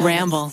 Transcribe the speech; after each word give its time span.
Ramble. 0.00 0.52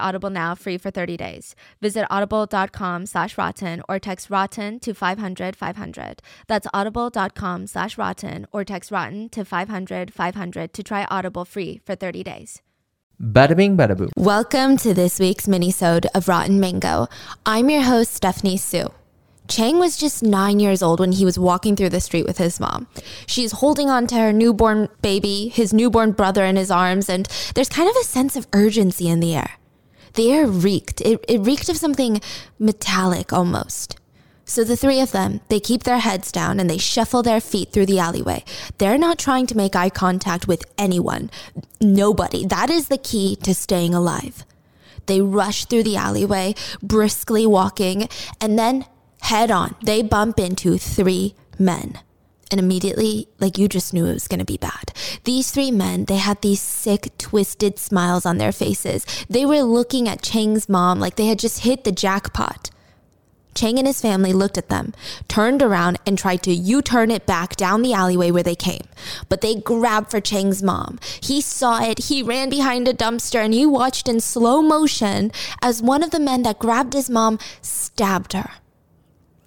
Audible 0.01 0.29
now 0.29 0.55
free 0.55 0.77
for 0.77 0.91
30 0.91 1.17
days. 1.17 1.55
Visit 1.81 2.05
audible.com 2.09 3.05
slash 3.05 3.37
rotten 3.37 3.81
or 3.87 3.99
text 3.99 4.29
rotten 4.29 4.79
to 4.79 4.93
500 4.93 5.55
500. 5.55 6.21
That's 6.47 6.67
audible.com 6.73 7.67
slash 7.67 7.97
rotten 7.97 8.47
or 8.51 8.65
text 8.65 8.91
rotten 8.91 9.29
to 9.29 9.45
500 9.45 10.13
500 10.13 10.73
to 10.73 10.83
try 10.83 11.05
Audible 11.09 11.45
free 11.45 11.81
for 11.85 11.95
30 11.95 12.23
days. 12.23 12.61
Bada 13.21 13.55
bing, 13.55 13.77
bada 13.77 13.95
boom. 13.95 14.09
Welcome 14.17 14.77
to 14.77 14.95
this 14.95 15.19
week's 15.19 15.45
minisode 15.45 16.07
of 16.15 16.27
Rotten 16.27 16.59
Mango. 16.59 17.07
I'm 17.45 17.69
your 17.69 17.83
host, 17.83 18.15
Stephanie 18.15 18.57
Soo. 18.57 18.89
Chang 19.47 19.79
was 19.79 19.97
just 19.97 20.23
nine 20.23 20.59
years 20.59 20.81
old 20.81 20.99
when 20.99 21.11
he 21.11 21.25
was 21.25 21.37
walking 21.37 21.75
through 21.75 21.89
the 21.89 21.99
street 21.99 22.25
with 22.25 22.37
his 22.37 22.59
mom. 22.59 22.87
She's 23.27 23.51
holding 23.51 23.89
on 23.89 24.07
to 24.07 24.15
her 24.15 24.31
newborn 24.31 24.87
baby, 25.01 25.49
his 25.49 25.73
newborn 25.73 26.13
brother 26.13 26.45
in 26.45 26.55
his 26.55 26.71
arms, 26.71 27.09
and 27.09 27.27
there's 27.53 27.69
kind 27.69 27.89
of 27.89 27.95
a 27.97 28.05
sense 28.05 28.35
of 28.35 28.47
urgency 28.53 29.09
in 29.09 29.19
the 29.19 29.35
air. 29.35 29.57
The 30.13 30.31
air 30.31 30.47
reeked. 30.47 31.01
It, 31.01 31.23
it 31.27 31.41
reeked 31.41 31.69
of 31.69 31.77
something 31.77 32.21
metallic 32.59 33.31
almost. 33.31 33.97
So 34.45 34.65
the 34.65 34.75
three 34.75 34.99
of 34.99 35.13
them, 35.13 35.39
they 35.47 35.61
keep 35.61 35.83
their 35.83 35.99
heads 35.99 36.31
down 36.31 36.59
and 36.59 36.69
they 36.69 36.77
shuffle 36.77 37.23
their 37.23 37.39
feet 37.39 37.71
through 37.71 37.85
the 37.85 37.99
alleyway. 37.99 38.43
They're 38.79 38.97
not 38.97 39.17
trying 39.17 39.47
to 39.47 39.55
make 39.57 39.75
eye 39.75 39.89
contact 39.89 40.47
with 40.47 40.65
anyone. 40.77 41.31
Nobody. 41.79 42.45
That 42.45 42.69
is 42.69 42.89
the 42.89 42.97
key 42.97 43.37
to 43.37 43.53
staying 43.53 43.93
alive. 43.93 44.43
They 45.05 45.21
rush 45.21 45.65
through 45.65 45.83
the 45.83 45.95
alleyway, 45.95 46.55
briskly 46.81 47.47
walking, 47.47 48.09
and 48.41 48.59
then 48.59 48.85
head 49.21 49.51
on, 49.51 49.75
they 49.83 50.01
bump 50.01 50.39
into 50.39 50.77
three 50.77 51.35
men. 51.57 51.99
And 52.51 52.59
immediately, 52.59 53.29
like 53.39 53.57
you 53.57 53.69
just 53.69 53.93
knew 53.93 54.05
it 54.05 54.13
was 54.13 54.27
going 54.27 54.39
to 54.39 54.45
be 54.45 54.57
bad. 54.57 54.91
These 55.23 55.51
three 55.51 55.71
men, 55.71 56.05
they 56.05 56.17
had 56.17 56.41
these 56.41 56.59
sick, 56.59 57.17
twisted 57.17 57.79
smiles 57.79 58.25
on 58.25 58.37
their 58.37 58.51
faces. 58.51 59.05
They 59.29 59.45
were 59.45 59.61
looking 59.61 60.09
at 60.09 60.21
Chang's 60.21 60.67
mom 60.67 60.99
like 60.99 61.15
they 61.15 61.27
had 61.27 61.39
just 61.39 61.59
hit 61.59 61.85
the 61.85 61.93
jackpot. 61.93 62.69
Chang 63.53 63.77
and 63.77 63.87
his 63.87 64.01
family 64.01 64.31
looked 64.31 64.57
at 64.57 64.69
them, 64.69 64.93
turned 65.27 65.61
around, 65.61 65.99
and 66.05 66.17
tried 66.17 66.41
to 66.43 66.53
U 66.53 66.81
turn 66.81 67.11
it 67.11 67.25
back 67.25 67.55
down 67.55 67.81
the 67.81 67.93
alleyway 67.93 68.31
where 68.31 68.43
they 68.43 68.55
came. 68.55 68.83
But 69.27 69.41
they 69.41 69.55
grabbed 69.55 70.09
for 70.09 70.21
Chang's 70.21 70.63
mom. 70.63 70.99
He 71.21 71.41
saw 71.41 71.81
it, 71.83 72.05
he 72.05 72.23
ran 72.23 72.49
behind 72.49 72.87
a 72.87 72.93
dumpster, 72.93 73.43
and 73.43 73.53
he 73.53 73.65
watched 73.65 74.07
in 74.07 74.21
slow 74.21 74.61
motion 74.61 75.31
as 75.61 75.81
one 75.81 76.03
of 76.03 76.11
the 76.11 76.19
men 76.19 76.43
that 76.43 76.59
grabbed 76.59 76.93
his 76.93 77.09
mom 77.09 77.39
stabbed 77.61 78.33
her. 78.33 78.51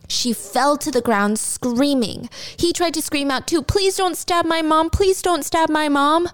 She 0.09 0.33
fell 0.33 0.77
to 0.79 0.91
the 0.91 1.01
ground 1.01 1.39
screaming. 1.39 2.29
He 2.57 2.73
tried 2.73 2.95
to 2.95 3.03
scream 3.03 3.31
out 3.31 3.47
too, 3.47 3.63
Please 3.63 3.97
don't 3.97 4.17
stab 4.17 4.45
my 4.45 4.63
mom. 4.63 4.91
Please 4.91 5.23
don't 5.23 5.45
stab 5.45 5.71
my 5.71 5.89
mom. 5.89 6.29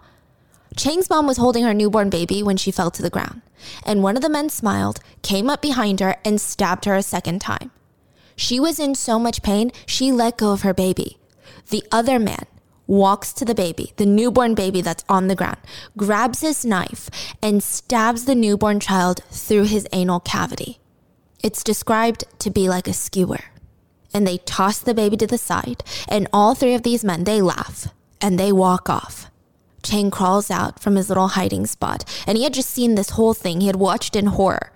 Chang's 0.76 1.10
mom 1.10 1.26
was 1.26 1.36
holding 1.36 1.64
her 1.64 1.74
newborn 1.74 2.10
baby 2.10 2.42
when 2.42 2.56
she 2.56 2.70
fell 2.70 2.90
to 2.92 3.02
the 3.02 3.10
ground, 3.10 3.42
and 3.84 4.02
one 4.02 4.16
of 4.16 4.22
the 4.22 4.28
men 4.28 4.48
smiled, 4.48 5.00
came 5.22 5.50
up 5.50 5.60
behind 5.60 6.00
her, 6.00 6.16
and 6.24 6.40
stabbed 6.40 6.84
her 6.84 6.94
a 6.94 7.02
second 7.02 7.40
time. 7.40 7.70
She 8.36 8.60
was 8.60 8.78
in 8.78 8.94
so 8.94 9.18
much 9.18 9.42
pain, 9.42 9.72
she 9.84 10.12
let 10.12 10.38
go 10.38 10.52
of 10.52 10.62
her 10.62 10.72
baby. 10.72 11.18
The 11.68 11.82
other 11.92 12.18
man 12.18 12.46
walks 12.86 13.32
to 13.34 13.44
the 13.44 13.54
baby, 13.54 13.92
the 13.96 14.06
newborn 14.06 14.54
baby 14.54 14.80
that's 14.80 15.04
on 15.08 15.28
the 15.28 15.34
ground, 15.34 15.58
grabs 15.96 16.40
his 16.40 16.64
knife, 16.64 17.10
and 17.42 17.62
stabs 17.62 18.24
the 18.24 18.34
newborn 18.34 18.80
child 18.80 19.22
through 19.30 19.64
his 19.64 19.86
anal 19.92 20.20
cavity. 20.20 20.78
It's 21.42 21.64
described 21.64 22.24
to 22.38 22.50
be 22.50 22.68
like 22.68 22.88
a 22.88 22.92
skewer 22.92 23.40
and 24.12 24.26
they 24.26 24.38
toss 24.38 24.78
the 24.78 24.94
baby 24.94 25.16
to 25.16 25.26
the 25.26 25.38
side, 25.38 25.84
and 26.08 26.28
all 26.32 26.54
three 26.54 26.74
of 26.74 26.82
these 26.82 27.04
men, 27.04 27.24
they 27.24 27.40
laugh 27.40 27.88
and 28.20 28.38
they 28.38 28.52
walk 28.52 28.88
off. 28.90 29.30
Chang 29.82 30.10
crawls 30.10 30.50
out 30.50 30.78
from 30.78 30.96
his 30.96 31.08
little 31.08 31.28
hiding 31.28 31.66
spot, 31.66 32.04
and 32.26 32.36
he 32.36 32.44
had 32.44 32.54
just 32.54 32.70
seen 32.70 32.94
this 32.94 33.10
whole 33.10 33.34
thing. 33.34 33.60
He 33.60 33.66
had 33.66 33.76
watched 33.76 34.14
in 34.14 34.26
horror. 34.26 34.72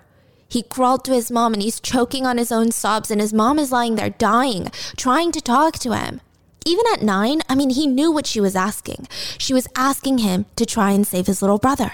He 0.49 0.63
crawled 0.63 1.05
to 1.05 1.13
his 1.13 1.31
mom 1.31 1.53
and 1.53 1.63
he's 1.63 1.81
choking 1.81 2.27
on 2.27 2.39
his 2.39 2.53
own 2.53 2.71
sobs, 2.71 3.11
and 3.11 3.21
his 3.21 3.33
mom 3.33 3.59
is 3.59 3.73
lying 3.73 3.97
there 3.97 4.11
dying, 4.11 4.71
trying 4.97 5.33
to 5.33 5.41
talk 5.41 5.79
to 5.81 5.95
him. 5.95 6.21
Even 6.65 6.85
at 6.93 7.03
nine, 7.03 7.43
I 7.49 7.55
mean, 7.55 7.71
he 7.71 7.87
knew 7.87 8.11
what 8.11 8.27
she 8.27 8.41
was 8.41 8.57
asking. 8.57 9.07
She 9.37 9.53
was 9.53 9.69
asking 9.77 10.19
him 10.19 10.47
to 10.57 10.65
try 10.65 10.93
and 10.93 11.07
save 11.07 11.27
his 11.27 11.43
little 11.43 11.59
brother. 11.59 11.93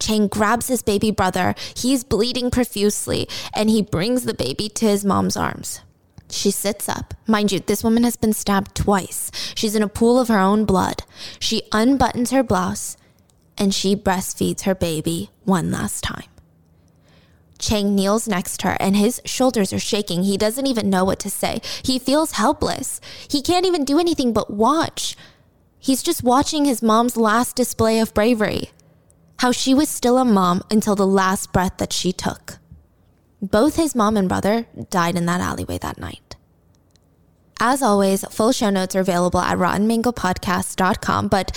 Chang 0.00 0.26
grabs 0.26 0.68
his 0.68 0.82
baby 0.82 1.10
brother. 1.10 1.54
He's 1.76 2.02
bleeding 2.02 2.50
profusely, 2.50 3.28
and 3.54 3.70
he 3.70 3.82
brings 3.82 4.24
the 4.24 4.34
baby 4.34 4.68
to 4.70 4.86
his 4.86 5.04
mom's 5.04 5.36
arms. 5.36 5.80
She 6.30 6.50
sits 6.50 6.88
up. 6.88 7.14
Mind 7.26 7.52
you, 7.52 7.60
this 7.60 7.82
woman 7.82 8.04
has 8.04 8.16
been 8.16 8.32
stabbed 8.32 8.74
twice. 8.74 9.30
She's 9.54 9.74
in 9.74 9.82
a 9.82 9.88
pool 9.88 10.20
of 10.20 10.28
her 10.28 10.38
own 10.38 10.64
blood. 10.64 11.02
She 11.38 11.62
unbuttons 11.72 12.32
her 12.32 12.42
blouse 12.42 12.96
and 13.56 13.74
she 13.74 13.96
breastfeeds 13.96 14.62
her 14.62 14.74
baby 14.74 15.30
one 15.44 15.70
last 15.70 16.04
time. 16.04 16.28
Chang 17.58 17.96
kneels 17.96 18.28
next 18.28 18.60
to 18.60 18.68
her 18.68 18.76
and 18.78 18.96
his 18.96 19.20
shoulders 19.24 19.72
are 19.72 19.80
shaking. 19.80 20.22
He 20.22 20.36
doesn't 20.36 20.66
even 20.66 20.90
know 20.90 21.04
what 21.04 21.18
to 21.20 21.30
say. 21.30 21.60
He 21.82 21.98
feels 21.98 22.32
helpless. 22.32 23.00
He 23.28 23.42
can't 23.42 23.66
even 23.66 23.84
do 23.84 23.98
anything 23.98 24.32
but 24.32 24.50
watch. 24.50 25.16
He's 25.78 26.02
just 26.02 26.22
watching 26.22 26.64
his 26.64 26.82
mom's 26.82 27.16
last 27.16 27.56
display 27.56 27.98
of 27.98 28.14
bravery. 28.14 28.70
How 29.38 29.52
she 29.52 29.74
was 29.74 29.88
still 29.88 30.18
a 30.18 30.24
mom 30.24 30.62
until 30.70 30.94
the 30.94 31.06
last 31.06 31.52
breath 31.52 31.78
that 31.78 31.92
she 31.92 32.12
took. 32.12 32.57
Both 33.40 33.76
his 33.76 33.94
mom 33.94 34.16
and 34.16 34.28
brother 34.28 34.66
died 34.90 35.16
in 35.16 35.26
that 35.26 35.40
alleyway 35.40 35.78
that 35.78 35.98
night. 35.98 36.36
As 37.60 37.82
always, 37.82 38.24
full 38.30 38.52
show 38.52 38.70
notes 38.70 38.94
are 38.94 39.00
available 39.00 39.40
at 39.40 39.58
rottenmangopodcast.com, 39.58 41.28
but 41.28 41.50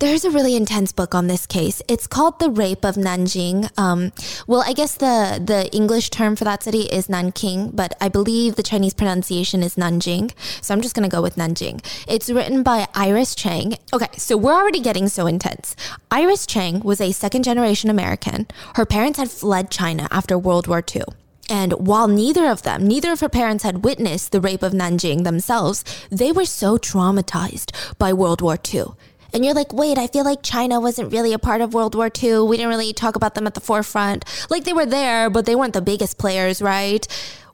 there's 0.00 0.24
a 0.24 0.30
really 0.30 0.56
intense 0.56 0.92
book 0.92 1.14
on 1.14 1.28
this 1.28 1.46
case. 1.46 1.80
It's 1.88 2.06
called 2.06 2.40
The 2.40 2.50
Rape 2.50 2.84
of 2.84 2.96
Nanjing. 2.96 3.70
Um, 3.78 4.12
well, 4.46 4.62
I 4.66 4.72
guess 4.72 4.96
the, 4.96 5.40
the 5.42 5.70
English 5.74 6.10
term 6.10 6.34
for 6.34 6.44
that 6.44 6.62
city 6.62 6.82
is 6.82 7.08
Nanking, 7.08 7.70
but 7.70 7.96
I 8.00 8.08
believe 8.08 8.56
the 8.56 8.62
Chinese 8.62 8.92
pronunciation 8.92 9.62
is 9.62 9.76
Nanjing. 9.76 10.32
So 10.60 10.74
I'm 10.74 10.80
just 10.80 10.94
going 10.94 11.08
to 11.08 11.14
go 11.14 11.22
with 11.22 11.36
Nanjing. 11.36 11.84
It's 12.08 12.28
written 12.28 12.62
by 12.62 12.88
Iris 12.94 13.34
Chang. 13.34 13.76
Okay, 13.92 14.08
so 14.16 14.36
we're 14.36 14.54
already 14.54 14.80
getting 14.80 15.08
so 15.08 15.26
intense. 15.26 15.76
Iris 16.10 16.44
Chang 16.44 16.80
was 16.80 17.00
a 17.00 17.12
second 17.12 17.44
generation 17.44 17.88
American. 17.88 18.48
Her 18.74 18.84
parents 18.84 19.18
had 19.18 19.30
fled 19.30 19.70
China 19.70 20.08
after 20.10 20.36
World 20.36 20.66
War 20.66 20.82
II. 20.94 21.02
And 21.48 21.72
while 21.74 22.08
neither 22.08 22.46
of 22.46 22.62
them, 22.62 22.86
neither 22.86 23.12
of 23.12 23.20
her 23.20 23.28
parents 23.28 23.64
had 23.64 23.84
witnessed 23.84 24.32
the 24.32 24.40
rape 24.40 24.62
of 24.62 24.72
Nanjing 24.72 25.24
themselves, 25.24 25.84
they 26.10 26.32
were 26.32 26.46
so 26.46 26.78
traumatized 26.78 27.70
by 27.98 28.12
World 28.12 28.40
War 28.40 28.58
II. 28.72 28.86
And 29.34 29.44
you're 29.44 29.52
like, 29.52 29.72
wait, 29.72 29.98
I 29.98 30.06
feel 30.06 30.24
like 30.24 30.44
China 30.44 30.80
wasn't 30.80 31.12
really 31.12 31.32
a 31.32 31.40
part 31.40 31.60
of 31.60 31.74
World 31.74 31.96
War 31.96 32.08
II. 32.22 32.42
We 32.42 32.56
didn't 32.56 32.70
really 32.70 32.92
talk 32.92 33.16
about 33.16 33.34
them 33.34 33.48
at 33.48 33.54
the 33.54 33.60
forefront. 33.60 34.24
Like 34.48 34.62
they 34.62 34.72
were 34.72 34.86
there, 34.86 35.28
but 35.28 35.44
they 35.44 35.56
weren't 35.56 35.74
the 35.74 35.82
biggest 35.82 36.18
players, 36.18 36.62
right? 36.62 37.04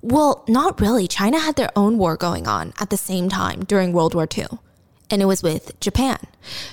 Well, 0.03 0.45
not 0.47 0.79
really. 0.79 1.09
China 1.09 1.39
had 1.39 1.57
their 1.57 1.71
own 1.75 1.97
war 1.97 2.19
going 2.19 2.47
on 2.47 2.75
at 2.79 2.91
the 2.91 2.99
same 2.99 3.31
time 3.31 3.65
during 3.65 3.95
World 3.95 4.15
War 4.15 4.29
II 4.37 4.47
and 5.11 5.21
it 5.21 5.27
was 5.27 5.43
with 5.43 5.79
Japan. 5.81 6.19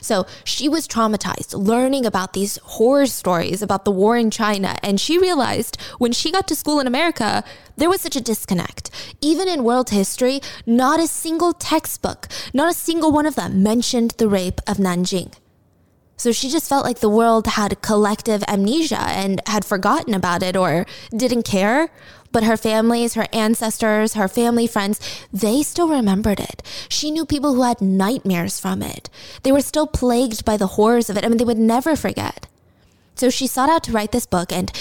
So 0.01 0.25
she 0.43 0.69
was 0.69 0.87
traumatized 0.87 1.53
learning 1.53 2.05
about 2.05 2.33
these 2.33 2.57
horror 2.63 3.05
stories 3.05 3.61
about 3.61 3.85
the 3.85 3.91
war 3.91 4.15
in 4.15 4.31
China. 4.31 4.77
And 4.83 4.99
she 4.99 5.17
realized 5.17 5.79
when 5.97 6.11
she 6.11 6.31
got 6.31 6.47
to 6.47 6.55
school 6.55 6.79
in 6.79 6.87
America, 6.87 7.43
there 7.75 7.89
was 7.89 8.01
such 8.01 8.15
a 8.15 8.21
disconnect. 8.21 8.89
Even 9.21 9.47
in 9.47 9.63
world 9.63 9.89
history, 9.89 10.41
not 10.65 10.99
a 10.99 11.07
single 11.07 11.53
textbook, 11.53 12.27
not 12.53 12.69
a 12.69 12.73
single 12.73 13.11
one 13.11 13.25
of 13.25 13.35
them 13.35 13.61
mentioned 13.63 14.11
the 14.11 14.27
rape 14.27 14.61
of 14.67 14.77
Nanjing. 14.77 15.33
So 16.17 16.31
she 16.31 16.49
just 16.49 16.67
felt 16.67 16.83
like 16.83 16.99
the 16.99 17.09
world 17.09 17.47
had 17.47 17.81
collective 17.81 18.43
amnesia 18.47 18.99
and 18.99 19.41
had 19.45 19.63
forgotten 19.63 20.13
about 20.13 20.43
it 20.43 20.57
or 20.57 20.85
didn't 21.15 21.43
care 21.43 21.89
but 22.31 22.43
her 22.43 22.57
families, 22.57 23.13
her 23.13 23.27
ancestors, 23.33 24.13
her 24.13 24.27
family 24.27 24.67
friends, 24.67 24.99
they 25.31 25.63
still 25.63 25.87
remembered 25.87 26.39
it. 26.39 26.61
She 26.89 27.11
knew 27.11 27.25
people 27.25 27.55
who 27.55 27.63
had 27.63 27.81
nightmares 27.81 28.59
from 28.59 28.81
it. 28.81 29.09
They 29.43 29.51
were 29.51 29.61
still 29.61 29.87
plagued 29.87 30.45
by 30.45 30.57
the 30.57 30.67
horrors 30.67 31.09
of 31.09 31.17
it. 31.17 31.25
I 31.25 31.29
mean, 31.29 31.37
they 31.37 31.45
would 31.45 31.57
never 31.57 31.95
forget. 31.95 32.47
So 33.15 33.31
she 33.31 33.47
sought 33.47 33.69
out 33.69 33.83
to 33.85 33.91
write 33.91 34.11
this 34.11 34.27
book, 34.27 34.51
and 34.51 34.71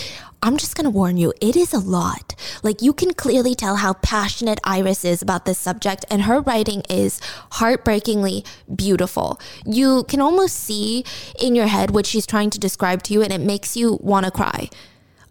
I'm 0.47 0.59
just 0.59 0.77
gonna 0.77 0.91
warn 0.91 1.17
you, 1.17 1.33
it 1.41 1.57
is 1.57 1.73
a 1.73 1.81
lot. 1.81 2.37
Like, 2.63 2.81
you 2.81 2.93
can 2.93 3.13
clearly 3.15 3.57
tell 3.57 3.75
how 3.75 3.95
passionate 3.95 4.61
Iris 4.63 5.05
is 5.05 5.21
about 5.21 5.45
this 5.45 5.59
subject, 5.59 6.05
and 6.09 6.23
her 6.23 6.41
writing 6.41 6.83
is 6.89 7.21
heartbreakingly 7.55 8.45
beautiful. 8.73 9.41
You 9.65 10.05
can 10.05 10.21
almost 10.21 10.55
see 10.55 11.05
in 11.41 11.57
your 11.57 11.67
head 11.67 11.91
what 11.91 12.07
she's 12.07 12.29
trying 12.29 12.51
to 12.51 12.61
describe 12.61 13.03
to 13.05 13.13
you, 13.13 13.23
and 13.23 13.33
it 13.33 13.41
makes 13.41 13.77
you 13.77 13.99
wanna 14.01 14.31
cry. 14.31 14.71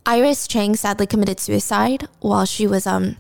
Iris 0.06 0.50
Chang 0.50 0.76
sadly 0.76 1.08
committed 1.08 1.40
suicide 1.40 2.10
while 2.20 2.46
she 2.46 2.68
was 2.68 2.86
um 2.86 3.16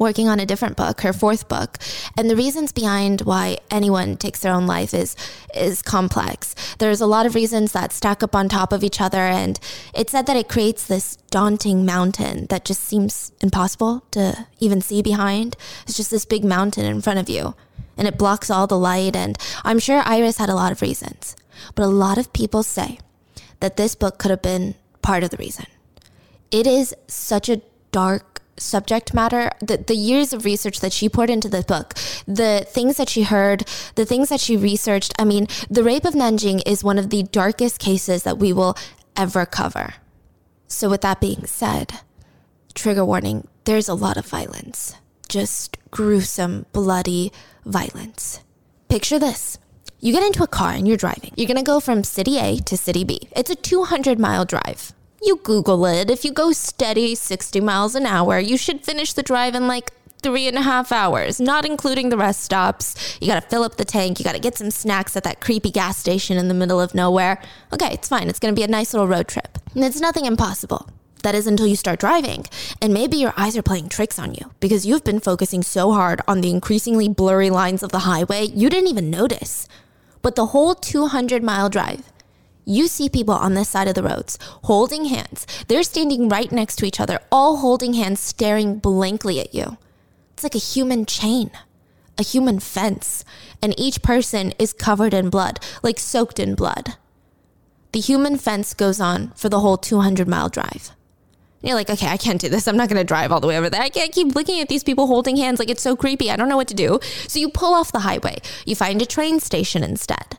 working 0.00 0.28
on 0.28 0.40
a 0.40 0.46
different 0.46 0.76
book, 0.76 1.02
her 1.02 1.12
fourth 1.12 1.46
book. 1.46 1.76
And 2.16 2.28
the 2.28 2.34
reasons 2.34 2.72
behind 2.72 3.20
why 3.20 3.58
anyone 3.70 4.16
takes 4.16 4.40
their 4.40 4.52
own 4.52 4.66
life 4.66 4.92
is 4.92 5.14
is 5.54 5.82
complex. 5.82 6.56
There's 6.78 7.00
a 7.00 7.06
lot 7.06 7.26
of 7.26 7.34
reasons 7.36 7.72
that 7.72 7.92
stack 7.92 8.22
up 8.22 8.34
on 8.34 8.48
top 8.48 8.72
of 8.72 8.82
each 8.82 9.00
other 9.00 9.18
and 9.18 9.60
it's 9.94 10.10
said 10.10 10.26
that 10.26 10.36
it 10.36 10.48
creates 10.48 10.86
this 10.86 11.16
daunting 11.30 11.84
mountain 11.84 12.46
that 12.46 12.64
just 12.64 12.82
seems 12.82 13.30
impossible 13.40 14.02
to 14.12 14.46
even 14.58 14.80
see 14.80 15.02
behind. 15.02 15.56
It's 15.86 15.96
just 15.96 16.10
this 16.10 16.24
big 16.24 16.44
mountain 16.44 16.86
in 16.86 17.02
front 17.02 17.20
of 17.20 17.28
you 17.28 17.54
and 17.96 18.08
it 18.08 18.18
blocks 18.18 18.50
all 18.50 18.66
the 18.66 18.78
light 18.78 19.14
and 19.14 19.36
I'm 19.64 19.78
sure 19.78 20.02
Iris 20.04 20.38
had 20.38 20.48
a 20.48 20.54
lot 20.54 20.72
of 20.72 20.82
reasons. 20.82 21.36
But 21.74 21.84
a 21.84 21.88
lot 21.88 22.16
of 22.16 22.32
people 22.32 22.62
say 22.62 22.98
that 23.60 23.76
this 23.76 23.94
book 23.94 24.18
could 24.18 24.30
have 24.30 24.42
been 24.42 24.74
part 25.02 25.22
of 25.22 25.30
the 25.30 25.36
reason 25.36 25.66
it 26.50 26.66
is 26.66 26.94
such 27.06 27.48
a 27.48 27.60
dark 27.92 28.39
subject 28.60 29.14
matter 29.14 29.50
the, 29.60 29.76
the 29.78 29.94
years 29.94 30.32
of 30.32 30.44
research 30.44 30.80
that 30.80 30.92
she 30.92 31.08
poured 31.08 31.30
into 31.30 31.48
the 31.48 31.62
book 31.62 31.94
the 32.26 32.66
things 32.68 32.96
that 32.96 33.08
she 33.08 33.22
heard 33.22 33.66
the 33.94 34.04
things 34.04 34.28
that 34.28 34.40
she 34.40 34.56
researched 34.56 35.12
i 35.18 35.24
mean 35.24 35.46
the 35.68 35.82
rape 35.82 36.04
of 36.04 36.14
nanjing 36.14 36.60
is 36.66 36.84
one 36.84 36.98
of 36.98 37.10
the 37.10 37.22
darkest 37.22 37.78
cases 37.78 38.22
that 38.22 38.38
we 38.38 38.52
will 38.52 38.76
ever 39.16 39.44
cover. 39.46 39.94
So 40.66 40.88
with 40.88 41.00
that 41.02 41.20
being 41.20 41.46
said 41.46 42.00
trigger 42.74 43.04
warning 43.04 43.46
there's 43.64 43.88
a 43.88 43.94
lot 43.94 44.16
of 44.16 44.26
violence. 44.26 44.94
Just 45.28 45.76
gruesome 45.90 46.66
bloody 46.72 47.32
violence. 47.64 48.40
Picture 48.88 49.18
this. 49.18 49.58
You 50.00 50.12
get 50.12 50.24
into 50.24 50.42
a 50.42 50.48
car 50.48 50.72
and 50.72 50.88
you're 50.88 50.96
driving. 50.96 51.32
You're 51.36 51.54
to 51.54 51.62
go 51.62 51.78
from 51.78 52.02
city 52.02 52.38
a 52.38 52.56
to 52.56 52.76
city 52.76 53.04
b. 53.04 53.28
It's 53.36 53.50
a 53.50 53.54
200 53.54 54.18
mile 54.18 54.44
drive 54.44 54.92
you 55.22 55.36
Google 55.36 55.84
it. 55.86 56.10
If 56.10 56.24
you 56.24 56.32
go 56.32 56.52
steady 56.52 57.14
60 57.14 57.60
miles 57.60 57.94
an 57.94 58.06
hour, 58.06 58.38
you 58.38 58.56
should 58.56 58.84
finish 58.84 59.12
the 59.12 59.22
drive 59.22 59.54
in 59.54 59.66
like 59.66 59.92
three 60.22 60.46
and 60.46 60.56
a 60.56 60.62
half 60.62 60.92
hours, 60.92 61.40
not 61.40 61.64
including 61.64 62.08
the 62.08 62.16
rest 62.16 62.40
stops. 62.40 63.18
You 63.20 63.26
gotta 63.26 63.46
fill 63.46 63.62
up 63.62 63.76
the 63.76 63.84
tank, 63.84 64.18
you 64.18 64.24
gotta 64.24 64.38
get 64.38 64.56
some 64.56 64.70
snacks 64.70 65.16
at 65.16 65.24
that 65.24 65.40
creepy 65.40 65.70
gas 65.70 65.96
station 65.98 66.36
in 66.36 66.48
the 66.48 66.54
middle 66.54 66.80
of 66.80 66.94
nowhere. 66.94 67.40
Okay, 67.72 67.92
it's 67.92 68.08
fine. 68.08 68.28
It's 68.28 68.38
gonna 68.38 68.54
be 68.54 68.62
a 68.62 68.68
nice 68.68 68.92
little 68.92 69.08
road 69.08 69.28
trip. 69.28 69.58
And 69.74 69.84
it's 69.84 70.00
nothing 70.00 70.26
impossible. 70.26 70.88
That 71.22 71.34
is 71.34 71.46
until 71.46 71.66
you 71.66 71.76
start 71.76 72.00
driving. 72.00 72.46
And 72.80 72.94
maybe 72.94 73.18
your 73.18 73.34
eyes 73.36 73.56
are 73.56 73.62
playing 73.62 73.90
tricks 73.90 74.18
on 74.18 74.34
you 74.34 74.52
because 74.58 74.86
you've 74.86 75.04
been 75.04 75.20
focusing 75.20 75.62
so 75.62 75.92
hard 75.92 76.20
on 76.26 76.40
the 76.40 76.50
increasingly 76.50 77.08
blurry 77.08 77.50
lines 77.50 77.82
of 77.82 77.92
the 77.92 78.00
highway, 78.00 78.44
you 78.44 78.70
didn't 78.70 78.88
even 78.88 79.10
notice. 79.10 79.68
But 80.22 80.34
the 80.34 80.46
whole 80.46 80.74
200 80.74 81.42
mile 81.42 81.68
drive, 81.68 82.09
you 82.70 82.86
see 82.86 83.08
people 83.08 83.34
on 83.34 83.54
this 83.54 83.68
side 83.68 83.88
of 83.88 83.94
the 83.94 84.02
roads 84.02 84.38
holding 84.64 85.06
hands. 85.06 85.46
They're 85.66 85.82
standing 85.82 86.28
right 86.28 86.50
next 86.52 86.76
to 86.76 86.86
each 86.86 87.00
other, 87.00 87.20
all 87.32 87.56
holding 87.56 87.94
hands, 87.94 88.20
staring 88.20 88.78
blankly 88.78 89.40
at 89.40 89.54
you. 89.54 89.76
It's 90.34 90.44
like 90.44 90.54
a 90.54 90.58
human 90.58 91.04
chain, 91.04 91.50
a 92.16 92.22
human 92.22 92.60
fence, 92.60 93.24
and 93.60 93.78
each 93.78 94.02
person 94.02 94.52
is 94.58 94.72
covered 94.72 95.12
in 95.12 95.30
blood, 95.30 95.58
like 95.82 95.98
soaked 95.98 96.38
in 96.38 96.54
blood. 96.54 96.94
The 97.92 98.00
human 98.00 98.38
fence 98.38 98.72
goes 98.72 99.00
on 99.00 99.32
for 99.34 99.48
the 99.48 99.60
whole 99.60 99.76
200 99.76 100.28
mile 100.28 100.48
drive. 100.48 100.92
And 101.60 101.68
you're 101.68 101.74
like, 101.74 101.90
okay, 101.90 102.06
I 102.06 102.16
can't 102.16 102.40
do 102.40 102.48
this. 102.48 102.68
I'm 102.68 102.76
not 102.76 102.88
going 102.88 103.00
to 103.00 103.04
drive 103.04 103.32
all 103.32 103.40
the 103.40 103.48
way 103.48 103.58
over 103.58 103.68
there. 103.68 103.82
I 103.82 103.90
can't 103.90 104.12
keep 104.12 104.34
looking 104.34 104.60
at 104.60 104.68
these 104.68 104.84
people 104.84 105.08
holding 105.08 105.36
hands 105.36 105.58
like 105.58 105.68
it's 105.68 105.82
so 105.82 105.96
creepy. 105.96 106.30
I 106.30 106.36
don't 106.36 106.48
know 106.48 106.56
what 106.56 106.68
to 106.68 106.74
do. 106.74 107.00
So 107.26 107.38
you 107.40 107.50
pull 107.50 107.74
off 107.74 107.92
the 107.92 108.00
highway. 108.00 108.38
You 108.64 108.76
find 108.76 109.02
a 109.02 109.06
train 109.06 109.40
station 109.40 109.82
instead 109.82 110.38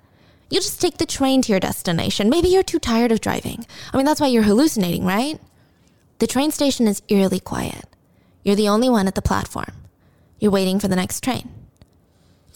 you 0.52 0.60
just 0.60 0.82
take 0.82 0.98
the 0.98 1.06
train 1.06 1.42
to 1.42 1.52
your 1.52 1.60
destination. 1.60 2.30
Maybe 2.30 2.50
you're 2.50 2.62
too 2.62 2.80
tired 2.80 3.12
of 3.12 3.22
driving. 3.22 3.66
I 3.92 3.98
mean, 3.98 4.06
that's 4.06 4.22
why 4.22 4.28
you're 4.28 4.44
hallucinating, 4.44 5.06
right? 5.06 5.40
The 6.20 6.28
train 6.28 6.52
station 6.52 6.88
is 6.88 7.02
eerily 7.08 7.40
quiet. 7.40 7.86
You're 8.44 8.56
the 8.56 8.70
only 8.70 8.90
one 8.90 9.08
at 9.08 9.16
the 9.16 9.22
platform. 9.22 9.74
You're 10.40 10.52
waiting 10.52 10.80
for 10.80 10.88
the 10.88 10.96
next 10.96 11.24
train. 11.24 11.50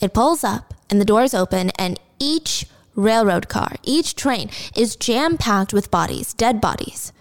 It 0.01 0.13
pulls 0.13 0.43
up 0.43 0.73
and 0.89 0.99
the 0.99 1.05
doors 1.05 1.33
open, 1.33 1.71
and 1.79 1.99
each 2.19 2.67
railroad 2.95 3.49
car, 3.49 3.75
each 3.83 4.15
train 4.15 4.49
is 4.75 4.95
jam 4.95 5.37
packed 5.37 5.73
with 5.73 5.91
bodies, 5.91 6.33
dead 6.33 6.61
bodies. 6.61 7.11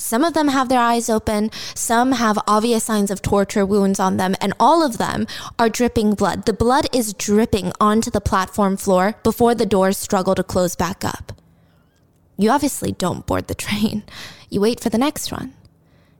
Some 0.00 0.22
of 0.22 0.32
them 0.32 0.46
have 0.48 0.68
their 0.68 0.80
eyes 0.80 1.10
open, 1.10 1.50
some 1.74 2.12
have 2.12 2.38
obvious 2.46 2.84
signs 2.84 3.10
of 3.10 3.20
torture 3.20 3.66
wounds 3.66 3.98
on 3.98 4.16
them, 4.16 4.36
and 4.40 4.54
all 4.60 4.86
of 4.86 4.96
them 4.96 5.26
are 5.58 5.68
dripping 5.68 6.14
blood. 6.14 6.46
The 6.46 6.52
blood 6.52 6.86
is 6.94 7.12
dripping 7.12 7.72
onto 7.80 8.08
the 8.08 8.20
platform 8.20 8.76
floor 8.76 9.16
before 9.24 9.56
the 9.56 9.66
doors 9.66 9.98
struggle 9.98 10.36
to 10.36 10.44
close 10.44 10.76
back 10.76 11.04
up. 11.04 11.32
You 12.36 12.50
obviously 12.50 12.92
don't 12.92 13.26
board 13.26 13.48
the 13.48 13.54
train. 13.66 14.04
You 14.48 14.60
wait 14.60 14.78
for 14.78 14.88
the 14.88 14.98
next 14.98 15.32
one. 15.32 15.52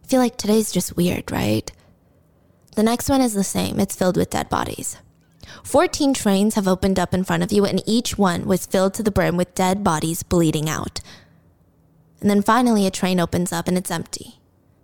I 0.02 0.06
feel 0.08 0.20
like 0.20 0.37
today's 0.37 0.73
just 0.73 0.97
weird, 0.97 1.30
right? 1.30 1.70
The 2.75 2.82
next 2.82 3.08
one 3.08 3.20
is 3.20 3.35
the 3.35 3.44
same. 3.44 3.78
It's 3.78 3.94
filled 3.94 4.16
with 4.16 4.30
dead 4.30 4.49
bodies. 4.49 4.97
14 5.62 6.14
trains 6.14 6.56
have 6.56 6.66
opened 6.66 6.99
up 6.99 7.14
in 7.14 7.23
front 7.23 7.44
of 7.44 7.52
you, 7.52 7.64
and 7.64 7.80
each 7.87 8.18
one 8.18 8.44
was 8.44 8.66
filled 8.66 8.94
to 8.94 9.04
the 9.04 9.12
brim 9.12 9.37
with 9.37 9.54
dead 9.54 9.85
bodies 9.85 10.25
bleeding 10.25 10.68
out. 10.68 11.00
And 12.20 12.28
then 12.28 12.42
finally, 12.42 12.87
a 12.87 12.90
train 12.90 13.20
opens 13.20 13.52
up 13.52 13.68
and 13.68 13.76
it's 13.76 13.90
empty. 13.90 14.38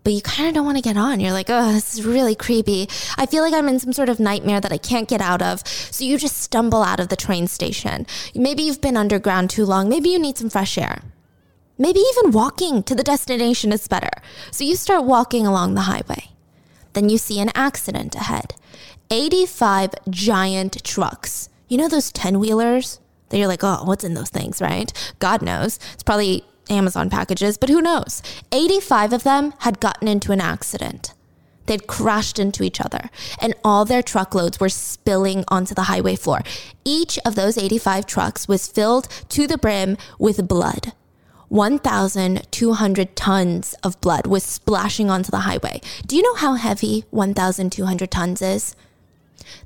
But 0.05 0.13
you 0.13 0.21
kind 0.21 0.49
of 0.49 0.55
don't 0.55 0.67
want 0.67 0.77
to 0.77 0.83
get 0.83 0.99
on. 0.99 1.19
You're 1.19 1.33
like, 1.33 1.49
oh, 1.49 1.73
this 1.73 1.95
is 1.95 2.05
really 2.05 2.35
creepy. 2.35 2.89
I 3.17 3.25
feel 3.25 3.43
like 3.43 3.55
I'm 3.55 3.69
in 3.69 3.79
some 3.79 3.95
sort 3.95 4.11
of 4.11 4.21
nightmare 4.21 4.61
that 4.61 4.73
I 4.73 4.77
can't 4.77 5.09
get 5.09 5.23
out 5.23 5.41
of. 5.41 5.67
So 5.67 6.05
you 6.05 6.19
just 6.19 6.37
stumble 6.37 6.83
out 6.83 7.01
of 7.01 7.09
the 7.09 7.17
train 7.17 7.47
station. 7.47 8.07
Maybe 8.35 8.63
you've 8.63 8.83
been 8.83 8.99
underground 8.99 9.49
too 9.49 9.65
long. 9.65 9.89
Maybe 9.89 10.11
you 10.11 10.19
need 10.19 10.37
some 10.37 10.51
fresh 10.51 10.77
air. 10.77 11.01
Maybe 11.79 12.01
even 12.01 12.33
walking 12.33 12.83
to 12.85 12.95
the 12.95 13.03
destination 13.03 13.73
is 13.73 13.89
better. 13.89 14.11
So 14.51 14.63
you 14.63 14.77
start 14.77 15.05
walking 15.05 15.47
along 15.47 15.75
the 15.75 15.83
highway. 15.83 16.29
Then 16.93 17.09
you 17.09 17.19
see 17.19 17.41
an 17.41 17.51
accident 17.55 18.15
ahead 18.15 18.55
85 19.11 19.95
giant 20.11 20.85
trucks. 20.85 21.49
You 21.69 21.79
know 21.79 21.89
those 21.89 22.13
10 22.13 22.39
wheelers? 22.39 23.01
That 23.31 23.39
you're 23.39 23.49
like, 23.49 23.65
oh, 23.65 23.83
what's 23.85 24.05
in 24.05 24.15
those 24.15 24.29
things, 24.29 24.61
right? 24.61 24.93
God 25.19 25.43
knows. 25.43 25.81
It's 25.95 26.03
probably 26.03 26.45
Amazon 26.71 27.11
packages, 27.11 27.59
but 27.59 27.69
who 27.69 27.81
knows? 27.81 28.23
85 28.53 29.13
of 29.13 29.23
them 29.23 29.55
had 29.61 29.81
gotten 29.81 30.09
into 30.09 30.33
an 30.33 30.41
accident. 30.41 31.15
They'd 31.67 31.87
crashed 31.87 32.39
into 32.39 32.63
each 32.63 32.81
other, 32.81 33.11
and 33.39 33.55
all 33.65 33.85
their 33.85 34.03
truckloads 34.03 34.61
were 34.61 34.69
spilling 34.69 35.45
onto 35.49 35.75
the 35.75 35.85
highway 35.85 36.17
floor. 36.17 36.43
Each 36.85 37.19
of 37.25 37.35
those 37.35 37.57
85 37.57 38.07
trucks 38.07 38.49
was 38.49 38.69
filled 38.69 39.09
to 39.31 39.47
the 39.47 39.59
brim 39.59 39.97
with 40.19 40.47
blood. 40.47 40.93
1,200 41.49 43.17
tons 43.17 43.75
of 43.83 44.01
blood 44.01 44.27
was 44.27 44.43
splashing 44.43 45.09
onto 45.09 45.31
the 45.31 45.41
highway. 45.41 45.81
Do 46.07 46.17
you 46.17 46.23
know 46.23 46.35
how 46.35 46.55
heavy 46.55 47.05
1,200 47.11 48.11
tons 48.11 48.43
is? 48.43 48.75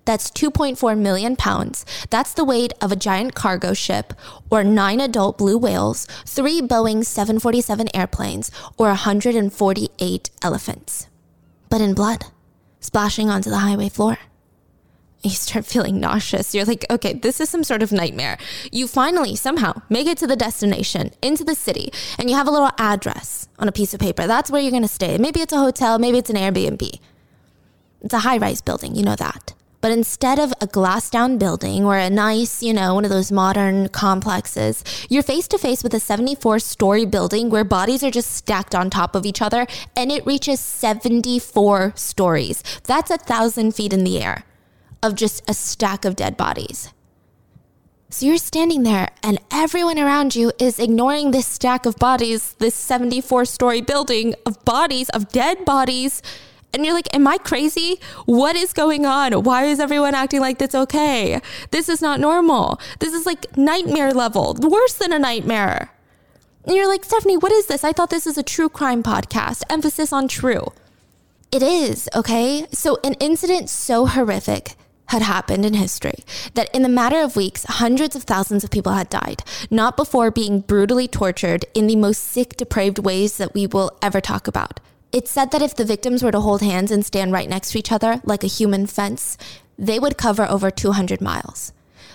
That's 0.04 0.30
2.4 0.30 0.98
million 0.98 1.36
pounds. 1.36 1.84
That's 2.10 2.32
the 2.32 2.44
weight 2.44 2.72
of 2.80 2.92
a 2.92 2.96
giant 2.96 3.34
cargo 3.34 3.72
ship, 3.74 4.12
or 4.50 4.64
nine 4.64 5.00
adult 5.00 5.38
blue 5.38 5.58
whales, 5.58 6.06
three 6.26 6.60
Boeing 6.60 7.04
747 7.04 7.88
airplanes, 7.94 8.50
or 8.76 8.88
148 8.88 10.30
elephants. 10.42 11.08
but 11.70 11.80
in 11.82 11.92
blood, 11.94 12.24
splashing 12.80 13.28
onto 13.28 13.50
the 13.50 13.58
highway 13.58 13.88
floor. 13.90 14.16
You 15.22 15.30
start 15.30 15.66
feeling 15.66 15.98
nauseous. 16.00 16.54
You're 16.54 16.64
like, 16.64 16.86
okay, 16.90 17.12
this 17.12 17.40
is 17.40 17.50
some 17.50 17.64
sort 17.64 17.82
of 17.82 17.90
nightmare. 17.92 18.38
You 18.70 18.86
finally 18.86 19.34
somehow 19.36 19.82
make 19.90 20.06
it 20.06 20.16
to 20.18 20.26
the 20.26 20.36
destination, 20.36 21.10
into 21.20 21.44
the 21.44 21.54
city, 21.56 21.92
and 22.18 22.30
you 22.30 22.36
have 22.36 22.46
a 22.46 22.50
little 22.52 22.70
address 22.78 23.48
on 23.58 23.68
a 23.68 23.72
piece 23.72 23.92
of 23.92 24.00
paper. 24.00 24.26
That's 24.26 24.50
where 24.50 24.62
you're 24.62 24.70
going 24.70 24.82
to 24.82 24.88
stay. 24.88 25.18
Maybe 25.18 25.40
it's 25.40 25.52
a 25.52 25.58
hotel, 25.58 25.98
maybe 25.98 26.18
it's 26.18 26.30
an 26.30 26.36
Airbnb. 26.36 27.00
It's 28.00 28.14
a 28.14 28.20
high 28.20 28.38
rise 28.38 28.62
building, 28.62 28.94
you 28.94 29.02
know 29.02 29.16
that. 29.16 29.54
But 29.80 29.92
instead 29.92 30.40
of 30.40 30.52
a 30.60 30.66
glass 30.66 31.08
down 31.08 31.38
building 31.38 31.84
or 31.84 31.96
a 31.96 32.10
nice, 32.10 32.62
you 32.62 32.72
know, 32.72 32.94
one 32.94 33.04
of 33.04 33.10
those 33.10 33.30
modern 33.30 33.88
complexes, 33.88 34.82
you're 35.08 35.22
face 35.22 35.46
to 35.48 35.58
face 35.58 35.84
with 35.84 35.94
a 35.94 36.00
74 36.00 36.58
story 36.58 37.06
building 37.06 37.48
where 37.48 37.64
bodies 37.64 38.02
are 38.02 38.10
just 38.10 38.32
stacked 38.32 38.74
on 38.74 38.90
top 38.90 39.14
of 39.14 39.24
each 39.24 39.40
other 39.40 39.66
and 39.96 40.10
it 40.10 40.26
reaches 40.26 40.58
74 40.58 41.92
stories. 41.94 42.62
That's 42.84 43.10
a 43.10 43.18
thousand 43.18 43.76
feet 43.76 43.92
in 43.92 44.02
the 44.02 44.20
air 44.20 44.44
of 45.00 45.14
just 45.14 45.48
a 45.48 45.54
stack 45.54 46.04
of 46.04 46.16
dead 46.16 46.36
bodies. 46.36 46.92
So 48.10 48.26
you're 48.26 48.38
standing 48.38 48.82
there 48.82 49.10
and 49.22 49.38
everyone 49.52 49.98
around 49.98 50.34
you 50.34 50.50
is 50.58 50.80
ignoring 50.80 51.30
this 51.30 51.46
stack 51.46 51.86
of 51.86 51.94
bodies, 51.96 52.54
this 52.54 52.74
74 52.74 53.44
story 53.44 53.82
building 53.82 54.34
of 54.44 54.64
bodies, 54.64 55.08
of 55.10 55.28
dead 55.28 55.64
bodies 55.64 56.22
and 56.72 56.84
you're 56.84 56.94
like, 56.94 57.14
Am 57.14 57.26
I 57.26 57.38
crazy? 57.38 58.00
What 58.26 58.56
is 58.56 58.72
going 58.72 59.06
on? 59.06 59.32
Why 59.42 59.64
is 59.64 59.80
everyone 59.80 60.14
acting 60.14 60.40
like 60.40 60.58
that's 60.58 60.74
okay? 60.74 61.40
This 61.70 61.88
is 61.88 62.02
not 62.02 62.20
normal. 62.20 62.80
This 62.98 63.14
is 63.14 63.26
like 63.26 63.56
nightmare 63.56 64.12
level, 64.12 64.56
worse 64.60 64.94
than 64.94 65.12
a 65.12 65.18
nightmare. 65.18 65.90
And 66.64 66.76
you're 66.76 66.88
like, 66.88 67.04
Stephanie, 67.04 67.38
what 67.38 67.50
is 67.50 67.66
this? 67.66 67.82
I 67.82 67.92
thought 67.92 68.10
this 68.10 68.26
is 68.26 68.36
a 68.36 68.42
true 68.42 68.68
crime 68.68 69.02
podcast, 69.02 69.62
emphasis 69.70 70.12
on 70.12 70.28
true. 70.28 70.66
It 71.50 71.62
is, 71.62 72.10
okay? 72.14 72.66
So, 72.72 72.98
an 73.02 73.14
incident 73.14 73.70
so 73.70 74.04
horrific 74.04 74.74
had 75.06 75.22
happened 75.22 75.64
in 75.64 75.72
history 75.72 76.24
that 76.52 76.68
in 76.74 76.82
the 76.82 76.88
matter 76.90 77.20
of 77.20 77.36
weeks, 77.36 77.64
hundreds 77.64 78.14
of 78.14 78.24
thousands 78.24 78.64
of 78.64 78.70
people 78.70 78.92
had 78.92 79.08
died, 79.08 79.42
not 79.70 79.96
before 79.96 80.30
being 80.30 80.60
brutally 80.60 81.08
tortured 81.08 81.64
in 81.72 81.86
the 81.86 81.96
most 81.96 82.22
sick, 82.22 82.56
depraved 82.58 82.98
ways 82.98 83.38
that 83.38 83.54
we 83.54 83.66
will 83.66 83.96
ever 84.02 84.20
talk 84.20 84.46
about. 84.46 84.78
It's 85.10 85.30
said 85.30 85.52
that 85.52 85.62
if 85.62 85.74
the 85.74 85.86
victims 85.86 86.22
were 86.22 86.32
to 86.32 86.40
hold 86.40 86.60
hands 86.60 86.90
and 86.90 87.04
stand 87.04 87.32
right 87.32 87.48
next 87.48 87.72
to 87.72 87.78
each 87.78 87.90
other 87.90 88.20
like 88.24 88.44
a 88.44 88.48
human 88.48 88.86
fence, 88.86 89.38
they 89.78 89.98
would 89.98 90.18
cover 90.18 90.44
over 90.44 90.70
200 90.70 91.20
miles. 91.22 91.72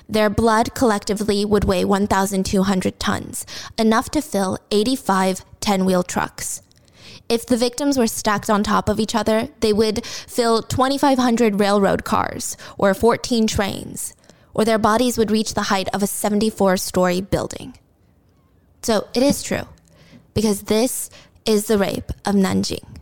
Their 0.08 0.30
blood 0.30 0.76
collectively 0.76 1.44
would 1.44 1.64
weigh 1.64 1.86
1,200 1.86 3.00
tons, 3.00 3.46
enough 3.80 4.12
to 4.12 4.22
fill 4.22 4.60
85 4.70 5.44
10 5.60 5.86
wheel 5.86 6.04
trucks. 6.04 6.62
If 7.30 7.46
the 7.48 7.58
victims 7.58 7.98
were 7.98 8.06
stacked 8.06 8.50
on 8.50 8.64
top 8.64 8.90
of 8.90 9.00
each 9.00 9.16
other, 9.16 9.48
they 9.62 9.74
would 9.74 10.06
fill 10.06 10.62
2,500 10.62 11.60
railroad 11.60 12.04
cars 12.04 12.58
or 12.78 12.94
14 12.94 13.48
trains, 13.48 14.14
or 14.54 14.66
their 14.66 14.78
bodies 14.78 15.18
would 15.18 15.32
reach 15.32 15.54
the 15.54 15.64
height 15.64 15.88
of 15.96 16.04
a 16.04 16.08
74 16.08 16.78
story 16.78 17.22
building. 17.22 17.76
So 18.84 19.08
it 19.16 19.24
is 19.24 19.42
true, 19.42 19.64
because 20.34 20.64
this 20.64 21.10
is 21.46 21.68
the 21.68 21.78
rape 21.78 22.12
of 22.26 22.36
Nanjing. 22.36 22.98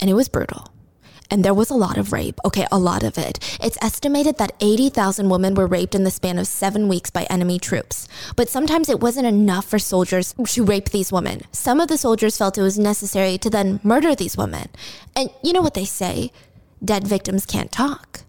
And 0.00 0.10
it 0.10 0.14
was 0.14 0.28
brutal. 0.28 0.68
And 1.30 1.44
there 1.44 1.54
was 1.54 1.70
a 1.70 1.74
lot 1.74 1.96
of 1.96 2.12
rape. 2.12 2.38
Okay, 2.44 2.66
a 2.70 2.78
lot 2.78 3.02
of 3.02 3.16
it. 3.16 3.58
It's 3.60 3.78
estimated 3.82 4.38
that 4.38 4.52
80,000 4.60 5.28
women 5.28 5.54
were 5.54 5.66
raped 5.66 5.94
in 5.94 6.04
the 6.04 6.10
span 6.10 6.38
of 6.38 6.46
seven 6.46 6.86
weeks 6.86 7.10
by 7.10 7.24
enemy 7.24 7.58
troops. 7.58 8.06
But 8.36 8.48
sometimes 8.48 8.88
it 8.88 9.00
wasn't 9.00 9.26
enough 9.26 9.64
for 9.64 9.78
soldiers 9.78 10.34
to 10.46 10.64
rape 10.64 10.90
these 10.90 11.10
women. 11.10 11.42
Some 11.50 11.80
of 11.80 11.88
the 11.88 11.98
soldiers 11.98 12.36
felt 12.36 12.58
it 12.58 12.62
was 12.62 12.78
necessary 12.78 13.38
to 13.38 13.50
then 13.50 13.80
murder 13.82 14.14
these 14.14 14.36
women. 14.36 14.68
And 15.16 15.30
you 15.42 15.52
know 15.52 15.62
what 15.62 15.74
they 15.74 15.86
say? 15.86 16.30
Dead 16.84 17.06
victims 17.06 17.46
can't 17.46 17.72
talk. 17.72 18.20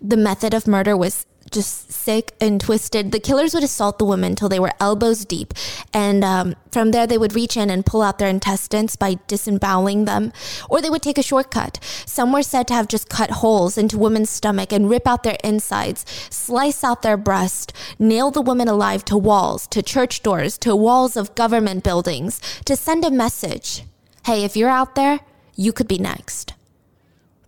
The 0.00 0.16
method 0.16 0.52
of 0.52 0.66
murder 0.66 0.96
was 0.96 1.26
just 1.52 1.92
sick 1.92 2.32
and 2.40 2.60
twisted. 2.60 3.12
The 3.12 3.20
killers 3.20 3.54
would 3.54 3.62
assault 3.62 3.98
the 3.98 4.04
women 4.04 4.34
till 4.34 4.48
they 4.48 4.60
were 4.60 4.72
elbows 4.80 5.24
deep. 5.24 5.54
And 5.92 6.24
um, 6.24 6.54
from 6.70 6.90
there, 6.90 7.06
they 7.06 7.18
would 7.18 7.34
reach 7.34 7.56
in 7.56 7.70
and 7.70 7.86
pull 7.86 8.02
out 8.02 8.18
their 8.18 8.28
intestines 8.28 8.96
by 8.96 9.18
disemboweling 9.26 10.04
them. 10.04 10.32
Or 10.68 10.80
they 10.80 10.90
would 10.90 11.02
take 11.02 11.18
a 11.18 11.22
shortcut. 11.22 11.78
Some 12.06 12.32
were 12.32 12.42
said 12.42 12.68
to 12.68 12.74
have 12.74 12.88
just 12.88 13.08
cut 13.08 13.30
holes 13.30 13.78
into 13.78 13.98
women's 13.98 14.30
stomach 14.30 14.72
and 14.72 14.90
rip 14.90 15.06
out 15.06 15.22
their 15.22 15.38
insides, 15.44 16.04
slice 16.30 16.82
out 16.82 17.02
their 17.02 17.16
breast, 17.16 17.72
nail 17.98 18.30
the 18.30 18.42
woman 18.42 18.68
alive 18.68 19.04
to 19.06 19.16
walls, 19.16 19.66
to 19.68 19.82
church 19.82 20.22
doors, 20.22 20.58
to 20.58 20.74
walls 20.74 21.16
of 21.16 21.34
government 21.34 21.84
buildings, 21.84 22.40
to 22.64 22.76
send 22.76 23.04
a 23.04 23.10
message. 23.10 23.84
Hey, 24.24 24.44
if 24.44 24.56
you're 24.56 24.68
out 24.68 24.94
there, 24.94 25.20
you 25.54 25.72
could 25.72 25.88
be 25.88 25.98
next. 25.98 26.54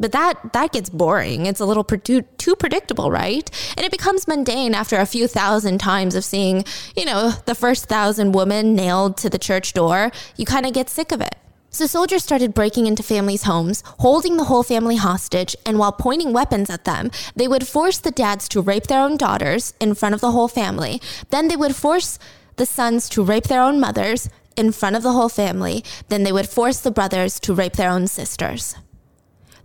But 0.05 0.13
that 0.13 0.53
that 0.53 0.73
gets 0.73 0.91
boring. 0.91 1.47
It's 1.47 1.61
a 1.61 1.65
little 1.65 1.83
too, 1.83 2.21
too 2.37 2.57
predictable, 2.57 3.11
right? 3.11 3.51
And 3.75 3.87
it 3.87 3.91
becomes 3.91 4.29
mundane 4.29 4.75
after 4.75 4.99
a 4.99 5.07
few 5.07 5.27
thousand 5.27 5.79
times 5.79 6.15
of 6.15 6.27
seeing, 6.27 6.67
you 6.95 7.07
know, 7.07 7.31
the 7.47 7.55
first 7.55 7.87
thousand 7.87 8.33
women 8.33 8.75
nailed 8.75 9.17
to 9.17 9.31
the 9.31 9.39
church 9.39 9.73
door. 9.73 10.13
You 10.37 10.45
kind 10.45 10.67
of 10.67 10.75
get 10.75 10.91
sick 10.91 11.11
of 11.11 11.23
it. 11.23 11.37
So 11.71 11.87
soldiers 11.87 12.23
started 12.23 12.53
breaking 12.53 12.87
into 12.87 13.03
families' 13.03 13.45
homes, 13.45 13.83
holding 14.01 14.37
the 14.37 14.45
whole 14.45 14.63
family 14.63 14.97
hostage, 14.97 15.57
and 15.65 15.79
while 15.79 15.93
pointing 15.93 16.35
weapons 16.35 16.69
at 16.69 16.85
them, 16.85 17.11
they 17.35 17.49
would 17.49 17.67
force 17.67 17.97
the 17.97 18.11
dads 18.11 18.47
to 18.51 18.61
rape 18.61 18.89
their 18.89 19.01
own 19.01 19.17
daughters 19.17 19.73
in 19.81 19.95
front 19.95 20.15
of 20.15 20.21
the 20.21 20.33
whole 20.33 20.49
family. 20.49 21.01
Then 21.31 21.49
they 21.49 21.57
would 21.57 21.75
force 21.75 22.19
the 22.57 22.67
sons 22.67 23.09
to 23.09 23.25
rape 23.25 23.45
their 23.45 23.63
own 23.63 23.81
mothers 23.81 24.29
in 24.55 24.73
front 24.73 24.97
of 24.97 25.03
the 25.03 25.13
whole 25.13 25.31
family. 25.31 25.83
Then 26.11 26.25
they 26.25 26.33
would 26.33 26.51
force 26.51 26.79
the 26.79 26.91
brothers 26.91 27.41
to 27.41 27.55
rape 27.55 27.77
their 27.77 27.89
own 27.89 28.07
sisters. 28.07 28.77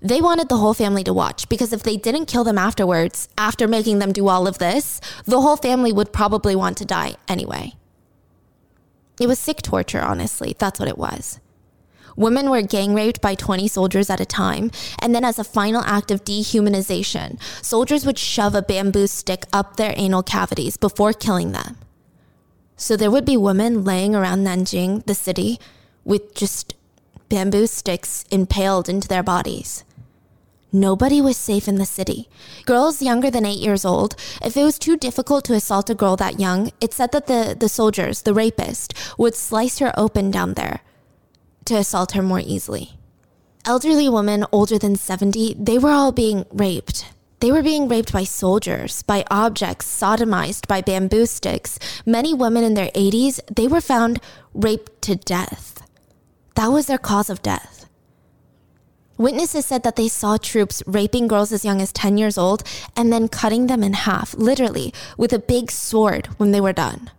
They 0.01 0.21
wanted 0.21 0.47
the 0.47 0.57
whole 0.57 0.73
family 0.73 1.03
to 1.03 1.13
watch 1.13 1.49
because 1.49 1.73
if 1.73 1.83
they 1.83 1.97
didn't 1.97 2.27
kill 2.27 2.45
them 2.45 2.57
afterwards, 2.57 3.27
after 3.37 3.67
making 3.67 3.99
them 3.99 4.13
do 4.13 4.29
all 4.29 4.47
of 4.47 4.57
this, 4.57 5.01
the 5.25 5.41
whole 5.41 5.57
family 5.57 5.91
would 5.91 6.13
probably 6.13 6.55
want 6.55 6.77
to 6.77 6.85
die 6.85 7.15
anyway. 7.27 7.73
It 9.19 9.27
was 9.27 9.39
sick 9.39 9.61
torture, 9.61 10.01
honestly. 10.01 10.55
That's 10.57 10.79
what 10.79 10.87
it 10.87 10.97
was. 10.97 11.41
Women 12.15 12.49
were 12.49 12.61
gang 12.61 12.93
raped 12.93 13.21
by 13.21 13.35
20 13.35 13.67
soldiers 13.67 14.09
at 14.09 14.19
a 14.19 14.25
time, 14.25 14.71
and 14.99 15.13
then 15.13 15.23
as 15.23 15.39
a 15.39 15.43
final 15.43 15.81
act 15.85 16.11
of 16.11 16.23
dehumanization, 16.23 17.41
soldiers 17.63 18.05
would 18.05 18.17
shove 18.17 18.55
a 18.55 18.61
bamboo 18.61 19.07
stick 19.07 19.45
up 19.53 19.75
their 19.75 19.93
anal 19.95 20.23
cavities 20.23 20.77
before 20.77 21.13
killing 21.13 21.51
them. 21.51 21.77
So 22.75 22.95
there 22.95 23.11
would 23.11 23.25
be 23.25 23.37
women 23.37 23.83
laying 23.83 24.15
around 24.15 24.45
Nanjing, 24.45 25.05
the 25.05 25.15
city, 25.15 25.59
with 26.03 26.33
just 26.33 26.75
bamboo 27.27 27.67
sticks 27.67 28.25
impaled 28.31 28.89
into 28.89 29.07
their 29.07 29.23
bodies. 29.23 29.83
Nobody 30.71 31.19
was 31.19 31.35
safe 31.35 31.67
in 31.67 31.75
the 31.75 31.85
city. 31.85 32.29
Girls 32.65 33.01
younger 33.01 33.31
than 33.31 33.45
eight 33.45 33.59
years 33.59 33.83
old, 33.83 34.15
if 34.43 34.55
it 34.55 34.63
was 34.63 34.77
too 34.77 34.97
difficult 34.97 35.43
to 35.45 35.53
assault 35.53 35.89
a 35.89 35.95
girl 35.95 36.15
that 36.17 36.39
young, 36.39 36.71
it 36.79 36.93
said 36.93 37.11
that 37.11 37.25
the, 37.25 37.55
the 37.59 37.69
soldiers, 37.69 38.21
the 38.21 38.33
rapist, 38.33 38.93
would 39.17 39.33
slice 39.33 39.79
her 39.79 39.91
open 39.97 40.29
down 40.29 40.53
there 40.53 40.81
to 41.65 41.75
assault 41.75 42.11
her 42.11 42.21
more 42.21 42.39
easily. 42.39 42.99
Elderly 43.65 44.07
women 44.07 44.45
older 44.51 44.77
than 44.77 44.95
70, 44.95 45.55
they 45.59 45.77
were 45.77 45.91
all 45.91 46.11
being 46.11 46.45
raped. 46.51 47.05
They 47.39 47.51
were 47.51 47.63
being 47.63 47.87
raped 47.87 48.11
by 48.11 48.23
soldiers, 48.25 49.01
by 49.03 49.25
objects, 49.31 49.87
sodomized 49.87 50.67
by 50.67 50.81
bamboo 50.81 51.25
sticks. 51.25 51.79
Many 52.05 52.33
women 52.33 52.63
in 52.63 52.73
their 52.73 52.89
80s, 52.89 53.39
they 53.53 53.67
were 53.67 53.81
found 53.81 54.19
raped 54.53 55.01
to 55.03 55.15
death. 55.15 55.87
That 56.55 56.67
was 56.67 56.87
their 56.87 56.97
cause 56.97 57.29
of 57.29 57.41
death. 57.41 57.78
Witnesses 59.19 59.65
said 59.65 59.83
that 59.83 59.97
they 59.97 60.07
saw 60.07 60.37
troops 60.37 60.81
raping 60.87 61.27
girls 61.27 61.51
as 61.51 61.65
young 61.65 61.81
as 61.81 61.91
10 61.91 62.17
years 62.17 62.37
old 62.37 62.63
and 62.95 63.11
then 63.11 63.27
cutting 63.27 63.67
them 63.67 63.83
in 63.83 63.91
half, 63.91 64.33
literally, 64.35 64.93
with 65.17 65.33
a 65.33 65.39
big 65.39 65.69
sword 65.69 66.27
when 66.37 66.51
they 66.51 66.61
were 66.61 66.71
done. 66.71 67.11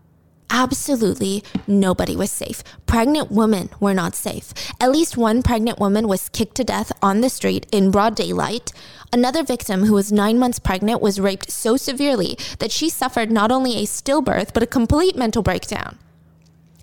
Absolutely 0.49 1.45
nobody 1.66 2.16
was 2.16 2.30
safe. 2.30 2.64
Pregnant 2.87 3.30
women 3.30 3.69
were 3.80 3.92
not 3.92 4.14
safe. 4.14 4.54
At 4.80 4.90
least 4.90 5.19
one 5.19 5.42
pregnant 5.42 5.78
woman 5.78 6.09
was 6.09 6.30
kicked 6.30 6.54
to 6.54 6.64
death 6.64 6.90
on 7.02 7.21
the 7.21 7.28
street 7.28 7.66
in 7.71 7.90
broad 7.90 8.14
daylight. 8.14 8.73
Another 9.12 9.42
victim, 9.42 9.85
who 9.85 9.92
was 9.92 10.11
nine 10.11 10.38
months 10.38 10.59
pregnant, 10.59 11.02
was 11.02 11.21
raped 11.21 11.50
so 11.50 11.76
severely 11.76 12.38
that 12.61 12.73
she 12.73 12.88
suffered 12.88 13.30
not 13.30 13.52
only 13.52 13.76
a 13.76 13.85
stillbirth, 13.85 14.54
but 14.54 14.62
a 14.62 14.66
complete 14.66 15.16
mental 15.16 15.42
breakdown. 15.42 15.99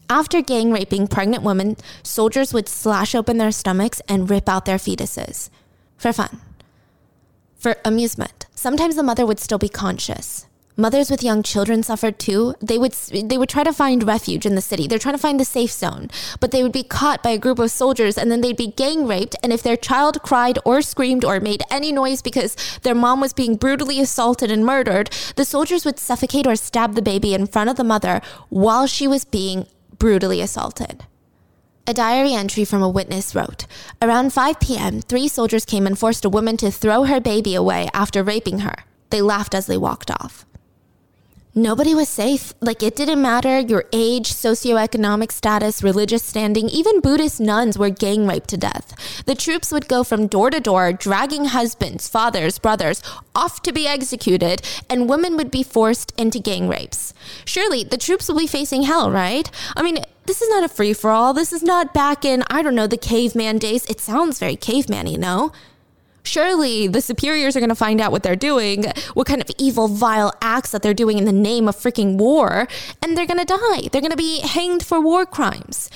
After 0.10 0.42
gang 0.42 0.72
raping 0.72 1.08
pregnant 1.08 1.44
women, 1.44 1.76
soldiers 2.02 2.54
would 2.54 2.70
slash 2.70 3.14
open 3.14 3.38
their 3.38 3.52
stomachs 3.52 4.02
and 4.08 4.30
rip 4.30 4.48
out 4.48 4.64
their 4.64 4.78
fetuses 4.78 5.50
for 5.98 6.14
fun, 6.14 6.40
for 7.58 7.76
amusement. 7.84 8.46
Sometimes 8.56 8.96
the 8.96 9.04
mother 9.04 9.26
would 9.26 9.40
still 9.40 9.58
be 9.58 9.68
conscious. 9.68 10.48
Mothers 10.80 11.10
with 11.10 11.24
young 11.24 11.44
children 11.44 11.84
suffered 11.84 12.20
too. 12.20 12.54
They 12.62 12.78
would 12.78 12.94
they 12.94 13.38
would 13.38 13.50
try 13.50 13.64
to 13.64 13.74
find 13.74 14.04
refuge 14.04 14.46
in 14.46 14.56
the 14.56 14.62
city. 14.62 14.88
They're 14.88 15.00
trying 15.00 15.16
to 15.16 15.22
find 15.22 15.40
the 15.40 15.46
safe 15.46 15.72
zone, 15.72 16.10
but 16.40 16.52
they 16.52 16.62
would 16.62 16.72
be 16.72 16.84
caught 16.84 17.24
by 17.24 17.32
a 17.32 17.40
group 17.40 17.58
of 17.60 17.72
soldiers 17.72 18.16
and 18.18 18.32
then 18.32 18.42
they'd 18.42 18.56
be 18.56 18.68
gang 18.68 19.08
raped 19.08 19.36
and 19.42 19.52
if 19.52 19.64
their 19.64 19.76
child 19.76 20.22
cried 20.22 20.60
or 20.64 20.84
screamed 20.84 21.26
or 21.26 21.40
made 21.40 21.64
any 21.72 21.92
noise 21.92 22.22
because 22.22 22.56
their 22.84 22.96
mom 22.96 23.20
was 23.20 23.34
being 23.34 23.56
brutally 23.56 24.00
assaulted 24.00 24.52
and 24.52 24.66
murdered, 24.66 25.10
the 25.36 25.44
soldiers 25.44 25.84
would 25.84 26.00
suffocate 26.00 26.48
or 26.48 26.56
stab 26.56 26.94
the 26.94 27.02
baby 27.02 27.34
in 27.34 27.48
front 27.48 27.72
of 27.72 27.76
the 27.76 27.84
mother 27.84 28.22
while 28.50 28.86
she 28.86 29.08
was 29.08 29.26
being 29.26 29.66
brutally 30.00 30.42
assaulted. 30.42 31.06
A 31.86 31.94
diary 31.94 32.34
entry 32.34 32.66
from 32.66 32.82
a 32.84 32.90
witness 32.90 33.34
wrote 33.34 33.66
Around 34.02 34.34
5 34.34 34.60
p.m., 34.60 35.02
three 35.02 35.28
soldiers 35.28 35.66
came 35.66 35.88
and 35.88 35.98
forced 35.98 36.26
a 36.26 36.30
woman 36.30 36.58
to 36.58 36.72
throw 36.72 37.04
her 37.04 37.22
baby 37.22 37.56
away 37.56 37.88
after 37.94 38.24
raping 38.24 38.60
her. 38.60 38.84
They 39.10 39.22
laughed 39.22 39.56
as 39.56 39.68
they 39.68 39.78
walked 39.78 40.12
off 40.12 40.46
nobody 41.58 41.94
was 41.94 42.08
safe. 42.08 42.54
Like 42.62 42.84
it 42.84 42.96
didn't 42.96 43.22
matter 43.22 43.60
your 43.60 43.86
age, 43.92 44.32
socioeconomic 44.32 45.32
status, 45.32 45.84
religious 45.84 46.24
standing, 46.24 46.70
even 46.70 47.02
Buddhist 47.02 47.40
nuns 47.40 47.78
were 47.78 47.90
gang 47.90 48.28
raped 48.28 48.50
to 48.50 48.58
death. 48.58 49.24
The 49.26 49.36
troops 49.36 49.72
would 49.72 49.88
go 49.88 50.04
from 50.04 50.28
door 50.28 50.50
to 50.52 50.60
door, 50.60 50.94
dragging 50.94 51.46
husbands, 51.46 52.08
fathers, 52.08 52.60
brothers 52.60 53.02
off 53.36 53.62
to 53.64 53.74
be 53.74 53.88
executed, 53.88 54.62
and 54.90 55.10
women 55.10 55.36
would 55.38 55.52
be 55.52 55.64
forced 55.64 56.14
into 56.18 56.40
gang 56.40 56.70
rapes. 56.70 57.14
Surely 57.44 57.84
the 57.84 57.98
troops 57.98 58.30
will 58.30 58.38
be 58.38 58.48
facing 58.48 58.84
hell, 58.84 59.12
right? 59.12 59.50
I 59.76 59.84
mean, 59.84 60.00
this 60.26 60.42
is 60.42 60.50
not 60.50 60.64
a 60.64 60.70
free 60.70 60.94
for 60.94 61.10
all. 61.10 61.34
This 61.34 61.54
is 61.54 61.64
not 61.64 61.94
back 61.94 62.26
in, 62.26 62.44
I 62.50 62.62
don't 62.62 62.76
know, 62.76 62.88
the 62.88 62.98
caveman 62.98 63.58
days. 63.58 63.86
It 63.86 64.00
sounds 64.00 64.40
very 64.40 64.56
caveman 64.56 65.08
you 65.08 65.18
know? 65.18 65.52
Surely 66.28 66.88
the 66.88 67.02
superiors 67.02 67.56
are 67.56 67.60
going 67.60 67.70
to 67.70 67.76
find 67.76 68.02
out 68.02 68.12
what 68.12 68.24
they're 68.24 68.36
doing, 68.36 68.86
what 69.14 69.28
kind 69.28 69.42
of 69.42 69.50
evil, 69.58 69.88
vile 69.88 70.34
acts 70.42 70.72
that 70.72 70.82
they're 70.82 70.94
doing 70.94 71.18
in 71.18 71.26
the 71.26 71.32
name 71.32 71.68
of 71.68 71.76
freaking 71.76 72.18
war, 72.18 72.68
and 73.02 73.18
they're 73.18 73.26
going 73.26 73.40
to 73.40 73.46
die. 73.46 73.88
They're 73.92 74.02
going 74.02 74.12
to 74.12 74.18
be 74.18 74.42
hanged 74.42 74.84
for 74.84 75.00
war 75.02 75.26
crimes. 75.26 75.90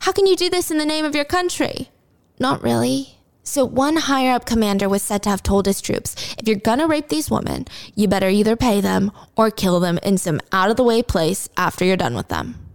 How 0.00 0.12
can 0.12 0.26
you 0.26 0.36
do 0.36 0.48
this 0.50 0.70
in 0.70 0.78
the 0.78 0.86
name 0.86 1.04
of 1.04 1.14
your 1.14 1.24
country? 1.24 1.90
Not 2.38 2.62
really. 2.62 3.18
So, 3.42 3.64
one 3.64 3.96
higher 3.96 4.32
up 4.32 4.44
commander 4.44 4.90
was 4.90 5.02
said 5.02 5.22
to 5.22 5.30
have 5.30 5.42
told 5.42 5.64
his 5.64 5.80
troops 5.80 6.14
if 6.38 6.46
you're 6.46 6.58
gonna 6.58 6.86
rape 6.86 7.08
these 7.08 7.30
women, 7.30 7.66
you 7.94 8.06
better 8.06 8.28
either 8.28 8.56
pay 8.56 8.82
them 8.82 9.10
or 9.36 9.50
kill 9.50 9.80
them 9.80 9.98
in 10.02 10.18
some 10.18 10.40
out 10.52 10.70
of 10.70 10.76
the 10.76 10.84
way 10.84 11.02
place 11.02 11.48
after 11.56 11.84
you're 11.84 11.96
done 11.96 12.14
with 12.14 12.28
them. 12.28 12.67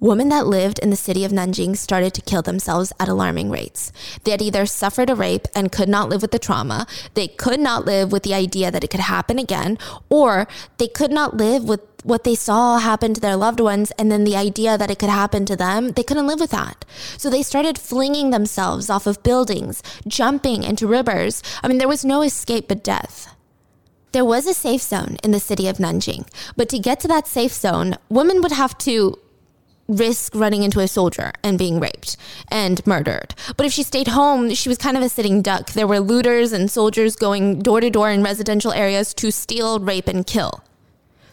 Women 0.00 0.28
that 0.28 0.46
lived 0.46 0.78
in 0.78 0.90
the 0.90 0.96
city 0.96 1.24
of 1.24 1.32
Nanjing 1.32 1.76
started 1.76 2.14
to 2.14 2.20
kill 2.20 2.42
themselves 2.42 2.92
at 3.00 3.08
alarming 3.08 3.50
rates. 3.50 3.92
They 4.22 4.30
had 4.30 4.40
either 4.40 4.64
suffered 4.64 5.10
a 5.10 5.16
rape 5.16 5.48
and 5.56 5.72
could 5.72 5.88
not 5.88 6.08
live 6.08 6.22
with 6.22 6.30
the 6.30 6.38
trauma, 6.38 6.86
they 7.14 7.26
could 7.26 7.58
not 7.58 7.84
live 7.84 8.12
with 8.12 8.22
the 8.22 8.34
idea 8.34 8.70
that 8.70 8.84
it 8.84 8.90
could 8.90 9.00
happen 9.00 9.40
again, 9.40 9.76
or 10.08 10.46
they 10.76 10.86
could 10.86 11.10
not 11.10 11.36
live 11.36 11.64
with 11.64 11.80
what 12.04 12.22
they 12.22 12.36
saw 12.36 12.78
happen 12.78 13.12
to 13.12 13.20
their 13.20 13.34
loved 13.34 13.58
ones 13.58 13.90
and 13.98 14.10
then 14.10 14.22
the 14.22 14.36
idea 14.36 14.78
that 14.78 14.90
it 14.90 15.00
could 15.00 15.08
happen 15.08 15.44
to 15.46 15.56
them, 15.56 15.90
they 15.92 16.04
couldn't 16.04 16.28
live 16.28 16.38
with 16.38 16.50
that. 16.50 16.84
So 17.16 17.28
they 17.28 17.42
started 17.42 17.76
flinging 17.76 18.30
themselves 18.30 18.88
off 18.88 19.06
of 19.06 19.24
buildings, 19.24 19.82
jumping 20.06 20.62
into 20.62 20.86
rivers. 20.86 21.42
I 21.60 21.66
mean, 21.66 21.78
there 21.78 21.88
was 21.88 22.04
no 22.04 22.22
escape 22.22 22.68
but 22.68 22.84
death. 22.84 23.34
There 24.12 24.24
was 24.24 24.46
a 24.46 24.54
safe 24.54 24.82
zone 24.82 25.16
in 25.24 25.32
the 25.32 25.40
city 25.40 25.66
of 25.66 25.78
Nanjing, 25.78 26.26
but 26.56 26.68
to 26.68 26.78
get 26.78 27.00
to 27.00 27.08
that 27.08 27.26
safe 27.26 27.52
zone, 27.52 27.96
women 28.08 28.40
would 28.42 28.52
have 28.52 28.78
to 28.78 29.18
risk 29.88 30.34
running 30.34 30.62
into 30.62 30.80
a 30.80 30.88
soldier 30.88 31.32
and 31.42 31.58
being 31.58 31.80
raped 31.80 32.16
and 32.48 32.86
murdered. 32.86 33.34
But 33.56 33.66
if 33.66 33.72
she 33.72 33.82
stayed 33.82 34.08
home, 34.08 34.54
she 34.54 34.68
was 34.68 34.78
kind 34.78 34.96
of 34.96 35.02
a 35.02 35.08
sitting 35.08 35.42
duck. 35.42 35.72
There 35.72 35.86
were 35.86 36.00
looters 36.00 36.52
and 36.52 36.70
soldiers 36.70 37.16
going 37.16 37.60
door 37.60 37.80
to 37.80 37.90
door 37.90 38.10
in 38.10 38.22
residential 38.22 38.72
areas 38.72 39.14
to 39.14 39.32
steal, 39.32 39.80
rape, 39.80 40.08
and 40.08 40.26
kill. 40.26 40.62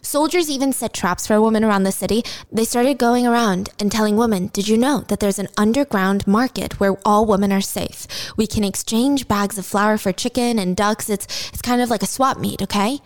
Soldiers 0.01 0.51
even 0.51 0.71
set 0.71 0.93
traps 0.93 1.25
for 1.25 1.41
women 1.41 1.63
around 1.63 1.81
the 1.81 1.91
city. 1.91 2.23
They 2.51 2.63
started 2.63 2.99
going 2.99 3.25
around 3.25 3.69
and 3.79 3.91
telling 3.91 4.15
women, 4.17 4.51
Did 4.53 4.67
you 4.67 4.77
know 4.77 4.99
that 5.07 5.19
there's 5.19 5.39
an 5.39 5.47
underground 5.57 6.27
market 6.27 6.79
where 6.79 6.97
all 7.03 7.25
women 7.25 7.51
are 7.51 7.59
safe? 7.59 8.05
We 8.37 8.45
can 8.45 8.63
exchange 8.63 9.27
bags 9.27 9.57
of 9.57 9.65
flour 9.65 9.97
for 9.97 10.11
chicken 10.11 10.59
and 10.59 10.77
ducks. 10.77 11.09
It's, 11.09 11.49
it's 11.49 11.61
kind 11.63 11.81
of 11.81 11.89
like 11.89 12.03
a 12.03 12.07
swap 12.07 12.37
meet, 12.37 12.61
okay? 12.61 12.99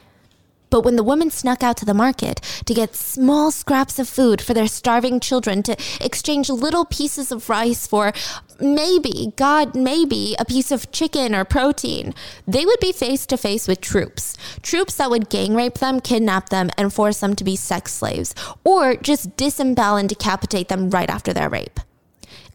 But 0.70 0.82
when 0.82 0.96
the 0.96 1.04
women 1.04 1.32
snuck 1.32 1.64
out 1.64 1.78
to 1.78 1.86
the 1.86 1.94
market 1.94 2.42
to 2.66 2.74
get 2.74 2.96
small 2.96 3.52
scraps 3.52 4.00
of 4.00 4.08
food 4.08 4.42
for 4.42 4.54
their 4.54 4.68
starving 4.68 5.20
children, 5.20 5.64
to 5.64 5.76
exchange 6.00 6.50
little 6.50 6.86
pieces 6.86 7.32
of 7.32 7.50
rice 7.50 7.88
for 7.88 8.14
maybe, 8.60 9.34
God, 9.36 9.76
maybe 9.76 10.36
a 10.38 10.46
piece 10.46 10.72
of 10.72 10.92
chicken 10.92 11.34
or 11.34 11.46
protein, 11.46 12.14
they 12.48 12.66
would 12.66 12.80
be 12.80 12.92
face 12.92 13.26
to 13.28 13.38
face 13.38 13.68
with 13.68 13.82
troops. 13.82 14.38
Troops 14.62 14.96
that 14.96 15.10
would 15.10 15.30
gang 15.30 15.56
rape 15.56 15.80
them, 15.80 16.00
kidnap 16.00 16.50
them, 16.50 16.70
and 16.78 16.94
force 16.94 17.20
them 17.20 17.36
to 17.36 17.44
be 17.44 17.56
sex 17.56 17.94
slaves, 17.94 18.36
or 18.64 18.96
just 18.96 19.36
disembowel 19.38 19.98
and 19.98 20.10
decapitate 20.10 20.68
them 20.68 20.90
right 20.90 21.10
after 21.10 21.34
their 21.34 21.50
rape. 21.50 21.80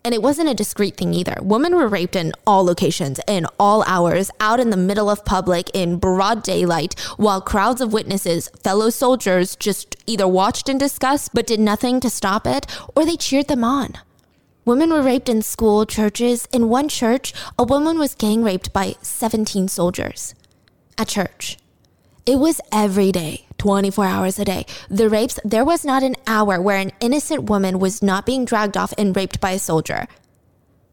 And 0.04 0.12
it 0.12 0.20
wasn't 0.20 0.50
a 0.50 0.54
discreet 0.54 0.98
thing 0.98 1.14
either. 1.14 1.38
Women 1.40 1.74
were 1.74 1.88
raped 1.88 2.14
in 2.14 2.34
all 2.46 2.62
locations, 2.62 3.20
in 3.26 3.46
all 3.58 3.82
hours, 3.84 4.30
out 4.38 4.60
in 4.60 4.68
the 4.68 4.76
middle 4.76 5.08
of 5.08 5.24
public, 5.24 5.70
in 5.72 5.96
broad 5.96 6.42
daylight, 6.42 7.00
while 7.16 7.40
crowds 7.40 7.80
of 7.80 7.94
witnesses, 7.94 8.50
fellow 8.62 8.90
soldiers, 8.90 9.56
just 9.56 9.96
either 10.06 10.28
watched 10.28 10.68
in 10.68 10.76
disgust 10.76 11.30
but 11.32 11.46
did 11.46 11.58
nothing 11.58 12.00
to 12.00 12.10
stop 12.10 12.46
it, 12.46 12.66
or 12.94 13.06
they 13.06 13.16
cheered 13.16 13.48
them 13.48 13.64
on. 13.64 13.94
Women 14.66 14.90
were 14.90 15.00
raped 15.00 15.30
in 15.30 15.40
school, 15.40 15.86
churches. 15.86 16.48
In 16.52 16.68
one 16.68 16.90
church, 16.90 17.32
a 17.58 17.64
woman 17.64 17.98
was 17.98 18.14
gang 18.14 18.42
raped 18.42 18.74
by 18.74 18.96
17 19.00 19.68
soldiers 19.68 20.34
at 20.98 21.08
church. 21.08 21.56
It 22.26 22.38
was 22.38 22.60
every 22.70 23.10
day, 23.10 23.46
24 23.64 24.04
hours 24.04 24.38
a 24.38 24.44
day. 24.44 24.66
The 24.90 25.08
rapes, 25.08 25.40
there 25.42 25.64
was 25.64 25.86
not 25.86 26.02
an 26.02 26.16
hour 26.26 26.60
where 26.60 26.76
an 26.76 26.92
innocent 27.00 27.44
woman 27.44 27.78
was 27.78 28.02
not 28.02 28.26
being 28.26 28.44
dragged 28.44 28.76
off 28.76 28.92
and 28.98 29.16
raped 29.16 29.40
by 29.40 29.52
a 29.52 29.58
soldier. 29.58 30.06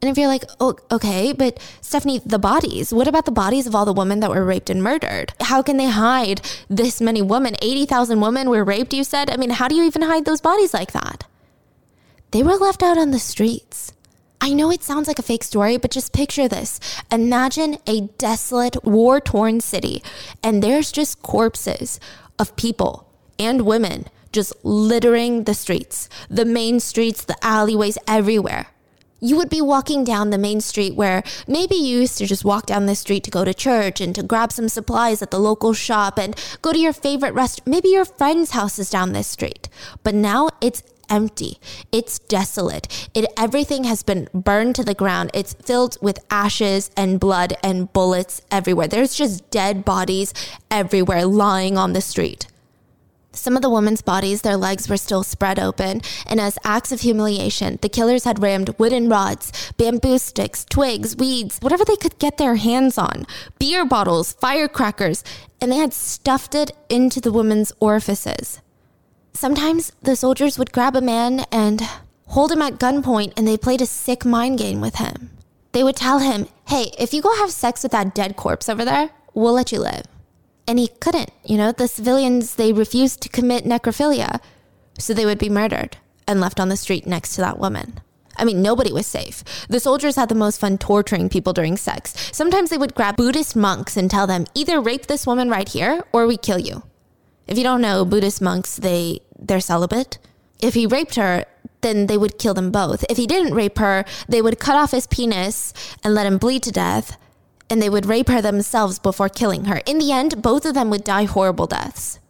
And 0.00 0.10
if 0.10 0.16
you're 0.16 0.26
like, 0.26 0.44
oh, 0.58 0.78
okay, 0.90 1.34
but 1.34 1.60
Stephanie, 1.82 2.22
the 2.24 2.38
bodies, 2.38 2.90
what 2.90 3.06
about 3.06 3.26
the 3.26 3.30
bodies 3.30 3.66
of 3.66 3.74
all 3.74 3.84
the 3.84 3.92
women 3.92 4.20
that 4.20 4.30
were 4.30 4.42
raped 4.42 4.70
and 4.70 4.82
murdered? 4.82 5.34
How 5.42 5.60
can 5.60 5.76
they 5.76 5.90
hide 5.90 6.40
this 6.70 6.98
many 6.98 7.20
women? 7.20 7.56
80,000 7.60 8.22
women 8.22 8.48
were 8.48 8.64
raped, 8.64 8.94
you 8.94 9.04
said? 9.04 9.28
I 9.28 9.36
mean, 9.36 9.50
how 9.50 9.68
do 9.68 9.74
you 9.74 9.84
even 9.84 10.00
hide 10.00 10.24
those 10.24 10.40
bodies 10.40 10.72
like 10.72 10.92
that? 10.92 11.24
They 12.30 12.42
were 12.42 12.56
left 12.56 12.82
out 12.82 12.96
on 12.96 13.10
the 13.10 13.18
streets. 13.18 13.92
I 14.40 14.54
know 14.54 14.70
it 14.70 14.82
sounds 14.82 15.08
like 15.08 15.18
a 15.18 15.22
fake 15.22 15.44
story, 15.44 15.76
but 15.76 15.90
just 15.90 16.14
picture 16.14 16.48
this. 16.48 16.80
Imagine 17.12 17.76
a 17.86 18.08
desolate, 18.16 18.82
war 18.82 19.20
torn 19.20 19.60
city, 19.60 20.02
and 20.42 20.62
there's 20.62 20.90
just 20.90 21.22
corpses 21.22 22.00
of 22.42 22.56
people 22.56 23.08
and 23.38 23.62
women 23.62 24.04
just 24.32 24.52
littering 24.64 25.44
the 25.44 25.54
streets, 25.54 26.08
the 26.28 26.44
main 26.44 26.80
streets, 26.80 27.24
the 27.24 27.36
alleyways, 27.42 27.96
everywhere. 28.08 28.66
You 29.20 29.36
would 29.36 29.48
be 29.48 29.60
walking 29.60 30.02
down 30.02 30.30
the 30.30 30.38
main 30.38 30.60
street 30.60 30.96
where 30.96 31.22
maybe 31.46 31.76
you 31.76 32.00
used 32.00 32.18
to 32.18 32.26
just 32.26 32.44
walk 32.44 32.66
down 32.66 32.86
the 32.86 32.96
street 32.96 33.22
to 33.24 33.30
go 33.30 33.44
to 33.44 33.54
church 33.54 34.00
and 34.00 34.12
to 34.16 34.24
grab 34.24 34.50
some 34.50 34.68
supplies 34.68 35.22
at 35.22 35.30
the 35.30 35.38
local 35.38 35.72
shop 35.72 36.18
and 36.18 36.34
go 36.60 36.72
to 36.72 36.78
your 36.78 36.92
favorite 36.92 37.32
restaurant. 37.32 37.68
Maybe 37.68 37.90
your 37.90 38.04
friend's 38.04 38.50
house 38.50 38.80
is 38.80 38.90
down 38.90 39.12
this 39.12 39.28
street. 39.28 39.68
But 40.02 40.16
now 40.16 40.48
it's 40.60 40.82
empty. 41.08 41.58
It's 41.90 42.18
desolate. 42.18 43.08
It 43.14 43.26
everything 43.36 43.84
has 43.84 44.02
been 44.02 44.28
burned 44.32 44.74
to 44.76 44.84
the 44.84 44.94
ground. 44.94 45.30
It's 45.34 45.54
filled 45.54 45.98
with 46.00 46.24
ashes 46.30 46.90
and 46.96 47.20
blood 47.20 47.54
and 47.62 47.92
bullets 47.92 48.42
everywhere. 48.50 48.88
There's 48.88 49.14
just 49.14 49.50
dead 49.50 49.84
bodies 49.84 50.32
everywhere 50.70 51.26
lying 51.26 51.76
on 51.76 51.92
the 51.92 52.00
street. 52.00 52.46
Some 53.34 53.56
of 53.56 53.62
the 53.62 53.70
women's 53.70 54.02
bodies, 54.02 54.42
their 54.42 54.58
legs 54.58 54.90
were 54.90 54.98
still 54.98 55.22
spread 55.22 55.58
open, 55.58 56.02
and 56.26 56.38
as 56.38 56.58
acts 56.64 56.92
of 56.92 57.00
humiliation, 57.00 57.78
the 57.80 57.88
killers 57.88 58.24
had 58.24 58.42
rammed 58.42 58.78
wooden 58.78 59.08
rods, 59.08 59.72
bamboo 59.78 60.18
sticks, 60.18 60.66
twigs, 60.66 61.16
weeds, 61.16 61.58
whatever 61.60 61.84
they 61.84 61.96
could 61.96 62.18
get 62.18 62.36
their 62.36 62.56
hands 62.56 62.98
on, 62.98 63.26
beer 63.58 63.86
bottles, 63.86 64.34
firecrackers, 64.34 65.24
and 65.62 65.72
they 65.72 65.78
had 65.78 65.94
stuffed 65.94 66.54
it 66.54 66.72
into 66.90 67.22
the 67.22 67.32
women's 67.32 67.72
orifices. 67.80 68.60
Sometimes 69.34 69.92
the 70.02 70.14
soldiers 70.14 70.58
would 70.58 70.72
grab 70.72 70.94
a 70.94 71.00
man 71.00 71.46
and 71.50 71.82
hold 72.26 72.52
him 72.52 72.62
at 72.62 72.78
gunpoint 72.78 73.32
and 73.36 73.46
they 73.48 73.56
played 73.56 73.80
a 73.80 73.86
sick 73.86 74.24
mind 74.24 74.58
game 74.58 74.80
with 74.80 74.96
him. 74.96 75.30
They 75.72 75.82
would 75.82 75.96
tell 75.96 76.18
him, 76.18 76.48
hey, 76.68 76.92
if 76.98 77.14
you 77.14 77.22
go 77.22 77.34
have 77.36 77.50
sex 77.50 77.82
with 77.82 77.92
that 77.92 78.14
dead 78.14 78.36
corpse 78.36 78.68
over 78.68 78.84
there, 78.84 79.10
we'll 79.32 79.54
let 79.54 79.72
you 79.72 79.80
live. 79.80 80.04
And 80.68 80.78
he 80.78 80.88
couldn't. 80.88 81.30
You 81.44 81.56
know, 81.56 81.72
the 81.72 81.88
civilians, 81.88 82.56
they 82.56 82.72
refused 82.72 83.22
to 83.22 83.28
commit 83.28 83.64
necrophilia. 83.64 84.40
So 84.98 85.14
they 85.14 85.24
would 85.24 85.38
be 85.38 85.48
murdered 85.48 85.96
and 86.28 86.40
left 86.40 86.60
on 86.60 86.68
the 86.68 86.76
street 86.76 87.06
next 87.06 87.34
to 87.34 87.40
that 87.40 87.58
woman. 87.58 88.00
I 88.36 88.44
mean, 88.44 88.62
nobody 88.62 88.92
was 88.92 89.06
safe. 89.06 89.44
The 89.68 89.80
soldiers 89.80 90.16
had 90.16 90.28
the 90.28 90.34
most 90.34 90.60
fun 90.60 90.78
torturing 90.78 91.28
people 91.28 91.52
during 91.52 91.76
sex. 91.76 92.14
Sometimes 92.32 92.70
they 92.70 92.78
would 92.78 92.94
grab 92.94 93.16
Buddhist 93.16 93.56
monks 93.56 93.96
and 93.96 94.10
tell 94.10 94.26
them, 94.26 94.46
either 94.54 94.80
rape 94.80 95.06
this 95.06 95.26
woman 95.26 95.50
right 95.50 95.68
here 95.68 96.04
or 96.12 96.26
we 96.26 96.36
kill 96.36 96.58
you. 96.58 96.82
If 97.52 97.58
you 97.58 97.64
don't 97.64 97.82
know, 97.82 98.06
Buddhist 98.06 98.40
monks, 98.40 98.76
they 98.76 99.20
they're 99.38 99.60
celibate. 99.60 100.16
If 100.62 100.72
he 100.72 100.86
raped 100.86 101.16
her, 101.16 101.44
then 101.82 102.06
they 102.06 102.16
would 102.16 102.38
kill 102.38 102.54
them 102.54 102.70
both. 102.70 103.04
If 103.10 103.18
he 103.18 103.26
didn't 103.26 103.52
rape 103.52 103.76
her, 103.76 104.06
they 104.26 104.40
would 104.40 104.58
cut 104.58 104.74
off 104.74 104.92
his 104.92 105.06
penis 105.06 105.74
and 106.02 106.14
let 106.14 106.24
him 106.24 106.38
bleed 106.38 106.62
to 106.62 106.72
death, 106.72 107.18
and 107.68 107.82
they 107.82 107.90
would 107.90 108.06
rape 108.06 108.28
her 108.28 108.40
themselves 108.40 108.98
before 108.98 109.28
killing 109.28 109.66
her. 109.66 109.82
In 109.84 109.98
the 109.98 110.12
end, 110.12 110.40
both 110.40 110.64
of 110.64 110.72
them 110.72 110.88
would 110.88 111.04
die 111.04 111.24
horrible 111.24 111.66
deaths. 111.66 112.20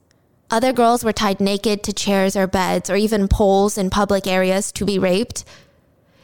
Other 0.50 0.72
girls 0.72 1.04
were 1.04 1.12
tied 1.12 1.38
naked 1.38 1.84
to 1.84 1.92
chairs 1.92 2.34
or 2.34 2.48
beds 2.48 2.90
or 2.90 2.96
even 2.96 3.28
poles 3.28 3.78
in 3.78 3.90
public 3.90 4.26
areas 4.26 4.72
to 4.72 4.84
be 4.84 4.98
raped. 4.98 5.44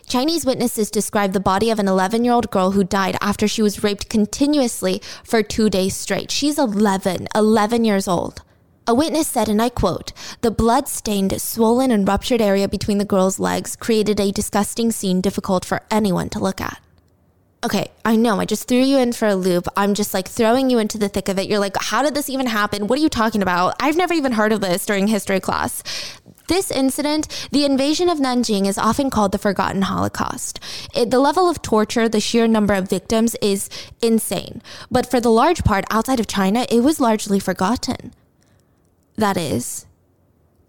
Chinese 0.09 0.45
witnesses 0.45 0.91
described 0.91 1.35
the 1.35 1.49
body 1.53 1.71
of 1.71 1.79
an 1.79 1.87
11 1.87 2.25
year 2.25 2.35
old 2.35 2.51
girl 2.51 2.73
who 2.73 2.83
died 2.83 3.17
after 3.21 3.47
she 3.47 3.63
was 3.63 3.85
raped 3.85 4.09
continuously 4.09 5.01
for 5.23 5.41
two 5.41 5.71
days 5.71 5.95
straight. 5.95 6.33
She's 6.33 6.59
11, 6.59 7.29
11 7.37 7.85
years 7.85 8.09
old. 8.09 8.43
A 8.89 8.95
witness 8.95 9.29
said, 9.29 9.51
and 9.51 9.61
I 9.61 9.69
quote, 9.69 10.15
the 10.41 10.51
blood 10.51 10.89
stained, 10.89 11.39
swollen, 11.43 11.91
and 11.91 12.09
ruptured 12.09 12.41
area 12.41 12.67
between 12.67 12.97
the 12.97 13.05
girl's 13.05 13.39
legs 13.39 13.77
created 13.77 14.19
a 14.19 14.33
disgusting 14.33 14.91
scene 14.93 15.21
difficult 15.21 15.63
for 15.63 15.83
anyone 15.91 16.31
to 16.31 16.39
look 16.39 16.59
at. 16.59 16.81
Okay, 17.63 17.91
I 18.07 18.17
know, 18.17 18.41
I 18.41 18.47
just 18.47 18.67
threw 18.67 18.79
you 18.79 18.97
in 18.97 19.13
for 19.13 19.29
a 19.29 19.35
loop. 19.35 19.69
I'm 19.77 19.93
just 19.93 20.15
like 20.15 20.27
throwing 20.27 20.71
you 20.71 20.79
into 20.79 20.97
the 20.97 21.11
thick 21.11 21.29
of 21.29 21.39
it. 21.39 21.51
You're 21.51 21.59
like, 21.59 21.77
how 21.79 22.03
did 22.03 22.15
this 22.15 22.31
even 22.31 22.47
happen? 22.47 22.87
What 22.87 22.99
are 22.99 23.03
you 23.03 23.11
talking 23.11 23.43
about? 23.43 23.75
I've 23.79 23.99
never 23.99 24.15
even 24.15 24.33
heard 24.33 24.53
of 24.53 24.63
this 24.63 24.87
during 24.87 25.09
history 25.09 25.41
class. 25.41 25.83
This 26.47 26.71
incident, 26.71 27.47
the 27.53 27.67
invasion 27.67 28.09
of 28.09 28.17
Nanjing, 28.17 28.67
is 28.67 28.79
often 28.79 29.11
called 29.11 29.33
the 29.33 29.39
Forgotten 29.39 29.83
Holocaust. 29.83 30.61
It, 30.97 31.11
the 31.11 31.21
level 31.21 31.51
of 31.51 31.61
torture, 31.61 32.09
the 32.09 32.21
sheer 32.21 32.47
number 32.47 32.73
of 32.73 32.89
victims 32.89 33.37
is 33.43 33.69
insane. 34.01 34.63
But 34.91 35.11
for 35.11 35.21
the 35.21 35.29
large 35.29 35.63
part 35.63 35.85
outside 35.91 36.21
of 36.21 36.27
China, 36.27 36.65
it 36.71 36.81
was 36.81 37.01
largely 37.01 37.39
forgotten. 37.39 38.15
That 39.19 39.37
is, 39.37 39.85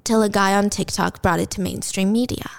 till 0.03 0.23
a 0.23 0.27
guy 0.27 0.55
on 0.55 0.71
TikTok 0.71 1.21
brought 1.21 1.39
it 1.39 1.51
to 1.51 1.62
mainstream 1.62 2.12
media. 2.12 2.49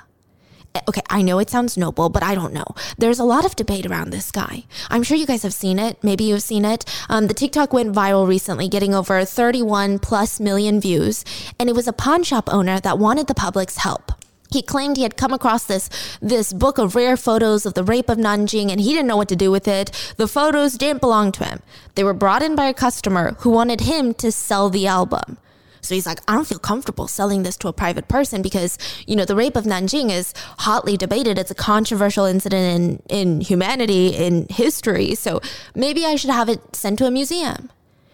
Eh, 0.72 0.80
okay, 0.88 1.02
I 1.10 1.20
know 1.20 1.40
it 1.40 1.50
sounds 1.50 1.76
noble, 1.76 2.08
but 2.08 2.22
I 2.22 2.36
don't 2.36 2.52
know. 2.52 2.76
There's 2.96 3.18
a 3.18 3.24
lot 3.24 3.44
of 3.44 3.56
debate 3.56 3.86
around 3.86 4.10
this 4.10 4.30
guy. 4.30 4.66
I'm 4.88 5.02
sure 5.02 5.16
you 5.16 5.26
guys 5.26 5.42
have 5.42 5.52
seen 5.52 5.80
it. 5.80 5.98
Maybe 6.04 6.22
you've 6.22 6.44
seen 6.44 6.64
it. 6.64 6.84
Um, 7.08 7.26
the 7.26 7.34
TikTok 7.34 7.72
went 7.72 7.92
viral 7.92 8.28
recently, 8.28 8.68
getting 8.68 8.94
over 8.94 9.24
31 9.24 9.98
plus 9.98 10.38
million 10.38 10.80
views, 10.80 11.24
and 11.58 11.68
it 11.68 11.74
was 11.74 11.88
a 11.88 11.92
pawn 11.92 12.22
shop 12.22 12.48
owner 12.52 12.78
that 12.78 13.00
wanted 13.00 13.26
the 13.26 13.34
public's 13.34 13.78
help. 13.78 14.12
He 14.52 14.62
claimed 14.62 14.96
he 14.96 15.02
had 15.02 15.16
come 15.16 15.32
across 15.32 15.64
this 15.64 15.90
this 16.22 16.52
book 16.52 16.78
of 16.78 16.94
rare 16.94 17.16
photos 17.16 17.66
of 17.66 17.74
the 17.74 17.84
rape 17.84 18.08
of 18.08 18.18
Nanjing 18.18 18.70
and 18.70 18.80
he 18.80 18.92
didn't 18.92 19.08
know 19.08 19.16
what 19.16 19.28
to 19.28 19.36
do 19.36 19.50
with 19.50 19.66
it. 19.66 19.90
The 20.16 20.26
photos 20.26 20.78
didn't 20.78 21.00
belong 21.00 21.32
to 21.32 21.44
him. 21.44 21.62
They 21.94 22.02
were 22.02 22.14
brought 22.14 22.42
in 22.42 22.56
by 22.56 22.66
a 22.66 22.74
customer 22.74 23.36
who 23.40 23.50
wanted 23.50 23.82
him 23.82 24.14
to 24.14 24.32
sell 24.32 24.68
the 24.68 24.88
album. 24.88 25.38
So 25.80 25.94
he's 25.94 26.06
like, 26.06 26.20
I 26.28 26.34
don't 26.34 26.46
feel 26.46 26.58
comfortable 26.58 27.08
selling 27.08 27.42
this 27.42 27.56
to 27.58 27.68
a 27.68 27.72
private 27.72 28.08
person 28.08 28.42
because, 28.42 28.78
you 29.06 29.16
know, 29.16 29.24
the 29.24 29.36
rape 29.36 29.56
of 29.56 29.64
Nanjing 29.64 30.10
is 30.10 30.34
hotly 30.58 30.96
debated. 30.96 31.38
It's 31.38 31.50
a 31.50 31.54
controversial 31.54 32.24
incident 32.24 33.02
in, 33.08 33.18
in 33.18 33.40
humanity, 33.40 34.08
in 34.08 34.46
history. 34.48 35.14
So 35.14 35.40
maybe 35.74 36.04
I 36.04 36.16
should 36.16 36.30
have 36.30 36.48
it 36.48 36.76
sent 36.76 36.98
to 36.98 37.06
a 37.06 37.10
museum. 37.10 37.70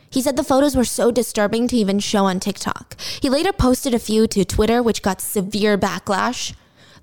He 0.08 0.22
said 0.22 0.36
the 0.36 0.44
photos 0.44 0.76
were 0.76 0.84
so 0.84 1.10
disturbing 1.10 1.68
to 1.68 1.76
even 1.76 1.98
show 1.98 2.24
on 2.24 2.40
TikTok. 2.40 2.96
He 3.20 3.28
later 3.28 3.52
posted 3.52 3.92
a 3.92 3.98
few 3.98 4.26
to 4.28 4.44
Twitter, 4.44 4.82
which 4.82 5.02
got 5.02 5.20
severe 5.20 5.76
backlash. 5.76 6.54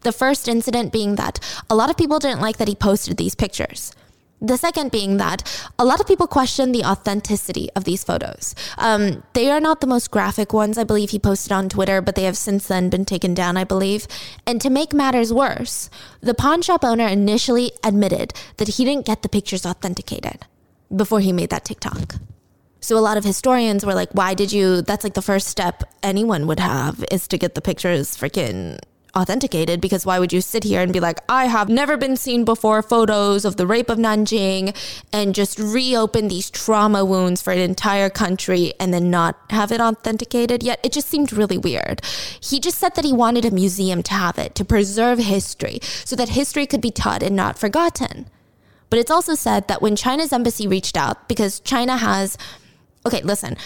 The 0.02 0.12
first 0.12 0.48
incident 0.48 0.92
being 0.92 1.16
that 1.16 1.40
a 1.70 1.76
lot 1.76 1.90
of 1.90 1.98
people 1.98 2.20
didn't 2.20 2.42
like 2.42 2.58
that 2.58 2.68
he 2.68 2.76
posted 2.76 3.18
these 3.18 3.36
pictures. 3.36 3.94
The 4.44 4.58
second 4.58 4.92
being 4.92 5.18
that 5.18 5.42
a 5.80 5.86
lot 5.86 6.02
of 6.02 6.06
people 6.06 6.28
question 6.28 6.74
the 6.74 6.84
authenticity 6.84 7.70
of 7.78 7.86
these 7.86 8.04
photos. 8.04 8.54
Um, 8.78 9.24
they 9.32 9.50
are 9.50 9.62
not 9.62 9.80
the 9.80 9.88
most 9.88 10.12
graphic 10.12 10.52
ones, 10.52 10.78
I 10.78 10.84
believe 10.84 11.12
he 11.12 11.20
posted 11.20 11.54
on 11.54 11.70
Twitter, 11.70 12.02
but 12.02 12.16
they 12.16 12.24
have 12.24 12.36
since 12.36 12.68
then 12.68 12.90
been 12.90 13.06
taken 13.06 13.34
down, 13.34 13.56
I 13.56 13.64
believe. 13.64 14.06
And 14.46 14.60
to 14.60 14.70
make 14.70 14.92
matters 14.94 15.32
worse, 15.32 15.90
the 16.20 16.34
pawn 16.34 16.62
shop 16.62 16.84
owner 16.84 17.08
initially 17.08 17.72
admitted 17.86 18.34
that 18.58 18.68
he 18.68 18.84
didn't 18.84 19.06
get 19.06 19.22
the 19.22 19.30
pictures 19.30 19.66
authenticated 19.66 20.46
before 20.94 21.22
he 21.22 21.32
made 21.32 21.50
that 21.50 21.64
TikTok. 21.64 22.16
So 22.82 22.98
a 22.98 23.00
lot 23.00 23.16
of 23.16 23.24
historians 23.24 23.86
were 23.86 23.94
like, 23.94 24.12
why 24.12 24.34
did 24.34 24.52
you? 24.52 24.82
That's 24.82 25.06
like 25.06 25.14
the 25.14 25.22
first 25.22 25.48
step 25.48 25.84
anyone 26.04 26.48
would 26.48 26.60
have 26.60 27.06
is 27.10 27.30
to 27.30 27.38
get 27.38 27.56
the 27.56 27.62
pictures 27.62 28.18
freaking 28.18 28.78
authenticated 29.16 29.80
because 29.80 30.06
why 30.06 30.18
would 30.20 30.34
you 30.34 30.42
sit 30.42 30.64
here 30.64 30.82
and 30.82 30.92
be 30.92 31.00
like, 31.00 31.20
I 31.30 31.46
have 31.46 31.70
never 31.70 31.98
been 31.98 32.16
seen 32.16 32.46
before 32.46 32.82
photos 32.82 33.46
of 33.46 33.58
the 33.58 33.68
rape 33.68 33.90
of 33.90 33.98
Nanjing 33.98 34.76
and 35.12 35.36
just 35.36 35.60
reopen 35.60 36.28
these 36.28 36.50
trauma 36.50 37.06
wounds 37.06 37.42
for 37.42 37.54
an 37.54 37.60
entire 37.60 38.10
country 38.10 38.74
and 38.80 38.94
then 38.94 39.12
not 39.12 39.38
have 39.52 39.72
it 39.72 39.80
authenticated? 39.80 40.64
Yet 40.64 40.80
it 40.84 40.92
just 40.92 41.08
seemed 41.08 41.32
really 41.32 41.58
weird. 41.58 42.02
He 42.42 42.60
just 42.60 42.80
said 42.80 42.96
that 42.96 43.06
he 43.06 43.14
wanted 43.14 43.46
a 43.46 43.52
museum 43.52 44.02
to 44.04 44.14
have 44.14 44.38
it 44.38 44.56
to 44.56 44.66
preserve 44.66 45.20
history 45.20 45.80
so 45.82 46.16
that 46.16 46.30
history 46.30 46.66
could 46.66 46.82
be 46.82 46.92
taught 46.92 47.22
and 47.24 47.36
not 47.36 47.60
forgotten. 47.60 48.28
But 48.90 49.00
it's 49.00 49.12
also 49.12 49.36
said 49.36 49.68
that 49.68 49.82
when 49.82 49.96
China's 49.96 50.34
embassy 50.34 50.68
reached 50.68 50.98
out, 50.98 51.28
because 51.28 51.60
China 51.60 51.98
has 51.98 52.38
okay, 53.06 53.22
listen, 53.22 53.58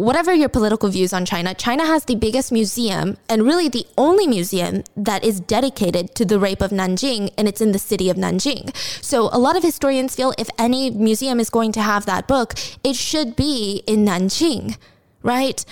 whatever 0.00 0.32
your 0.32 0.48
political 0.48 0.88
views 0.88 1.12
on 1.12 1.26
China, 1.26 1.52
China 1.52 1.84
has 1.84 2.06
the 2.06 2.14
biggest 2.14 2.50
museum 2.50 3.18
and 3.28 3.42
really 3.42 3.68
the 3.68 3.86
only 3.98 4.26
museum 4.26 4.82
that 4.96 5.22
is 5.22 5.40
dedicated 5.40 6.14
to 6.14 6.24
the 6.24 6.38
rape 6.38 6.62
of 6.62 6.70
Nanjing, 6.70 7.30
and 7.36 7.46
it's 7.46 7.60
in 7.60 7.72
the 7.72 7.78
city 7.78 8.08
of 8.08 8.16
Nanjing. 8.16 8.74
So 9.04 9.28
a 9.30 9.38
lot 9.38 9.56
of 9.56 9.62
historians 9.62 10.16
feel 10.16 10.32
if 10.38 10.48
any 10.58 10.88
museum 10.88 11.38
is 11.38 11.50
going 11.50 11.72
to 11.72 11.82
have 11.82 12.06
that 12.06 12.26
book, 12.26 12.54
it 12.82 12.96
should 12.96 13.36
be 13.36 13.82
in 13.86 14.06
Nanjing, 14.06 14.78
right? 15.22 15.62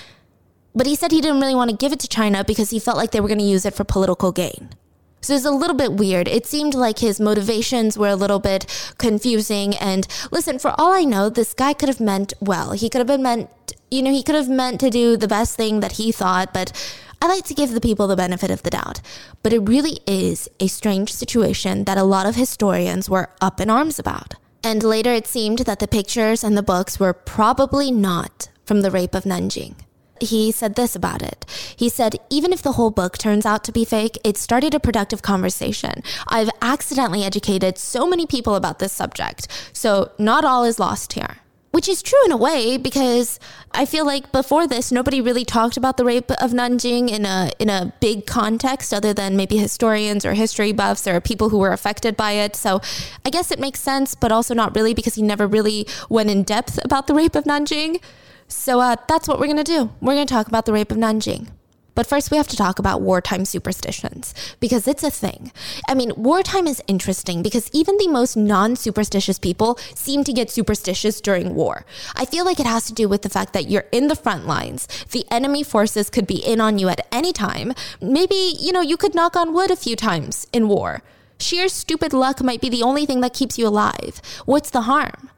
But 0.75 0.87
he 0.87 0.95
said 0.95 1.11
he 1.11 1.23
didn't 1.23 1.41
really 1.41 1.55
want 1.55 1.71
to 1.71 1.77
give 1.77 1.93
it 1.93 2.01
to 2.01 2.09
China 2.09 2.45
because 2.45 2.69
he 2.69 2.79
felt 2.79 2.99
like 2.99 3.12
they 3.12 3.21
were 3.21 3.29
going 3.29 3.38
to 3.38 3.45
use 3.45 3.64
it 3.64 3.73
for 3.73 3.85
political 3.85 4.31
gain. 4.31 4.69
So 5.21 5.35
it's 5.35 5.45
a 5.45 5.51
little 5.51 5.77
bit 5.77 5.93
weird. 5.93 6.29
It 6.29 6.47
seemed 6.47 6.75
like 6.75 7.01
his 7.01 7.21
motivations 7.21 7.99
were 7.99 8.09
a 8.09 8.17
little 8.17 8.39
bit 8.39 8.95
confusing. 8.99 9.77
And 9.77 10.07
listen, 10.31 10.59
for 10.59 10.75
all 10.79 10.93
I 10.93 11.05
know, 11.05 11.29
this 11.29 11.55
guy 11.55 11.73
could 11.73 11.89
have 11.89 12.01
meant 12.01 12.35
well. 12.41 12.73
He 12.73 12.89
could 12.89 12.99
have 12.99 13.09
been 13.09 13.23
meant 13.23 13.51
you 13.91 14.03
know, 14.03 14.13
he 14.13 14.23
could 14.23 14.35
have 14.35 14.49
meant 14.49 14.81
to 14.81 14.91
do 14.91 15.17
the 15.17 15.29
best 15.29 15.57
thing 15.57 15.81
that 15.81 15.93
he 15.93 16.13
thought, 16.13 16.53
but 16.53 16.73
I 17.21 17.27
like 17.27 17.45
to 17.45 17.55
give 17.55 17.73
the 17.73 17.81
people 17.81 18.07
the 18.07 18.17
benefit 18.17 18.51
of 18.51 18.63
the 18.63 18.71
doubt. 18.71 19.01
But 19.43 19.53
it 19.53 19.61
really 19.61 19.99
is 20.07 20.49
a 20.61 20.69
strange 20.69 21.13
situation 21.13 21.85
that 21.85 21.99
a 21.99 22.05
lot 22.05 22.27
of 22.27 22.37
historians 22.37 23.09
were 23.09 23.31
up 23.41 23.61
in 23.61 23.71
arms 23.71 23.99
about. 23.99 24.35
And 24.63 24.83
later 24.83 25.13
it 25.13 25.27
seemed 25.27 25.61
that 25.61 25.79
the 25.79 25.89
pictures 25.89 26.45
and 26.45 26.57
the 26.57 26.63
books 26.63 27.01
were 27.01 27.13
probably 27.13 27.91
not 27.91 28.51
from 28.65 28.83
the 28.83 28.91
rape 28.91 29.15
of 29.15 29.25
Nanjing. 29.25 29.75
He 30.23 30.53
said 30.53 30.75
this 30.75 30.95
about 30.95 31.23
it. 31.23 31.45
He 31.77 31.89
said, 31.89 32.17
even 32.31 32.53
if 32.53 32.63
the 32.63 32.73
whole 32.73 32.91
book 32.91 33.19
turns 33.19 33.47
out 33.47 33.65
to 33.65 33.73
be 33.73 33.85
fake, 33.85 34.19
it 34.25 34.37
started 34.37 34.75
a 34.75 34.81
productive 34.81 35.23
conversation. 35.23 36.03
I've 36.27 36.51
accidentally 36.63 37.25
educated 37.25 37.79
so 37.79 38.07
many 38.07 38.27
people 38.27 38.55
about 38.55 38.79
this 38.79 38.93
subject, 38.93 39.49
so 39.73 40.13
not 40.19 40.45
all 40.45 40.65
is 40.65 40.79
lost 40.79 41.15
here 41.15 41.39
which 41.71 41.89
is 41.89 42.03
true 42.03 42.25
in 42.25 42.33
a 42.33 42.37
way 42.37 42.77
because 42.77 43.39
I 43.73 43.85
feel 43.85 44.07
like 44.07 44.33
before 44.33 44.67
this 44.67 44.91
nobody 44.91 45.21
really 45.21 45.45
talked 45.45 45.77
about 45.77 45.97
the 45.97 46.05
rape 46.05 46.31
of 46.33 46.53
Nanjing 46.53 47.11
in 47.11 47.27
a 47.27 47.51
in 47.59 47.69
a 47.69 47.93
big 48.01 48.27
context 48.27 48.95
other 48.95 49.13
than 49.13 49.37
maybe 49.37 49.59
historians 49.59 50.25
or 50.25 50.35
history 50.35 50.73
buffs 50.73 51.07
or 51.07 51.21
people 51.21 51.51
who 51.51 51.59
were 51.59 51.73
affected 51.73 52.17
by 52.17 52.33
it. 52.33 52.57
So 52.57 52.81
I 53.25 53.31
guess 53.31 53.51
it 53.51 53.61
makes 53.61 53.81
sense, 53.81 54.15
but 54.15 54.33
also 54.33 54.55
not 54.55 54.75
really 54.75 54.95
because 54.95 55.15
he 55.15 55.23
never 55.23 55.47
really 55.47 55.87
went 56.09 56.31
in 56.31 56.43
depth 56.43 56.79
about 56.85 57.07
the 57.07 57.15
rape 57.15 57.35
of 57.35 57.45
Nanjing. 57.45 58.01
So 58.49 58.81
uh, 58.81 58.97
that's 59.07 59.29
what 59.29 59.39
we're 59.39 59.47
gonna 59.47 59.63
do. 59.63 59.91
We're 60.01 60.15
gonna 60.15 60.27
talk 60.27 60.49
about 60.49 60.67
the 60.67 60.73
rape 60.73 60.91
of 60.91 60.97
Nanjing. 60.97 61.49
But 61.99 62.07
first, 62.07 62.31
we 62.31 62.37
have 62.37 62.47
to 62.47 62.57
talk 62.57 62.79
about 62.79 63.03
wartime 63.03 63.45
superstitions 63.45 64.33
because 64.61 64.87
it's 64.87 65.03
a 65.03 65.11
thing. 65.11 65.51
I 65.89 65.95
mean, 65.95 66.13
wartime 66.17 66.69
is 66.69 66.81
interesting 66.87 67.43
because 67.43 67.69
even 67.73 67.97
the 67.99 68.07
most 68.07 68.37
non 68.37 68.77
superstitious 68.77 69.37
people 69.37 69.77
seem 69.97 70.23
to 70.23 70.33
get 70.33 70.49
superstitious 70.49 71.21
during 71.21 71.57
war. 71.57 71.85
I 72.15 72.25
feel 72.25 72.45
like 72.45 72.61
it 72.61 72.67
has 72.67 72.85
to 72.87 72.95
do 72.95 73.09
with 73.09 73.23
the 73.23 73.29
fact 73.29 73.53
that 73.53 73.69
you're 73.69 73.87
in 73.91 74.07
the 74.07 74.15
front 74.15 74.47
lines. 74.47 74.87
The 75.11 75.27
enemy 75.29 75.65
forces 75.65 76.09
could 76.09 76.29
be 76.29 76.37
in 76.37 76.61
on 76.61 76.79
you 76.79 76.89
at 76.89 77.05
any 77.11 77.33
time. 77.33 77.75
Maybe, 78.01 78.55
you 78.61 78.71
know, 78.71 78.81
you 78.81 78.97
could 78.97 79.17
knock 79.17 79.35
on 79.35 79.53
wood 79.53 79.73
a 79.73 79.77
few 79.77 79.97
times 79.97 80.47
in 80.53 80.69
war. 80.69 81.03
Sheer 81.41 81.69
stupid 81.69 82.13
luck 82.13 82.45
might 82.45 82.61
be 82.61 82.69
the 82.69 82.85
only 82.85 83.07
thing 83.07 83.23
that 83.23 83.35
keeps 83.35 83.59
you 83.59 83.67
alive. 83.67 84.23
What's 84.45 84.71
the 84.71 84.83
harm? 84.83 85.31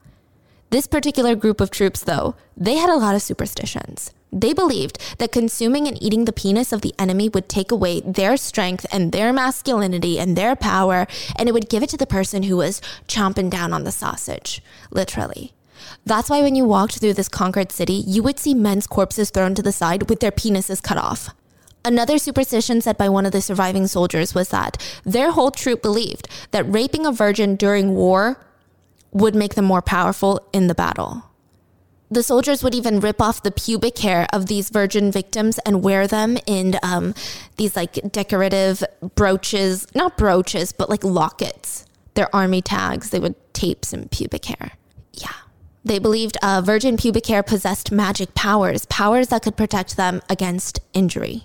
This 0.70 0.86
particular 0.86 1.34
group 1.34 1.60
of 1.60 1.72
troops, 1.72 2.00
though, 2.00 2.36
they 2.56 2.76
had 2.76 2.88
a 2.88 2.96
lot 2.96 3.16
of 3.16 3.22
superstitions. 3.22 4.12
They 4.32 4.52
believed 4.52 4.98
that 5.18 5.32
consuming 5.32 5.88
and 5.88 6.00
eating 6.00 6.24
the 6.24 6.32
penis 6.32 6.72
of 6.72 6.82
the 6.82 6.94
enemy 6.96 7.28
would 7.28 7.48
take 7.48 7.72
away 7.72 8.00
their 8.02 8.36
strength 8.36 8.86
and 8.92 9.10
their 9.10 9.32
masculinity 9.32 10.20
and 10.20 10.36
their 10.36 10.54
power, 10.54 11.08
and 11.36 11.48
it 11.48 11.52
would 11.52 11.68
give 11.68 11.82
it 11.82 11.88
to 11.90 11.96
the 11.96 12.06
person 12.06 12.44
who 12.44 12.56
was 12.56 12.80
chomping 13.08 13.50
down 13.50 13.72
on 13.72 13.82
the 13.82 13.90
sausage, 13.90 14.62
literally. 14.92 15.52
That's 16.06 16.30
why 16.30 16.40
when 16.40 16.54
you 16.54 16.64
walked 16.64 17.00
through 17.00 17.14
this 17.14 17.28
conquered 17.28 17.72
city, 17.72 18.04
you 18.06 18.22
would 18.22 18.38
see 18.38 18.54
men's 18.54 18.86
corpses 18.86 19.30
thrown 19.30 19.56
to 19.56 19.62
the 19.62 19.72
side 19.72 20.08
with 20.08 20.20
their 20.20 20.30
penises 20.30 20.80
cut 20.80 20.98
off. 20.98 21.30
Another 21.84 22.18
superstition 22.18 22.80
said 22.80 22.96
by 22.96 23.08
one 23.08 23.26
of 23.26 23.32
the 23.32 23.40
surviving 23.40 23.88
soldiers 23.88 24.36
was 24.36 24.50
that 24.50 24.80
their 25.04 25.32
whole 25.32 25.50
troop 25.50 25.82
believed 25.82 26.28
that 26.52 26.70
raping 26.70 27.06
a 27.06 27.10
virgin 27.12 27.56
during 27.56 27.96
war 27.96 28.38
would 29.12 29.34
make 29.34 29.54
them 29.54 29.64
more 29.64 29.82
powerful 29.82 30.46
in 30.52 30.66
the 30.66 30.74
battle 30.74 31.30
the 32.10 32.22
soldiers 32.22 32.62
would 32.62 32.74
even 32.74 32.98
rip 32.98 33.22
off 33.22 33.42
the 33.42 33.52
pubic 33.52 33.98
hair 33.98 34.26
of 34.32 34.46
these 34.46 34.68
virgin 34.68 35.12
victims 35.12 35.58
and 35.60 35.82
wear 35.82 36.06
them 36.06 36.36
in 36.46 36.76
um, 36.82 37.14
these 37.56 37.76
like 37.76 37.98
decorative 38.10 38.82
brooches, 39.14 39.86
not 39.94 40.18
brooches, 40.18 40.72
but 40.72 40.90
like 40.90 41.04
lockets. 41.04 41.86
Their 42.14 42.34
army 42.34 42.60
tags. 42.60 43.10
They 43.10 43.20
would 43.20 43.36
tape 43.54 43.84
some 43.84 44.08
pubic 44.08 44.44
hair. 44.46 44.72
Yeah. 45.12 45.28
They 45.84 46.00
believed 46.00 46.36
uh, 46.42 46.60
virgin 46.64 46.96
pubic 46.96 47.26
hair 47.26 47.44
possessed 47.44 47.92
magic 47.92 48.34
powers, 48.34 48.86
powers 48.86 49.28
that 49.28 49.42
could 49.42 49.56
protect 49.56 49.96
them 49.96 50.20
against 50.28 50.80
injury. 50.92 51.44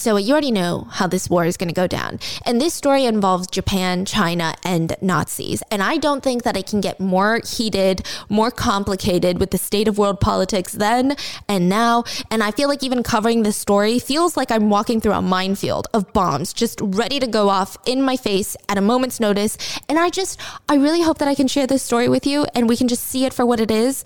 So 0.00 0.16
you 0.16 0.32
already 0.32 0.50
know 0.50 0.86
how 0.92 1.06
this 1.06 1.28
war 1.28 1.44
is 1.44 1.58
going 1.58 1.68
to 1.68 1.74
go 1.74 1.86
down. 1.86 2.20
And 2.46 2.58
this 2.58 2.72
story 2.72 3.04
involves 3.04 3.46
Japan, 3.46 4.06
China, 4.06 4.54
and 4.64 4.96
Nazis. 5.02 5.62
And 5.70 5.82
I 5.82 5.98
don't 5.98 6.22
think 6.22 6.42
that 6.44 6.56
it 6.56 6.66
can 6.66 6.80
get 6.80 7.00
more 7.00 7.42
heated, 7.46 8.06
more 8.30 8.50
complicated 8.50 9.38
with 9.38 9.50
the 9.50 9.58
state 9.58 9.88
of 9.88 9.98
world 9.98 10.18
politics 10.18 10.72
then 10.72 11.16
and 11.50 11.68
now. 11.68 12.04
And 12.30 12.42
I 12.42 12.50
feel 12.50 12.70
like 12.70 12.82
even 12.82 13.02
covering 13.02 13.42
this 13.42 13.58
story 13.58 13.98
feels 13.98 14.38
like 14.38 14.50
I'm 14.50 14.70
walking 14.70 15.02
through 15.02 15.12
a 15.12 15.20
minefield 15.20 15.86
of 15.92 16.10
bombs 16.14 16.54
just 16.54 16.80
ready 16.80 17.20
to 17.20 17.26
go 17.26 17.50
off 17.50 17.76
in 17.84 18.00
my 18.00 18.16
face 18.16 18.56
at 18.70 18.78
a 18.78 18.80
moment's 18.80 19.20
notice. 19.20 19.58
And 19.86 19.98
I 19.98 20.08
just, 20.08 20.40
I 20.66 20.76
really 20.76 21.02
hope 21.02 21.18
that 21.18 21.28
I 21.28 21.34
can 21.34 21.46
share 21.46 21.66
this 21.66 21.82
story 21.82 22.08
with 22.08 22.26
you 22.26 22.46
and 22.54 22.70
we 22.70 22.78
can 22.78 22.88
just 22.88 23.04
see 23.04 23.26
it 23.26 23.34
for 23.34 23.44
what 23.44 23.60
it 23.60 23.70
is. 23.70 24.02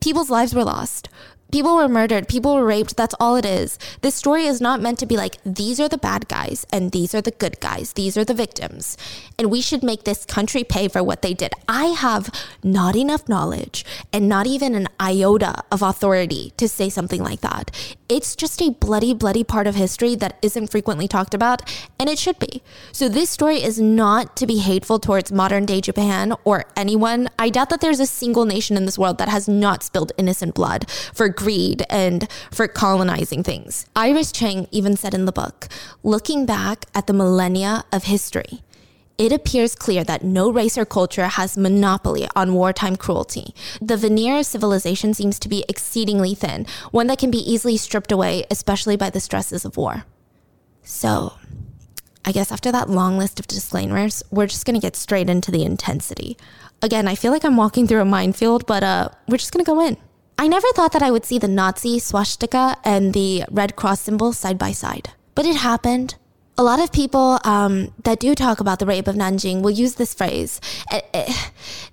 People's 0.00 0.30
lives 0.30 0.52
were 0.52 0.64
lost 0.64 1.08
people 1.50 1.76
were 1.76 1.88
murdered, 1.88 2.28
people 2.28 2.54
were 2.54 2.64
raped. 2.64 2.96
That's 2.96 3.14
all 3.18 3.36
it 3.36 3.44
is. 3.44 3.78
This 4.02 4.14
story 4.14 4.44
is 4.44 4.60
not 4.60 4.80
meant 4.80 4.98
to 4.98 5.06
be 5.06 5.16
like, 5.16 5.38
these 5.44 5.80
are 5.80 5.88
the 5.88 5.98
bad 5.98 6.28
guys 6.28 6.66
and 6.72 6.92
these 6.92 7.14
are 7.14 7.20
the 7.20 7.30
good 7.30 7.60
guys, 7.60 7.94
these 7.94 8.16
are 8.16 8.24
the 8.24 8.34
victims. 8.34 8.96
And 9.38 9.50
we 9.50 9.60
should 9.60 9.82
make 9.82 10.04
this 10.04 10.24
country 10.24 10.64
pay 10.64 10.88
for 10.88 11.02
what 11.02 11.22
they 11.22 11.34
did. 11.34 11.52
I 11.68 11.86
have 11.86 12.30
not 12.62 12.96
enough 12.96 13.28
knowledge 13.28 13.84
and 14.12 14.28
not 14.28 14.46
even 14.46 14.74
an 14.74 14.88
iota 15.00 15.62
of 15.70 15.82
authority 15.82 16.52
to 16.56 16.68
say 16.68 16.88
something 16.88 17.22
like 17.22 17.40
that. 17.40 17.96
It's 18.08 18.34
just 18.34 18.62
a 18.62 18.70
bloody, 18.70 19.12
bloody 19.12 19.44
part 19.44 19.66
of 19.66 19.74
history 19.74 20.14
that 20.14 20.38
isn't 20.40 20.70
frequently 20.70 21.06
talked 21.06 21.34
about, 21.34 21.60
and 21.98 22.08
it 22.08 22.18
should 22.18 22.38
be. 22.38 22.62
So, 22.90 23.06
this 23.06 23.28
story 23.28 23.62
is 23.62 23.78
not 23.78 24.34
to 24.36 24.46
be 24.46 24.60
hateful 24.60 24.98
towards 24.98 25.30
modern 25.30 25.66
day 25.66 25.82
Japan 25.82 26.32
or 26.44 26.64
anyone. 26.74 27.28
I 27.38 27.50
doubt 27.50 27.68
that 27.68 27.82
there's 27.82 28.00
a 28.00 28.06
single 28.06 28.46
nation 28.46 28.78
in 28.78 28.86
this 28.86 28.98
world 28.98 29.18
that 29.18 29.28
has 29.28 29.46
not 29.46 29.82
spilled 29.82 30.12
innocent 30.16 30.54
blood 30.54 30.90
for 30.90 31.28
greed 31.28 31.84
and 31.90 32.26
for 32.50 32.66
colonizing 32.66 33.42
things. 33.42 33.84
Iris 33.94 34.32
Chang 34.32 34.68
even 34.70 34.96
said 34.96 35.12
in 35.12 35.26
the 35.26 35.32
book 35.32 35.68
looking 36.02 36.46
back 36.46 36.86
at 36.94 37.08
the 37.08 37.12
millennia 37.12 37.84
of 37.92 38.04
history, 38.04 38.62
it 39.18 39.32
appears 39.32 39.74
clear 39.74 40.04
that 40.04 40.22
no 40.22 40.48
race 40.50 40.78
or 40.78 40.84
culture 40.84 41.26
has 41.26 41.58
monopoly 41.58 42.28
on 42.36 42.54
wartime 42.54 42.94
cruelty. 42.94 43.52
The 43.82 43.96
veneer 43.96 44.38
of 44.38 44.46
civilization 44.46 45.12
seems 45.12 45.40
to 45.40 45.48
be 45.48 45.64
exceedingly 45.68 46.36
thin, 46.36 46.66
one 46.92 47.08
that 47.08 47.18
can 47.18 47.32
be 47.32 47.38
easily 47.38 47.76
stripped 47.76 48.12
away, 48.12 48.46
especially 48.48 48.96
by 48.96 49.10
the 49.10 49.20
stresses 49.20 49.64
of 49.64 49.76
war. 49.76 50.04
So, 50.84 51.34
I 52.24 52.30
guess 52.30 52.52
after 52.52 52.70
that 52.70 52.88
long 52.88 53.18
list 53.18 53.40
of 53.40 53.48
disclaimers, 53.48 54.22
we're 54.30 54.46
just 54.46 54.64
gonna 54.64 54.78
get 54.78 54.94
straight 54.94 55.28
into 55.28 55.50
the 55.50 55.64
intensity. 55.64 56.36
Again, 56.80 57.08
I 57.08 57.16
feel 57.16 57.32
like 57.32 57.44
I'm 57.44 57.56
walking 57.56 57.88
through 57.88 58.00
a 58.00 58.04
minefield, 58.04 58.66
but 58.66 58.84
uh, 58.84 59.08
we're 59.26 59.38
just 59.38 59.52
gonna 59.52 59.64
go 59.64 59.84
in. 59.84 59.96
I 60.38 60.46
never 60.46 60.68
thought 60.74 60.92
that 60.92 61.02
I 61.02 61.10
would 61.10 61.24
see 61.24 61.40
the 61.40 61.48
Nazi 61.48 61.98
swastika 61.98 62.76
and 62.84 63.12
the 63.12 63.44
Red 63.50 63.74
Cross 63.74 64.02
symbol 64.02 64.32
side 64.32 64.58
by 64.58 64.70
side, 64.70 65.10
but 65.34 65.44
it 65.44 65.56
happened. 65.56 66.14
A 66.60 66.64
lot 66.64 66.80
of 66.80 66.90
people 66.90 67.38
um, 67.44 67.94
that 68.02 68.18
do 68.18 68.34
talk 68.34 68.58
about 68.58 68.80
the 68.80 68.86
rape 68.86 69.06
of 69.06 69.14
Nanjing 69.14 69.62
will 69.62 69.70
use 69.70 69.94
this 69.94 70.12
phrase. 70.12 70.60
Eh, 70.90 71.00
eh, 71.14 71.32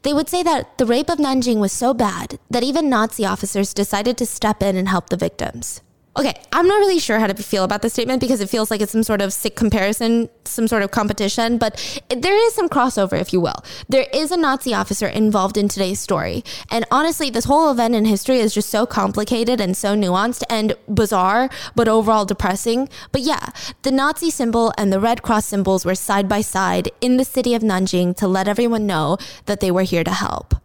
they 0.02 0.12
would 0.12 0.28
say 0.28 0.42
that 0.42 0.80
the 0.80 0.88
rape 0.88 1.08
of 1.12 1.20
Nanjing 1.20 1.58
was 1.60 1.72
so 1.72 1.94
bad 1.94 2.40
that 2.50 2.64
even 2.64 2.90
Nazi 2.90 3.26
officers 3.26 3.76
decided 3.76 4.18
to 4.18 4.26
step 4.26 4.64
in 4.64 4.76
and 4.76 4.90
help 4.90 5.10
the 5.10 5.18
victims. 5.18 5.82
Okay, 6.18 6.34
I'm 6.54 6.66
not 6.66 6.78
really 6.78 7.00
sure 7.00 7.20
how 7.20 7.28
to 7.28 7.34
feel 7.44 7.66
about 7.66 7.82
this 7.82 7.92
statement 7.92 8.22
because 8.22 8.40
it 8.40 8.50
feels 8.50 8.72
like 8.72 8.80
it's 8.80 8.94
some 8.94 9.04
sort 9.04 9.22
of 9.22 9.34
sick 9.34 9.58
comparison, 9.58 10.30
some 10.46 10.66
sort 10.66 10.82
of 10.82 10.92
competition, 10.92 11.58
but 11.58 12.02
there 12.08 12.38
is 12.48 12.56
some 12.56 12.70
crossover, 12.70 13.20
if 13.20 13.34
you 13.34 13.42
will. 13.42 13.66
There 13.90 14.08
is 14.14 14.32
a 14.32 14.38
Nazi 14.38 14.74
officer 14.74 15.08
involved 15.08 15.58
in 15.58 15.68
today's 15.68 16.00
story. 16.00 16.46
And 16.72 16.86
honestly, 16.90 17.30
this 17.30 17.44
whole 17.44 17.70
event 17.70 17.96
in 17.96 18.06
history 18.06 18.40
is 18.40 18.54
just 18.54 18.70
so 18.70 18.86
complicated 18.86 19.60
and 19.60 19.76
so 19.76 19.94
nuanced 19.94 20.44
and 20.50 20.76
bizarre, 20.88 21.50
but 21.76 21.90
overall 21.90 22.24
depressing. 22.24 22.88
But 23.12 23.22
yeah, 23.22 23.50
the 23.82 23.92
Nazi 23.92 24.30
symbol 24.30 24.74
and 24.78 24.94
the 24.94 25.02
Red 25.02 25.22
Cross 25.22 25.48
symbols 25.48 25.86
were 25.86 25.96
side 25.96 26.30
by 26.30 26.40
side 26.40 26.90
in 27.02 27.18
the 27.18 27.26
city 27.26 27.54
of 27.56 27.62
Nanjing 27.62 28.16
to 28.16 28.28
let 28.28 28.48
everyone 28.48 28.88
know 28.88 29.18
that 29.48 29.60
they 29.60 29.70
were 29.70 29.84
here 29.84 30.06
to 30.06 30.12
help. 30.12 30.56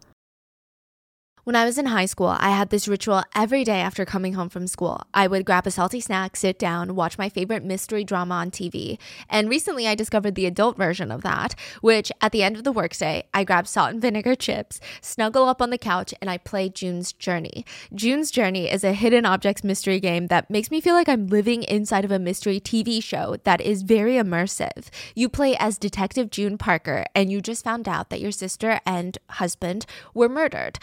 When 1.43 1.55
I 1.55 1.65
was 1.65 1.79
in 1.79 1.87
high 1.87 2.05
school, 2.05 2.27
I 2.27 2.51
had 2.51 2.69
this 2.69 2.87
ritual 2.87 3.23
every 3.33 3.63
day 3.63 3.79
after 3.81 4.05
coming 4.05 4.33
home 4.33 4.49
from 4.49 4.67
school. 4.67 5.01
I 5.11 5.25
would 5.25 5.43
grab 5.43 5.65
a 5.65 5.71
salty 5.71 5.99
snack, 5.99 6.35
sit 6.35 6.59
down, 6.59 6.93
watch 6.95 7.17
my 7.17 7.29
favorite 7.29 7.63
mystery 7.63 8.03
drama 8.03 8.35
on 8.35 8.51
TV. 8.51 8.99
And 9.27 9.49
recently 9.49 9.87
I 9.87 9.95
discovered 9.95 10.35
the 10.35 10.45
adult 10.45 10.77
version 10.77 11.09
of 11.09 11.23
that, 11.23 11.55
which 11.81 12.11
at 12.21 12.31
the 12.31 12.43
end 12.43 12.57
of 12.57 12.63
the 12.63 12.71
workday, 12.71 13.23
I 13.33 13.43
grab 13.43 13.65
salt 13.65 13.89
and 13.89 13.99
vinegar 13.99 14.35
chips, 14.35 14.79
snuggle 15.01 15.49
up 15.49 15.63
on 15.63 15.71
the 15.71 15.79
couch, 15.79 16.13
and 16.21 16.29
I 16.29 16.37
play 16.37 16.69
June's 16.69 17.11
Journey. 17.11 17.65
June's 17.91 18.29
Journey 18.29 18.69
is 18.69 18.83
a 18.83 18.93
hidden 18.93 19.25
objects 19.25 19.63
mystery 19.63 19.99
game 19.99 20.27
that 20.27 20.51
makes 20.51 20.69
me 20.69 20.79
feel 20.79 20.93
like 20.93 21.09
I'm 21.09 21.25
living 21.25 21.63
inside 21.63 22.05
of 22.05 22.11
a 22.11 22.19
mystery 22.19 22.59
TV 22.59 23.01
show 23.01 23.37
that 23.45 23.61
is 23.61 23.81
very 23.81 24.13
immersive. 24.13 24.89
You 25.15 25.27
play 25.27 25.57
as 25.57 25.79
Detective 25.79 26.29
June 26.29 26.59
Parker, 26.59 27.03
and 27.15 27.31
you 27.31 27.41
just 27.41 27.63
found 27.63 27.89
out 27.89 28.11
that 28.11 28.21
your 28.21 28.31
sister 28.31 28.79
and 28.85 29.17
husband 29.27 29.87
were 30.13 30.29
murdered 30.29 30.77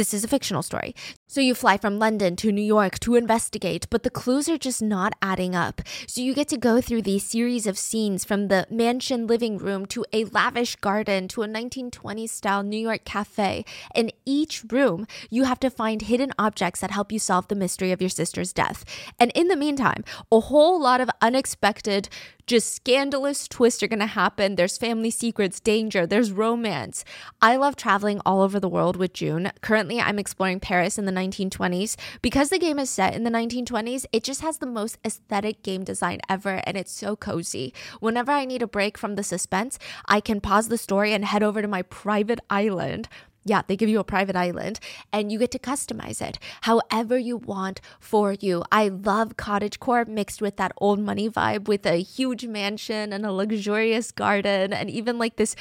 this 0.00 0.14
is 0.14 0.24
a 0.24 0.28
fictional 0.28 0.62
story. 0.62 0.94
So 1.30 1.40
you 1.40 1.54
fly 1.54 1.76
from 1.76 2.00
London 2.00 2.34
to 2.34 2.50
New 2.50 2.60
York 2.60 2.98
to 2.98 3.14
investigate, 3.14 3.86
but 3.88 4.02
the 4.02 4.10
clues 4.10 4.48
are 4.48 4.58
just 4.58 4.82
not 4.82 5.12
adding 5.22 5.54
up. 5.54 5.80
So 6.08 6.20
you 6.20 6.34
get 6.34 6.48
to 6.48 6.56
go 6.56 6.80
through 6.80 7.02
these 7.02 7.22
series 7.22 7.68
of 7.68 7.78
scenes 7.78 8.24
from 8.24 8.48
the 8.48 8.66
mansion 8.68 9.28
living 9.28 9.56
room 9.56 9.86
to 9.94 10.04
a 10.12 10.24
lavish 10.24 10.74
garden 10.74 11.28
to 11.28 11.44
a 11.44 11.46
1920s 11.46 12.30
style 12.30 12.64
New 12.64 12.80
York 12.80 13.04
cafe. 13.04 13.64
In 13.94 14.10
each 14.26 14.64
room, 14.72 15.06
you 15.30 15.44
have 15.44 15.60
to 15.60 15.70
find 15.70 16.02
hidden 16.02 16.32
objects 16.36 16.80
that 16.80 16.90
help 16.90 17.12
you 17.12 17.20
solve 17.20 17.46
the 17.46 17.54
mystery 17.54 17.92
of 17.92 18.00
your 18.00 18.10
sister's 18.10 18.52
death. 18.52 18.84
And 19.20 19.30
in 19.36 19.46
the 19.46 19.54
meantime, 19.54 20.02
a 20.32 20.40
whole 20.40 20.80
lot 20.82 21.00
of 21.00 21.10
unexpected 21.22 22.08
just 22.50 22.74
scandalous 22.74 23.46
twists 23.46 23.80
are 23.80 23.86
going 23.86 24.00
to 24.00 24.06
happen. 24.06 24.56
There's 24.56 24.76
family 24.76 25.12
secrets, 25.12 25.60
danger, 25.60 26.04
there's 26.04 26.32
romance. 26.32 27.04
I 27.40 27.54
love 27.54 27.76
traveling 27.76 28.20
all 28.26 28.42
over 28.42 28.58
the 28.58 28.68
world 28.68 28.96
with 28.96 29.12
June. 29.12 29.52
Currently, 29.60 30.00
I'm 30.00 30.18
exploring 30.18 30.58
Paris 30.58 30.98
in 30.98 31.04
the 31.04 31.12
1920s. 31.20 31.96
Because 32.22 32.50
the 32.50 32.58
game 32.58 32.78
is 32.78 32.90
set 32.90 33.14
in 33.14 33.24
the 33.24 33.30
1920s, 33.30 34.06
it 34.12 34.24
just 34.24 34.40
has 34.40 34.58
the 34.58 34.66
most 34.66 34.98
aesthetic 35.04 35.62
game 35.62 35.84
design 35.84 36.20
ever 36.28 36.60
and 36.64 36.76
it's 36.76 36.92
so 36.92 37.16
cozy. 37.16 37.74
Whenever 38.00 38.32
I 38.32 38.44
need 38.44 38.62
a 38.62 38.66
break 38.66 38.96
from 38.96 39.14
the 39.14 39.22
suspense, 39.22 39.78
I 40.06 40.20
can 40.20 40.40
pause 40.40 40.68
the 40.68 40.78
story 40.78 41.12
and 41.12 41.24
head 41.24 41.42
over 41.42 41.62
to 41.62 41.68
my 41.68 41.82
private 41.82 42.40
island 42.48 43.08
yeah, 43.44 43.62
they 43.66 43.76
give 43.76 43.88
you 43.88 43.98
a 43.98 44.04
private 44.04 44.36
island 44.36 44.80
and 45.12 45.32
you 45.32 45.38
get 45.38 45.50
to 45.52 45.58
customize 45.58 46.20
it 46.20 46.38
however 46.62 47.16
you 47.16 47.36
want 47.36 47.80
for 47.98 48.32
you. 48.32 48.62
I 48.70 48.88
love 48.88 49.36
cottage 49.36 49.80
core 49.80 50.04
mixed 50.04 50.42
with 50.42 50.56
that 50.56 50.72
old 50.76 51.00
money 51.00 51.28
vibe 51.28 51.66
with 51.66 51.86
a 51.86 52.02
huge 52.02 52.46
mansion 52.46 53.12
and 53.12 53.24
a 53.24 53.32
luxurious 53.32 54.10
garden 54.10 54.72
and 54.72 54.90
even 54.90 55.18
like 55.18 55.36
this 55.36 55.56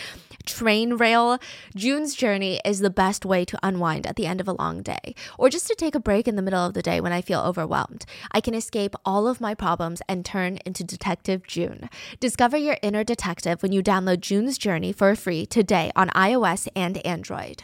train 0.46 0.96
rail. 0.96 1.40
June's 1.76 2.16
journey 2.16 2.60
is 2.66 2.80
the 2.80 2.90
best 2.90 3.26
way 3.26 3.46
to 3.46 3.58
unwind 3.64 4.06
at 4.06 4.18
the 4.18 4.26
end 4.26 4.42
of 4.42 4.48
a 4.48 4.54
long 4.54 4.82
day 4.82 5.16
or 5.38 5.50
just 5.50 5.68
to 5.68 5.76
take 5.76 5.96
a 5.96 6.00
break 6.00 6.28
in 6.28 6.36
the 6.36 6.42
middle 6.42 6.66
of 6.66 6.74
the 6.74 6.82
day 6.82 7.00
when 7.00 7.14
I 7.14 7.22
feel 7.22 7.40
overwhelmed. 7.40 8.06
I 8.32 8.42
can 8.42 8.54
escape 8.54 8.96
all 9.06 9.28
of 9.28 9.40
my 9.40 9.56
problems 9.56 10.02
and 10.10 10.26
turn 10.26 10.60
into 10.66 10.84
Detective 10.84 11.48
June. 11.48 11.90
Discover 12.20 12.58
your 12.58 12.78
inner 12.82 13.04
detective 13.04 13.64
when 13.64 13.72
you 13.72 13.82
download 13.82 14.20
June's 14.20 14.58
Journey 14.58 14.92
for 14.92 15.16
free 15.16 15.46
today 15.46 15.92
on 15.96 16.10
iOS 16.10 16.68
and 16.76 16.98
Android. 17.06 17.64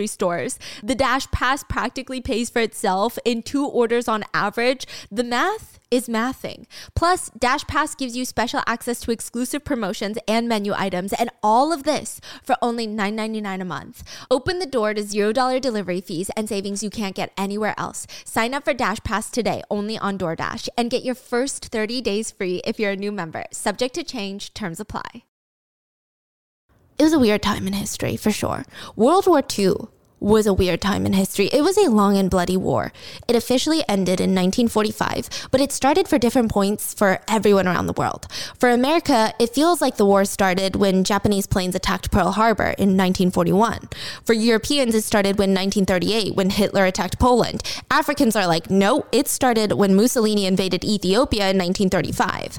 grocery 0.00 0.06
stores. 0.06 0.58
The 0.82 0.94
Dash 0.94 1.30
Pass 1.30 1.64
practically 1.64 2.20
pays 2.20 2.50
for 2.50 2.60
itself 2.60 3.18
in 3.24 3.42
two 3.42 3.66
orders 3.66 4.08
on 4.08 4.24
average. 4.32 4.86
The 5.10 5.24
math 5.24 5.78
is 5.90 6.08
mathing. 6.08 6.66
Plus, 6.94 7.30
Dash 7.38 7.64
Pass 7.66 7.94
gives 7.94 8.16
you 8.16 8.24
special 8.24 8.62
access 8.66 9.00
to 9.00 9.10
exclusive 9.10 9.64
promotions 9.64 10.16
and 10.28 10.48
menu 10.48 10.72
items, 10.74 11.12
and 11.12 11.30
all 11.42 11.72
of 11.72 11.82
this 11.82 12.20
for 12.42 12.56
only 12.62 12.86
$9.99 12.86 13.60
a 13.60 13.64
month. 13.64 14.02
Open 14.30 14.58
the 14.58 14.66
door 14.66 14.94
to 14.94 15.02
$0 15.02 15.60
delivery 15.60 16.00
fees 16.00 16.30
and 16.36 16.48
savings 16.48 16.82
you 16.82 16.90
can't 16.90 17.16
get 17.16 17.32
anywhere 17.36 17.74
else. 17.76 18.06
Sign 18.24 18.54
up 18.54 18.64
for 18.64 18.74
Dash 18.74 19.00
Pass 19.04 19.30
today 19.30 19.62
only 19.68 19.98
on 19.98 20.16
DoorDash 20.16 20.68
and 20.78 20.90
get 20.90 21.04
your 21.04 21.16
first 21.16 21.66
30 21.66 22.00
days 22.00 22.30
free 22.30 22.62
if 22.64 22.78
you're 22.78 22.92
a 22.92 22.96
new 22.96 23.12
member. 23.12 23.44
Subject 23.52 23.94
to 23.94 24.04
change, 24.04 24.54
terms 24.54 24.80
apply. 24.80 25.29
It 27.00 27.04
was 27.04 27.14
a 27.14 27.18
weird 27.18 27.40
time 27.40 27.66
in 27.66 27.72
history, 27.72 28.18
for 28.18 28.30
sure. 28.30 28.66
World 28.94 29.26
War 29.26 29.42
II 29.58 29.72
was 30.20 30.46
a 30.46 30.52
weird 30.52 30.82
time 30.82 31.06
in 31.06 31.14
history. 31.14 31.46
It 31.46 31.62
was 31.62 31.78
a 31.78 31.88
long 31.88 32.18
and 32.18 32.28
bloody 32.28 32.58
war. 32.58 32.92
It 33.26 33.34
officially 33.34 33.82
ended 33.88 34.20
in 34.20 34.34
1945, 34.34 35.48
but 35.50 35.62
it 35.62 35.72
started 35.72 36.08
for 36.08 36.18
different 36.18 36.52
points 36.52 36.92
for 36.92 37.20
everyone 37.26 37.66
around 37.66 37.86
the 37.86 37.94
world. 37.94 38.26
For 38.58 38.68
America, 38.68 39.32
it 39.38 39.54
feels 39.54 39.80
like 39.80 39.96
the 39.96 40.04
war 40.04 40.26
started 40.26 40.76
when 40.76 41.02
Japanese 41.02 41.46
planes 41.46 41.74
attacked 41.74 42.10
Pearl 42.10 42.32
Harbor 42.32 42.74
in 42.76 42.98
1941. 42.98 43.88
For 44.22 44.34
Europeans, 44.34 44.94
it 44.94 45.04
started 45.04 45.38
when 45.38 45.54
1938 45.54 46.34
when 46.34 46.50
Hitler 46.50 46.84
attacked 46.84 47.18
Poland. 47.18 47.62
Africans 47.90 48.36
are 48.36 48.46
like, 48.46 48.68
no, 48.68 49.06
it 49.10 49.26
started 49.26 49.72
when 49.72 49.96
Mussolini 49.96 50.44
invaded 50.44 50.84
Ethiopia 50.84 51.48
in 51.48 51.56
1935. 51.56 52.58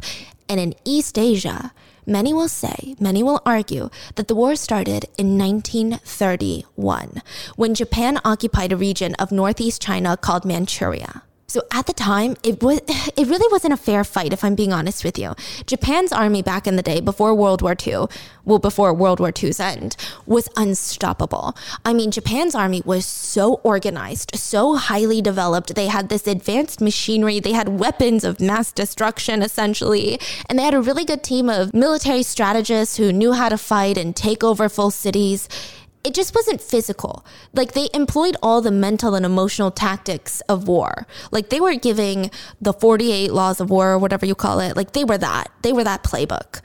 And 0.49 0.60
in 0.60 0.73
East 0.84 1.19
Asia, 1.19 1.71
Many 2.12 2.34
will 2.34 2.50
say, 2.50 2.93
many 3.00 3.24
will 3.24 3.41
argue, 3.45 3.89
that 4.15 4.28
the 4.28 4.36
war 4.36 4.58
started 4.58 5.06
in 5.17 5.38
1931 5.38 7.21
when 7.56 7.74
Japan 7.74 8.19
occupied 8.26 8.74
a 8.74 8.76
region 8.76 9.15
of 9.15 9.32
northeast 9.32 9.82
China 9.82 10.17
called 10.17 10.43
Manchuria. 10.43 11.24
So 11.52 11.64
at 11.70 11.86
the 11.86 11.92
time, 11.92 12.38
it 12.44 12.64
was 12.64 12.80
it 12.88 13.28
really 13.28 13.52
wasn't 13.52 13.74
a 13.74 13.78
fair 13.78 14.06
fight 14.06 14.32
if 14.32 14.42
I'm 14.42 14.56
being 14.56 14.72
honest 14.72 15.04
with 15.04 15.20
you. 15.20 15.36
Japan's 15.66 16.14
army 16.14 16.42
back 16.42 16.66
in 16.66 16.78
the 16.78 16.82
day 16.82 17.02
before 17.02 17.36
World 17.36 17.62
War 17.62 17.76
II, 17.86 18.06
well 18.46 18.58
before 18.58 18.94
World 18.94 19.20
War 19.20 19.34
II's 19.38 19.60
end, 19.60 19.98
was 20.26 20.48
unstoppable. 20.56 21.54
I 21.84 21.92
mean, 21.94 22.10
Japan's 22.10 22.56
army 22.56 22.82
was 22.86 23.06
so 23.06 23.56
organized, 23.64 24.34
so 24.34 24.78
highly 24.78 25.22
developed. 25.22 25.76
They 25.76 25.88
had 25.88 26.08
this 26.08 26.26
advanced 26.26 26.80
machinery, 26.80 27.42
they 27.42 27.52
had 27.52 27.68
weapons 27.68 28.24
of 28.24 28.40
mass 28.40 28.72
destruction 28.72 29.42
essentially, 29.42 30.22
and 30.48 30.58
they 30.58 30.64
had 30.64 30.74
a 30.74 30.82
really 30.82 31.04
good 31.04 31.22
team 31.22 31.50
of 31.50 31.74
military 31.74 32.24
strategists 32.24 32.96
who 32.96 33.12
knew 33.12 33.34
how 33.34 33.50
to 33.50 33.58
fight 33.58 33.98
and 33.98 34.16
take 34.16 34.42
over 34.42 34.70
full 34.70 34.90
cities 34.90 35.50
it 36.04 36.14
just 36.14 36.34
wasn't 36.34 36.62
physical. 36.62 37.26
Like 37.54 37.74
they 37.74 37.90
employed 37.94 38.36
all 38.42 38.62
the 38.62 38.72
mental 38.72 39.16
and 39.16 39.26
emotional 39.26 39.72
tactics 39.72 40.42
of 40.42 40.68
war. 40.68 41.06
Like 41.32 41.50
they 41.50 41.60
were 41.60 41.76
giving 41.76 42.32
the 42.60 42.74
48 42.74 43.32
laws 43.32 43.60
of 43.60 43.70
war 43.70 43.92
or 43.92 44.00
whatever 44.00 44.26
you 44.26 44.36
call 44.36 44.60
it. 44.60 44.76
Like 44.76 44.94
they 44.94 45.04
were 45.04 45.18
that. 45.18 45.52
They 45.62 45.74
were 45.74 45.84
that 45.84 46.04
playbook. 46.04 46.62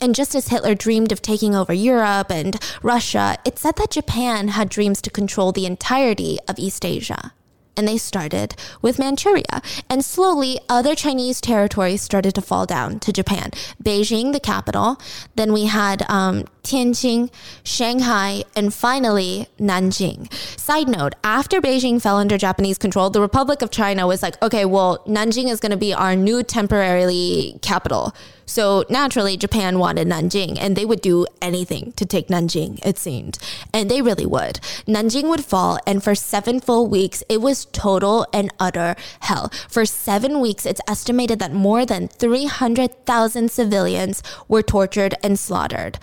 And 0.00 0.14
just 0.14 0.34
as 0.34 0.48
Hitler 0.48 0.74
dreamed 0.74 1.12
of 1.12 1.22
taking 1.22 1.54
over 1.54 1.72
Europe 1.72 2.30
and 2.30 2.60
Russia, 2.82 3.38
it 3.44 3.58
said 3.58 3.76
that 3.76 3.92
Japan 3.92 4.48
had 4.48 4.68
dreams 4.68 5.00
to 5.02 5.10
control 5.10 5.52
the 5.52 5.66
entirety 5.66 6.38
of 6.48 6.58
East 6.58 6.84
Asia 6.84 7.32
and 7.76 7.86
they 7.86 7.98
started 7.98 8.54
with 8.82 8.98
Manchuria. 8.98 9.62
And 9.88 10.04
slowly, 10.04 10.58
other 10.68 10.94
Chinese 10.94 11.40
territories 11.40 12.02
started 12.02 12.34
to 12.34 12.40
fall 12.42 12.66
down 12.66 13.00
to 13.00 13.12
Japan. 13.12 13.50
Beijing, 13.82 14.32
the 14.32 14.40
capital. 14.40 15.00
Then 15.36 15.52
we 15.52 15.66
had 15.66 16.08
um, 16.08 16.44
Tianjin, 16.62 17.30
Shanghai, 17.62 18.44
and 18.56 18.72
finally 18.72 19.48
Nanjing. 19.58 20.32
Side 20.58 20.88
note 20.88 21.14
after 21.22 21.60
Beijing 21.60 22.00
fell 22.00 22.16
under 22.16 22.38
Japanese 22.38 22.78
control, 22.78 23.10
the 23.10 23.20
Republic 23.20 23.62
of 23.62 23.70
China 23.70 24.06
was 24.06 24.22
like, 24.22 24.40
okay, 24.42 24.64
well, 24.64 24.98
Nanjing 25.06 25.50
is 25.50 25.60
going 25.60 25.72
to 25.72 25.76
be 25.76 25.92
our 25.92 26.16
new 26.16 26.42
temporarily 26.42 27.58
capital. 27.62 28.14
So 28.46 28.84
naturally, 28.88 29.36
Japan 29.36 29.78
wanted 29.78 30.08
Nanjing, 30.08 30.58
and 30.60 30.76
they 30.76 30.84
would 30.84 31.00
do 31.00 31.26
anything 31.40 31.92
to 31.92 32.04
take 32.04 32.28
Nanjing, 32.28 32.84
it 32.84 32.98
seemed. 32.98 33.38
And 33.72 33.90
they 33.90 34.02
really 34.02 34.26
would. 34.26 34.60
Nanjing 34.86 35.28
would 35.28 35.44
fall, 35.44 35.78
and 35.86 36.02
for 36.02 36.14
seven 36.14 36.60
full 36.60 36.86
weeks, 36.86 37.22
it 37.28 37.40
was 37.40 37.66
total 37.66 38.26
and 38.32 38.52
utter 38.60 38.96
hell. 39.20 39.50
For 39.68 39.84
seven 39.86 40.40
weeks, 40.40 40.66
it's 40.66 40.80
estimated 40.88 41.38
that 41.38 41.52
more 41.52 41.86
than 41.86 42.08
300,000 42.08 43.50
civilians 43.50 44.22
were 44.48 44.62
tortured 44.62 45.14
and 45.22 45.38
slaughtered. 45.38 45.98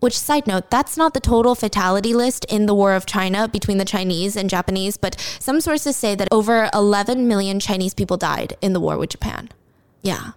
Which, 0.00 0.16
side 0.16 0.46
note, 0.46 0.70
that's 0.70 0.96
not 0.96 1.12
the 1.12 1.20
total 1.20 1.56
fatality 1.56 2.14
list 2.14 2.44
in 2.44 2.66
the 2.66 2.74
War 2.74 2.94
of 2.94 3.04
China 3.04 3.48
between 3.48 3.78
the 3.78 3.84
Chinese 3.84 4.36
and 4.36 4.48
Japanese, 4.48 4.96
but 4.96 5.18
some 5.40 5.60
sources 5.60 5.96
say 5.96 6.14
that 6.14 6.28
over 6.30 6.70
11 6.72 7.26
million 7.26 7.58
Chinese 7.58 7.94
people 7.94 8.16
died 8.16 8.56
in 8.62 8.74
the 8.74 8.80
war 8.80 8.96
with 8.96 9.10
Japan. 9.10 9.48
Yeah. 10.02 10.32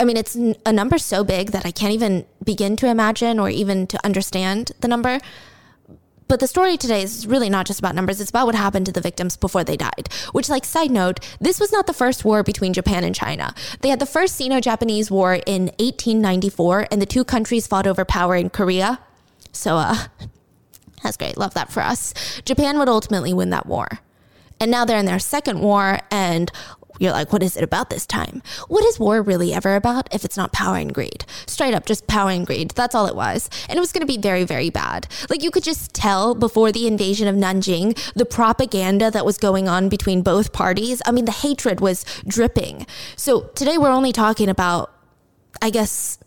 I 0.00 0.04
mean, 0.04 0.16
it's 0.16 0.34
a 0.34 0.72
number 0.72 0.98
so 0.98 1.22
big 1.22 1.50
that 1.50 1.66
I 1.66 1.70
can't 1.70 1.92
even 1.92 2.24
begin 2.42 2.76
to 2.76 2.88
imagine 2.88 3.38
or 3.38 3.50
even 3.50 3.86
to 3.88 4.04
understand 4.04 4.72
the 4.80 4.88
number. 4.88 5.20
But 6.28 6.40
the 6.40 6.48
story 6.48 6.76
today 6.76 7.02
is 7.02 7.26
really 7.26 7.48
not 7.48 7.66
just 7.66 7.78
about 7.78 7.94
numbers. 7.94 8.20
It's 8.20 8.30
about 8.30 8.46
what 8.46 8.54
happened 8.54 8.86
to 8.86 8.92
the 8.92 9.00
victims 9.00 9.36
before 9.36 9.62
they 9.62 9.76
died. 9.76 10.08
Which, 10.32 10.48
like, 10.48 10.64
side 10.64 10.90
note, 10.90 11.20
this 11.40 11.60
was 11.60 11.70
not 11.70 11.86
the 11.86 11.92
first 11.92 12.24
war 12.24 12.42
between 12.42 12.72
Japan 12.72 13.04
and 13.04 13.14
China. 13.14 13.54
They 13.80 13.90
had 13.90 14.00
the 14.00 14.06
first 14.06 14.34
Sino 14.34 14.60
Japanese 14.60 15.10
War 15.10 15.34
in 15.34 15.66
1894, 15.78 16.88
and 16.90 17.00
the 17.00 17.06
two 17.06 17.24
countries 17.24 17.66
fought 17.66 17.86
over 17.86 18.04
power 18.04 18.34
in 18.34 18.50
Korea. 18.50 18.98
So, 19.52 19.76
uh, 19.76 19.96
that's 21.02 21.16
great. 21.16 21.36
Love 21.36 21.54
that 21.54 21.70
for 21.70 21.80
us. 21.80 22.12
Japan 22.44 22.78
would 22.78 22.88
ultimately 22.88 23.32
win 23.32 23.50
that 23.50 23.66
war. 23.66 23.86
And 24.58 24.70
now 24.70 24.84
they're 24.84 24.98
in 24.98 25.06
their 25.06 25.20
second 25.20 25.60
war, 25.60 26.00
and 26.10 26.50
you're 26.98 27.12
like, 27.12 27.32
what 27.32 27.42
is 27.42 27.56
it 27.56 27.64
about 27.64 27.90
this 27.90 28.06
time? 28.06 28.42
What 28.68 28.84
is 28.84 28.98
war 28.98 29.22
really 29.22 29.52
ever 29.52 29.76
about 29.76 30.12
if 30.14 30.24
it's 30.24 30.36
not 30.36 30.52
power 30.52 30.76
and 30.76 30.92
greed? 30.92 31.24
Straight 31.46 31.74
up, 31.74 31.86
just 31.86 32.06
power 32.06 32.30
and 32.30 32.46
greed. 32.46 32.70
That's 32.70 32.94
all 32.94 33.06
it 33.06 33.16
was. 33.16 33.48
And 33.68 33.76
it 33.76 33.80
was 33.80 33.92
going 33.92 34.06
to 34.06 34.06
be 34.06 34.18
very, 34.18 34.44
very 34.44 34.70
bad. 34.70 35.06
Like 35.28 35.42
you 35.42 35.50
could 35.50 35.64
just 35.64 35.94
tell 35.94 36.34
before 36.34 36.72
the 36.72 36.86
invasion 36.86 37.28
of 37.28 37.36
Nanjing, 37.36 37.96
the 38.14 38.26
propaganda 38.26 39.10
that 39.10 39.24
was 39.24 39.38
going 39.38 39.68
on 39.68 39.88
between 39.88 40.22
both 40.22 40.52
parties. 40.52 41.02
I 41.06 41.12
mean, 41.12 41.24
the 41.24 41.32
hatred 41.32 41.80
was 41.80 42.04
dripping. 42.26 42.86
So 43.16 43.42
today 43.54 43.78
we're 43.78 43.90
only 43.90 44.12
talking 44.12 44.48
about, 44.48 44.92
I 45.62 45.70
guess, 45.70 46.18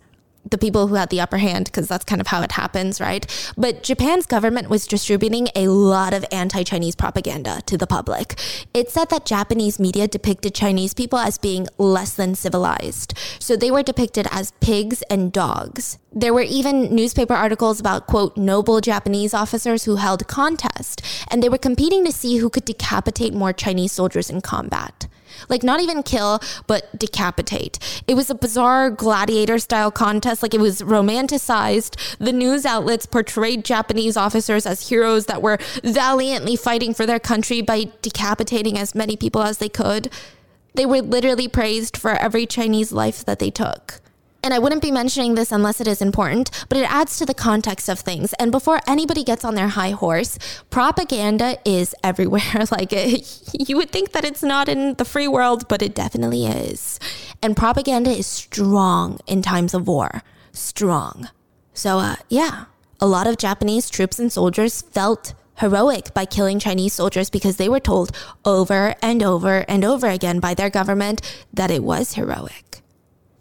the 0.49 0.57
people 0.57 0.88
who 0.88 0.95
had 0.95 1.09
the 1.09 1.21
upper 1.21 1.38
hand 1.38 1.65
because 1.65 1.88
that's 1.88 2.05
kind 2.05 2.21
of 2.21 2.27
how 2.27 2.41
it 2.41 2.53
happens, 2.53 2.99
right? 2.99 3.25
But 3.57 3.83
Japan's 3.83 4.25
government 4.25 4.69
was 4.69 4.88
distributing 4.88 5.47
a 5.55 5.67
lot 5.67 6.13
of 6.13 6.25
anti 6.31 6.63
Chinese 6.63 6.95
propaganda 6.95 7.62
to 7.65 7.77
the 7.77 7.88
public. 7.88 8.39
It 8.73 8.89
said 8.89 9.09
that 9.09 9.25
Japanese 9.25 9.79
media 9.79 10.07
depicted 10.07 10.53
Chinese 10.53 10.93
people 10.93 11.19
as 11.19 11.38
being 11.38 11.67
less 11.77 12.13
than 12.13 12.35
civilized. 12.35 13.17
So 13.39 13.55
they 13.55 13.71
were 13.71 13.83
depicted 13.83 14.27
as 14.31 14.51
pigs 14.62 15.01
and 15.09 15.31
dogs. 15.31 15.97
There 16.12 16.33
were 16.33 16.41
even 16.41 16.93
newspaper 16.95 17.33
articles 17.33 17.79
about, 17.79 18.07
quote, 18.07 18.35
noble 18.35 18.81
Japanese 18.81 19.33
officers 19.33 19.83
who 19.83 19.97
held 19.97 20.27
contest, 20.27 21.03
and 21.29 21.43
they 21.43 21.49
were 21.49 21.57
competing 21.57 22.03
to 22.05 22.12
see 22.12 22.38
who 22.38 22.49
could 22.49 22.65
decapitate 22.65 23.33
more 23.33 23.53
Chinese 23.53 23.91
soldiers 23.91 24.29
in 24.29 24.41
combat. 24.41 25.07
Like, 25.47 25.63
not 25.63 25.80
even 25.80 26.04
kill, 26.04 26.41
but 26.67 26.97
decapitate. 26.97 27.80
It 28.08 28.15
was 28.15 28.30
a 28.30 28.36
bizarre 28.36 28.89
gladiator 28.89 29.60
style 29.60 29.91
contest. 29.91 30.41
Like, 30.41 30.54
it 30.54 30.60
was 30.60 30.82
romanticized. 30.82 32.17
The 32.17 32.34
news 32.34 32.65
outlets 32.65 33.06
portrayed 33.06 33.63
Japanese 33.63 34.17
officers 34.17 34.65
as 34.65 34.89
heroes 34.89 35.28
that 35.28 35.41
were 35.41 35.60
valiantly 35.84 36.56
fighting 36.56 36.93
for 36.93 37.06
their 37.06 37.19
country 37.19 37.62
by 37.62 37.86
decapitating 38.02 38.78
as 38.78 38.95
many 38.95 39.15
people 39.15 39.41
as 39.41 39.60
they 39.60 39.69
could. 39.69 40.12
They 40.73 40.86
were 40.86 41.02
literally 41.02 41.47
praised 41.47 41.97
for 41.97 42.12
every 42.12 42.45
Chinese 42.45 42.91
life 42.91 43.25
that 43.25 43.39
they 43.39 43.49
took. 43.49 44.02
And 44.43 44.54
I 44.54 44.60
wouldn't 44.60 44.82
be 44.82 44.91
mentioning 44.91 45.36
this 45.36 45.52
unless 45.52 45.82
it 45.82 45.88
is 45.88 46.02
important, 46.02 46.49
but 46.69 46.78
it 46.78 46.89
adds 46.91 47.17
to 47.17 47.25
the 47.25 47.34
context 47.34 47.89
of 47.89 47.99
things. 47.99 48.34
And 48.34 48.52
before 48.52 48.80
anybody 48.88 49.23
gets 49.23 49.43
on 49.43 49.56
their 49.56 49.67
high 49.69 49.91
horse, 49.91 50.38
propaganda 50.69 51.58
is 51.65 51.93
everywhere. 52.04 52.41
like 52.71 52.91
you 53.54 53.75
would 53.75 53.91
think 53.91 54.12
that 54.12 54.25
it's 54.25 54.43
not 54.43 54.69
in 54.69 54.93
the 54.95 55.06
free 55.06 55.28
world, 55.28 55.67
but 55.67 55.82
it 55.82 55.93
definitely 55.93 56.45
is. 56.45 56.99
And 57.41 57.56
propaganda 57.56 58.12
is 58.12 58.28
strong 58.28 59.19
in 59.28 59.41
times 59.41 59.73
of 59.73 59.88
war. 59.88 60.23
Strong. 60.52 61.30
So, 61.73 61.99
uh, 61.99 62.15
yeah, 62.30 62.65
a 62.99 63.08
lot 63.08 63.28
of 63.28 63.38
Japanese 63.38 63.89
troops 63.89 64.19
and 64.19 64.32
soldiers 64.32 64.82
felt 64.82 65.34
heroic 65.58 66.13
by 66.13 66.25
killing 66.25 66.60
Chinese 66.60 66.93
soldiers 66.93 67.30
because 67.30 67.58
they 67.58 67.69
were 67.69 67.80
told 67.80 68.12
over 68.45 68.95
and 69.02 69.21
over 69.21 69.65
and 69.67 69.84
over 69.84 70.08
again 70.08 70.39
by 70.39 70.54
their 70.54 70.69
government 70.69 71.21
that 71.54 71.71
it 71.71 71.84
was 71.84 72.13
heroic. 72.13 72.68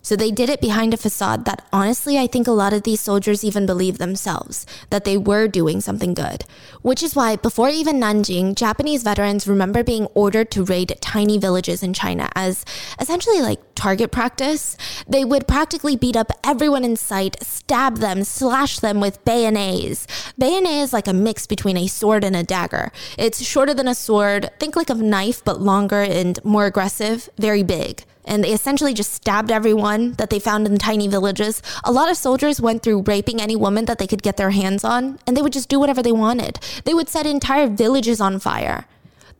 So 0.02 0.16
they 0.16 0.30
did 0.30 0.48
it 0.48 0.60
behind 0.60 0.94
a 0.94 0.96
facade 0.96 1.44
that 1.44 1.66
honestly, 1.72 2.18
I 2.18 2.26
think 2.26 2.46
a 2.46 2.52
lot 2.52 2.72
of 2.72 2.84
these 2.84 3.00
soldiers 3.00 3.44
even 3.44 3.66
believed 3.66 3.98
themselves 3.98 4.64
that 4.90 5.04
they 5.04 5.16
were 5.16 5.48
doing 5.48 5.80
something 5.80 6.14
good. 6.14 6.44
Which 6.82 7.02
is 7.02 7.14
why, 7.14 7.36
before 7.36 7.68
even 7.68 8.00
Nanjing, 8.00 8.54
Japanese 8.54 9.02
veterans 9.02 9.46
remember 9.46 9.82
being 9.82 10.06
ordered 10.14 10.50
to 10.52 10.64
raid 10.64 10.96
tiny 11.00 11.36
villages 11.38 11.82
in 11.82 11.92
China 11.92 12.28
as 12.34 12.64
essentially 13.00 13.42
like 13.42 13.60
target 13.74 14.10
practice. 14.10 14.76
They 15.06 15.24
would 15.24 15.46
practically 15.46 15.96
beat 15.96 16.16
up 16.16 16.32
everyone 16.42 16.84
in 16.84 16.96
sight, 16.96 17.42
stab 17.42 17.98
them, 17.98 18.24
slash 18.24 18.78
them 18.78 19.00
with 19.00 19.24
bayonets. 19.24 20.06
Bayonet 20.38 20.82
is 20.82 20.92
like 20.92 21.08
a 21.08 21.12
mix 21.12 21.46
between 21.46 21.76
a 21.76 21.86
sword 21.86 22.24
and 22.24 22.36
a 22.36 22.42
dagger. 22.42 22.92
It's 23.18 23.44
shorter 23.44 23.74
than 23.74 23.88
a 23.88 23.94
sword, 23.94 24.50
think 24.58 24.76
like 24.76 24.90
a 24.90 24.94
knife, 24.94 25.44
but 25.44 25.60
longer 25.60 26.02
and 26.02 26.42
more 26.44 26.66
aggressive, 26.66 27.28
very 27.36 27.62
big 27.62 28.04
and 28.28 28.44
they 28.44 28.52
essentially 28.52 28.94
just 28.94 29.12
stabbed 29.12 29.50
everyone 29.50 30.12
that 30.12 30.30
they 30.30 30.38
found 30.38 30.66
in 30.66 30.78
tiny 30.78 31.08
villages. 31.08 31.62
A 31.82 31.90
lot 31.90 32.10
of 32.10 32.16
soldiers 32.16 32.60
went 32.60 32.82
through 32.82 33.02
raping 33.02 33.40
any 33.40 33.56
woman 33.56 33.86
that 33.86 33.98
they 33.98 34.06
could 34.06 34.22
get 34.22 34.36
their 34.36 34.50
hands 34.50 34.84
on, 34.84 35.18
and 35.26 35.36
they 35.36 35.42
would 35.42 35.52
just 35.52 35.68
do 35.68 35.80
whatever 35.80 36.02
they 36.02 36.12
wanted. 36.12 36.60
They 36.84 36.94
would 36.94 37.08
set 37.08 37.26
entire 37.26 37.66
villages 37.66 38.20
on 38.20 38.38
fire. 38.38 38.86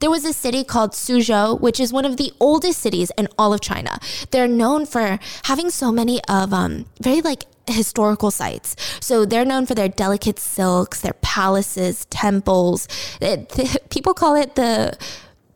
There 0.00 0.10
was 0.10 0.24
a 0.24 0.32
city 0.32 0.62
called 0.64 0.92
Suzhou, 0.92 1.60
which 1.60 1.80
is 1.80 1.92
one 1.92 2.04
of 2.04 2.16
the 2.16 2.32
oldest 2.38 2.80
cities 2.80 3.10
in 3.18 3.28
all 3.36 3.52
of 3.52 3.60
China. 3.60 3.98
They're 4.30 4.48
known 4.48 4.86
for 4.86 5.18
having 5.44 5.70
so 5.70 5.90
many 5.90 6.22
of 6.24 6.52
um, 6.52 6.86
very 7.00 7.20
like 7.20 7.44
historical 7.66 8.30
sites. 8.30 8.76
So 9.00 9.24
they're 9.24 9.44
known 9.44 9.66
for 9.66 9.74
their 9.74 9.88
delicate 9.88 10.38
silks, 10.38 11.00
their 11.00 11.14
palaces, 11.14 12.04
temples. 12.06 12.88
It, 13.20 13.48
the, 13.50 13.80
people 13.90 14.14
call 14.14 14.36
it 14.36 14.54
the 14.54 14.96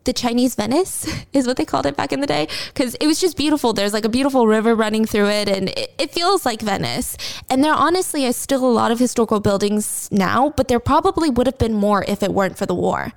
the 0.03 0.13
Chinese 0.13 0.55
Venice 0.55 1.07
is 1.33 1.47
what 1.47 1.57
they 1.57 1.65
called 1.65 1.85
it 1.85 1.95
back 1.95 2.11
in 2.11 2.19
the 2.19 2.27
day 2.27 2.47
because 2.73 2.95
it 2.95 3.07
was 3.07 3.19
just 3.19 3.37
beautiful. 3.37 3.73
There's 3.73 3.93
like 3.93 4.05
a 4.05 4.09
beautiful 4.09 4.47
river 4.47 4.75
running 4.75 5.05
through 5.05 5.29
it 5.29 5.49
and 5.49 5.69
it, 5.69 5.93
it, 5.97 6.11
feels 6.11 6.45
like 6.45 6.61
Venice. 6.61 7.17
And 7.49 7.63
there 7.63 7.73
honestly 7.73 8.25
is 8.25 8.35
still 8.35 8.65
a 8.65 8.69
lot 8.69 8.91
of 8.91 8.99
historical 8.99 9.39
buildings 9.39 10.09
now, 10.11 10.53
but 10.55 10.67
there 10.67 10.79
probably 10.79 11.29
would 11.29 11.47
have 11.47 11.57
been 11.57 11.73
more 11.73 12.05
if 12.07 12.21
it 12.21 12.33
weren't 12.33 12.57
for 12.57 12.65
the 12.65 12.75
war. 12.75 13.13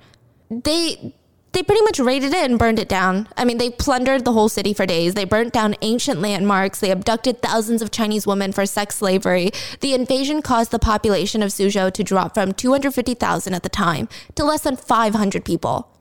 They 0.49 1.13
they 1.53 1.63
pretty 1.63 1.81
much 1.81 1.99
raided 1.99 2.33
it 2.33 2.49
and 2.51 2.59
burned 2.59 2.77
it 2.77 2.89
down. 2.89 3.27
I 3.35 3.43
mean, 3.43 3.57
they 3.57 3.71
plundered 3.71 4.25
the 4.25 4.33
whole 4.33 4.49
city 4.49 4.73
for 4.73 4.85
days. 4.85 5.15
They 5.15 5.25
burnt 5.25 5.53
down 5.53 5.75
ancient 5.81 6.21
landmarks. 6.21 6.79
They 6.79 6.91
abducted 6.91 7.41
thousands 7.41 7.81
of 7.81 7.89
Chinese 7.89 8.27
women 8.27 8.51
for 8.51 8.65
sex 8.67 8.97
slavery. 8.97 9.49
The 9.79 9.93
invasion 9.95 10.41
caused 10.43 10.69
the 10.69 10.77
population 10.77 11.41
of 11.41 11.49
Suzhou 11.49 11.91
to 11.93 12.03
drop 12.03 12.35
from 12.35 12.53
250,000 12.53 13.53
at 13.53 13.63
the 13.63 13.69
time 13.69 14.07
to 14.35 14.43
less 14.43 14.61
than 14.61 14.75
500 14.75 15.43
people. 15.43 15.96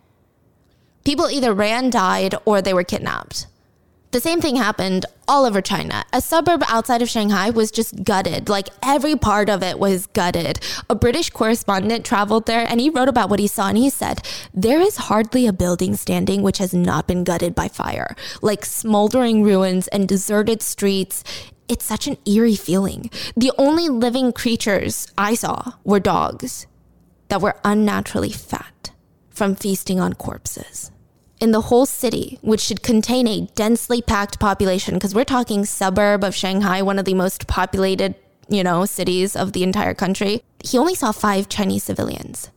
People 1.06 1.30
either 1.30 1.54
ran, 1.54 1.88
died, 1.88 2.34
or 2.44 2.60
they 2.60 2.74
were 2.74 2.82
kidnapped. 2.82 3.46
The 4.10 4.18
same 4.18 4.40
thing 4.40 4.56
happened 4.56 5.06
all 5.28 5.44
over 5.44 5.62
China. 5.62 6.04
A 6.12 6.20
suburb 6.20 6.64
outside 6.66 7.00
of 7.00 7.08
Shanghai 7.08 7.48
was 7.50 7.70
just 7.70 8.02
gutted. 8.02 8.48
Like 8.48 8.70
every 8.82 9.14
part 9.14 9.48
of 9.48 9.62
it 9.62 9.78
was 9.78 10.08
gutted. 10.08 10.58
A 10.90 10.96
British 10.96 11.30
correspondent 11.30 12.04
traveled 12.04 12.46
there 12.46 12.66
and 12.68 12.80
he 12.80 12.90
wrote 12.90 13.06
about 13.06 13.30
what 13.30 13.38
he 13.38 13.46
saw 13.46 13.68
and 13.68 13.78
he 13.78 13.88
said, 13.88 14.20
There 14.52 14.80
is 14.80 14.96
hardly 14.96 15.46
a 15.46 15.52
building 15.52 15.94
standing 15.94 16.42
which 16.42 16.58
has 16.58 16.74
not 16.74 17.06
been 17.06 17.22
gutted 17.22 17.54
by 17.54 17.68
fire. 17.68 18.16
Like 18.42 18.64
smoldering 18.64 19.44
ruins 19.44 19.86
and 19.88 20.08
deserted 20.08 20.60
streets. 20.60 21.22
It's 21.68 21.84
such 21.84 22.08
an 22.08 22.16
eerie 22.26 22.56
feeling. 22.56 23.10
The 23.36 23.52
only 23.58 23.88
living 23.88 24.32
creatures 24.32 25.06
I 25.16 25.36
saw 25.36 25.74
were 25.84 26.00
dogs 26.00 26.66
that 27.28 27.40
were 27.40 27.60
unnaturally 27.62 28.32
fat 28.32 28.90
from 29.30 29.54
feasting 29.54 30.00
on 30.00 30.14
corpses 30.14 30.90
in 31.40 31.50
the 31.50 31.62
whole 31.62 31.86
city, 31.86 32.38
which 32.42 32.60
should 32.60 32.82
contain 32.82 33.26
a 33.28 33.46
densely 33.54 34.00
packed 34.00 34.40
population, 34.40 34.94
because 34.94 35.14
we're 35.14 35.24
talking 35.24 35.64
suburb 35.64 36.24
of 36.24 36.34
Shanghai, 36.34 36.82
one 36.82 36.98
of 36.98 37.04
the 37.04 37.14
most 37.14 37.46
populated, 37.46 38.14
you 38.48 38.64
know, 38.64 38.84
cities 38.84 39.36
of 39.36 39.52
the 39.52 39.62
entire 39.62 39.94
country, 39.94 40.42
he 40.64 40.78
only 40.78 40.94
saw 40.94 41.12
five 41.12 41.48
Chinese 41.48 41.84
civilians. 41.84 42.50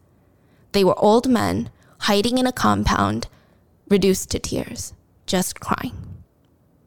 They 0.71 0.83
were 0.83 0.97
old 0.99 1.27
men 1.27 1.69
hiding 1.99 2.37
in 2.37 2.47
a 2.47 2.51
compound, 2.51 3.27
reduced 3.89 4.31
to 4.31 4.39
tears, 4.39 4.93
just 5.25 5.59
crying. 5.59 6.08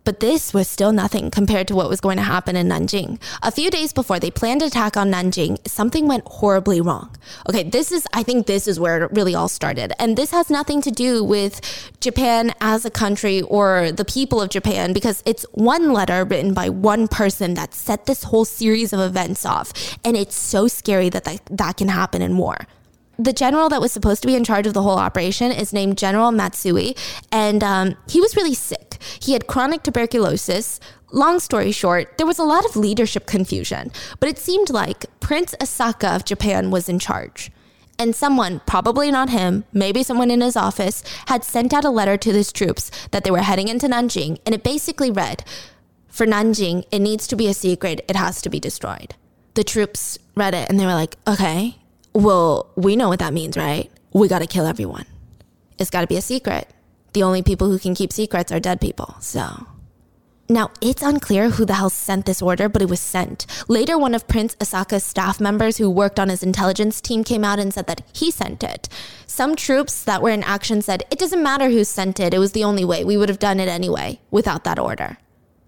But 0.04 0.20
this 0.20 0.52
was 0.52 0.68
still 0.68 0.92
nothing 0.92 1.30
compared 1.30 1.68
to 1.68 1.76
what 1.76 1.88
was 1.88 2.00
going 2.00 2.16
to 2.16 2.22
happen 2.24 2.56
in 2.56 2.68
Nanjing. 2.68 3.20
A 3.42 3.52
few 3.52 3.70
days 3.70 3.92
before 3.92 4.18
they 4.18 4.30
planned 4.30 4.62
attack 4.62 4.96
on 4.96 5.12
Nanjing, 5.12 5.66
something 5.66 6.08
went 6.08 6.24
horribly 6.26 6.80
wrong. 6.80 7.14
Okay, 7.48 7.62
this 7.62 7.92
is, 7.92 8.06
I 8.12 8.22
think 8.22 8.46
this 8.46 8.66
is 8.66 8.80
where 8.80 9.04
it 9.04 9.12
really 9.12 9.34
all 9.34 9.48
started. 9.48 9.92
And 10.00 10.16
this 10.16 10.32
has 10.32 10.50
nothing 10.50 10.82
to 10.82 10.90
do 10.90 11.22
with 11.22 11.60
Japan 12.00 12.52
as 12.60 12.84
a 12.84 12.90
country 12.90 13.42
or 13.42 13.92
the 13.92 14.04
people 14.04 14.40
of 14.40 14.50
Japan 14.50 14.92
because 14.92 15.22
it's 15.24 15.46
one 15.52 15.92
letter 15.92 16.24
written 16.24 16.52
by 16.52 16.68
one 16.68 17.06
person 17.06 17.54
that 17.54 17.72
set 17.72 18.06
this 18.06 18.24
whole 18.24 18.44
series 18.44 18.92
of 18.92 18.98
events 19.00 19.46
off. 19.46 19.72
And 20.04 20.16
it's 20.16 20.34
so 20.34 20.66
scary 20.66 21.10
that 21.10 21.24
that, 21.24 21.40
that 21.50 21.76
can 21.76 21.88
happen 21.88 22.22
in 22.22 22.36
war 22.36 22.66
the 23.24 23.32
general 23.32 23.68
that 23.68 23.80
was 23.80 23.92
supposed 23.92 24.22
to 24.22 24.26
be 24.26 24.34
in 24.34 24.44
charge 24.44 24.66
of 24.66 24.74
the 24.74 24.82
whole 24.82 24.98
operation 24.98 25.52
is 25.52 25.72
named 25.72 25.98
General 25.98 26.32
Matsui, 26.32 26.96
and 27.30 27.62
um, 27.62 27.96
he 28.08 28.20
was 28.20 28.36
really 28.36 28.54
sick. 28.54 28.98
He 29.20 29.32
had 29.32 29.46
chronic 29.46 29.82
tuberculosis. 29.82 30.80
Long 31.12 31.40
story 31.40 31.72
short, 31.72 32.16
there 32.18 32.26
was 32.26 32.38
a 32.38 32.44
lot 32.44 32.64
of 32.64 32.76
leadership 32.76 33.26
confusion, 33.26 33.92
but 34.18 34.28
it 34.28 34.38
seemed 34.38 34.70
like 34.70 35.04
Prince 35.20 35.54
Asaka 35.60 36.16
of 36.16 36.24
Japan 36.24 36.70
was 36.70 36.88
in 36.88 36.98
charge. 36.98 37.50
And 37.98 38.16
someone, 38.16 38.62
probably 38.66 39.10
not 39.10 39.28
him, 39.28 39.64
maybe 39.72 40.02
someone 40.02 40.30
in 40.30 40.40
his 40.40 40.56
office, 40.56 41.04
had 41.26 41.44
sent 41.44 41.72
out 41.74 41.84
a 41.84 41.90
letter 41.90 42.16
to 42.16 42.32
his 42.32 42.50
troops 42.50 42.90
that 43.10 43.22
they 43.22 43.30
were 43.30 43.42
heading 43.42 43.68
into 43.68 43.86
Nanjing, 43.86 44.38
and 44.46 44.54
it 44.54 44.64
basically 44.64 45.10
read 45.10 45.44
For 46.08 46.26
Nanjing, 46.26 46.84
it 46.90 47.00
needs 47.00 47.26
to 47.28 47.36
be 47.36 47.46
a 47.46 47.54
secret, 47.54 48.04
it 48.08 48.16
has 48.16 48.40
to 48.42 48.50
be 48.50 48.58
destroyed. 48.58 49.14
The 49.54 49.64
troops 49.64 50.18
read 50.34 50.54
it 50.54 50.70
and 50.70 50.80
they 50.80 50.86
were 50.86 50.94
like, 50.94 51.16
okay, 51.28 51.76
well, 52.14 52.70
we 52.76 52.96
know 52.96 53.08
what 53.08 53.20
that 53.20 53.32
means, 53.32 53.56
right? 53.56 53.90
We 54.12 54.28
got 54.28 54.40
to 54.40 54.46
kill 54.46 54.66
everyone. 54.66 55.06
It's 55.78 55.90
got 55.90 56.02
to 56.02 56.06
be 56.06 56.16
a 56.16 56.22
secret. 56.22 56.68
The 57.12 57.22
only 57.22 57.42
people 57.42 57.68
who 57.68 57.78
can 57.78 57.94
keep 57.94 58.12
secrets 58.12 58.52
are 58.52 58.60
dead 58.60 58.80
people. 58.80 59.16
So. 59.20 59.66
Now, 60.48 60.70
it's 60.82 61.02
unclear 61.02 61.50
who 61.50 61.64
the 61.64 61.74
hell 61.74 61.88
sent 61.88 62.26
this 62.26 62.42
order, 62.42 62.68
but 62.68 62.82
it 62.82 62.88
was 62.88 63.00
sent. 63.00 63.46
Later, 63.68 63.96
one 63.96 64.14
of 64.14 64.28
Prince 64.28 64.54
Asaka's 64.56 65.04
staff 65.04 65.40
members 65.40 65.78
who 65.78 65.88
worked 65.88 66.20
on 66.20 66.28
his 66.28 66.42
intelligence 66.42 67.00
team 67.00 67.24
came 67.24 67.44
out 67.44 67.58
and 67.58 67.72
said 67.72 67.86
that 67.86 68.02
he 68.12 68.30
sent 68.30 68.62
it. 68.62 68.88
Some 69.26 69.56
troops 69.56 70.04
that 70.04 70.20
were 70.20 70.30
in 70.30 70.42
action 70.42 70.82
said, 70.82 71.04
It 71.10 71.18
doesn't 71.18 71.42
matter 71.42 71.70
who 71.70 71.84
sent 71.84 72.20
it, 72.20 72.34
it 72.34 72.38
was 72.38 72.52
the 72.52 72.64
only 72.64 72.84
way. 72.84 73.02
We 73.02 73.16
would 73.16 73.30
have 73.30 73.38
done 73.38 73.60
it 73.60 73.68
anyway 73.68 74.20
without 74.30 74.64
that 74.64 74.78
order. 74.78 75.16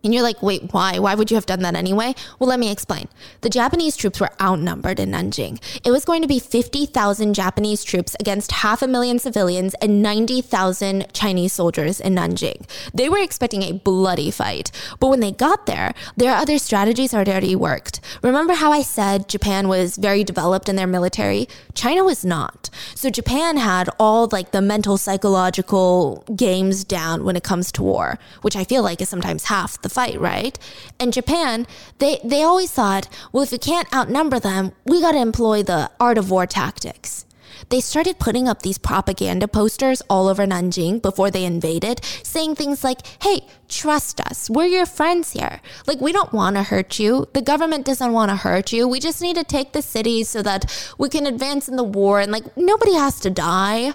And 0.04 0.12
you're 0.12 0.22
like, 0.22 0.42
wait, 0.42 0.72
why? 0.72 0.98
Why 0.98 1.14
would 1.14 1.30
you 1.30 1.34
have 1.36 1.46
done 1.46 1.60
that 1.60 1.74
anyway? 1.74 2.14
Well, 2.38 2.48
let 2.48 2.60
me 2.60 2.70
explain. 2.70 3.08
The 3.40 3.48
Japanese 3.48 3.96
troops 3.96 4.20
were 4.20 4.30
outnumbered 4.40 5.00
in 5.00 5.10
Nanjing. 5.10 5.58
It 5.84 5.90
was 5.90 6.04
going 6.04 6.20
to 6.20 6.28
be 6.28 6.38
50,000 6.38 7.32
Japanese 7.32 7.82
troops 7.82 8.14
against 8.20 8.52
half 8.52 8.82
a 8.82 8.86
million 8.86 9.18
civilians 9.18 9.74
and 9.80 10.02
90,000 10.02 11.06
Chinese 11.14 11.54
soldiers 11.54 12.00
in 12.00 12.14
Nanjing. 12.14 12.68
They 12.92 13.08
were 13.08 13.18
expecting 13.18 13.62
a 13.62 13.72
bloody 13.72 14.30
fight. 14.30 14.70
But 15.00 15.08
when 15.08 15.20
they 15.20 15.32
got 15.32 15.64
there, 15.64 15.94
their 16.16 16.34
other 16.34 16.58
strategies 16.58 17.12
had 17.12 17.28
already 17.28 17.56
worked. 17.56 18.00
Remember 18.22 18.52
how 18.54 18.72
I 18.72 18.82
said 18.82 19.28
Japan 19.28 19.68
was 19.68 19.96
very 19.96 20.22
developed 20.22 20.68
in 20.68 20.76
their 20.76 20.86
military? 20.86 21.48
China 21.74 22.04
was 22.04 22.24
not. 22.24 22.68
So 22.94 23.08
Japan 23.08 23.56
had 23.56 23.88
all 23.98 24.28
like 24.30 24.50
the 24.50 24.60
mental 24.60 24.98
psychological 24.98 26.24
games 26.36 26.84
down 26.84 27.24
when 27.24 27.36
it 27.36 27.42
comes 27.42 27.72
to 27.72 27.82
war, 27.82 28.18
which 28.42 28.56
I 28.56 28.64
feel 28.64 28.82
like 28.82 29.00
is 29.00 29.08
sometimes 29.08 29.44
half 29.44 29.80
the 29.80 29.93
fight, 29.94 30.18
right? 30.20 30.58
And 31.00 31.12
Japan, 31.12 31.66
they, 31.98 32.20
they 32.24 32.42
always 32.42 32.72
thought, 32.72 33.08
well, 33.32 33.44
if 33.44 33.52
we 33.52 33.58
can't 33.58 33.92
outnumber 33.94 34.40
them, 34.40 34.72
we 34.84 35.00
got 35.00 35.12
to 35.12 35.18
employ 35.18 35.62
the 35.62 35.90
art 35.98 36.18
of 36.18 36.30
war 36.30 36.46
tactics. 36.46 37.24
They 37.70 37.80
started 37.80 38.18
putting 38.18 38.48
up 38.48 38.62
these 38.62 38.78
propaganda 38.78 39.48
posters 39.48 40.02
all 40.10 40.28
over 40.28 40.46
Nanjing 40.46 41.00
before 41.00 41.30
they 41.30 41.44
invaded, 41.44 42.04
saying 42.22 42.56
things 42.56 42.84
like, 42.84 43.00
hey, 43.22 43.46
trust 43.68 44.20
us. 44.20 44.50
We're 44.50 44.66
your 44.66 44.86
friends 44.86 45.32
here. 45.32 45.60
Like, 45.86 46.00
we 46.00 46.12
don't 46.12 46.32
want 46.32 46.56
to 46.56 46.62
hurt 46.62 46.98
you. 46.98 47.26
The 47.32 47.42
government 47.42 47.86
doesn't 47.86 48.12
want 48.12 48.30
to 48.30 48.36
hurt 48.36 48.72
you. 48.72 48.86
We 48.86 49.00
just 49.00 49.22
need 49.22 49.36
to 49.36 49.44
take 49.44 49.72
the 49.72 49.82
city 49.82 50.24
so 50.24 50.42
that 50.42 50.94
we 50.98 51.08
can 51.08 51.26
advance 51.26 51.68
in 51.68 51.76
the 51.76 51.84
war 51.84 52.20
and, 52.20 52.32
like, 52.32 52.56
nobody 52.56 52.94
has 52.94 53.20
to 53.20 53.30
die. 53.30 53.94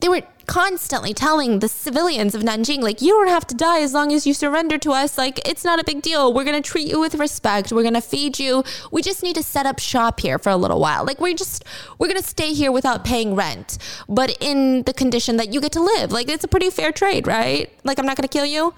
They 0.00 0.08
were 0.08 0.22
constantly 0.46 1.12
telling 1.12 1.58
the 1.58 1.68
civilians 1.68 2.34
of 2.34 2.42
Nanjing, 2.42 2.80
like, 2.80 3.02
you 3.02 3.12
don't 3.12 3.28
have 3.28 3.46
to 3.48 3.54
die 3.54 3.80
as 3.80 3.92
long 3.92 4.12
as 4.12 4.26
you 4.26 4.34
surrender 4.34 4.78
to 4.78 4.92
us. 4.92 5.18
Like, 5.18 5.46
it's 5.48 5.64
not 5.64 5.80
a 5.80 5.84
big 5.84 6.02
deal. 6.02 6.32
We're 6.32 6.44
going 6.44 6.60
to 6.60 6.68
treat 6.68 6.86
you 6.86 7.00
with 7.00 7.14
respect. 7.16 7.72
We're 7.72 7.82
going 7.82 7.94
to 7.94 8.00
feed 8.00 8.38
you. 8.38 8.64
We 8.90 9.02
just 9.02 9.22
need 9.22 9.36
to 9.36 9.42
set 9.42 9.66
up 9.66 9.78
shop 9.78 10.20
here 10.20 10.38
for 10.38 10.50
a 10.50 10.56
little 10.56 10.80
while. 10.80 11.04
Like, 11.04 11.20
we're 11.20 11.34
just, 11.34 11.64
we're 11.98 12.08
going 12.08 12.20
to 12.20 12.26
stay 12.26 12.52
here 12.52 12.72
without 12.72 13.04
paying 13.04 13.34
rent, 13.34 13.78
but 14.08 14.36
in 14.40 14.82
the 14.84 14.92
condition 14.92 15.36
that 15.36 15.52
you 15.52 15.60
get 15.60 15.72
to 15.72 15.82
live. 15.82 16.12
Like, 16.12 16.28
it's 16.28 16.44
a 16.44 16.48
pretty 16.48 16.70
fair 16.70 16.92
trade, 16.92 17.26
right? 17.26 17.70
Like, 17.84 17.98
I'm 17.98 18.06
not 18.06 18.16
going 18.16 18.28
to 18.28 18.32
kill 18.32 18.46
you 18.46 18.74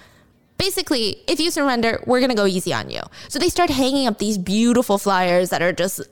basically, 0.58 1.22
if 1.28 1.38
you 1.40 1.50
surrender, 1.50 2.02
we're 2.04 2.18
going 2.18 2.30
to 2.30 2.36
go 2.36 2.44
easy 2.44 2.74
on 2.74 2.90
you. 2.90 3.00
So 3.28 3.38
they 3.38 3.48
start 3.48 3.70
hanging 3.70 4.06
up 4.06 4.18
these 4.18 4.36
beautiful 4.36 4.98
flyers 4.98 5.50
that 5.50 5.62
are 5.62 5.72
just, 5.72 6.02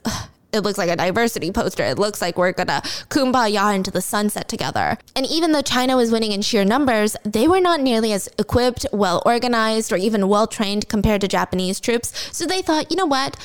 it 0.57 0.63
looks 0.63 0.79
like 0.79 0.91
a 0.91 0.97
diversity 0.97 1.53
poster. 1.53 1.85
It 1.85 1.99
looks 1.99 2.21
like 2.21 2.37
we're 2.37 2.53
gonna 2.53 2.83
kumbaya 3.09 3.75
into 3.75 3.91
the 3.91 4.01
sunset 4.01 4.49
together. 4.49 4.99
And 5.15 5.27
even 5.27 5.53
though 5.53 5.63
China 5.63 5.97
was 5.97 6.11
winning 6.11 6.33
in 6.33 6.43
sheer 6.43 6.65
numbers, 6.65 7.17
they 7.25 7.47
were 7.47 7.61
not 7.61 7.81
nearly 7.81 8.13
as 8.13 8.29
equipped, 8.39 8.87
well 8.93 9.23
organized, 9.25 9.93
or 9.93 9.97
even 9.97 10.29
well 10.29 10.47
trained 10.47 10.89
compared 10.89 11.21
to 11.21 11.29
Japanese 11.29 11.79
troops. 11.79 12.13
So 12.37 12.47
they 12.47 12.63
thought, 12.63 12.91
you 12.91 12.97
know 12.97 13.07
what? 13.07 13.37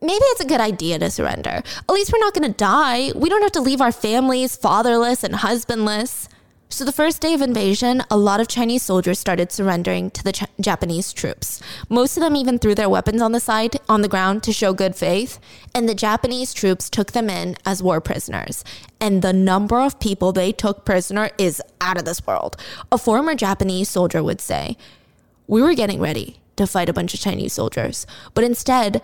maybe 0.00 0.24
it's 0.24 0.40
a 0.40 0.46
good 0.46 0.60
idea 0.60 0.98
to 0.98 1.10
surrender. 1.10 1.50
At 1.50 1.90
least 1.90 2.12
we're 2.12 2.18
not 2.18 2.34
going 2.34 2.50
to 2.50 2.56
die. 2.56 3.12
We 3.14 3.28
don't 3.28 3.42
have 3.42 3.52
to 3.52 3.60
leave 3.60 3.80
our 3.80 3.92
families 3.92 4.56
fatherless 4.56 5.24
and 5.24 5.36
husbandless. 5.36 6.28
So, 6.70 6.84
the 6.84 6.92
first 6.92 7.20
day 7.20 7.34
of 7.34 7.42
invasion, 7.42 8.02
a 8.10 8.16
lot 8.16 8.40
of 8.40 8.48
Chinese 8.48 8.82
soldiers 8.82 9.18
started 9.18 9.52
surrendering 9.52 10.10
to 10.10 10.24
the 10.24 10.32
Ch- 10.32 10.44
Japanese 10.60 11.12
troops. 11.12 11.62
Most 11.88 12.16
of 12.16 12.22
them 12.22 12.34
even 12.34 12.58
threw 12.58 12.74
their 12.74 12.88
weapons 12.88 13.22
on 13.22 13.30
the 13.30 13.38
side, 13.38 13.76
on 13.88 14.02
the 14.02 14.08
ground, 14.08 14.42
to 14.42 14.52
show 14.52 14.72
good 14.72 14.96
faith. 14.96 15.38
And 15.72 15.88
the 15.88 15.94
Japanese 15.94 16.52
troops 16.52 16.90
took 16.90 17.12
them 17.12 17.30
in 17.30 17.56
as 17.64 17.82
war 17.82 18.00
prisoners. 18.00 18.64
And 19.00 19.22
the 19.22 19.32
number 19.32 19.78
of 19.78 20.00
people 20.00 20.32
they 20.32 20.50
took 20.50 20.84
prisoner 20.84 21.30
is 21.38 21.62
out 21.80 21.96
of 21.96 22.06
this 22.06 22.26
world. 22.26 22.56
A 22.90 22.98
former 22.98 23.36
Japanese 23.36 23.88
soldier 23.88 24.22
would 24.22 24.40
say, 24.40 24.76
We 25.46 25.62
were 25.62 25.74
getting 25.74 26.00
ready 26.00 26.40
to 26.56 26.66
fight 26.66 26.88
a 26.88 26.92
bunch 26.92 27.14
of 27.14 27.20
Chinese 27.20 27.52
soldiers, 27.52 28.04
but 28.32 28.42
instead, 28.42 29.00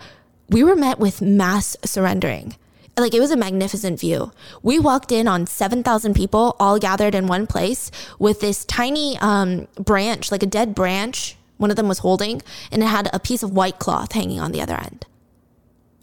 we 0.49 0.63
were 0.63 0.75
met 0.75 0.99
with 0.99 1.21
mass 1.21 1.77
surrendering 1.85 2.55
like 2.97 3.13
it 3.13 3.19
was 3.19 3.31
a 3.31 3.37
magnificent 3.37 3.99
view. 3.99 4.31
We 4.61 4.77
walked 4.77 5.11
in 5.11 5.27
on 5.27 5.47
7,000 5.47 6.13
people 6.13 6.55
all 6.59 6.77
gathered 6.77 7.15
in 7.15 7.27
one 7.27 7.47
place 7.47 7.89
with 8.19 8.41
this 8.41 8.65
tiny 8.65 9.17
um, 9.19 9.67
branch, 9.75 10.31
like 10.31 10.43
a 10.43 10.47
dead 10.47 10.75
branch 10.75 11.37
one 11.61 11.69
of 11.69 11.77
them 11.77 11.87
was 11.87 11.99
holding, 11.99 12.41
and 12.71 12.81
it 12.81 12.87
had 12.87 13.07
a 13.13 13.19
piece 13.19 13.43
of 13.43 13.51
white 13.51 13.77
cloth 13.77 14.13
hanging 14.13 14.39
on 14.39 14.51
the 14.51 14.61
other 14.61 14.75
end, 14.75 15.05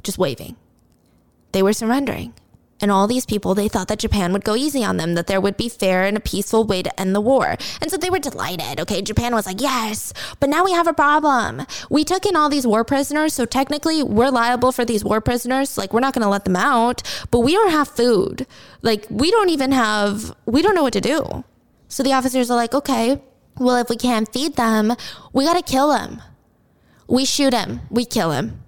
just 0.04 0.16
waving. 0.16 0.54
They 1.50 1.64
were 1.64 1.72
surrendering. 1.72 2.32
And 2.80 2.92
all 2.92 3.06
these 3.06 3.26
people, 3.26 3.54
they 3.54 3.68
thought 3.68 3.88
that 3.88 3.98
Japan 3.98 4.32
would 4.32 4.44
go 4.44 4.54
easy 4.54 4.84
on 4.84 4.98
them, 4.98 5.14
that 5.14 5.26
there 5.26 5.40
would 5.40 5.56
be 5.56 5.68
fair 5.68 6.04
and 6.04 6.16
a 6.16 6.20
peaceful 6.20 6.64
way 6.64 6.82
to 6.82 7.00
end 7.00 7.14
the 7.14 7.20
war. 7.20 7.56
And 7.80 7.90
so 7.90 7.96
they 7.96 8.10
were 8.10 8.18
delighted. 8.18 8.80
Okay, 8.80 9.02
Japan 9.02 9.34
was 9.34 9.46
like, 9.46 9.60
yes, 9.60 10.12
but 10.38 10.48
now 10.48 10.64
we 10.64 10.72
have 10.72 10.86
a 10.86 10.92
problem. 10.92 11.66
We 11.90 12.04
took 12.04 12.24
in 12.24 12.36
all 12.36 12.48
these 12.48 12.66
war 12.66 12.84
prisoners, 12.84 13.34
so 13.34 13.44
technically 13.44 14.02
we're 14.02 14.30
liable 14.30 14.70
for 14.70 14.84
these 14.84 15.04
war 15.04 15.20
prisoners. 15.20 15.76
Like, 15.76 15.92
we're 15.92 16.00
not 16.00 16.14
going 16.14 16.22
to 16.22 16.28
let 16.28 16.44
them 16.44 16.56
out, 16.56 17.02
but 17.30 17.40
we 17.40 17.52
don't 17.52 17.70
have 17.70 17.88
food. 17.88 18.46
Like, 18.82 19.06
we 19.10 19.30
don't 19.30 19.48
even 19.48 19.72
have, 19.72 20.34
we 20.46 20.62
don't 20.62 20.74
know 20.74 20.84
what 20.84 20.92
to 20.92 21.00
do. 21.00 21.44
So 21.88 22.02
the 22.02 22.12
officers 22.12 22.50
are 22.50 22.56
like, 22.56 22.74
okay, 22.74 23.20
well, 23.58 23.76
if 23.76 23.88
we 23.88 23.96
can't 23.96 24.32
feed 24.32 24.54
them, 24.54 24.94
we 25.32 25.44
got 25.44 25.54
to 25.54 25.62
kill 25.62 25.90
them. 25.90 26.22
We 27.08 27.24
shoot 27.24 27.54
him, 27.54 27.80
we 27.90 28.04
kill 28.04 28.32
him 28.32 28.62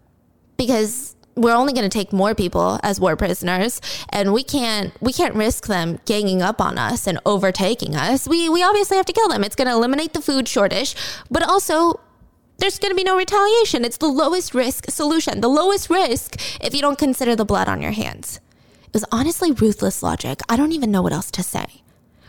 because 0.56 1.14
we're 1.41 1.55
only 1.55 1.72
going 1.72 1.88
to 1.88 1.99
take 1.99 2.12
more 2.12 2.34
people 2.34 2.78
as 2.82 3.01
war 3.01 3.16
prisoners 3.16 3.80
and 4.11 4.32
we 4.32 4.45
can't 4.45 4.93
we 5.01 5.12
can't 5.12 5.34
risk 5.34 5.66
them 5.66 5.99
ganging 6.05 6.43
up 6.43 6.61
on 6.61 6.76
us 6.76 7.07
and 7.07 7.18
overtaking 7.24 7.97
us. 7.97 8.28
We 8.28 8.49
we 8.51 8.62
obviously 8.62 8.99
have 8.99 9.07
to 9.07 9.12
kill 9.12 9.28
them. 9.28 9.43
It's 9.43 9.57
going 9.57 9.68
to 9.68 9.72
eliminate 9.72 10.12
the 10.12 10.20
food 10.20 10.47
shortage 10.47 10.95
but 11.30 11.43
also 11.43 11.99
there's 12.59 12.78
going 12.78 12.93
to 12.93 12.97
be 12.97 13.05
no 13.05 13.16
retaliation. 13.16 13.86
It's 13.86 13.97
the 13.97 14.07
lowest 14.07 14.55
risk 14.55 14.91
solution. 14.91 15.41
The 15.41 15.49
lowest 15.49 15.88
risk 15.88 16.36
if 16.62 16.74
you 16.74 16.82
don't 16.82 16.99
consider 16.99 17.34
the 17.34 17.47
blood 17.47 17.68
on 17.68 17.80
your 17.80 17.93
hands. 17.93 18.38
It 18.82 18.93
was 18.93 19.05
honestly 19.11 19.51
ruthless 19.51 20.03
logic. 20.03 20.41
I 20.49 20.57
don't 20.57 20.72
even 20.72 20.91
know 20.91 21.01
what 21.01 21.14
else 21.14 21.30
to 21.32 21.43
say 21.43 21.82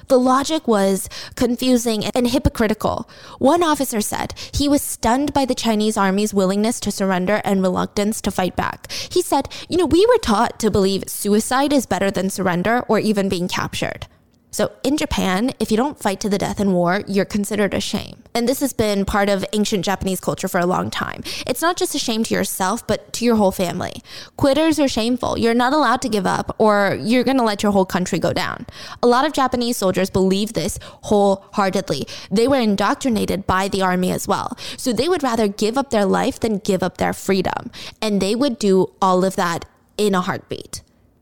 the 0.07 0.19
logic 0.19 0.67
was 0.67 1.09
confusing 1.35 2.05
and 2.05 2.27
hypocritical. 2.27 3.09
One 3.39 3.63
officer 3.63 4.01
said 4.01 4.33
he 4.53 4.67
was 4.67 4.81
stunned 4.81 5.33
by 5.33 5.45
the 5.45 5.55
Chinese 5.55 5.97
army's 5.97 6.33
willingness 6.33 6.79
to 6.81 6.91
surrender 6.91 7.41
and 7.43 7.61
reluctance 7.61 8.21
to 8.21 8.31
fight 8.31 8.55
back. 8.55 8.91
He 8.91 9.21
said, 9.21 9.49
You 9.69 9.77
know, 9.77 9.85
we 9.85 10.05
were 10.05 10.17
taught 10.17 10.59
to 10.59 10.71
believe 10.71 11.03
suicide 11.07 11.73
is 11.73 11.85
better 11.85 12.11
than 12.11 12.29
surrender 12.29 12.81
or 12.87 12.99
even 12.99 13.29
being 13.29 13.47
captured. 13.47 14.07
So 14.51 14.71
in 14.83 14.97
Japan, 14.97 15.53
if 15.59 15.71
you 15.71 15.77
don't 15.77 15.97
fight 15.97 16.19
to 16.19 16.29
the 16.29 16.37
death 16.37 16.59
in 16.59 16.73
war, 16.73 17.03
you're 17.07 17.25
considered 17.25 17.73
a 17.73 17.79
shame. 17.79 18.21
And 18.33 18.47
this 18.47 18.59
has 18.59 18.73
been 18.73 19.05
part 19.05 19.29
of 19.29 19.45
ancient 19.53 19.85
Japanese 19.85 20.19
culture 20.19 20.47
for 20.47 20.59
a 20.59 20.65
long 20.65 20.89
time. 20.89 21.23
It's 21.47 21.61
not 21.61 21.77
just 21.77 21.95
a 21.95 21.99
shame 21.99 22.23
to 22.25 22.33
yourself, 22.33 22.85
but 22.85 23.11
to 23.13 23.25
your 23.25 23.37
whole 23.37 23.51
family. 23.51 24.01
Quitters 24.37 24.79
are 24.79 24.87
shameful. 24.87 25.37
You're 25.37 25.53
not 25.53 25.73
allowed 25.73 26.01
to 26.03 26.09
give 26.09 26.25
up 26.25 26.55
or 26.57 26.97
you're 26.99 27.23
going 27.23 27.37
to 27.37 27.43
let 27.43 27.63
your 27.63 27.71
whole 27.71 27.85
country 27.85 28.19
go 28.19 28.33
down. 28.33 28.65
A 29.01 29.07
lot 29.07 29.25
of 29.25 29.33
Japanese 29.33 29.77
soldiers 29.77 30.09
believe 30.09 30.53
this 30.53 30.79
wholeheartedly. 31.03 32.07
They 32.29 32.47
were 32.47 32.59
indoctrinated 32.59 33.47
by 33.47 33.69
the 33.69 33.81
army 33.81 34.11
as 34.11 34.27
well. 34.27 34.57
So 34.77 34.91
they 34.91 35.07
would 35.07 35.23
rather 35.23 35.47
give 35.47 35.77
up 35.77 35.89
their 35.89 36.05
life 36.05 36.39
than 36.39 36.57
give 36.57 36.83
up 36.83 36.97
their 36.97 37.13
freedom. 37.13 37.71
And 38.01 38.21
they 38.21 38.35
would 38.35 38.59
do 38.59 38.91
all 39.01 39.23
of 39.23 39.35
that 39.37 39.65
in 39.97 40.13
a 40.13 40.21
heartbeat. 40.21 40.81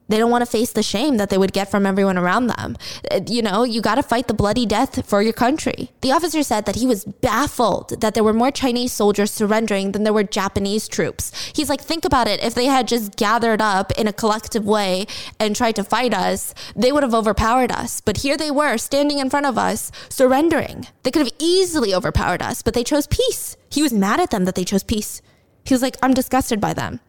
They 0.09 0.17
don't 0.17 0.31
want 0.31 0.41
to 0.43 0.51
face 0.51 0.71
the 0.71 0.83
shame 0.83 1.17
that 1.17 1.29
they 1.29 1.37
would 1.37 1.53
get 1.53 1.71
from 1.71 1.85
everyone 1.85 2.17
around 2.17 2.47
them. 2.47 2.75
Uh, 3.09 3.21
you 3.27 3.41
know, 3.41 3.63
you 3.63 3.79
got 3.81 3.95
to 3.95 4.03
fight 4.03 4.27
the 4.27 4.33
bloody 4.33 4.65
death 4.65 5.05
for 5.07 5.21
your 5.21 5.33
country. 5.33 5.91
The 6.01 6.11
officer 6.11 6.43
said 6.43 6.65
that 6.65 6.75
he 6.75 6.85
was 6.87 7.05
baffled 7.05 8.01
that 8.01 8.15
there 8.15 8.23
were 8.23 8.33
more 8.33 8.51
Chinese 8.51 8.91
soldiers 8.91 9.31
surrendering 9.31 9.91
than 9.91 10.03
there 10.03 10.13
were 10.13 10.23
Japanese 10.23 10.87
troops. 10.87 11.31
He's 11.55 11.69
like, 11.69 11.81
think 11.81 12.03
about 12.05 12.27
it. 12.27 12.43
If 12.43 12.55
they 12.55 12.65
had 12.65 12.87
just 12.87 13.15
gathered 13.15 13.61
up 13.61 13.91
in 13.91 14.07
a 14.07 14.13
collective 14.13 14.65
way 14.65 15.05
and 15.39 15.55
tried 15.55 15.75
to 15.77 15.83
fight 15.83 16.13
us, 16.13 16.53
they 16.75 16.91
would 16.91 17.03
have 17.03 17.13
overpowered 17.13 17.71
us. 17.71 18.01
But 18.01 18.17
here 18.17 18.35
they 18.35 18.51
were 18.51 18.77
standing 18.77 19.19
in 19.19 19.29
front 19.29 19.45
of 19.45 19.57
us, 19.57 19.91
surrendering. 20.09 20.87
They 21.03 21.11
could 21.11 21.25
have 21.25 21.35
easily 21.39 21.93
overpowered 21.93 22.41
us, 22.41 22.61
but 22.61 22.73
they 22.73 22.83
chose 22.83 23.07
peace. 23.07 23.55
He 23.69 23.83
was 23.83 23.93
mad 23.93 24.19
at 24.19 24.31
them 24.31 24.45
that 24.45 24.55
they 24.55 24.65
chose 24.65 24.83
peace. 24.83 25.21
He 25.63 25.73
was 25.73 25.81
like, 25.81 25.97
I'm 26.01 26.13
disgusted 26.13 26.59
by 26.59 26.73
them. 26.73 26.99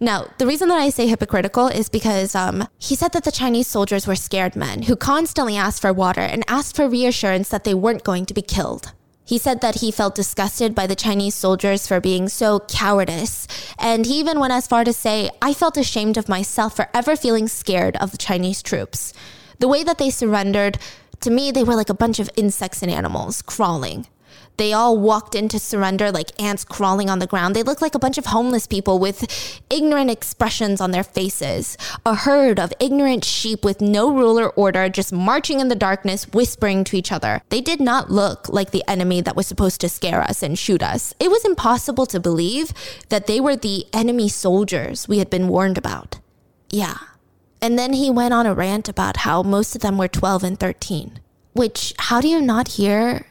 Now, 0.00 0.26
the 0.38 0.46
reason 0.46 0.68
that 0.68 0.78
I 0.78 0.90
say 0.90 1.06
hypocritical 1.06 1.66
is 1.68 1.88
because 1.88 2.34
um, 2.34 2.68
he 2.78 2.94
said 2.94 3.12
that 3.12 3.24
the 3.24 3.32
Chinese 3.32 3.66
soldiers 3.66 4.06
were 4.06 4.16
scared 4.16 4.56
men 4.56 4.82
who 4.82 4.96
constantly 4.96 5.56
asked 5.56 5.82
for 5.82 5.92
water 5.92 6.20
and 6.20 6.44
asked 6.48 6.76
for 6.76 6.88
reassurance 6.88 7.48
that 7.48 7.64
they 7.64 7.74
weren't 7.74 8.04
going 8.04 8.26
to 8.26 8.34
be 8.34 8.42
killed. 8.42 8.92
He 9.24 9.38
said 9.38 9.60
that 9.60 9.80
he 9.80 9.90
felt 9.90 10.14
disgusted 10.14 10.72
by 10.72 10.86
the 10.86 10.94
Chinese 10.94 11.34
soldiers 11.34 11.88
for 11.88 12.00
being 12.00 12.28
so 12.28 12.60
cowardice, 12.60 13.48
and 13.76 14.06
he 14.06 14.20
even 14.20 14.38
went 14.38 14.52
as 14.52 14.68
far 14.68 14.84
to 14.84 14.92
say, 14.92 15.30
I 15.42 15.52
felt 15.52 15.76
ashamed 15.76 16.16
of 16.16 16.28
myself 16.28 16.76
for 16.76 16.88
ever 16.94 17.16
feeling 17.16 17.48
scared 17.48 17.96
of 17.96 18.12
the 18.12 18.18
Chinese 18.18 18.62
troops. 18.62 19.12
The 19.58 19.66
way 19.66 19.82
that 19.82 19.98
they 19.98 20.10
surrendered, 20.10 20.78
to 21.20 21.30
me, 21.30 21.50
they 21.50 21.64
were 21.64 21.74
like 21.74 21.88
a 21.88 21.94
bunch 21.94 22.20
of 22.20 22.30
insects 22.36 22.82
and 22.82 22.90
animals 22.90 23.42
crawling. 23.42 24.06
They 24.56 24.72
all 24.72 24.98
walked 24.98 25.34
in 25.34 25.48
to 25.50 25.58
surrender 25.58 26.10
like 26.10 26.40
ants 26.40 26.64
crawling 26.64 27.10
on 27.10 27.18
the 27.18 27.26
ground. 27.26 27.54
They 27.54 27.62
looked 27.62 27.82
like 27.82 27.94
a 27.94 27.98
bunch 27.98 28.18
of 28.18 28.26
homeless 28.26 28.66
people 28.66 28.98
with 28.98 29.60
ignorant 29.68 30.10
expressions 30.10 30.80
on 30.80 30.90
their 30.90 31.04
faces. 31.04 31.76
A 32.04 32.14
herd 32.14 32.58
of 32.58 32.72
ignorant 32.80 33.24
sheep 33.24 33.64
with 33.64 33.80
no 33.80 34.12
rule 34.12 34.38
or 34.38 34.50
order 34.50 34.88
just 34.88 35.12
marching 35.12 35.60
in 35.60 35.68
the 35.68 35.74
darkness, 35.74 36.28
whispering 36.28 36.84
to 36.84 36.96
each 36.96 37.12
other. 37.12 37.42
They 37.50 37.60
did 37.60 37.80
not 37.80 38.10
look 38.10 38.48
like 38.48 38.70
the 38.70 38.84
enemy 38.88 39.20
that 39.20 39.36
was 39.36 39.46
supposed 39.46 39.80
to 39.82 39.88
scare 39.88 40.22
us 40.22 40.42
and 40.42 40.58
shoot 40.58 40.82
us. 40.82 41.14
It 41.20 41.30
was 41.30 41.44
impossible 41.44 42.06
to 42.06 42.20
believe 42.20 42.72
that 43.08 43.26
they 43.26 43.40
were 43.40 43.56
the 43.56 43.86
enemy 43.92 44.28
soldiers 44.28 45.06
we 45.08 45.18
had 45.18 45.30
been 45.30 45.48
warned 45.48 45.78
about. 45.78 46.18
Yeah. 46.70 46.96
And 47.60 47.78
then 47.78 47.92
he 47.92 48.10
went 48.10 48.34
on 48.34 48.46
a 48.46 48.54
rant 48.54 48.88
about 48.88 49.18
how 49.18 49.42
most 49.42 49.74
of 49.74 49.82
them 49.82 49.98
were 49.98 50.08
12 50.08 50.44
and 50.44 50.60
13. 50.60 51.20
Which, 51.52 51.94
how 51.98 52.20
do 52.20 52.28
you 52.28 52.40
not 52.40 52.68
hear 52.68 53.26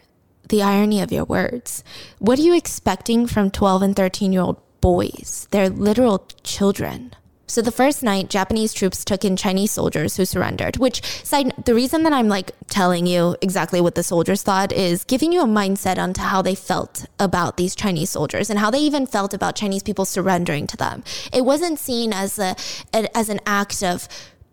the 0.50 0.62
irony 0.62 1.02
of 1.02 1.12
your 1.12 1.26
words. 1.26 1.84
What 2.20 2.40
are 2.40 2.44
you 2.44 2.56
expecting 2.56 3.28
from 3.28 3.52
12 3.52 3.82
and 3.82 3.96
13 3.96 4.34
year 4.34 4.42
old 4.42 4.62
boys? 4.82 5.48
They're 5.52 5.70
literal 5.70 6.28
children. 6.44 7.16
So 7.48 7.62
the 7.62 7.72
first 7.72 8.02
night, 8.02 8.30
Japanese 8.30 8.74
troops 8.74 9.06
took 9.06 9.24
in 9.24 9.38
Chinese 9.38 9.72
soldiers 9.72 10.18
who 10.18 10.26
surrendered. 10.26 10.78
Which 10.78 11.04
side, 11.24 11.54
the 11.66 11.76
reason 11.76 12.02
that 12.04 12.14
I'm 12.14 12.28
like 12.28 12.52
telling 12.70 13.06
you 13.06 13.36
exactly 13.42 13.80
what 13.80 13.94
the 13.94 14.04
soldiers 14.04 14.42
thought 14.42 14.72
is 14.72 15.04
giving 15.04 15.32
you 15.32 15.42
a 15.42 15.46
mindset 15.46 16.00
onto 16.00 16.22
how 16.22 16.42
they 16.42 16.56
felt 16.56 17.06
about 17.20 17.58
these 17.58 17.76
Chinese 17.76 18.10
soldiers 18.10 18.50
and 18.50 18.58
how 18.58 18.72
they 18.72 18.80
even 18.80 19.06
felt 19.06 19.34
about 19.34 19.56
Chinese 19.56 19.84
people 19.84 20.06
surrendering 20.06 20.66
to 20.68 20.78
them. 20.78 21.04
It 21.32 21.46
wasn't 21.46 21.78
seen 21.78 22.14
as 22.14 22.40
a 22.40 22.56
as 22.94 23.30
an 23.30 23.42
act 23.46 23.84
of 23.84 24.08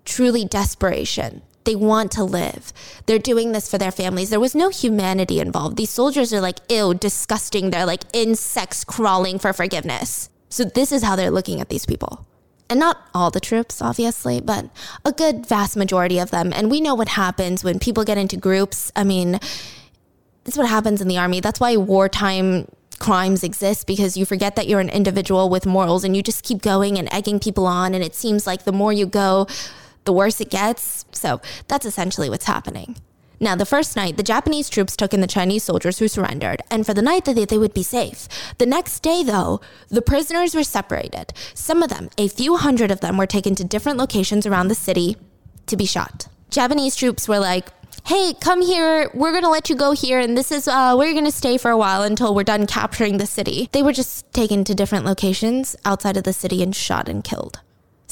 truly 0.05 0.45
desperation. 0.45 1.43
They 1.64 1.76
want 1.76 2.12
to 2.12 2.24
live. 2.24 2.72
They're 3.06 3.18
doing 3.18 3.52
this 3.52 3.70
for 3.70 3.78
their 3.78 3.92
families. 3.92 4.30
There 4.30 4.40
was 4.40 4.54
no 4.54 4.68
humanity 4.68 5.38
involved. 5.38 5.76
These 5.76 5.90
soldiers 5.90 6.32
are 6.32 6.40
like, 6.40 6.58
ew, 6.68 6.94
disgusting. 6.94 7.70
They're 7.70 7.86
like 7.86 8.02
insects 8.12 8.84
crawling 8.84 9.38
for 9.38 9.52
forgiveness. 9.52 10.28
So, 10.48 10.64
this 10.64 10.92
is 10.92 11.02
how 11.02 11.16
they're 11.16 11.30
looking 11.30 11.60
at 11.60 11.68
these 11.68 11.86
people. 11.86 12.26
And 12.68 12.80
not 12.80 12.98
all 13.14 13.30
the 13.30 13.40
troops, 13.40 13.82
obviously, 13.82 14.40
but 14.40 14.70
a 15.04 15.12
good 15.12 15.46
vast 15.46 15.76
majority 15.76 16.18
of 16.18 16.30
them. 16.30 16.52
And 16.54 16.70
we 16.70 16.80
know 16.80 16.94
what 16.94 17.08
happens 17.08 17.62
when 17.62 17.78
people 17.78 18.04
get 18.04 18.18
into 18.18 18.36
groups. 18.36 18.90
I 18.96 19.04
mean, 19.04 19.32
that's 20.44 20.56
what 20.56 20.68
happens 20.68 21.00
in 21.00 21.08
the 21.08 21.18
army. 21.18 21.40
That's 21.40 21.60
why 21.60 21.76
wartime 21.76 22.66
crimes 22.98 23.42
exist 23.42 23.86
because 23.86 24.16
you 24.16 24.24
forget 24.24 24.56
that 24.56 24.68
you're 24.68 24.80
an 24.80 24.88
individual 24.88 25.50
with 25.50 25.66
morals 25.66 26.04
and 26.04 26.16
you 26.16 26.22
just 26.22 26.44
keep 26.44 26.62
going 26.62 26.98
and 26.98 27.12
egging 27.12 27.40
people 27.40 27.66
on. 27.66 27.94
And 27.94 28.02
it 28.02 28.14
seems 28.14 28.46
like 28.46 28.64
the 28.64 28.72
more 28.72 28.92
you 28.92 29.06
go, 29.06 29.46
the 30.05 30.12
worse 30.12 30.40
it 30.40 30.50
gets. 30.50 31.05
So 31.12 31.40
that's 31.68 31.86
essentially 31.86 32.30
what's 32.30 32.46
happening. 32.46 32.96
Now, 33.42 33.57
the 33.57 33.66
first 33.66 33.96
night, 33.96 34.16
the 34.16 34.22
Japanese 34.22 34.70
troops 34.70 34.96
took 34.96 35.12
in 35.12 35.20
the 35.20 35.26
Chinese 35.26 35.64
soldiers 35.64 35.98
who 35.98 36.07
surrendered, 36.07 36.62
and 36.70 36.86
for 36.86 36.94
the 36.94 37.03
night 37.03 37.24
that 37.24 37.34
they, 37.34 37.44
they 37.44 37.59
would 37.59 37.74
be 37.74 37.82
safe. 37.82 38.28
The 38.59 38.66
next 38.66 39.00
day, 39.00 39.24
though, 39.24 39.61
the 39.88 40.00
prisoners 40.00 40.55
were 40.55 40.62
separated. 40.62 41.32
Some 41.53 41.82
of 41.82 41.90
them, 41.90 42.09
a 42.16 42.28
few 42.28 42.57
hundred 42.57 42.92
of 42.92 43.00
them, 43.00 43.16
were 43.16 43.26
taken 43.26 43.57
to 43.57 43.64
different 43.64 43.98
locations 43.98 44.46
around 44.46 44.68
the 44.68 44.76
city 44.76 45.16
to 45.66 45.76
be 45.76 45.86
shot. 45.86 46.28
Japanese 46.50 46.94
troops 46.94 47.26
were 47.26 47.40
like, 47.40 47.70
hey, 48.05 48.34
come 48.40 48.62
here. 48.62 49.11
We're 49.12 49.40
to 49.40 49.48
let 49.48 49.68
you 49.68 49.74
go 49.74 49.90
here. 49.90 50.20
And 50.20 50.38
this 50.38 50.53
is 50.53 50.68
uh, 50.68 50.94
where 50.94 51.09
you're 51.11 51.24
to 51.24 51.32
stay 51.32 51.59
for 51.59 51.72
a 51.72 51.76
while 51.76 52.03
until 52.03 52.34
we're 52.34 52.44
done 52.44 52.66
capturing 52.66 53.18
the 53.18 53.26
city. 53.26 53.68
They 53.72 53.82
were 53.82 53.92
just 53.92 54.32
taken 54.32 54.62
to 54.64 54.74
different 54.74 55.05
locations 55.05 55.74
outside 55.84 56.16
of 56.16 56.24
the 56.24 56.32
city 56.32 56.62
and 56.62 56.74
shot 56.74 57.09
and 57.09 57.24
killed. 57.24 57.61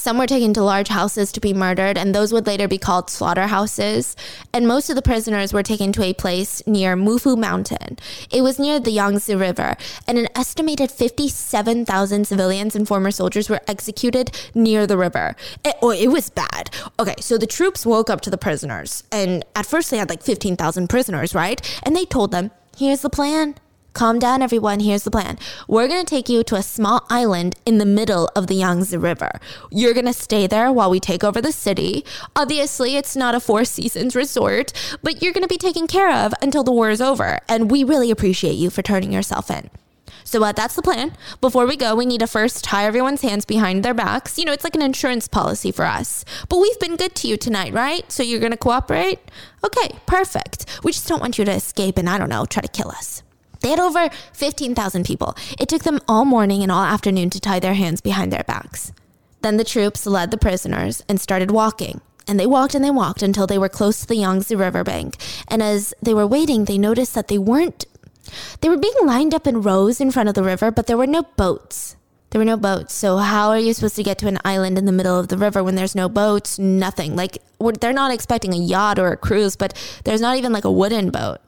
Some 0.01 0.17
were 0.17 0.27
taken 0.27 0.55
to 0.55 0.63
large 0.63 0.89
houses 0.89 1.31
to 1.33 1.41
be 1.41 1.53
murdered, 1.53 1.99
and 1.99 2.15
those 2.15 2.33
would 2.33 2.47
later 2.47 2.67
be 2.67 2.79
called 2.79 3.11
slaughterhouses. 3.11 4.17
And 4.51 4.67
most 4.67 4.89
of 4.89 4.97
the 4.97 5.03
prisoners 5.03 5.53
were 5.53 5.63
taken 5.63 5.93
to 5.93 6.03
a 6.03 6.15
place 6.15 6.67
near 6.67 6.97
Mufu 6.97 7.37
Mountain. 7.37 7.99
It 8.33 8.41
was 8.41 8.59
near 8.59 8.81
the 8.81 8.93
Yangtze 8.93 9.35
River, 9.35 9.77
and 10.09 10.17
an 10.17 10.29
estimated 10.35 10.91
57,000 10.91 12.27
civilians 12.27 12.75
and 12.75 12.89
former 12.89 13.11
soldiers 13.11 13.51
were 13.51 13.61
executed 13.69 14.31
near 14.55 14.87
the 14.87 14.97
river. 14.97 15.37
It, 15.67 15.77
oh, 15.83 15.91
it 15.91 16.09
was 16.09 16.31
bad. 16.31 16.71
Okay, 16.99 17.17
so 17.21 17.37
the 17.37 17.47
troops 17.47 17.85
woke 17.85 18.09
up 18.09 18.23
to 18.23 18.31
the 18.31 18.39
prisoners, 18.39 19.05
and 19.13 19.45
at 19.55 19.67
first 19.67 19.91
they 19.91 19.99
had 19.99 20.09
like 20.09 20.23
15,000 20.23 20.89
prisoners, 20.89 21.35
right? 21.35 21.61
And 21.83 21.95
they 21.95 22.07
told 22.07 22.31
them, 22.31 22.53
here's 22.75 23.03
the 23.03 23.11
plan 23.11 23.55
Calm 23.93 24.21
down, 24.21 24.41
everyone. 24.41 24.81
Here's 24.81 25.03
the 25.03 25.11
plan. 25.11 25.37
We're 25.67 25.89
going 25.89 26.05
to 26.05 26.09
take 26.09 26.29
you 26.29 26.45
to 26.45 26.55
a 26.55 26.63
small 26.63 27.05
island 27.11 27.57
in 27.67 27.79
the 27.79 27.87
middle 27.87 28.31
of 28.37 28.47
the 28.47 28.55
Yangtze 28.55 28.97
River. 28.97 29.33
You're 29.71 29.95
going 29.95 30.07
to 30.07 30.13
stay 30.13 30.47
there 30.47 30.73
while 30.73 30.91
we 30.91 31.01
take 31.01 31.25
over 31.25 31.41
the 31.41 31.53
city. 31.53 32.05
Obviously, 32.37 32.97
it's 32.97 33.17
not 33.17 33.35
a 33.35 33.41
Four 33.41 33.65
Seasons 33.65 34.15
resort, 34.15 34.73
but 35.03 35.23
you're 35.23 35.33
going 35.33 35.43
to 35.43 35.49
be 35.49 35.59
taken 35.59 35.89
care 35.89 36.13
of 36.13 36.33
until 36.41 36.63
the 36.63 36.73
war 36.73 36.91
is 36.91 37.01
over. 37.01 37.41
And 37.49 37.71
we 37.71 37.83
really 37.83 38.11
appreciate 38.11 38.55
you 38.55 38.71
for 38.71 38.83
turning 38.83 39.13
yourself 39.13 39.51
in. 39.51 39.71
So 40.23 40.45
uh, 40.45 40.53
that's 40.53 40.77
the 40.77 40.83
plan. 40.83 41.17
Before 41.41 41.67
we 41.67 41.77
go, 41.77 41.97
we 41.97 42.07
need 42.07 42.21
to 42.21 42.27
first 42.29 42.63
tie 42.63 42.85
everyone's 42.85 43.23
hands 43.23 43.45
behind 43.45 43.85
their 43.85 43.95
backs. 43.95 44.39
You 44.39 44.45
know, 44.45 44.53
it's 44.53 44.65
like 44.65 44.77
an 44.77 44.83
insurance 44.83 45.27
policy 45.27 45.73
for 45.73 45.85
us. 45.85 46.25
But 46.49 46.59
we've 46.59 46.79
been 46.79 46.95
good 46.95 47.17
to 47.17 47.29
you 47.29 47.37
tonight, 47.37 47.73
right? 47.73 48.11
So 48.13 48.23
you're 48.23 48.39
going 48.39 48.53
to 48.53 48.57
cooperate? 48.57 49.19
Okay, 49.65 49.99
perfect. 50.07 50.67
We 50.85 50.93
just 50.93 51.09
don't 51.09 51.21
want 51.21 51.39
you 51.39 51.45
to 51.45 51.53
escape 51.53 51.99
and, 51.99 52.09
I 52.09 52.19
don't 52.19 52.29
know, 52.29 52.45
try 52.45 52.63
to 52.63 52.69
kill 52.69 52.91
us. 52.91 53.25
They 53.61 53.71
had 53.71 53.81
over 53.81 54.11
15,000 54.33 55.05
people. 55.05 55.37
It 55.59 55.69
took 55.69 55.83
them 55.83 56.01
all 56.09 56.25
morning 56.25 56.63
and 56.63 56.73
all 56.73 56.83
afternoon 56.83 57.31
to 57.31 57.41
tie 57.41 57.61
their 57.61 57.75
hands 57.75 58.01
behind 58.01 58.33
their 58.33 58.45
backs. 58.45 58.93
Then 59.43 59.57
the 59.57 59.65
troops 59.65 60.07
led 60.07 60.31
the 60.31 60.39
prisoners 60.39 61.03
and 61.09 61.21
started 61.21 61.51
walking. 61.51 62.01
And 62.27 62.39
they 62.39 62.47
walked 62.47 62.75
and 62.75 62.85
they 62.85 62.91
walked 62.91 63.23
until 63.23 63.47
they 63.47 63.59
were 63.59 63.69
close 63.69 64.01
to 64.01 64.07
the 64.07 64.17
Yangtze 64.17 64.55
riverbank. 64.55 65.17
And 65.49 65.63
as 65.63 65.95
they 66.01 66.15
were 66.15 66.27
waiting, 66.27 66.65
they 66.65 66.79
noticed 66.79 67.15
that 67.15 67.29
they 67.29 67.39
weren't 67.39 67.87
they 68.61 68.69
were 68.69 68.77
being 68.77 68.95
lined 69.03 69.35
up 69.35 69.47
in 69.47 69.63
rows 69.63 70.01
in 70.01 70.11
front 70.11 70.29
of 70.29 70.35
the 70.35 70.43
river, 70.43 70.71
but 70.71 70.87
there 70.87 70.97
were 70.97 71.07
no 71.07 71.23
boats. 71.37 71.97
There 72.31 72.39
were 72.39 72.45
no 72.45 72.57
boats. 72.57 72.95
So 72.95 73.17
how 73.17 73.49
are 73.49 73.59
you 73.59 73.75
supposed 73.75 73.97
to 73.97 74.05
get 74.05 74.19
to 74.19 74.29
an 74.29 74.39
island 74.45 74.79
in 74.79 74.85
the 74.85 74.93
middle 74.93 75.19
of 75.19 75.29
the 75.29 75.37
river 75.37 75.65
when 75.65 75.75
there's 75.75 75.97
no 75.97 76.09
boats? 76.09 76.59
Nothing. 76.59 77.17
Like 77.17 77.39
they're 77.81 77.93
not 77.93 78.13
expecting 78.13 78.55
a 78.55 78.59
yacht 78.59 78.99
or 79.01 79.09
a 79.09 79.17
cruise, 79.17 79.57
but 79.57 79.77
there's 80.05 80.21
not 80.21 80.37
even 80.37 80.53
like 80.53 80.65
a 80.65 80.71
wooden 80.71 81.11
boat. 81.11 81.41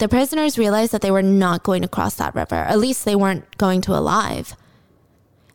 The 0.00 0.08
prisoners 0.08 0.56
realized 0.56 0.92
that 0.92 1.02
they 1.02 1.10
were 1.10 1.20
not 1.20 1.62
going 1.62 1.82
to 1.82 1.88
cross 1.88 2.14
that 2.14 2.34
river. 2.34 2.54
At 2.54 2.78
least 2.78 3.04
they 3.04 3.14
weren't 3.14 3.58
going 3.58 3.82
to 3.82 3.92
alive. 3.94 4.56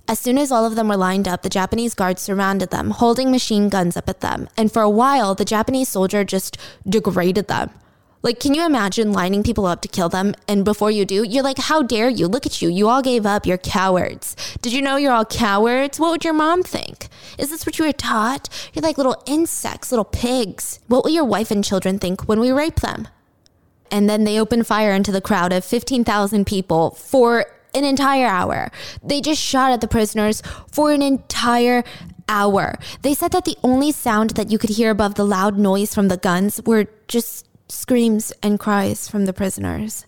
As 0.08 0.20
soon 0.20 0.38
as 0.38 0.52
all 0.52 0.66
of 0.66 0.76
them 0.76 0.88
were 0.88 0.96
lined 0.96 1.28
up, 1.28 1.42
the 1.42 1.50
Japanese 1.50 1.96
guards 1.96 2.22
surrounded 2.22 2.70
them, 2.70 2.92
holding 2.92 3.32
machine 3.32 3.70
guns 3.70 3.98
up 3.98 4.08
at 4.08 4.22
them. 4.22 4.48
And 4.56 4.72
for 4.72 4.84
a 4.84 4.90
while, 4.90 5.34
the 5.34 5.46
Japanese 5.46 5.90
soldier 5.90 6.24
just 6.24 6.60
degraded 6.88 7.48
them. 7.48 7.72
Like, 8.22 8.40
can 8.40 8.54
you 8.54 8.64
imagine 8.64 9.14
lining 9.14 9.42
people 9.42 9.66
up 9.66 9.82
to 9.82 9.88
kill 9.88 10.10
them? 10.10 10.36
And 10.48 10.64
before 10.64 10.92
you 10.92 11.06
do, 11.06 11.24
you're 11.24 11.42
like, 11.42 11.58
how 11.58 11.82
dare 11.82 12.10
you? 12.10 12.28
Look 12.28 12.46
at 12.46 12.62
you. 12.62 12.70
You 12.70 12.88
all 12.88 13.02
gave 13.02 13.26
up. 13.26 13.48
You're 13.48 13.58
cowards. 13.58 14.36
Did 14.62 14.74
you 14.74 14.82
know 14.84 14.98
you're 14.98 15.12
all 15.12 15.26
cowards? 15.26 16.00
What 16.00 16.12
would 16.12 16.24
your 16.24 16.36
mom 16.36 16.62
think? 16.62 17.08
Is 17.40 17.50
this 17.50 17.66
what 17.66 17.80
you 17.80 17.86
were 17.86 17.94
taught? 17.94 18.48
You're 18.76 18.84
like 18.84 19.00
little 19.00 19.24
insects, 19.26 19.92
little 19.92 20.06
pigs. 20.06 20.82
What 20.86 21.04
will 21.04 21.12
your 21.12 21.26
wife 21.26 21.50
and 21.50 21.64
children 21.64 21.98
think 21.98 22.28
when 22.28 22.40
we 22.40 22.52
rape 22.52 22.82
them? 22.82 23.08
And 23.92 24.10
then 24.10 24.24
they 24.24 24.40
opened 24.40 24.68
fire 24.68 24.92
into 24.92 25.12
the 25.12 25.22
crowd 25.22 25.54
of 25.54 25.64
15,000 25.64 26.46
people 26.46 26.92
for 26.92 27.46
an 27.74 27.84
entire 27.84 28.28
hour. 28.28 28.72
They 29.04 29.22
just 29.22 29.42
shot 29.42 29.72
at 29.72 29.82
the 29.82 29.88
prisoners 29.88 30.42
for 30.72 30.92
an 30.92 31.02
entire 31.02 31.84
hour. 32.28 32.80
They 33.02 33.14
said 33.14 33.32
that 33.32 33.46
the 33.46 33.58
only 33.64 33.92
sound 33.92 34.32
that 34.32 34.50
you 34.50 34.58
could 34.58 34.72
hear 34.72 34.92
above 34.92 35.16
the 35.16 35.26
loud 35.26 35.58
noise 35.58 35.94
from 35.94 36.08
the 36.08 36.18
guns 36.18 36.62
were 36.66 36.88
just 37.08 37.48
screams 37.68 38.32
and 38.42 38.60
cries 38.60 39.08
from 39.08 39.26
the 39.26 39.34
prisoners. 39.34 40.06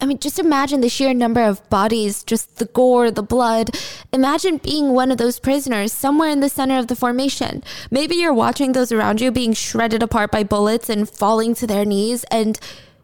I 0.00 0.06
mean, 0.06 0.18
just 0.20 0.38
imagine 0.38 0.80
the 0.80 0.88
sheer 0.88 1.12
number 1.12 1.42
of 1.42 1.68
bodies, 1.70 2.22
just 2.22 2.56
the 2.56 2.66
gore, 2.66 3.10
the 3.10 3.22
blood. 3.22 3.76
Imagine 4.12 4.58
being 4.58 4.90
one 4.90 5.10
of 5.10 5.18
those 5.18 5.40
prisoners 5.40 5.92
somewhere 5.92 6.30
in 6.30 6.38
the 6.38 6.48
center 6.48 6.78
of 6.78 6.86
the 6.86 6.94
formation. 6.94 7.64
Maybe 7.90 8.14
you're 8.14 8.32
watching 8.32 8.72
those 8.72 8.92
around 8.92 9.20
you 9.20 9.32
being 9.32 9.54
shredded 9.54 10.02
apart 10.02 10.30
by 10.30 10.44
bullets 10.44 10.88
and 10.88 11.08
falling 11.08 11.54
to 11.56 11.66
their 11.66 11.84
knees, 11.84 12.22
and 12.30 12.60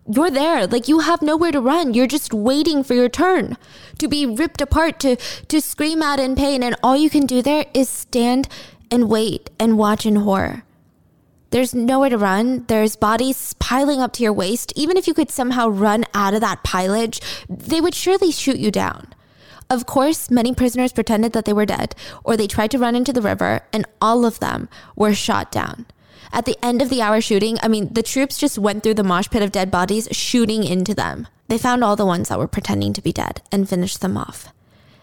you're 0.09 0.31
there. 0.31 0.69
Like 0.69 0.87
you 0.87 1.01
have 1.01 1.21
nowhere 1.21 1.51
to 1.51 1.61
run. 1.61 1.95
You're 1.95 2.07
just 2.07 2.33
waiting 2.33 2.85
for 2.85 2.95
your 2.95 3.09
turn 3.09 3.57
to 3.99 4.07
be 4.07 4.25
ripped 4.25 4.61
apart, 4.61 5.01
to, 5.01 5.17
to 5.17 5.61
scream 5.61 6.01
out 6.01 6.21
in 6.21 6.37
pain. 6.37 6.63
And 6.63 6.77
all 6.81 6.97
you 6.97 7.11
can 7.11 7.27
do 7.27 7.43
there 7.43 7.67
is 7.75 7.89
stand 7.89 8.49
and 8.91 9.09
wait 9.09 9.51
and 9.59 9.79
watch 9.79 10.07
in 10.07 10.17
horror. 10.17 10.63
There's 11.55 11.73
nowhere 11.73 12.11
to 12.11 12.19
run. 12.19 12.65
There's 12.67 12.97
bodies 12.97 13.55
piling 13.61 14.01
up 14.01 14.13
to 14.15 14.25
your 14.25 14.33
waist. 14.33 14.73
Even 14.75 14.97
if 14.97 15.07
you 15.07 15.15
could 15.15 15.31
somehow 15.31 15.69
run 15.69 16.05
out 16.13 16.35
of 16.35 16.41
that 16.41 16.65
pilage, 16.65 17.21
they 17.49 17.81
would 17.81 17.95
surely 17.95 18.33
shoot 18.33 18.57
you 18.57 18.73
down. 18.73 19.15
Of 19.71 19.87
course, 19.87 20.33
many 20.33 20.53
prisoners 20.53 20.93
pretended 20.93 21.33
that 21.33 21.45
they 21.45 21.53
were 21.53 21.65
dead, 21.65 21.95
or 22.25 22.37
they 22.37 22.49
tried 22.49 22.73
to 22.73 22.79
run 22.81 22.97
into 22.97 23.13
the 23.13 23.23
river, 23.23 23.61
and 23.73 23.87
all 24.01 24.25
of 24.25 24.41
them 24.41 24.69
were 24.97 25.15
shot 25.15 25.53
down. 25.53 25.87
At 26.33 26.45
the 26.45 26.59
end 26.61 26.83
of 26.83 26.91
the 26.91 27.01
hour 27.01 27.21
shooting, 27.21 27.57
I 27.63 27.69
mean, 27.69 27.93
the 27.93 28.03
troops 28.03 28.37
just 28.37 28.59
went 28.59 28.83
through 28.83 28.95
the 28.95 29.05
mosh 29.05 29.31
pit 29.31 29.41
of 29.41 29.53
dead 29.53 29.71
bodies, 29.71 30.09
shooting 30.11 30.65
into 30.65 30.93
them. 30.93 31.29
They 31.47 31.59
found 31.59 31.85
all 31.85 31.95
the 31.95 32.05
ones 32.05 32.31
that 32.31 32.39
were 32.41 32.49
pretending 32.49 32.93
to 32.95 33.01
be 33.01 33.13
dead 33.13 33.43
and 33.53 33.69
finished 33.69 34.01
them 34.01 34.17
off 34.17 34.53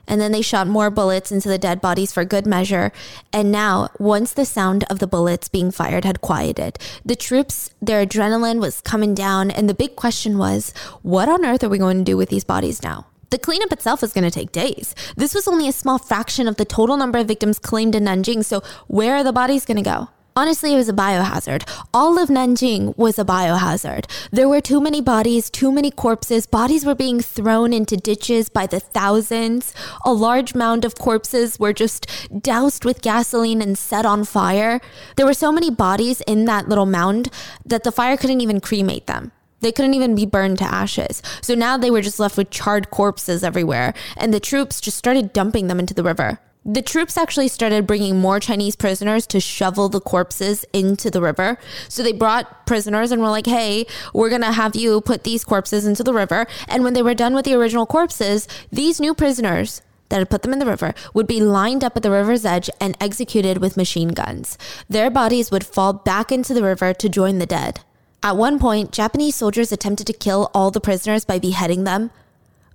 and 0.07 0.19
then 0.19 0.31
they 0.31 0.41
shot 0.41 0.67
more 0.67 0.89
bullets 0.89 1.31
into 1.31 1.49
the 1.49 1.57
dead 1.57 1.81
bodies 1.81 2.11
for 2.11 2.25
good 2.25 2.45
measure. 2.45 2.91
And 3.31 3.51
now, 3.51 3.89
once 3.99 4.33
the 4.33 4.45
sound 4.45 4.83
of 4.89 4.99
the 4.99 5.07
bullets 5.07 5.47
being 5.47 5.71
fired 5.71 6.05
had 6.05 6.21
quieted, 6.21 6.77
the 7.05 7.15
troops, 7.15 7.71
their 7.81 8.05
adrenaline 8.05 8.59
was 8.59 8.81
coming 8.81 9.13
down, 9.13 9.51
and 9.51 9.69
the 9.69 9.73
big 9.73 9.95
question 9.95 10.37
was, 10.37 10.73
what 11.01 11.29
on 11.29 11.45
earth 11.45 11.63
are 11.63 11.69
we 11.69 11.77
going 11.77 11.99
to 11.99 12.03
do 12.03 12.17
with 12.17 12.29
these 12.29 12.43
bodies 12.43 12.83
now? 12.83 13.07
The 13.29 13.39
cleanup 13.39 13.71
itself 13.71 14.03
is 14.03 14.11
going 14.11 14.25
to 14.25 14.31
take 14.31 14.51
days. 14.51 14.93
This 15.15 15.33
was 15.33 15.47
only 15.47 15.67
a 15.67 15.71
small 15.71 15.97
fraction 15.97 16.47
of 16.49 16.57
the 16.57 16.65
total 16.65 16.97
number 16.97 17.17
of 17.19 17.27
victims 17.27 17.59
claimed 17.59 17.95
in 17.95 18.03
Nanjing, 18.03 18.43
so 18.43 18.61
where 18.87 19.15
are 19.15 19.23
the 19.23 19.31
bodies 19.31 19.65
going 19.65 19.77
to 19.77 19.83
go? 19.83 20.09
Honestly, 20.33 20.73
it 20.73 20.77
was 20.77 20.87
a 20.87 20.93
biohazard. 20.93 21.69
All 21.93 22.17
of 22.17 22.29
Nanjing 22.29 22.97
was 22.97 23.19
a 23.19 23.25
biohazard. 23.25 24.05
There 24.31 24.47
were 24.47 24.61
too 24.61 24.79
many 24.79 25.01
bodies, 25.01 25.49
too 25.49 25.73
many 25.73 25.91
corpses. 25.91 26.45
Bodies 26.45 26.85
were 26.85 26.95
being 26.95 27.19
thrown 27.19 27.73
into 27.73 27.97
ditches 27.97 28.47
by 28.47 28.65
the 28.65 28.79
thousands. 28.79 29.73
A 30.05 30.13
large 30.13 30.55
mound 30.55 30.85
of 30.85 30.95
corpses 30.95 31.59
were 31.59 31.73
just 31.73 32.07
doused 32.41 32.85
with 32.85 33.01
gasoline 33.01 33.61
and 33.61 33.77
set 33.77 34.05
on 34.05 34.23
fire. 34.23 34.79
There 35.17 35.25
were 35.25 35.33
so 35.33 35.51
many 35.51 35.69
bodies 35.69 36.21
in 36.21 36.45
that 36.45 36.69
little 36.69 36.85
mound 36.85 37.29
that 37.65 37.83
the 37.83 37.91
fire 37.91 38.15
couldn't 38.15 38.39
even 38.39 38.61
cremate 38.61 39.07
them. 39.07 39.33
They 39.59 39.73
couldn't 39.73 39.95
even 39.95 40.15
be 40.15 40.25
burned 40.25 40.59
to 40.59 40.63
ashes. 40.63 41.21
So 41.41 41.55
now 41.55 41.75
they 41.77 41.91
were 41.91 42.01
just 42.01 42.21
left 42.21 42.37
with 42.37 42.51
charred 42.51 42.89
corpses 42.89 43.43
everywhere, 43.43 43.93
and 44.15 44.33
the 44.33 44.39
troops 44.39 44.79
just 44.79 44.97
started 44.97 45.33
dumping 45.33 45.67
them 45.67 45.79
into 45.79 45.93
the 45.93 46.03
river. 46.03 46.39
The 46.63 46.83
troops 46.83 47.17
actually 47.17 47.47
started 47.47 47.87
bringing 47.87 48.19
more 48.19 48.39
Chinese 48.39 48.75
prisoners 48.75 49.25
to 49.27 49.39
shovel 49.39 49.89
the 49.89 49.99
corpses 49.99 50.63
into 50.73 51.09
the 51.09 51.19
river. 51.19 51.57
So 51.89 52.03
they 52.03 52.11
brought 52.13 52.67
prisoners 52.67 53.11
and 53.11 53.19
were 53.19 53.29
like, 53.29 53.47
hey, 53.47 53.87
we're 54.13 54.29
going 54.29 54.43
to 54.43 54.51
have 54.51 54.75
you 54.75 55.01
put 55.01 55.23
these 55.23 55.43
corpses 55.43 55.87
into 55.87 56.03
the 56.03 56.13
river. 56.13 56.45
And 56.67 56.83
when 56.83 56.93
they 56.93 57.01
were 57.01 57.15
done 57.15 57.33
with 57.33 57.45
the 57.45 57.55
original 57.55 57.87
corpses, 57.87 58.47
these 58.71 58.99
new 58.99 59.15
prisoners 59.15 59.81
that 60.09 60.19
had 60.19 60.29
put 60.29 60.43
them 60.43 60.53
in 60.53 60.59
the 60.59 60.67
river 60.67 60.93
would 61.15 61.25
be 61.25 61.41
lined 61.41 61.83
up 61.83 61.97
at 61.97 62.03
the 62.03 62.11
river's 62.11 62.45
edge 62.45 62.69
and 62.79 62.95
executed 63.01 63.57
with 63.57 63.75
machine 63.75 64.09
guns. 64.09 64.55
Their 64.87 65.09
bodies 65.09 65.49
would 65.49 65.65
fall 65.65 65.93
back 65.93 66.31
into 66.31 66.53
the 66.53 66.63
river 66.63 66.93
to 66.93 67.09
join 67.09 67.39
the 67.39 67.47
dead. 67.47 67.79
At 68.21 68.37
one 68.37 68.59
point, 68.59 68.91
Japanese 68.91 69.33
soldiers 69.33 69.71
attempted 69.71 70.05
to 70.05 70.13
kill 70.13 70.51
all 70.53 70.69
the 70.69 70.79
prisoners 70.79 71.25
by 71.25 71.39
beheading 71.39 71.85
them, 71.85 72.11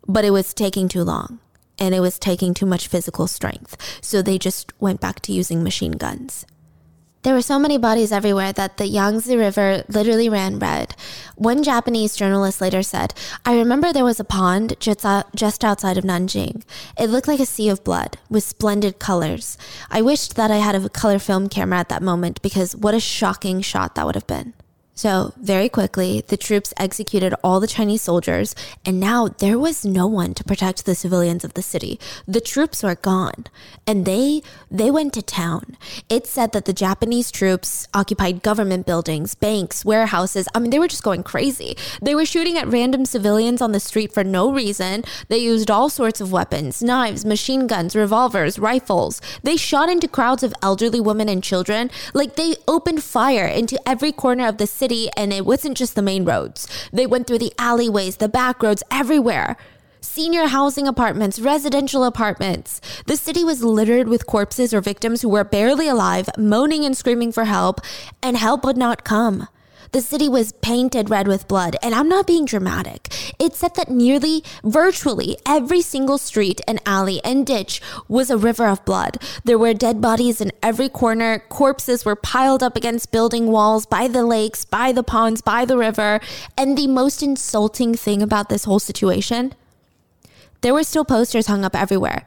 but 0.09 0.25
it 0.25 0.31
was 0.31 0.53
taking 0.53 0.89
too 0.89 1.05
long 1.05 1.39
and 1.79 1.95
it 1.95 2.01
was 2.01 2.19
taking 2.19 2.55
too 2.55 2.67
much 2.67 2.89
physical 2.89 3.27
strength. 3.27 3.77
So 4.01 4.23
they 4.23 4.39
just 4.39 4.73
went 4.81 5.01
back 5.01 5.21
to 5.21 5.33
using 5.33 5.63
machine 5.63 5.93
guns. 5.93 6.47
There 7.23 7.35
were 7.35 7.43
so 7.43 7.59
many 7.59 7.77
bodies 7.77 8.13
everywhere 8.13 8.53
that 8.53 8.77
the 8.77 8.87
Yangtze 8.87 9.37
River 9.37 9.83
literally 9.89 10.29
ran 10.29 10.61
red. 10.61 10.95
One 11.35 11.65
Japanese 11.65 12.15
journalist 12.15 12.61
later 12.61 12.85
said, 12.85 13.15
I 13.45 13.57
remember 13.57 13.93
there 13.93 14.05
was 14.05 14.21
a 14.21 14.25
pond 14.25 14.75
just, 14.79 15.05
outside 15.05 15.99
of 15.99 16.05
Nanjing. 16.05 16.63
It 16.97 17.11
looked 17.11 17.27
like 17.27 17.41
a 17.41 17.47
sea 17.47 17.69
of 17.69 17.83
blood 17.83 18.19
with 18.31 18.45
splendid 18.45 19.01
colors. 19.01 19.59
I 19.91 20.03
wished 20.03 20.37
that 20.37 20.53
I 20.53 20.59
had 20.59 20.77
a 20.77 20.89
color 20.89 21.19
film 21.19 21.49
camera 21.49 21.81
at 21.81 21.89
that 21.89 22.01
moment 22.01 22.41
because 22.43 22.77
what 22.77 22.95
a 22.95 23.01
shocking 23.01 23.61
shot 23.61 23.97
that 23.97 24.07
would 24.07 24.15
have 24.15 24.29
been. 24.29 24.55
So, 24.97 25.35
very 25.37 25.69
quickly, 25.69 26.25
the 26.27 26.39
troops 26.39 26.73
executed 26.79 27.35
all 27.45 27.61
the 27.61 27.67
Chinese 27.67 28.01
soldiers, 28.01 28.55
and 28.83 28.99
now 28.99 29.29
there 29.29 29.59
was 29.59 29.85
no 29.85 30.07
one 30.07 30.33
to 30.33 30.43
protect 30.43 30.87
the 30.87 30.95
civilians 30.95 31.45
of 31.45 31.53
the 31.53 31.61
city. 31.61 32.01
The 32.27 32.41
troops 32.41 32.83
were 32.83 32.95
gone, 32.95 33.45
and 33.87 34.07
they 34.07 34.43
they 34.71 34.91
went 34.91 35.13
to 35.13 35.21
town. 35.21 35.77
It 36.09 36.27
said 36.27 36.53
that 36.53 36.65
the 36.65 36.73
Japanese 36.73 37.31
troops 37.31 37.87
occupied 37.93 38.43
government 38.43 38.87
buildings, 38.87 39.35
banks, 39.35 39.85
warehouses. 39.85 40.49
I 40.55 40.61
mean, 40.61 40.71
they 40.71 40.79
were 40.79 40.89
just 40.89 41.03
going 41.03 41.25
crazy. 41.25 41.77
They 42.01 42.15
were 42.15 42.25
shooting 42.25 42.57
at 42.57 42.67
random 42.67 43.05
civilians 43.05 43.61
on 43.61 43.73
the 43.73 43.81
street 43.81 44.15
for 44.15 44.25
no 44.25 44.51
reason. 44.51 45.05
They 45.29 45.37
used 45.37 45.71
all 45.71 45.91
sorts 45.91 46.23
of 46.23 46.33
weapons, 46.33 46.83
knives, 46.83 47.27
machine 47.27 47.67
guns, 47.67 47.95
revolvers, 47.95 48.59
rifles. 48.59 49.21
They 49.43 49.59
shot 49.59 49.91
into 49.91 50.09
crowds 50.09 50.43
of 50.43 50.55
elderly 50.63 51.01
women 51.01 51.29
and 51.29 51.45
children. 51.45 51.91
Like 52.15 52.37
they 52.37 52.57
opened 52.67 53.03
fire 53.03 53.47
into 53.47 53.79
every 53.87 54.11
corner 54.11 54.49
of 54.49 54.57
the 54.57 54.67
city 54.67 54.86
city, 54.87 55.09
and 55.17 55.33
it 55.33 55.45
wasn't 55.45 55.77
just 55.77 55.97
the 55.97 56.03
main 56.03 56.25
roads. 56.25 56.69
They 56.93 57.07
went 57.07 57.27
through 57.27 57.41
the 57.41 57.53
alleyways, 57.59 58.19
the 58.19 58.29
back 58.29 58.63
roads, 58.63 58.85
everywhere. 58.89 59.57
Senior 60.01 60.47
housing 60.47 60.87
apartments, 60.87 61.41
residential 61.41 62.05
apartments. 62.05 62.81
The 63.07 63.17
city 63.17 63.43
was 63.43 63.65
littered 63.65 64.07
with 64.07 64.29
corpses 64.29 64.73
or 64.73 64.81
victims 64.81 65.23
who 65.23 65.29
were 65.29 65.43
barely 65.43 65.89
alive, 65.89 66.29
moaning 66.39 66.85
and 66.85 66.97
screaming 66.97 67.33
for 67.33 67.47
help, 67.47 67.81
and 68.23 68.37
help 68.37 68.65
would 68.65 68.77
not 68.77 69.03
come. 69.03 69.49
The 69.93 70.01
city 70.01 70.29
was 70.29 70.53
painted 70.53 71.11
red 71.11 71.29
with 71.29 71.49
blood, 71.49 71.77
and 71.83 71.95
I'm 71.95 72.09
not 72.09 72.27
being 72.27 72.45
dramatic. 72.45 73.09
It's 73.39 73.59
said 73.59 73.75
that 73.77 73.91
nearly, 73.91 74.43
virtually 74.65 75.37
every 75.47 75.83
single 75.83 76.19
street 76.19 76.61
and 76.67 76.81
alley 76.87 77.21
and 77.25 77.47
ditch 77.47 77.81
was 78.09 78.31
a 78.31 78.39
river 78.39 78.67
of 78.67 78.85
blood. 78.85 79.19
There 79.45 79.59
were 79.59 79.75
dead 79.75 80.01
bodies 80.01 80.41
in 80.41 80.53
every 80.63 80.89
corner. 80.89 81.39
Corpses 81.49 82.05
were 82.05 82.17
piled 82.17 82.63
up 82.63 82.77
against 82.77 83.13
building 83.13 83.47
walls, 83.49 83.87
by 83.87 84.09
the 84.09 84.25
lakes, 84.25 84.65
by 84.65 84.93
the 84.93 85.03
ponds, 85.03 85.41
by 85.41 85.65
the 85.65 85.77
river. 85.77 86.21
And 86.57 86.77
the 86.77 86.87
most 86.87 87.23
insulting 87.23 87.95
thing 87.95 88.23
about 88.23 88.49
this 88.49 88.65
whole 88.65 88.81
situation 88.81 89.55
there 90.63 90.75
were 90.75 90.83
still 90.83 91.05
posters 91.05 91.47
hung 91.47 91.65
up 91.65 91.77
everywhere 91.77 92.27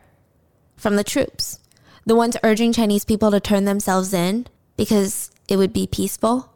from 0.77 0.95
the 0.95 1.03
troops, 1.03 1.59
the 2.05 2.15
ones 2.15 2.37
urging 2.43 2.71
Chinese 2.71 3.03
people 3.03 3.31
to 3.31 3.39
turn 3.39 3.65
themselves 3.65 4.13
in 4.13 4.47
because 4.77 5.31
it 5.49 5.57
would 5.57 5.73
be 5.73 5.85
peaceful. 5.85 6.49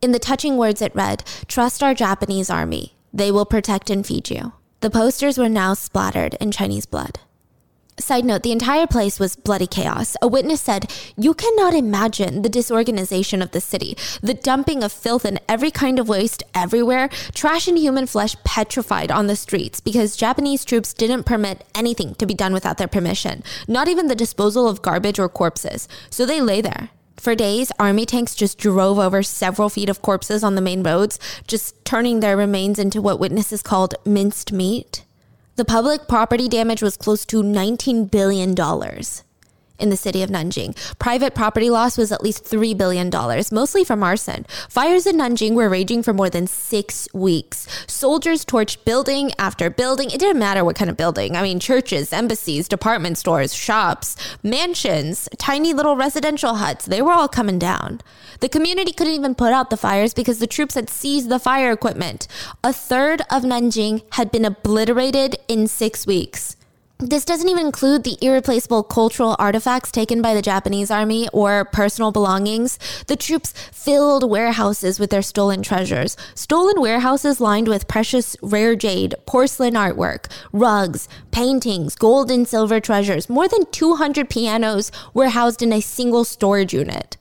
In 0.00 0.12
the 0.12 0.18
touching 0.18 0.56
words, 0.56 0.80
it 0.80 0.94
read, 0.94 1.24
Trust 1.48 1.82
our 1.82 1.94
Japanese 1.94 2.50
army. 2.50 2.94
They 3.12 3.30
will 3.30 3.44
protect 3.44 3.90
and 3.90 4.06
feed 4.06 4.30
you. 4.30 4.52
The 4.80 4.90
posters 4.90 5.38
were 5.38 5.48
now 5.48 5.74
splattered 5.74 6.34
in 6.40 6.50
Chinese 6.50 6.86
blood. 6.86 7.20
Side 8.00 8.24
note, 8.24 8.42
the 8.42 8.52
entire 8.52 8.86
place 8.86 9.20
was 9.20 9.36
bloody 9.36 9.66
chaos. 9.66 10.16
A 10.22 10.26
witness 10.26 10.62
said, 10.62 10.90
You 11.16 11.34
cannot 11.34 11.74
imagine 11.74 12.40
the 12.40 12.48
disorganization 12.48 13.42
of 13.42 13.50
the 13.50 13.60
city, 13.60 13.96
the 14.22 14.32
dumping 14.34 14.82
of 14.82 14.90
filth 14.90 15.26
and 15.26 15.38
every 15.46 15.70
kind 15.70 15.98
of 15.98 16.08
waste 16.08 16.42
everywhere, 16.54 17.08
trash 17.34 17.68
and 17.68 17.76
human 17.76 18.06
flesh 18.06 18.34
petrified 18.44 19.10
on 19.12 19.26
the 19.26 19.36
streets 19.36 19.80
because 19.80 20.16
Japanese 20.16 20.64
troops 20.64 20.94
didn't 20.94 21.24
permit 21.24 21.64
anything 21.74 22.14
to 22.14 22.26
be 22.26 22.34
done 22.34 22.54
without 22.54 22.78
their 22.78 22.88
permission, 22.88 23.44
not 23.68 23.88
even 23.88 24.08
the 24.08 24.14
disposal 24.14 24.66
of 24.66 24.82
garbage 24.82 25.18
or 25.18 25.28
corpses. 25.28 25.86
So 26.08 26.24
they 26.24 26.40
lay 26.40 26.62
there. 26.62 26.88
For 27.22 27.36
days, 27.36 27.70
army 27.78 28.04
tanks 28.04 28.34
just 28.34 28.58
drove 28.58 28.98
over 28.98 29.22
several 29.22 29.68
feet 29.68 29.88
of 29.88 30.02
corpses 30.02 30.42
on 30.42 30.56
the 30.56 30.60
main 30.60 30.82
roads, 30.82 31.20
just 31.46 31.76
turning 31.84 32.18
their 32.18 32.36
remains 32.36 32.80
into 32.80 33.00
what 33.00 33.20
witnesses 33.20 33.62
called 33.62 33.94
minced 34.04 34.50
meat. 34.50 35.04
The 35.54 35.64
public 35.64 36.08
property 36.08 36.48
damage 36.48 36.82
was 36.82 36.96
close 36.96 37.24
to 37.26 37.40
$19 37.40 38.10
billion 38.10 38.56
in 39.78 39.90
the 39.90 39.96
city 39.96 40.22
of 40.22 40.30
Nanjing. 40.30 40.76
Private 40.98 41.34
property 41.34 41.70
loss 41.70 41.98
was 41.98 42.12
at 42.12 42.22
least 42.22 42.44
$3 42.44 42.76
billion, 42.76 43.10
mostly 43.52 43.84
from 43.84 44.02
arson. 44.02 44.46
Fires 44.68 45.06
in 45.06 45.16
Nanjing 45.16 45.54
were 45.54 45.68
raging 45.68 46.02
for 46.02 46.12
more 46.12 46.30
than 46.30 46.46
six 46.46 47.08
weeks. 47.12 47.66
Soldiers 47.86 48.44
torched 48.44 48.84
building 48.84 49.32
after 49.38 49.70
building. 49.70 50.10
It 50.10 50.20
didn't 50.20 50.38
matter 50.38 50.64
what 50.64 50.76
kind 50.76 50.90
of 50.90 50.96
building. 50.96 51.36
I 51.36 51.42
mean, 51.42 51.60
churches, 51.60 52.12
embassies, 52.12 52.68
department 52.68 53.18
stores, 53.18 53.54
shops, 53.54 54.16
mansions, 54.42 55.28
tiny 55.38 55.72
little 55.72 55.96
residential 55.96 56.54
huts. 56.54 56.86
They 56.86 57.02
were 57.02 57.12
all 57.12 57.28
coming 57.28 57.58
down. 57.58 58.00
The 58.40 58.48
community 58.48 58.92
couldn't 58.92 59.14
even 59.14 59.34
put 59.34 59.52
out 59.52 59.70
the 59.70 59.76
fires 59.76 60.14
because 60.14 60.38
the 60.38 60.46
troops 60.46 60.74
had 60.74 60.90
seized 60.90 61.28
the 61.28 61.38
fire 61.38 61.72
equipment. 61.72 62.26
A 62.64 62.72
third 62.72 63.20
of 63.30 63.42
Nanjing 63.42 64.02
had 64.14 64.30
been 64.30 64.44
obliterated 64.44 65.36
in 65.48 65.66
six 65.66 66.06
weeks. 66.06 66.56
This 67.04 67.24
doesn't 67.24 67.48
even 67.48 67.66
include 67.66 68.04
the 68.04 68.16
irreplaceable 68.22 68.84
cultural 68.84 69.34
artifacts 69.36 69.90
taken 69.90 70.22
by 70.22 70.34
the 70.34 70.40
Japanese 70.42 70.88
army 70.88 71.28
or 71.32 71.64
personal 71.64 72.12
belongings. 72.12 72.78
The 73.08 73.16
troops 73.16 73.52
filled 73.72 74.30
warehouses 74.30 75.00
with 75.00 75.10
their 75.10 75.20
stolen 75.20 75.62
treasures. 75.62 76.16
Stolen 76.36 76.80
warehouses 76.80 77.40
lined 77.40 77.66
with 77.66 77.88
precious 77.88 78.36
rare 78.40 78.76
jade, 78.76 79.16
porcelain 79.26 79.74
artwork, 79.74 80.30
rugs, 80.52 81.08
paintings, 81.32 81.96
gold 81.96 82.30
and 82.30 82.46
silver 82.46 82.78
treasures. 82.78 83.28
More 83.28 83.48
than 83.48 83.66
200 83.72 84.30
pianos 84.30 84.92
were 85.12 85.30
housed 85.30 85.60
in 85.60 85.72
a 85.72 85.80
single 85.80 86.22
storage 86.22 86.72
unit. 86.72 87.16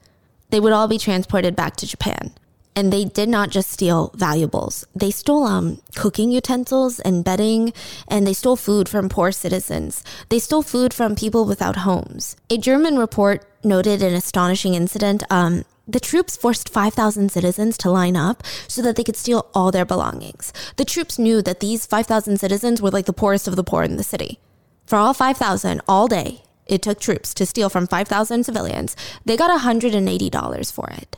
They 0.52 0.60
would 0.60 0.74
all 0.74 0.88
be 0.88 1.00
transported 1.00 1.56
back 1.56 1.76
to 1.78 1.88
Japan 1.88 2.36
and 2.76 2.92
they 2.92 3.06
did 3.06 3.30
not 3.30 3.50
just 3.50 3.70
steal 3.70 4.12
valuables. 4.16 4.86
They 4.96 5.12
stole 5.12 5.44
um, 5.44 5.82
cooking 5.96 6.32
utensils 6.32 7.00
and 7.00 7.24
bedding, 7.24 7.74
and 8.08 8.26
they 8.26 8.34
stole 8.34 8.56
food 8.56 8.88
from 8.88 9.10
poor 9.10 9.32
citizens. 9.32 10.04
They 10.30 10.40
stole 10.40 10.62
food 10.62 10.94
from 10.94 11.16
people 11.16 11.46
without 11.46 11.78
homes. 11.78 12.36
A 12.50 12.58
German 12.58 12.98
report 12.98 13.46
noted 13.64 14.02
an 14.02 14.14
astonishing 14.14 14.74
incident. 14.74 15.24
Um, 15.30 15.66
the 15.88 16.00
troops 16.00 16.38
forced 16.38 16.70
5,000 16.70 17.32
citizens 17.32 17.78
to 17.80 17.92
line 17.92 18.16
up 18.16 18.44
so 18.68 18.82
that 18.82 18.96
they 18.96 19.04
could 19.04 19.18
steal 19.18 19.50
all 19.54 19.72
their 19.72 19.86
belongings. 19.86 20.54
The 20.78 20.86
troops 20.86 21.20
knew 21.20 21.42
that 21.42 21.60
these 21.60 21.86
5,000 21.86 22.40
citizens 22.40 22.82
were 22.82 22.92
like 22.92 23.06
the 23.06 23.14
poorest 23.14 23.48
of 23.48 23.56
the 23.56 23.64
poor 23.64 23.84
in 23.84 23.98
the 23.98 24.04
city. 24.04 24.40
For 24.86 24.98
all 24.98 25.14
5,000, 25.14 25.82
all 25.88 26.08
day, 26.08 26.44
it 26.66 26.82
took 26.82 27.00
troops 27.00 27.34
to 27.34 27.46
steal 27.46 27.70
from 27.70 27.88
5,000 27.88 28.46
civilians. 28.46 28.96
They 29.26 29.36
got 29.36 29.60
$180 29.60 30.72
for 30.72 30.90
it. 30.92 31.18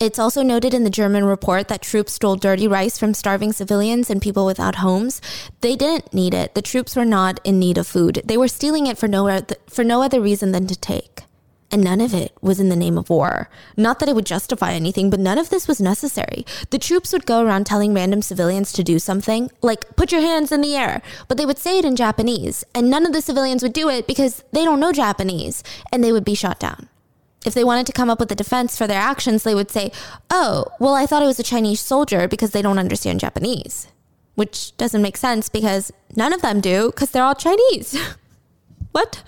It's 0.00 0.18
also 0.18 0.42
noted 0.42 0.74
in 0.74 0.82
the 0.82 0.90
German 0.90 1.24
report 1.24 1.68
that 1.68 1.80
troops 1.80 2.14
stole 2.14 2.34
dirty 2.34 2.66
rice 2.66 2.98
from 2.98 3.14
starving 3.14 3.52
civilians 3.52 4.10
and 4.10 4.20
people 4.20 4.44
without 4.44 4.76
homes. 4.76 5.20
They 5.60 5.76
didn't 5.76 6.12
need 6.12 6.34
it. 6.34 6.54
The 6.54 6.62
troops 6.62 6.96
were 6.96 7.04
not 7.04 7.38
in 7.44 7.60
need 7.60 7.78
of 7.78 7.86
food. 7.86 8.20
They 8.24 8.36
were 8.36 8.48
stealing 8.48 8.88
it 8.88 8.98
for 8.98 9.06
no, 9.06 9.40
for 9.68 9.84
no 9.84 10.02
other 10.02 10.20
reason 10.20 10.50
than 10.50 10.66
to 10.66 10.76
take. 10.76 11.22
And 11.70 11.82
none 11.82 12.00
of 12.00 12.12
it 12.12 12.36
was 12.40 12.58
in 12.58 12.68
the 12.70 12.76
name 12.76 12.98
of 12.98 13.08
war. 13.08 13.48
Not 13.76 14.00
that 14.00 14.08
it 14.08 14.16
would 14.16 14.26
justify 14.26 14.72
anything, 14.72 15.10
but 15.10 15.20
none 15.20 15.38
of 15.38 15.50
this 15.50 15.68
was 15.68 15.80
necessary. 15.80 16.44
The 16.70 16.78
troops 16.78 17.12
would 17.12 17.24
go 17.24 17.40
around 17.42 17.64
telling 17.64 17.94
random 17.94 18.20
civilians 18.20 18.72
to 18.72 18.84
do 18.84 18.98
something, 18.98 19.50
like, 19.62 19.96
put 19.96 20.10
your 20.10 20.20
hands 20.20 20.50
in 20.50 20.60
the 20.60 20.76
air, 20.76 21.02
but 21.28 21.36
they 21.36 21.46
would 21.46 21.58
say 21.58 21.78
it 21.78 21.84
in 21.84 21.96
Japanese, 21.96 22.64
and 22.74 22.90
none 22.90 23.06
of 23.06 23.12
the 23.12 23.22
civilians 23.22 23.62
would 23.62 23.72
do 23.72 23.88
it 23.88 24.06
because 24.06 24.44
they 24.52 24.64
don't 24.64 24.80
know 24.80 24.92
Japanese, 24.92 25.62
and 25.92 26.02
they 26.02 26.12
would 26.12 26.24
be 26.24 26.34
shot 26.34 26.60
down 26.60 26.88
if 27.44 27.54
they 27.54 27.64
wanted 27.64 27.86
to 27.86 27.92
come 27.92 28.10
up 28.10 28.20
with 28.20 28.32
a 28.32 28.34
defense 28.34 28.76
for 28.76 28.86
their 28.86 29.00
actions, 29.00 29.42
they 29.42 29.54
would 29.54 29.70
say, 29.70 29.92
oh, 30.30 30.66
well, 30.80 30.94
I 30.94 31.06
thought 31.06 31.22
it 31.22 31.26
was 31.26 31.40
a 31.40 31.44
Chinese 31.44 31.80
soldier 31.80 32.28
because 32.28 32.50
they 32.50 32.62
don't 32.62 32.78
understand 32.78 33.20
Japanese. 33.20 33.88
Which 34.34 34.76
doesn't 34.76 35.02
make 35.02 35.16
sense 35.16 35.48
because 35.48 35.92
none 36.16 36.32
of 36.32 36.42
them 36.42 36.60
do 36.60 36.90
because 36.90 37.10
they're 37.10 37.22
all 37.22 37.34
Chinese. 37.36 37.96
what? 38.92 39.22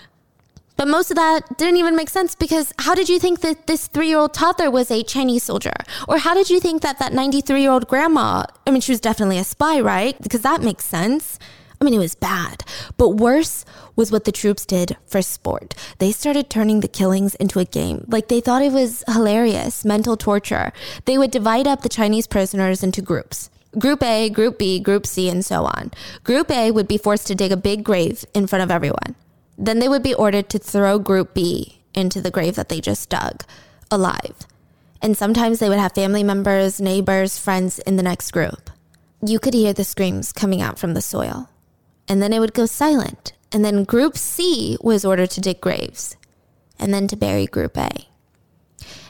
But 0.77 0.87
most 0.87 1.09
of 1.09 1.15
that 1.15 1.57
didn't 1.57 1.77
even 1.77 1.95
make 1.95 2.09
sense 2.09 2.35
because 2.35 2.71
how 2.79 2.93
did 2.93 3.09
you 3.09 3.19
think 3.19 3.39
that 3.41 3.65
this 3.65 3.87
three 3.87 4.09
year 4.09 4.19
old 4.19 4.33
toddler 4.33 4.69
was 4.69 4.91
a 4.91 5.03
Chinese 5.03 5.43
soldier? 5.43 5.73
Or 6.07 6.19
how 6.19 6.35
did 6.35 6.49
you 6.49 6.59
think 6.59 6.83
that 6.83 6.99
that 6.99 7.13
93 7.13 7.61
year 7.61 7.71
old 7.71 7.87
grandma, 7.87 8.45
I 8.65 8.71
mean, 8.71 8.81
she 8.81 8.91
was 8.91 9.01
definitely 9.01 9.39
a 9.39 9.43
spy, 9.43 9.79
right? 9.79 10.21
Because 10.21 10.41
that 10.41 10.61
makes 10.61 10.85
sense. 10.85 11.39
I 11.79 11.85
mean, 11.85 11.93
it 11.93 11.99
was 11.99 12.15
bad. 12.15 12.63
But 12.97 13.09
worse 13.09 13.63
was 13.95 14.11
what 14.11 14.23
the 14.23 14.31
troops 14.31 14.65
did 14.65 14.97
for 15.05 15.21
sport. 15.21 15.75
They 15.99 16.11
started 16.11 16.49
turning 16.49 16.79
the 16.79 16.87
killings 16.87 17.35
into 17.35 17.59
a 17.59 17.65
game. 17.65 18.05
Like 18.07 18.27
they 18.27 18.41
thought 18.41 18.63
it 18.63 18.71
was 18.71 19.03
hilarious, 19.07 19.85
mental 19.85 20.17
torture. 20.17 20.71
They 21.05 21.17
would 21.17 21.31
divide 21.31 21.67
up 21.67 21.81
the 21.81 21.89
Chinese 21.89 22.27
prisoners 22.27 22.83
into 22.83 23.01
groups. 23.01 23.49
Group 23.77 24.01
A, 24.01 24.29
Group 24.29 24.57
B, 24.57 24.79
Group 24.79 25.05
C, 25.05 25.29
and 25.29 25.45
so 25.45 25.65
on. 25.65 25.91
Group 26.23 26.49
A 26.49 26.71
would 26.71 26.87
be 26.87 26.97
forced 26.97 27.27
to 27.27 27.35
dig 27.35 27.51
a 27.51 27.57
big 27.57 27.83
grave 27.83 28.25
in 28.33 28.47
front 28.47 28.63
of 28.63 28.71
everyone. 28.71 29.15
Then 29.57 29.79
they 29.79 29.89
would 29.89 30.03
be 30.03 30.13
ordered 30.13 30.49
to 30.49 30.59
throw 30.59 30.97
Group 30.97 31.33
B 31.33 31.81
into 31.93 32.21
the 32.21 32.31
grave 32.31 32.55
that 32.55 32.69
they 32.69 32.81
just 32.81 33.09
dug, 33.09 33.43
alive. 33.91 34.35
And 35.01 35.15
sometimes 35.15 35.59
they 35.59 35.69
would 35.69 35.77
have 35.77 35.93
family 35.93 36.23
members, 36.23 36.81
neighbors, 36.81 37.37
friends 37.37 37.77
in 37.79 37.97
the 37.97 38.03
next 38.03 38.31
group. 38.31 38.71
You 39.21 39.39
could 39.39 39.53
hear 39.53 39.73
the 39.73 39.83
screams 39.83 40.31
coming 40.31 40.61
out 40.61 40.79
from 40.79 40.93
the 40.93 41.01
soil 41.01 41.49
and 42.07 42.21
then 42.21 42.33
it 42.33 42.39
would 42.39 42.53
go 42.53 42.65
silent. 42.65 43.33
And 43.51 43.63
then 43.63 43.83
Group 43.83 44.17
C 44.17 44.77
was 44.81 45.05
ordered 45.05 45.31
to 45.31 45.41
dig 45.41 45.61
graves 45.61 46.17
and 46.79 46.93
then 46.93 47.07
to 47.07 47.15
bury 47.15 47.45
Group 47.45 47.77
A. 47.77 47.89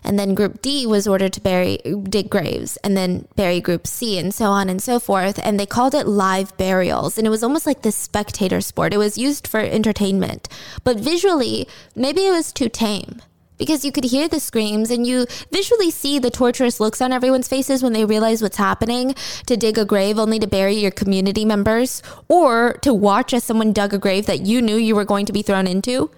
And 0.03 0.17
then 0.17 0.35
Group 0.35 0.61
D 0.61 0.85
was 0.85 1.07
ordered 1.07 1.33
to 1.33 1.41
bury, 1.41 1.79
dig 2.03 2.29
graves 2.29 2.77
and 2.77 2.95
then 2.95 3.27
bury 3.35 3.59
Group 3.59 3.85
C 3.85 4.17
and 4.17 4.33
so 4.33 4.45
on 4.45 4.69
and 4.69 4.81
so 4.81 4.99
forth. 4.99 5.39
And 5.43 5.59
they 5.59 5.65
called 5.65 5.93
it 5.93 6.07
live 6.07 6.55
burials. 6.57 7.17
And 7.17 7.27
it 7.27 7.31
was 7.31 7.43
almost 7.43 7.65
like 7.65 7.81
this 7.81 7.95
spectator 7.95 8.61
sport. 8.61 8.93
It 8.93 8.97
was 8.97 9.17
used 9.17 9.47
for 9.47 9.59
entertainment. 9.59 10.47
But 10.83 10.97
visually, 10.97 11.67
maybe 11.95 12.25
it 12.25 12.31
was 12.31 12.53
too 12.53 12.69
tame 12.69 13.21
because 13.57 13.83
you 13.83 13.91
could 13.91 14.05
hear 14.05 14.27
the 14.27 14.39
screams 14.39 14.91
and 14.91 15.05
you 15.05 15.25
visually 15.51 15.91
see 15.91 16.19
the 16.19 16.31
torturous 16.31 16.79
looks 16.79 17.01
on 17.01 17.11
everyone's 17.11 17.47
faces 17.47 17.83
when 17.83 17.93
they 17.93 18.05
realize 18.05 18.41
what's 18.41 18.57
happening 18.57 19.15
to 19.45 19.57
dig 19.57 19.77
a 19.77 19.85
grave 19.85 20.19
only 20.19 20.39
to 20.39 20.47
bury 20.47 20.75
your 20.75 20.91
community 20.91 21.45
members 21.45 22.01
or 22.27 22.73
to 22.81 22.93
watch 22.93 23.33
as 23.33 23.43
someone 23.43 23.73
dug 23.73 23.93
a 23.93 23.97
grave 23.97 24.25
that 24.25 24.45
you 24.45 24.61
knew 24.61 24.75
you 24.75 24.95
were 24.95 25.05
going 25.05 25.25
to 25.25 25.33
be 25.33 25.41
thrown 25.41 25.67
into. 25.67 26.09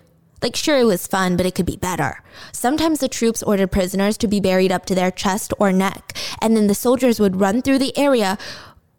Like, 0.41 0.55
sure, 0.55 0.77
it 0.77 0.85
was 0.85 1.05
fun, 1.05 1.35
but 1.35 1.45
it 1.45 1.53
could 1.53 1.65
be 1.65 1.75
better. 1.75 2.23
Sometimes 2.53 2.99
the 2.99 3.09
troops 3.09 3.43
ordered 3.43 3.71
prisoners 3.71 4.17
to 4.19 4.27
be 4.27 4.39
buried 4.39 4.71
up 4.71 4.85
to 4.85 4.95
their 4.95 5.11
chest 5.11 5.53
or 5.59 5.73
neck, 5.73 6.13
and 6.41 6.55
then 6.55 6.67
the 6.67 6.75
soldiers 6.75 7.19
would 7.19 7.41
run 7.41 7.61
through 7.61 7.79
the 7.79 7.97
area 7.97 8.37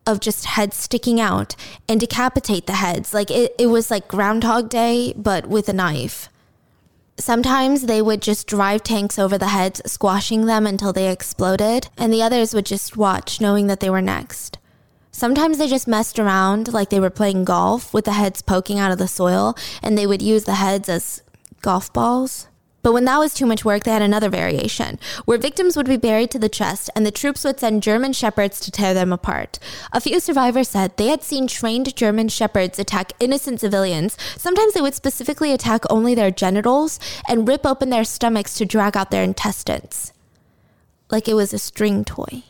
of 0.07 0.20
just 0.20 0.45
heads 0.45 0.76
sticking 0.76 1.18
out 1.18 1.57
and 1.88 2.01
decapitate 2.01 2.66
the 2.66 2.74
heads. 2.74 3.14
Like, 3.14 3.30
it, 3.30 3.55
it 3.59 3.66
was 3.66 3.91
like 3.91 4.09
Groundhog 4.09 4.68
Day, 4.68 5.14
but 5.16 5.47
with 5.47 5.68
a 5.68 5.72
knife. 5.72 6.28
Sometimes 7.21 7.83
they 7.83 8.01
would 8.01 8.23
just 8.23 8.47
drive 8.47 8.83
tanks 8.83 9.18
over 9.18 9.37
the 9.37 9.49
heads, 9.49 9.83
squashing 9.85 10.47
them 10.47 10.66
until 10.66 10.93
they 10.93 11.12
exploded, 11.12 11.89
and 11.99 12.11
the 12.12 12.23
others 12.23 12.55
would 12.55 12.64
just 12.64 12.97
watch, 12.97 13.43
knowing 13.43 13.66
that 13.66 13.81
they 13.81 13.91
were 13.91 14.01
next. 14.01 14.59
Sometimes 15.12 15.59
they 15.59 15.68
just 15.68 15.87
messed 15.87 16.18
around 16.18 16.73
like 16.73 16.89
they 16.89 16.99
were 16.99 17.11
playing 17.11 17.45
golf 17.45 17.93
with 17.93 18.07
the 18.07 18.12
heads 18.12 18.41
poking 18.41 18.79
out 18.79 18.91
of 18.91 18.99
the 18.99 19.07
soil, 19.07 19.55
and 19.83 19.99
they 19.99 20.07
would 20.07 20.23
use 20.23 20.45
the 20.45 20.55
heads 20.55 20.89
as 20.89 21.23
golf 21.61 21.93
balls. 21.93 22.47
But 22.83 22.93
when 22.93 23.05
that 23.05 23.18
was 23.18 23.35
too 23.35 23.47
much 23.47 23.64
work, 23.64 23.85
they 23.85 23.91
had 23.91 24.03
another 24.03 24.31
variation, 24.31 24.99
where 25.24 25.37
victims 25.39 25.76
would 25.76 25.87
be 25.87 25.97
buried 25.97 26.31
to 26.31 26.39
the 26.39 26.49
chest 26.49 26.89
and 26.97 27.05
the 27.05 27.11
troops 27.11 27.45
would 27.45 27.61
send 27.61 27.83
German 27.83 28.12
shepherds 28.12 28.59
to 28.61 28.70
tear 28.70 28.95
them 28.95 29.12
apart. 29.12 29.59
A 29.93 30.01
few 30.01 30.18
survivors 30.20 30.68
said 30.68 30.97
they 30.97 31.09
had 31.09 31.22
seen 31.22 31.47
trained 31.47 31.95
German 31.95 32.28
shepherds 32.28 32.78
attack 32.78 33.12
innocent 33.20 33.61
civilians. 33.61 34.16
Sometimes 34.39 34.72
they 34.72 34.81
would 34.81 34.95
specifically 34.95 35.53
attack 35.53 35.83
only 35.91 36.14
their 36.14 36.31
genitals 36.31 36.99
and 37.28 37.47
rip 37.47 37.66
open 37.66 37.91
their 37.91 38.05
stomachs 38.05 38.57
to 38.57 38.64
drag 38.64 38.97
out 38.97 39.11
their 39.11 39.24
intestines. 39.24 40.12
Like 41.11 41.28
it 41.28 41.35
was 41.35 41.53
a 41.53 41.59
string 41.59 42.05
toy. 42.05 42.45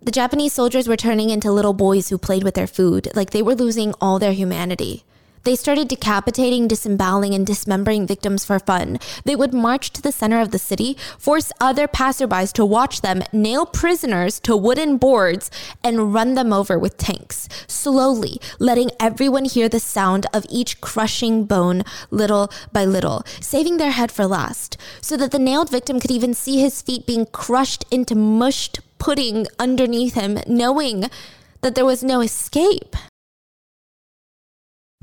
The 0.00 0.12
Japanese 0.12 0.52
soldiers 0.52 0.86
were 0.86 0.98
turning 0.98 1.30
into 1.30 1.50
little 1.50 1.72
boys 1.72 2.10
who 2.10 2.18
played 2.18 2.44
with 2.44 2.54
their 2.54 2.66
food, 2.66 3.08
like 3.14 3.30
they 3.30 3.40
were 3.40 3.54
losing 3.54 3.94
all 4.00 4.18
their 4.18 4.34
humanity. 4.34 5.02
They 5.44 5.56
started 5.56 5.88
decapitating, 5.88 6.68
disemboweling, 6.68 7.34
and 7.34 7.46
dismembering 7.46 8.06
victims 8.06 8.46
for 8.46 8.58
fun. 8.58 8.98
They 9.24 9.36
would 9.36 9.52
march 9.52 9.90
to 9.92 10.02
the 10.02 10.10
center 10.10 10.40
of 10.40 10.50
the 10.50 10.58
city, 10.58 10.96
force 11.18 11.52
other 11.60 11.86
passerbys 11.86 12.52
to 12.54 12.64
watch 12.64 13.02
them, 13.02 13.22
nail 13.30 13.66
prisoners 13.66 14.40
to 14.40 14.56
wooden 14.56 14.96
boards, 14.96 15.50
and 15.82 16.14
run 16.14 16.34
them 16.34 16.52
over 16.52 16.78
with 16.78 16.96
tanks, 16.96 17.46
slowly 17.66 18.40
letting 18.58 18.90
everyone 18.98 19.44
hear 19.44 19.68
the 19.68 19.80
sound 19.80 20.26
of 20.32 20.46
each 20.48 20.80
crushing 20.80 21.44
bone 21.44 21.82
little 22.10 22.50
by 22.72 22.86
little, 22.86 23.22
saving 23.40 23.76
their 23.76 23.90
head 23.90 24.10
for 24.10 24.26
last, 24.26 24.78
so 25.02 25.14
that 25.16 25.30
the 25.30 25.38
nailed 25.38 25.70
victim 25.70 26.00
could 26.00 26.10
even 26.10 26.32
see 26.32 26.60
his 26.60 26.80
feet 26.80 27.06
being 27.06 27.26
crushed 27.26 27.84
into 27.90 28.14
mushed 28.14 28.80
pudding 28.98 29.46
underneath 29.58 30.14
him, 30.14 30.38
knowing 30.46 31.10
that 31.60 31.74
there 31.74 31.84
was 31.84 32.02
no 32.02 32.22
escape. 32.22 32.96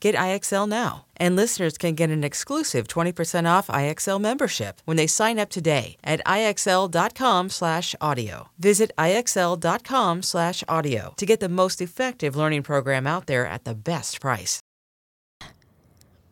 Get 0.00 0.14
IXL 0.14 0.68
now. 0.68 1.06
And 1.16 1.34
listeners 1.36 1.78
can 1.78 1.94
get 1.94 2.10
an 2.10 2.24
exclusive 2.24 2.88
20% 2.88 3.46
off 3.46 3.68
IXL 3.68 4.20
membership 4.20 4.80
when 4.86 4.96
they 4.96 5.06
sign 5.06 5.38
up 5.38 5.50
today 5.50 5.96
at 6.02 6.24
IXL.com/audio. 6.24 8.48
Visit 8.58 8.90
IXL.com/audio 8.98 11.14
to 11.16 11.26
get 11.26 11.40
the 11.40 11.48
most 11.48 11.80
effective 11.82 12.34
learning 12.34 12.62
program 12.62 13.06
out 13.06 13.26
there 13.26 13.46
at 13.46 13.64
the 13.64 13.74
best 13.74 14.20
price. 14.20 14.60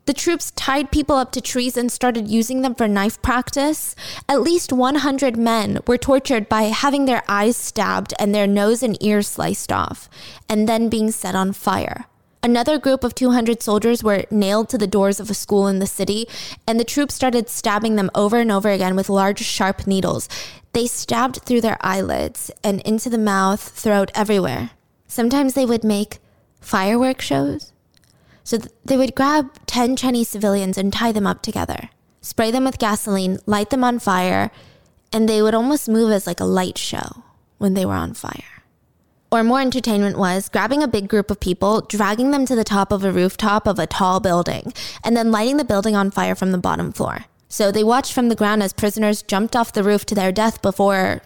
The 0.05 0.13
troops 0.13 0.51
tied 0.55 0.89
people 0.89 1.17
up 1.17 1.31
to 1.33 1.41
trees 1.41 1.77
and 1.77 1.91
started 1.91 2.27
using 2.27 2.63
them 2.63 2.73
for 2.73 2.87
knife 2.87 3.21
practice. 3.21 3.93
At 4.27 4.41
least 4.41 4.73
100 4.73 5.37
men 5.37 5.77
were 5.85 5.99
tortured 5.99 6.49
by 6.49 6.63
having 6.63 7.05
their 7.05 7.21
eyes 7.29 7.55
stabbed 7.55 8.15
and 8.17 8.33
their 8.33 8.47
nose 8.47 8.81
and 8.81 8.97
ears 9.03 9.27
sliced 9.27 9.71
off, 9.71 10.09
and 10.49 10.67
then 10.67 10.89
being 10.89 11.11
set 11.11 11.35
on 11.35 11.53
fire. 11.53 12.07
Another 12.41 12.79
group 12.79 13.03
of 13.03 13.13
200 13.15 13.61
soldiers 13.61 14.01
were 14.01 14.23
nailed 14.31 14.69
to 14.69 14.77
the 14.77 14.87
doors 14.87 15.19
of 15.19 15.29
a 15.29 15.33
school 15.33 15.67
in 15.67 15.79
the 15.79 15.85
city, 15.85 16.25
and 16.65 16.79
the 16.79 16.85
troops 16.85 17.13
started 17.13 17.49
stabbing 17.49 17.97
them 17.97 18.09
over 18.15 18.37
and 18.37 18.49
over 18.49 18.69
again 18.69 18.95
with 18.95 19.09
large, 19.09 19.39
sharp 19.39 19.85
needles. 19.85 20.29
They 20.71 20.87
stabbed 20.87 21.41
through 21.43 21.59
their 21.61 21.77
eyelids 21.81 22.49
and 22.63 22.79
into 22.81 23.09
the 23.09 23.17
mouth, 23.17 23.61
throat, 23.61 24.09
everywhere. 24.15 24.71
Sometimes 25.05 25.53
they 25.53 25.65
would 25.65 25.83
make 25.83 26.19
firework 26.61 27.19
shows. 27.19 27.73
So 28.45 28.57
th- 28.57 28.71
they 28.85 28.95
would 28.95 29.15
grab 29.15 29.51
10 29.65 29.97
Chinese 29.97 30.29
civilians 30.29 30.77
and 30.77 30.93
tie 30.93 31.11
them 31.11 31.27
up 31.27 31.41
together, 31.41 31.89
spray 32.21 32.51
them 32.51 32.63
with 32.63 32.79
gasoline, 32.79 33.39
light 33.47 33.69
them 33.69 33.83
on 33.83 33.99
fire, 33.99 34.49
and 35.11 35.27
they 35.27 35.41
would 35.41 35.53
almost 35.53 35.89
move 35.89 36.11
as 36.11 36.25
like 36.25 36.39
a 36.39 36.45
light 36.45 36.77
show 36.77 37.23
when 37.57 37.73
they 37.73 37.85
were 37.85 37.95
on 37.95 38.13
fire 38.13 38.58
or 39.31 39.43
more 39.43 39.61
entertainment 39.61 40.17
was 40.17 40.49
grabbing 40.49 40.81
a 40.81 40.87
big 40.87 41.07
group 41.07 41.29
of 41.29 41.39
people, 41.39 41.81
dragging 41.81 42.31
them 42.31 42.45
to 42.45 42.55
the 42.55 42.63
top 42.63 42.91
of 42.91 43.03
a 43.03 43.11
rooftop 43.11 43.67
of 43.67 43.77
a 43.77 43.87
tall 43.87 44.19
building, 44.19 44.73
and 45.03 45.15
then 45.15 45.31
lighting 45.31 45.57
the 45.57 45.63
building 45.63 45.95
on 45.95 46.11
fire 46.11 46.35
from 46.35 46.51
the 46.51 46.57
bottom 46.57 46.91
floor. 46.91 47.25
So 47.47 47.71
they 47.71 47.83
watched 47.83 48.13
from 48.13 48.29
the 48.29 48.35
ground 48.35 48.63
as 48.63 48.73
prisoners 48.73 49.21
jumped 49.21 49.55
off 49.55 49.73
the 49.73 49.83
roof 49.83 50.05
to 50.07 50.15
their 50.15 50.31
death 50.31 50.61
before 50.61 51.21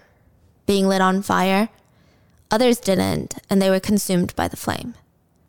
being 0.66 0.88
lit 0.88 1.02
on 1.02 1.22
fire. 1.22 1.70
Others 2.52 2.80
didn't, 2.80 3.36
and 3.50 3.62
they 3.62 3.70
were 3.70 3.80
consumed 3.80 4.36
by 4.36 4.48
the 4.48 4.58
flame. 4.58 4.96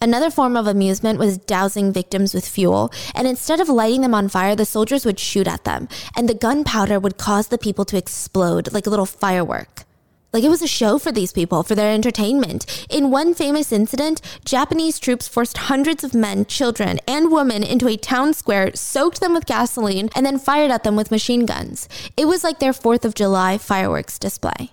Another 0.00 0.30
form 0.30 0.57
of 0.57 0.66
amusement 0.66 1.18
was 1.18 1.38
dousing 1.38 1.92
victims 1.92 2.34
with 2.34 2.46
fuel, 2.46 2.92
and 3.14 3.26
instead 3.26 3.59
of 3.59 3.68
lighting 3.68 4.02
them 4.02 4.14
on 4.14 4.28
fire, 4.28 4.55
the 4.55 4.66
soldiers 4.66 5.07
would 5.07 5.18
shoot 5.18 5.48
at 5.48 5.64
them, 5.64 5.88
and 6.16 6.28
the 6.28 6.34
gunpowder 6.34 7.00
would 7.00 7.16
cause 7.16 7.48
the 7.48 7.59
people 7.59 7.84
to 7.86 7.96
explode 7.96 8.72
like 8.72 8.86
a 8.86 8.90
little 8.90 9.07
firework. 9.07 9.73
Like 10.35 10.43
it 10.43 10.49
was 10.49 10.62
a 10.62 10.66
show 10.66 10.99
for 10.99 11.12
these 11.12 11.32
people, 11.32 11.62
for 11.62 11.76
their 11.76 11.95
entertainment. 11.95 12.87
In 12.91 13.12
one 13.12 13.35
famous 13.35 13.70
incident, 13.70 14.20
Japanese 14.45 14.99
troops 14.99 15.28
forced 15.28 15.57
hundreds 15.57 16.03
of 16.03 16.12
men, 16.12 16.45
children, 16.45 16.99
and 17.07 17.30
women 17.30 17.62
into 17.62 17.87
a 17.87 17.97
town 17.97 18.35
square, 18.35 18.72
soaked 18.74 19.20
them 19.20 19.32
with 19.32 19.47
gasoline, 19.47 20.11
and 20.16 20.26
then 20.26 20.41
fired 20.41 20.72
at 20.72 20.82
them 20.82 20.97
with 20.97 21.12
machine 21.12 21.47
guns. 21.47 21.89
It 22.16 22.26
was 22.26 22.43
like 22.43 22.59
their 22.59 22.72
4th 22.72 23.05
of 23.05 23.14
July 23.14 23.59
fireworks 23.59 24.18
display. 24.18 24.72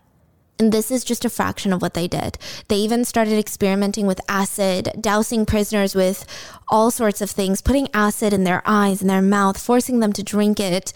And 0.57 0.71
this 0.71 0.89
is 0.89 1.03
just 1.03 1.25
a 1.25 1.29
fraction 1.29 1.71
of 1.71 1.81
what 1.83 1.93
they 1.93 2.07
did. 2.07 2.39
They 2.67 2.77
even 2.77 3.05
started 3.05 3.37
experimenting 3.37 4.07
with 4.07 4.19
acid, 4.27 4.89
dousing 4.99 5.45
prisoners 5.45 5.93
with 5.93 6.25
all 6.69 6.89
sorts 6.89 7.21
of 7.21 7.29
things, 7.29 7.61
putting 7.61 7.87
acid 7.93 8.33
in 8.33 8.45
their 8.45 8.63
eyes 8.65 9.01
and 9.01 9.09
their 9.11 9.21
mouth, 9.21 9.61
forcing 9.61 9.99
them 9.99 10.13
to 10.13 10.23
drink 10.23 10.59
it. 10.59 10.91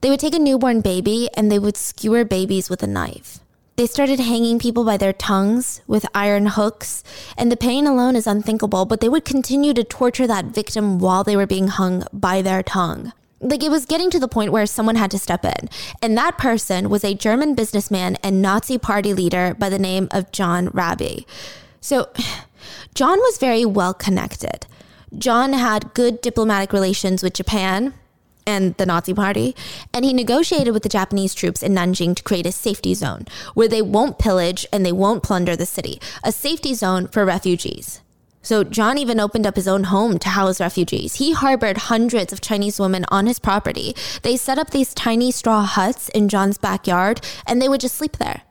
They 0.00 0.08
would 0.08 0.20
take 0.20 0.34
a 0.34 0.38
newborn 0.38 0.80
baby 0.80 1.28
and 1.36 1.52
they 1.52 1.58
would 1.58 1.76
skewer 1.76 2.24
babies 2.24 2.70
with 2.70 2.82
a 2.82 2.86
knife. 2.86 3.40
They 3.76 3.86
started 3.86 4.18
hanging 4.20 4.58
people 4.58 4.84
by 4.86 4.96
their 4.96 5.12
tongues 5.12 5.82
with 5.86 6.06
iron 6.14 6.46
hooks, 6.46 7.04
and 7.36 7.52
the 7.52 7.58
pain 7.58 7.86
alone 7.86 8.16
is 8.16 8.26
unthinkable, 8.26 8.86
but 8.86 9.00
they 9.00 9.08
would 9.10 9.26
continue 9.26 9.74
to 9.74 9.84
torture 9.84 10.26
that 10.26 10.46
victim 10.46 10.98
while 10.98 11.22
they 11.22 11.36
were 11.36 11.46
being 11.46 11.68
hung 11.68 12.04
by 12.10 12.40
their 12.40 12.62
tongue. 12.62 13.12
Like 13.38 13.62
it 13.62 13.70
was 13.70 13.84
getting 13.84 14.08
to 14.12 14.18
the 14.18 14.28
point 14.28 14.50
where 14.50 14.64
someone 14.64 14.96
had 14.96 15.10
to 15.10 15.18
step 15.18 15.44
in, 15.44 15.68
and 16.00 16.16
that 16.16 16.38
person 16.38 16.88
was 16.88 17.04
a 17.04 17.12
German 17.12 17.54
businessman 17.54 18.16
and 18.22 18.40
Nazi 18.40 18.78
party 18.78 19.12
leader 19.12 19.54
by 19.58 19.68
the 19.68 19.78
name 19.78 20.08
of 20.10 20.32
John 20.32 20.68
Rabe. 20.68 21.26
So, 21.82 22.08
John 22.94 23.18
was 23.18 23.36
very 23.36 23.66
well 23.66 23.92
connected. 23.92 24.66
John 25.18 25.52
had 25.52 25.92
good 25.92 26.22
diplomatic 26.22 26.72
relations 26.72 27.22
with 27.22 27.34
Japan, 27.34 27.92
and 28.46 28.76
the 28.76 28.86
Nazi 28.86 29.12
Party, 29.12 29.54
and 29.92 30.04
he 30.04 30.12
negotiated 30.12 30.72
with 30.72 30.82
the 30.82 30.88
Japanese 30.88 31.34
troops 31.34 31.62
in 31.62 31.74
Nanjing 31.74 32.14
to 32.14 32.22
create 32.22 32.46
a 32.46 32.52
safety 32.52 32.94
zone 32.94 33.26
where 33.54 33.68
they 33.68 33.82
won't 33.82 34.18
pillage 34.18 34.66
and 34.72 34.86
they 34.86 34.92
won't 34.92 35.22
plunder 35.22 35.56
the 35.56 35.66
city, 35.66 36.00
a 36.22 36.32
safety 36.32 36.74
zone 36.74 37.08
for 37.08 37.24
refugees. 37.24 38.00
So 38.46 38.62
John 38.62 38.96
even 38.96 39.18
opened 39.18 39.44
up 39.44 39.56
his 39.56 39.66
own 39.66 39.84
home 39.84 40.20
to 40.20 40.28
house 40.28 40.60
refugees. 40.60 41.16
He 41.16 41.32
harbored 41.32 41.78
hundreds 41.78 42.32
of 42.32 42.40
Chinese 42.40 42.78
women 42.78 43.04
on 43.08 43.26
his 43.26 43.40
property. 43.40 43.96
They 44.22 44.36
set 44.36 44.56
up 44.56 44.70
these 44.70 44.94
tiny 44.94 45.32
straw 45.32 45.64
huts 45.64 46.08
in 46.10 46.28
John's 46.28 46.56
backyard 46.56 47.20
and 47.44 47.60
they 47.60 47.68
would 47.68 47.80
just 47.80 47.96
sleep 47.96 48.18
there. 48.18 48.42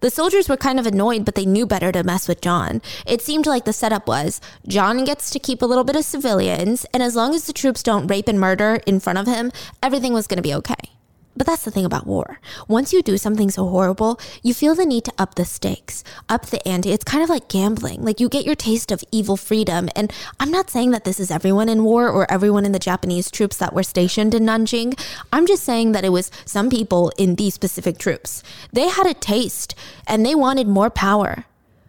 The 0.00 0.10
soldiers 0.10 0.48
were 0.48 0.56
kind 0.56 0.80
of 0.80 0.86
annoyed, 0.86 1.26
but 1.26 1.34
they 1.34 1.44
knew 1.44 1.66
better 1.66 1.92
to 1.92 2.02
mess 2.02 2.26
with 2.26 2.40
John. 2.40 2.80
It 3.06 3.20
seemed 3.20 3.46
like 3.46 3.66
the 3.66 3.72
setup 3.72 4.08
was 4.08 4.40
John 4.66 5.04
gets 5.04 5.30
to 5.30 5.38
keep 5.38 5.60
a 5.60 5.66
little 5.66 5.84
bit 5.84 5.96
of 5.96 6.04
civilians, 6.04 6.86
and 6.94 7.02
as 7.02 7.14
long 7.14 7.34
as 7.34 7.46
the 7.46 7.52
troops 7.52 7.82
don't 7.82 8.06
rape 8.06 8.26
and 8.26 8.40
murder 8.40 8.80
in 8.86 9.00
front 9.00 9.18
of 9.18 9.26
him, 9.26 9.52
everything 9.82 10.14
was 10.14 10.26
going 10.26 10.38
to 10.38 10.42
be 10.42 10.54
okay. 10.54 10.99
But 11.40 11.46
that's 11.46 11.64
the 11.64 11.70
thing 11.70 11.86
about 11.86 12.06
war. 12.06 12.38
Once 12.68 12.92
you 12.92 13.00
do 13.00 13.16
something 13.16 13.48
so 13.50 13.66
horrible, 13.66 14.20
you 14.42 14.52
feel 14.52 14.74
the 14.74 14.84
need 14.84 15.06
to 15.06 15.12
up 15.16 15.36
the 15.36 15.46
stakes, 15.46 16.04
up 16.28 16.44
the 16.44 16.60
ante. 16.68 16.90
It's 16.90 17.02
kind 17.02 17.24
of 17.24 17.30
like 17.30 17.48
gambling. 17.48 18.02
Like 18.02 18.20
you 18.20 18.28
get 18.28 18.44
your 18.44 18.54
taste 18.54 18.92
of 18.92 19.02
evil 19.10 19.38
freedom. 19.38 19.88
And 19.96 20.12
I'm 20.38 20.50
not 20.50 20.68
saying 20.68 20.90
that 20.90 21.04
this 21.04 21.18
is 21.18 21.30
everyone 21.30 21.70
in 21.70 21.82
war 21.82 22.10
or 22.10 22.30
everyone 22.30 22.66
in 22.66 22.72
the 22.72 22.78
Japanese 22.78 23.30
troops 23.30 23.56
that 23.56 23.72
were 23.72 23.82
stationed 23.82 24.34
in 24.34 24.42
Nanjing. 24.42 25.00
I'm 25.32 25.46
just 25.46 25.62
saying 25.62 25.92
that 25.92 26.04
it 26.04 26.10
was 26.10 26.30
some 26.44 26.68
people 26.68 27.10
in 27.16 27.36
these 27.36 27.54
specific 27.54 27.96
troops. 27.96 28.42
They 28.70 28.90
had 28.90 29.06
a 29.06 29.14
taste 29.14 29.74
and 30.06 30.26
they 30.26 30.34
wanted 30.34 30.68
more 30.68 30.90
power. 30.90 31.46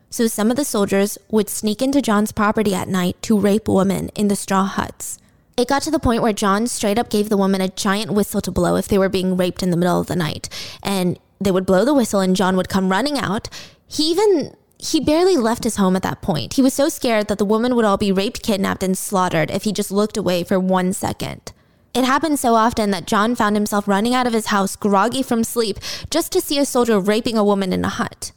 So 0.09 0.27
some 0.27 0.49
of 0.49 0.55
the 0.55 0.63
soldiers 0.63 1.17
would 1.29 1.49
sneak 1.49 1.81
into 1.81 2.01
John's 2.01 2.31
property 2.31 2.73
at 2.73 2.87
night 2.87 3.21
to 3.23 3.37
rape 3.37 3.67
women 3.67 4.11
in 4.15 4.29
the 4.29 4.37
straw 4.37 4.63
huts. 4.63 5.19
It 5.57 5.67
got 5.67 5.81
to 5.83 5.91
the 5.91 5.99
point 5.99 6.21
where 6.21 6.33
John 6.33 6.67
straight 6.67 6.97
up 6.97 7.09
gave 7.09 7.29
the 7.29 7.37
woman 7.37 7.61
a 7.61 7.69
giant 7.69 8.11
whistle 8.11 8.41
to 8.41 8.51
blow 8.51 8.75
if 8.75 8.87
they 8.87 8.97
were 8.97 9.09
being 9.09 9.37
raped 9.37 9.61
in 9.61 9.71
the 9.71 9.77
middle 9.77 9.99
of 9.99 10.07
the 10.07 10.15
night. 10.15 10.49
And 10.81 11.19
they 11.39 11.51
would 11.51 11.65
blow 11.65 11.85
the 11.85 11.93
whistle 11.93 12.19
and 12.19 12.35
John 12.35 12.55
would 12.55 12.69
come 12.69 12.89
running 12.89 13.17
out. 13.17 13.49
He 13.87 14.11
even 14.11 14.55
he 14.77 14.99
barely 14.99 15.37
left 15.37 15.63
his 15.63 15.75
home 15.75 15.95
at 15.95 16.01
that 16.01 16.23
point. 16.23 16.53
He 16.53 16.61
was 16.61 16.73
so 16.73 16.89
scared 16.89 17.27
that 17.27 17.37
the 17.37 17.45
woman 17.45 17.75
would 17.75 17.85
all 17.85 17.97
be 17.97 18.11
raped, 18.11 18.41
kidnapped, 18.41 18.81
and 18.81 18.97
slaughtered 18.97 19.51
if 19.51 19.63
he 19.63 19.71
just 19.71 19.91
looked 19.91 20.17
away 20.17 20.43
for 20.43 20.59
one 20.59 20.91
second. 20.91 21.53
It 21.93 22.03
happened 22.03 22.39
so 22.39 22.55
often 22.55 22.89
that 22.91 23.05
John 23.05 23.35
found 23.35 23.55
himself 23.55 23.87
running 23.87 24.15
out 24.15 24.25
of 24.25 24.33
his 24.33 24.47
house 24.47 24.75
groggy 24.75 25.21
from 25.21 25.43
sleep 25.43 25.77
just 26.09 26.31
to 26.31 26.41
see 26.41 26.57
a 26.57 26.65
soldier 26.65 26.99
raping 26.99 27.37
a 27.37 27.43
woman 27.43 27.73
in 27.73 27.85
a 27.85 27.89
hut. 27.89 28.31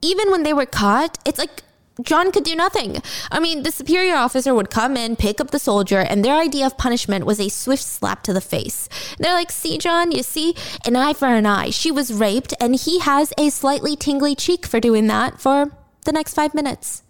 Even 0.00 0.30
when 0.30 0.44
they 0.44 0.52
were 0.52 0.66
caught, 0.66 1.18
it's 1.24 1.38
like 1.38 1.62
John 2.02 2.32
could 2.32 2.44
do 2.44 2.56
nothing. 2.56 3.02
I 3.30 3.40
mean, 3.40 3.62
the 3.62 3.70
superior 3.70 4.14
officer 4.14 4.54
would 4.54 4.70
come 4.70 4.96
in, 4.96 5.16
pick 5.16 5.40
up 5.40 5.50
the 5.50 5.58
soldier, 5.58 5.98
and 5.98 6.24
their 6.24 6.36
idea 6.36 6.66
of 6.66 6.78
punishment 6.78 7.26
was 7.26 7.40
a 7.40 7.50
swift 7.50 7.82
slap 7.82 8.22
to 8.24 8.32
the 8.32 8.40
face. 8.40 8.88
They're 9.18 9.34
like, 9.34 9.50
see, 9.50 9.76
John, 9.76 10.12
you 10.12 10.22
see, 10.22 10.54
an 10.86 10.96
eye 10.96 11.12
for 11.12 11.26
an 11.26 11.46
eye. 11.46 11.70
She 11.70 11.90
was 11.90 12.12
raped, 12.12 12.54
and 12.60 12.74
he 12.74 13.00
has 13.00 13.32
a 13.36 13.50
slightly 13.50 13.96
tingly 13.96 14.34
cheek 14.34 14.66
for 14.66 14.80
doing 14.80 15.08
that 15.08 15.40
for 15.40 15.72
the 16.04 16.12
next 16.12 16.34
five 16.34 16.54
minutes. 16.54 17.02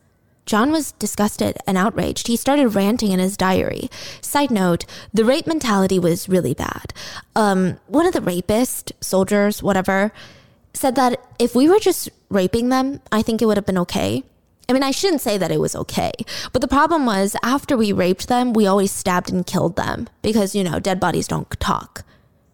John 0.47 0.73
was 0.73 0.93
disgusted 0.93 1.59
and 1.67 1.79
outraged. 1.79 2.27
He 2.27 2.35
started 2.35 2.75
ranting 2.75 3.13
in 3.13 3.21
his 3.21 3.37
diary. 3.37 3.89
Side 4.21 4.51
note, 4.51 4.85
the 5.13 5.25
rape 5.25 5.47
mentality 5.47 5.99
was 5.99 6.29
really 6.29 6.55
bad. 6.55 6.93
Um, 7.37 7.79
one 7.87 8.07
of 8.07 8.13
the 8.13 8.21
rapists, 8.21 8.91
soldiers, 9.01 9.63
whatever, 9.63 10.13
said 10.73 10.97
that 10.97 11.21
if 11.39 11.55
we 11.55 11.69
were 11.69 11.79
just 11.79 12.09
raping 12.31 12.69
them, 12.69 13.01
I 13.13 13.23
think 13.23 13.41
it 13.41 13.47
would 13.47 13.59
have 13.59 13.67
been 13.67 13.79
okay. 13.79 14.25
I 14.71 14.73
mean, 14.73 14.85
I 14.85 14.93
shouldn't 14.93 15.21
say 15.21 15.37
that 15.37 15.51
it 15.51 15.59
was 15.59 15.75
okay, 15.75 16.13
but 16.53 16.63
the 16.63 16.69
problem 16.69 17.05
was 17.05 17.35
after 17.43 17.77
we 17.77 17.91
raped 17.91 18.29
them, 18.29 18.53
we 18.53 18.69
always 18.69 18.93
stabbed 18.93 19.33
and 19.33 19.45
killed 19.45 19.75
them 19.75 20.09
because, 20.23 20.55
you 20.55 20.63
know, 20.63 20.79
dead 20.79 21.01
bodies 21.01 21.27
don't 21.27 21.51
talk. 21.59 22.05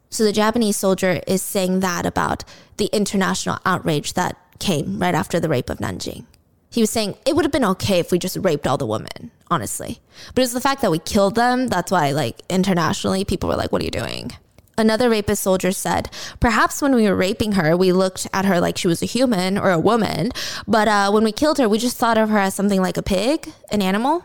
So 0.08 0.24
the 0.24 0.32
Japanese 0.32 0.78
soldier 0.78 1.20
is 1.26 1.42
saying 1.42 1.80
that 1.80 2.06
about 2.06 2.42
the 2.78 2.86
international 2.86 3.58
outrage 3.66 4.14
that 4.14 4.38
came 4.60 4.98
right 4.98 5.14
after 5.14 5.38
the 5.38 5.50
rape 5.50 5.68
of 5.68 5.76
Nanjing. 5.76 6.24
He 6.70 6.80
was 6.80 6.88
saying 6.88 7.16
it 7.26 7.36
would 7.36 7.44
have 7.44 7.52
been 7.52 7.66
okay 7.66 7.98
if 7.98 8.10
we 8.10 8.18
just 8.18 8.38
raped 8.38 8.66
all 8.66 8.78
the 8.78 8.86
women, 8.86 9.30
honestly. 9.50 10.00
But 10.34 10.42
it's 10.42 10.54
the 10.54 10.60
fact 10.62 10.80
that 10.80 10.90
we 10.90 10.98
killed 10.98 11.34
them 11.34 11.66
that's 11.66 11.92
why, 11.92 12.12
like, 12.12 12.40
internationally, 12.48 13.26
people 13.26 13.50
were 13.50 13.56
like, 13.56 13.72
what 13.72 13.82
are 13.82 13.84
you 13.84 13.90
doing? 13.90 14.32
Another 14.78 15.08
rapist 15.08 15.42
soldier 15.42 15.72
said, 15.72 16.10
Perhaps 16.38 16.82
when 16.82 16.94
we 16.94 17.08
were 17.08 17.16
raping 17.16 17.52
her, 17.52 17.76
we 17.76 17.92
looked 17.92 18.26
at 18.32 18.44
her 18.44 18.60
like 18.60 18.76
she 18.76 18.88
was 18.88 19.02
a 19.02 19.06
human 19.06 19.56
or 19.56 19.70
a 19.70 19.78
woman, 19.78 20.32
but 20.68 20.86
uh, 20.86 21.10
when 21.10 21.24
we 21.24 21.32
killed 21.32 21.58
her, 21.58 21.68
we 21.68 21.78
just 21.78 21.96
thought 21.96 22.18
of 22.18 22.28
her 22.28 22.38
as 22.38 22.54
something 22.54 22.82
like 22.82 22.96
a 22.96 23.02
pig, 23.02 23.52
an 23.70 23.80
animal. 23.80 24.24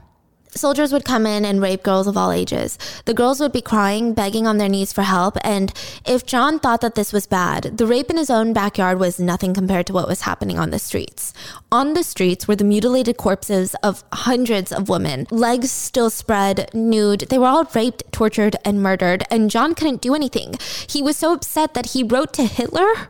Soldiers 0.54 0.92
would 0.92 1.06
come 1.06 1.26
in 1.26 1.46
and 1.46 1.62
rape 1.62 1.82
girls 1.82 2.08
of 2.08 2.18
all 2.18 2.32
ages. 2.32 2.78
The 3.06 3.14
girls 3.14 3.40
would 3.40 3.54
be 3.54 3.62
crying, 3.62 4.14
begging 4.14 4.46
on 4.46 4.58
their 4.58 4.68
knees 4.70 4.92
for 4.92 5.04
help, 5.04 5.38
and 5.44 5.74
if 6.06 6.26
John 6.26 6.60
thought 6.60 6.82
that 6.82 6.96
this 6.96 7.14
was 7.14 7.26
bad, 7.26 7.78
the 7.78 7.88
rape 7.88 8.10
in 8.10 8.18
his 8.18 8.30
own 8.30 8.52
backyard 8.52 9.00
was 9.00 9.20
nothing 9.20 9.54
compared 9.54 9.88
to 9.88 9.94
what 9.94 10.08
was 10.08 10.22
happening 10.22 10.60
on 10.60 10.70
the 10.70 10.80
streets. 10.80 11.34
On 11.72 11.94
the 11.94 12.04
streets 12.04 12.48
were 12.48 12.56
the 12.56 12.66
mutilated 12.66 13.18
corpses 13.18 13.76
of 13.82 14.04
hundreds 14.12 14.72
of 14.72 14.90
women, 14.90 15.26
legs 15.32 15.72
still 15.72 16.10
spread, 16.10 16.70
nude. 16.74 17.22
They 17.30 17.38
were 17.38 17.48
all 17.48 17.64
raped, 17.74 18.04
tortured, 18.12 18.58
and 18.66 18.84
murdered, 18.84 19.24
and 19.32 19.50
John 19.50 19.74
couldn't 19.74 20.02
do 20.02 20.14
anything. 20.14 20.56
He 20.88 21.02
was 21.02 21.16
so 21.16 21.34
upset 21.34 21.74
that 21.76 21.92
he 21.92 22.04
wrote 22.04 22.34
to 22.34 22.44
Hitler. 22.44 23.10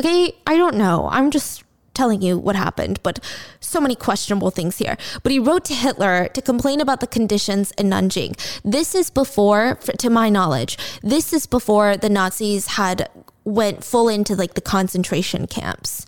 Okay, 0.00 0.36
I 0.46 0.56
don't 0.56 0.76
know. 0.76 1.08
I'm 1.12 1.30
just 1.30 1.64
telling 1.94 2.22
you 2.22 2.38
what 2.38 2.56
happened, 2.56 3.00
but 3.02 3.18
so 3.60 3.80
many 3.80 3.94
questionable 3.94 4.50
things 4.50 4.78
here. 4.78 4.96
But 5.22 5.32
he 5.32 5.38
wrote 5.38 5.64
to 5.66 5.74
Hitler 5.74 6.28
to 6.28 6.42
complain 6.42 6.80
about 6.80 7.00
the 7.00 7.06
conditions 7.06 7.72
in 7.72 7.90
Nanjing. 7.90 8.36
This 8.64 8.94
is 8.94 9.10
before, 9.10 9.76
to 9.98 10.10
my 10.10 10.28
knowledge, 10.28 10.78
this 11.02 11.32
is 11.32 11.46
before 11.46 11.96
the 11.96 12.08
Nazis 12.08 12.66
had 12.66 13.08
went 13.44 13.84
full 13.84 14.08
into 14.08 14.34
like 14.36 14.54
the 14.54 14.60
concentration 14.60 15.46
camps. 15.46 16.06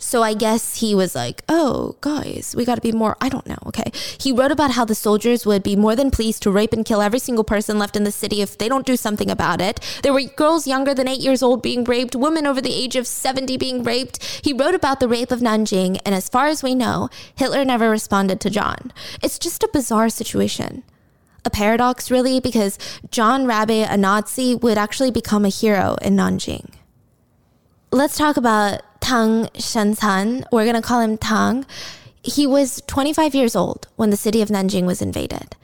So 0.00 0.22
I 0.22 0.32
guess 0.32 0.76
he 0.76 0.94
was 0.94 1.14
like, 1.14 1.42
oh, 1.48 1.94
guys, 2.00 2.54
we 2.56 2.64
got 2.64 2.76
to 2.76 2.80
be 2.80 2.90
more. 2.90 3.18
I 3.20 3.28
don't 3.28 3.46
know. 3.46 3.58
Okay. 3.66 3.92
He 4.18 4.32
wrote 4.32 4.50
about 4.50 4.72
how 4.72 4.86
the 4.86 4.94
soldiers 4.94 5.44
would 5.44 5.62
be 5.62 5.76
more 5.76 5.94
than 5.94 6.10
pleased 6.10 6.42
to 6.42 6.50
rape 6.50 6.72
and 6.72 6.86
kill 6.86 7.02
every 7.02 7.18
single 7.18 7.44
person 7.44 7.78
left 7.78 7.96
in 7.96 8.04
the 8.04 8.10
city 8.10 8.40
if 8.40 8.56
they 8.56 8.68
don't 8.68 8.86
do 8.86 8.96
something 8.96 9.30
about 9.30 9.60
it. 9.60 9.78
There 10.02 10.14
were 10.14 10.22
girls 10.22 10.66
younger 10.66 10.94
than 10.94 11.06
eight 11.06 11.20
years 11.20 11.42
old 11.42 11.62
being 11.62 11.84
raped, 11.84 12.16
women 12.16 12.46
over 12.46 12.62
the 12.62 12.74
age 12.74 12.96
of 12.96 13.06
70 13.06 13.58
being 13.58 13.82
raped. 13.82 14.24
He 14.42 14.54
wrote 14.54 14.74
about 14.74 15.00
the 15.00 15.08
rape 15.08 15.30
of 15.30 15.40
Nanjing, 15.40 16.00
and 16.06 16.14
as 16.14 16.30
far 16.30 16.46
as 16.46 16.62
we 16.62 16.74
know, 16.74 17.10
Hitler 17.34 17.64
never 17.64 17.90
responded 17.90 18.40
to 18.40 18.50
John. 18.50 18.92
It's 19.22 19.38
just 19.38 19.62
a 19.62 19.70
bizarre 19.72 20.08
situation 20.08 20.82
a 21.44 21.50
paradox, 21.50 22.10
really, 22.10 22.38
because 22.38 22.78
John 23.10 23.46
Rabe, 23.46 23.86
a 23.88 23.96
Nazi, 23.96 24.54
would 24.54 24.76
actually 24.76 25.10
become 25.10 25.44
a 25.44 25.48
hero 25.48 25.96
in 26.02 26.14
Nanjing. 26.14 26.70
Let's 27.90 28.18
talk 28.18 28.36
about 28.36 28.82
Tang 29.00 29.46
Shensan. 29.54 30.44
We're 30.52 30.64
going 30.64 30.76
to 30.76 30.82
call 30.82 31.00
him 31.00 31.16
Tang. 31.16 31.66
He 32.22 32.46
was 32.46 32.82
25 32.86 33.34
years 33.34 33.56
old 33.56 33.88
when 33.96 34.10
the 34.10 34.16
city 34.16 34.42
of 34.42 34.48
Nanjing 34.48 34.84
was 34.84 35.02
invaded. 35.02 35.56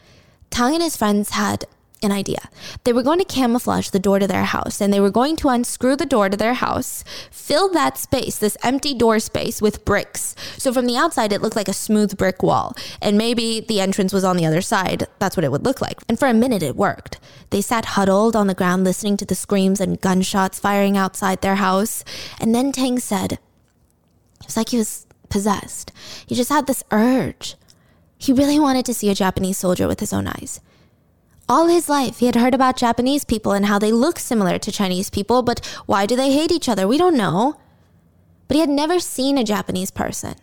Tang 0.51 0.74
and 0.74 0.82
his 0.82 0.97
friends 0.97 1.30
had 1.30 1.66
an 2.03 2.12
idea. 2.12 2.51
They 2.84 2.92
were 2.92 3.03
going 3.03 3.18
to 3.18 3.24
camouflage 3.24 3.88
the 3.88 3.99
door 3.99 4.18
to 4.18 4.26
their 4.26 4.44
house 4.44 4.80
and 4.80 4.92
they 4.92 5.01
were 5.01 5.11
going 5.11 5.36
to 5.36 5.49
unscrew 5.49 5.97
the 5.97 6.07
door 6.07 6.28
to 6.28 6.36
their 6.36 6.55
house, 6.55 7.05
fill 7.30 7.70
that 7.72 7.97
space, 7.97 8.38
this 8.38 8.57
empty 8.62 8.94
door 8.94 9.18
space, 9.18 9.62
with 9.62 9.84
bricks. 9.84 10.34
So 10.59 10.72
from 10.72 10.86
the 10.86 10.97
outside, 10.97 11.32
it 11.32 11.40
looked 11.40 11.57
like 11.57 11.68
a 11.68 11.72
smooth 11.72 12.16
brick 12.16 12.42
wall. 12.42 12.76
And 13.01 13.16
maybe 13.16 13.61
the 13.61 13.80
entrance 13.80 14.12
was 14.12 14.24
on 14.24 14.36
the 14.36 14.47
other 14.47 14.61
side. 14.61 15.07
That's 15.18 15.36
what 15.36 15.44
it 15.44 15.51
would 15.51 15.64
look 15.64 15.80
like. 15.80 16.01
And 16.09 16.18
for 16.18 16.28
a 16.28 16.34
minute, 16.34 16.62
it 16.62 16.76
worked. 16.76 17.18
They 17.51 17.62
sat 17.62 17.84
huddled 17.84 18.36
on 18.36 18.47
the 18.47 18.55
ground 18.55 18.84
listening 18.84 19.16
to 19.18 19.24
the 19.24 19.34
screams 19.34 19.80
and 19.80 20.01
gunshots 20.01 20.59
firing 20.59 20.97
outside 20.97 21.40
their 21.40 21.57
house. 21.57 22.05
And 22.40 22.55
then 22.55 22.72
Tang 22.72 22.99
said, 22.99 23.32
it 23.32 24.47
was 24.47 24.57
like 24.57 24.68
he 24.68 24.78
was 24.78 25.07
possessed. 25.28 25.92
He 26.26 26.34
just 26.34 26.51
had 26.51 26.66
this 26.66 26.84
urge. 26.90 27.57
He 28.18 28.32
really 28.32 28.59
wanted 28.59 28.86
to 28.86 28.94
see 28.94 29.11
a 29.11 29.14
Japanese 29.14 29.59
soldier 29.59 29.86
with 29.88 30.01
his 30.01 30.12
own 30.12 30.26
eyes. 30.26 30.61
All 31.49 31.68
his 31.68 31.88
life, 31.88 32.18
he 32.18 32.26
had 32.26 32.34
heard 32.34 32.55
about 32.55 32.76
Japanese 32.76 33.24
people 33.24 33.53
and 33.53 33.66
how 33.66 33.78
they 33.78 33.92
look 33.92 34.18
similar 34.18 34.59
to 34.59 34.72
Chinese 34.72 35.11
people, 35.11 35.42
but 35.42 35.64
why 35.86 36.05
do 36.05 36.16
they 36.16 36.32
hate 36.32 36.51
each 36.51 36.68
other? 36.68 36.88
We 36.88 36.99
don't 36.99 37.16
know. 37.16 37.61
But 38.49 38.57
he 38.57 38.61
had 38.61 38.68
never 38.68 38.99
seen 38.99 39.38
a 39.38 39.44
Japanese 39.44 39.92
person. 39.92 40.34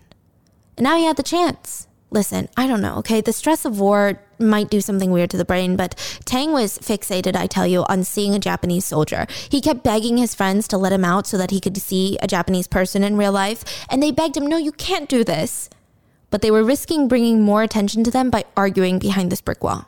And 0.77 0.85
now 0.85 0.95
he 0.95 1.03
had 1.03 1.17
the 1.17 1.23
chance. 1.23 1.87
Listen, 2.09 2.47
I 2.55 2.67
don't 2.67 2.81
know, 2.81 2.95
okay? 2.97 3.19
The 3.19 3.33
stress 3.33 3.65
of 3.65 3.81
war 3.81 4.21
might 4.39 4.69
do 4.69 4.79
something 4.79 5.11
weird 5.11 5.29
to 5.31 5.37
the 5.37 5.43
brain, 5.43 5.75
but 5.75 5.95
Tang 6.23 6.53
was 6.53 6.77
fixated, 6.77 7.35
I 7.35 7.47
tell 7.47 7.67
you, 7.67 7.83
on 7.89 8.05
seeing 8.05 8.33
a 8.33 8.39
Japanese 8.39 8.85
soldier. 8.85 9.25
He 9.49 9.59
kept 9.59 9.83
begging 9.83 10.17
his 10.17 10.33
friends 10.33 10.69
to 10.69 10.77
let 10.77 10.93
him 10.93 11.03
out 11.03 11.27
so 11.27 11.37
that 11.37 11.51
he 11.51 11.59
could 11.59 11.77
see 11.77 12.17
a 12.21 12.27
Japanese 12.27 12.67
person 12.67 13.03
in 13.03 13.17
real 13.17 13.31
life, 13.33 13.65
and 13.89 14.01
they 14.01 14.11
begged 14.11 14.37
him, 14.37 14.47
no, 14.47 14.57
you 14.57 14.71
can't 14.71 15.09
do 15.09 15.25
this. 15.25 15.69
But 16.29 16.41
they 16.41 16.51
were 16.51 16.63
risking 16.63 17.09
bringing 17.09 17.41
more 17.41 17.61
attention 17.61 18.05
to 18.05 18.11
them 18.11 18.29
by 18.29 18.45
arguing 18.55 18.99
behind 18.99 19.31
this 19.31 19.41
brick 19.41 19.63
wall. 19.63 19.87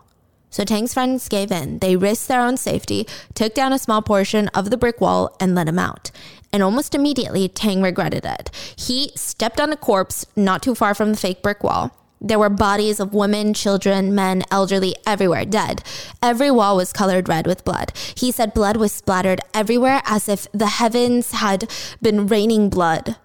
So 0.55 0.63
Tang's 0.63 0.93
friends 0.93 1.27
gave 1.27 1.51
in. 1.51 1.79
They 1.79 1.97
risked 1.97 2.29
their 2.29 2.39
own 2.39 2.55
safety, 2.55 3.05
took 3.33 3.53
down 3.53 3.73
a 3.73 3.77
small 3.77 4.01
portion 4.01 4.47
of 4.53 4.69
the 4.69 4.77
brick 4.77 5.01
wall, 5.01 5.35
and 5.37 5.53
let 5.53 5.67
him 5.67 5.77
out. 5.77 6.11
And 6.53 6.63
almost 6.63 6.95
immediately, 6.95 7.49
Tang 7.49 7.81
regretted 7.81 8.23
it. 8.23 8.51
He 8.77 9.11
stepped 9.15 9.59
on 9.59 9.73
a 9.73 9.75
corpse 9.75 10.25
not 10.33 10.63
too 10.63 10.73
far 10.73 10.93
from 10.95 11.11
the 11.11 11.17
fake 11.17 11.41
brick 11.41 11.61
wall. 11.61 11.91
There 12.21 12.39
were 12.39 12.47
bodies 12.47 13.01
of 13.01 13.13
women, 13.13 13.53
children, 13.53 14.15
men, 14.15 14.43
elderly, 14.49 14.95
everywhere, 15.05 15.43
dead. 15.43 15.83
Every 16.23 16.51
wall 16.51 16.77
was 16.77 16.93
colored 16.93 17.27
red 17.27 17.47
with 17.47 17.65
blood. 17.65 17.91
He 18.15 18.31
said 18.31 18.53
blood 18.53 18.77
was 18.77 18.93
splattered 18.93 19.41
everywhere 19.53 20.01
as 20.05 20.29
if 20.29 20.49
the 20.53 20.67
heavens 20.67 21.31
had 21.31 21.69
been 22.01 22.27
raining 22.27 22.69
blood. 22.69 23.17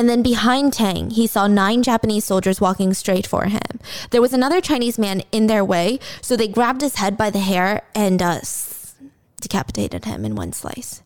And 0.00 0.08
then 0.08 0.22
behind 0.22 0.72
Tang, 0.72 1.10
he 1.10 1.26
saw 1.26 1.46
nine 1.46 1.82
Japanese 1.82 2.24
soldiers 2.24 2.58
walking 2.58 2.94
straight 2.94 3.26
for 3.26 3.44
him. 3.44 3.60
There 4.08 4.22
was 4.22 4.32
another 4.32 4.62
Chinese 4.62 4.98
man 4.98 5.20
in 5.30 5.46
their 5.46 5.62
way, 5.62 5.98
so 6.22 6.36
they 6.36 6.48
grabbed 6.48 6.80
his 6.80 6.94
head 6.94 7.18
by 7.18 7.28
the 7.28 7.40
hair 7.40 7.82
and 7.94 8.22
uh, 8.22 8.40
decapitated 9.42 10.06
him 10.06 10.24
in 10.24 10.34
one 10.34 10.54
slice. 10.54 11.02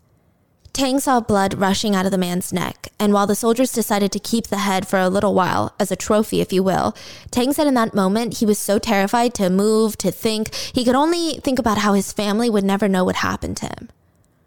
Tang 0.72 1.00
saw 1.00 1.18
blood 1.18 1.54
rushing 1.54 1.96
out 1.96 2.04
of 2.06 2.12
the 2.12 2.18
man's 2.18 2.52
neck, 2.52 2.86
and 3.00 3.12
while 3.12 3.26
the 3.26 3.34
soldiers 3.34 3.72
decided 3.72 4.12
to 4.12 4.20
keep 4.20 4.46
the 4.46 4.58
head 4.58 4.86
for 4.86 5.00
a 5.00 5.08
little 5.08 5.34
while, 5.34 5.74
as 5.80 5.90
a 5.90 5.96
trophy, 5.96 6.40
if 6.40 6.52
you 6.52 6.62
will, 6.62 6.94
Tang 7.32 7.52
said 7.52 7.66
in 7.66 7.74
that 7.74 7.96
moment 7.96 8.38
he 8.38 8.46
was 8.46 8.60
so 8.60 8.78
terrified 8.78 9.34
to 9.34 9.50
move, 9.50 9.98
to 9.98 10.12
think, 10.12 10.54
he 10.54 10.84
could 10.84 10.94
only 10.94 11.40
think 11.40 11.58
about 11.58 11.78
how 11.78 11.94
his 11.94 12.12
family 12.12 12.48
would 12.48 12.62
never 12.62 12.86
know 12.86 13.02
what 13.02 13.16
happened 13.16 13.56
to 13.56 13.66
him. 13.66 13.88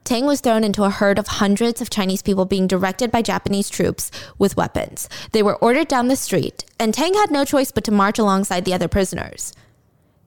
Tang 0.08 0.26
was 0.26 0.40
thrown 0.40 0.64
into 0.64 0.86
a 0.86 0.90
herd 0.90 1.20
of 1.20 1.28
hundreds 1.28 1.82
of 1.82 1.90
Chinese 1.90 2.22
people 2.22 2.46
being 2.46 2.66
directed 2.66 3.12
by 3.12 3.22
Japanese 3.22 3.70
troops 3.70 4.10
with 4.38 4.56
weapons. 4.56 5.10
They 5.34 5.44
were 5.44 5.58
ordered 5.58 5.90
down 5.90 6.08
the 6.08 6.16
street, 6.16 6.64
and 6.80 6.94
Tang 6.94 7.14
had 7.14 7.30
no 7.30 7.44
choice 7.44 7.74
but 7.74 7.84
to 7.84 7.92
march 7.92 8.18
alongside 8.18 8.64
the 8.64 8.74
other 8.74 8.88
prisoners. 8.88 9.52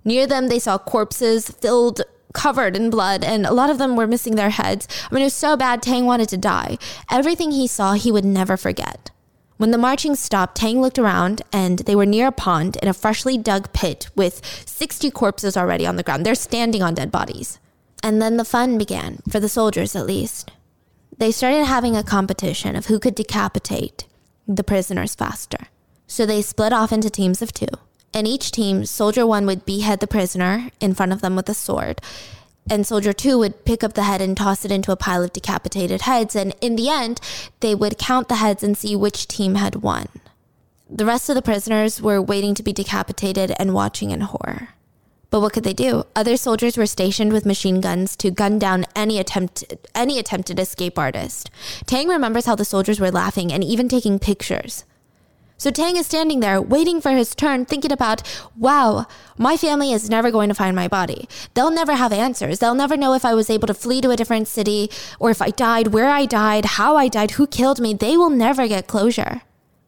Near 0.05 0.26
them, 0.26 0.49
they 0.49 0.59
saw 0.59 0.76
corpses 0.76 1.49
filled 1.49 2.03
covered 2.35 2.76
in 2.76 2.91
blood, 2.91 3.24
and 3.24 3.47
a 3.47 3.55
lot 3.55 3.70
of 3.70 3.78
them 3.78 3.97
were 3.97 4.07
missing 4.07 4.37
their 4.37 4.51
heads. 4.51 4.87
I 5.11 5.14
mean, 5.14 5.22
it 5.22 5.33
was 5.33 5.35
so 5.35 5.57
bad, 5.57 5.81
Tang 5.81 6.05
wanted 6.05 6.28
to 6.28 6.37
die. 6.37 6.76
Everything 7.11 7.51
he 7.51 7.66
saw, 7.66 7.95
he 7.95 8.12
would 8.12 8.26
never 8.26 8.59
forget. 8.59 9.11
When 9.57 9.70
the 9.70 9.78
marching 9.78 10.14
stopped, 10.14 10.57
Tang 10.59 10.83
looked 10.83 10.99
around 10.99 11.41
and 11.55 11.78
they 11.78 11.97
were 11.97 12.05
near 12.05 12.26
a 12.26 12.33
pond 12.33 12.76
in 12.83 12.89
a 12.89 12.93
freshly 12.93 13.39
dug 13.39 13.72
pit 13.72 14.11
with 14.14 14.45
60 14.66 15.11
corpses 15.11 15.57
already 15.57 15.87
on 15.87 15.97
the 15.97 16.03
ground. 16.03 16.26
They're 16.26 16.35
standing 16.35 16.83
on 16.83 16.93
dead 16.93 17.11
bodies. 17.11 17.59
And 18.03 18.21
then 18.21 18.37
the 18.37 18.45
fun 18.45 18.79
began, 18.79 19.19
for 19.29 19.41
the 19.41 19.49
soldiers 19.49 19.95
at 19.95 20.07
least. 20.07 20.51
They 21.19 21.33
started 21.33 21.67
having 21.67 21.97
a 21.97 22.03
competition 22.03 22.77
of 22.77 22.87
who 22.87 22.99
could 22.99 23.15
decapitate 23.15 24.07
the 24.49 24.65
prisoners 24.65 25.15
faster. 25.15 25.67
So 26.07 26.25
they 26.27 26.43
split 26.43 26.73
off 26.73 26.93
into 26.93 27.11
teams 27.11 27.43
of 27.43 27.53
two. 27.53 27.67
And 28.13 28.27
each 28.27 28.51
team, 28.51 28.85
soldier 28.87 29.27
one 29.27 29.47
would 29.47 29.65
behead 29.65 30.01
the 30.01 30.07
prisoner 30.07 30.71
in 30.81 30.95
front 30.95 31.13
of 31.13 31.21
them 31.21 31.37
with 31.37 31.49
a 31.49 31.55
sword. 31.55 32.01
And 32.69 32.87
soldier 32.87 33.13
two 33.13 33.39
would 33.39 33.65
pick 33.65 33.85
up 33.85 33.93
the 33.93 34.03
head 34.03 34.21
and 34.21 34.37
toss 34.37 34.65
it 34.65 34.73
into 34.73 34.93
a 34.93 34.97
pile 34.97 35.23
of 35.23 35.33
decapitated 35.33 36.03
heads. 36.03 36.35
And 36.35 36.55
in 36.61 36.77
the 36.77 36.89
end, 36.89 37.21
they 37.61 37.75
would 37.75 37.99
count 37.99 38.29
the 38.29 38.37
heads 38.37 38.63
and 38.63 38.77
see 38.77 38.97
which 38.97 39.29
team 39.29 39.55
had 39.55 39.77
won. 39.77 40.09
The 40.89 41.07
rest 41.07 41.29
of 41.29 41.37
the 41.37 41.43
prisoners 41.43 42.03
were 42.03 42.21
waiting 42.21 42.55
to 42.57 42.65
be 42.65 42.73
decapitated 42.73 43.53
and 43.59 43.75
watching 43.75 44.11
in 44.11 44.23
horror. 44.23 44.71
But 45.31 45.41
what 45.41 45.53
could 45.53 45.64
they 45.64 45.72
do? 45.72 46.05
Other 46.16 46.37
soldiers 46.37 46.76
were 46.76 46.87
stationed 46.87 47.33
with 47.33 47.47
machine 47.47 47.81
guns 47.81 48.16
to 48.16 48.31
gun 48.31 48.59
down 48.59 48.85
any 48.97 49.18
attempt 49.18 49.64
any 49.95 50.18
attempted 50.18 50.59
escape 50.59 50.99
artist. 50.99 51.51
Tang 51.87 52.09
remembers 52.09 52.47
how 52.47 52.57
the 52.57 52.64
soldiers 52.64 53.01
were 53.01 53.12
laughing 53.12 53.53
and 53.53 53.62
even 53.62 53.89
taking 53.89 54.18
pictures. 54.18 54.85
So 55.57 55.70
Tang 55.70 55.97
is 55.97 56.07
standing 56.07 56.41
there 56.41 56.61
waiting 56.61 57.03
for 57.03 57.11
his 57.11 57.35
turn, 57.35 57.66
thinking 57.66 57.93
about, 57.93 58.22
wow, 58.57 59.05
my 59.37 59.59
family 59.59 59.93
is 59.93 60.09
never 60.09 60.31
going 60.31 60.49
to 60.49 60.55
find 60.55 60.74
my 60.74 60.89
body. 60.89 61.28
They'll 61.53 61.70
never 61.70 61.97
have 61.97 62.14
answers. 62.14 62.61
They'll 62.61 62.74
never 62.74 62.97
know 62.97 63.12
if 63.12 63.26
I 63.26 63.35
was 63.35 63.51
able 63.51 63.66
to 63.66 63.74
flee 63.74 64.01
to 64.01 64.11
a 64.11 64.16
different 64.16 64.49
city 64.49 64.91
or 65.18 65.31
if 65.31 65.43
I 65.43 65.51
died, 65.51 65.89
where 65.89 66.09
I 66.09 66.24
died, 66.24 66.64
how 66.64 66.97
I 66.97 67.09
died, 67.09 67.33
who 67.33 67.47
killed 67.47 67.78
me. 67.78 67.93
They 67.93 68.16
will 68.16 68.31
never 68.31 68.66
get 68.66 68.87
closure. 68.87 69.43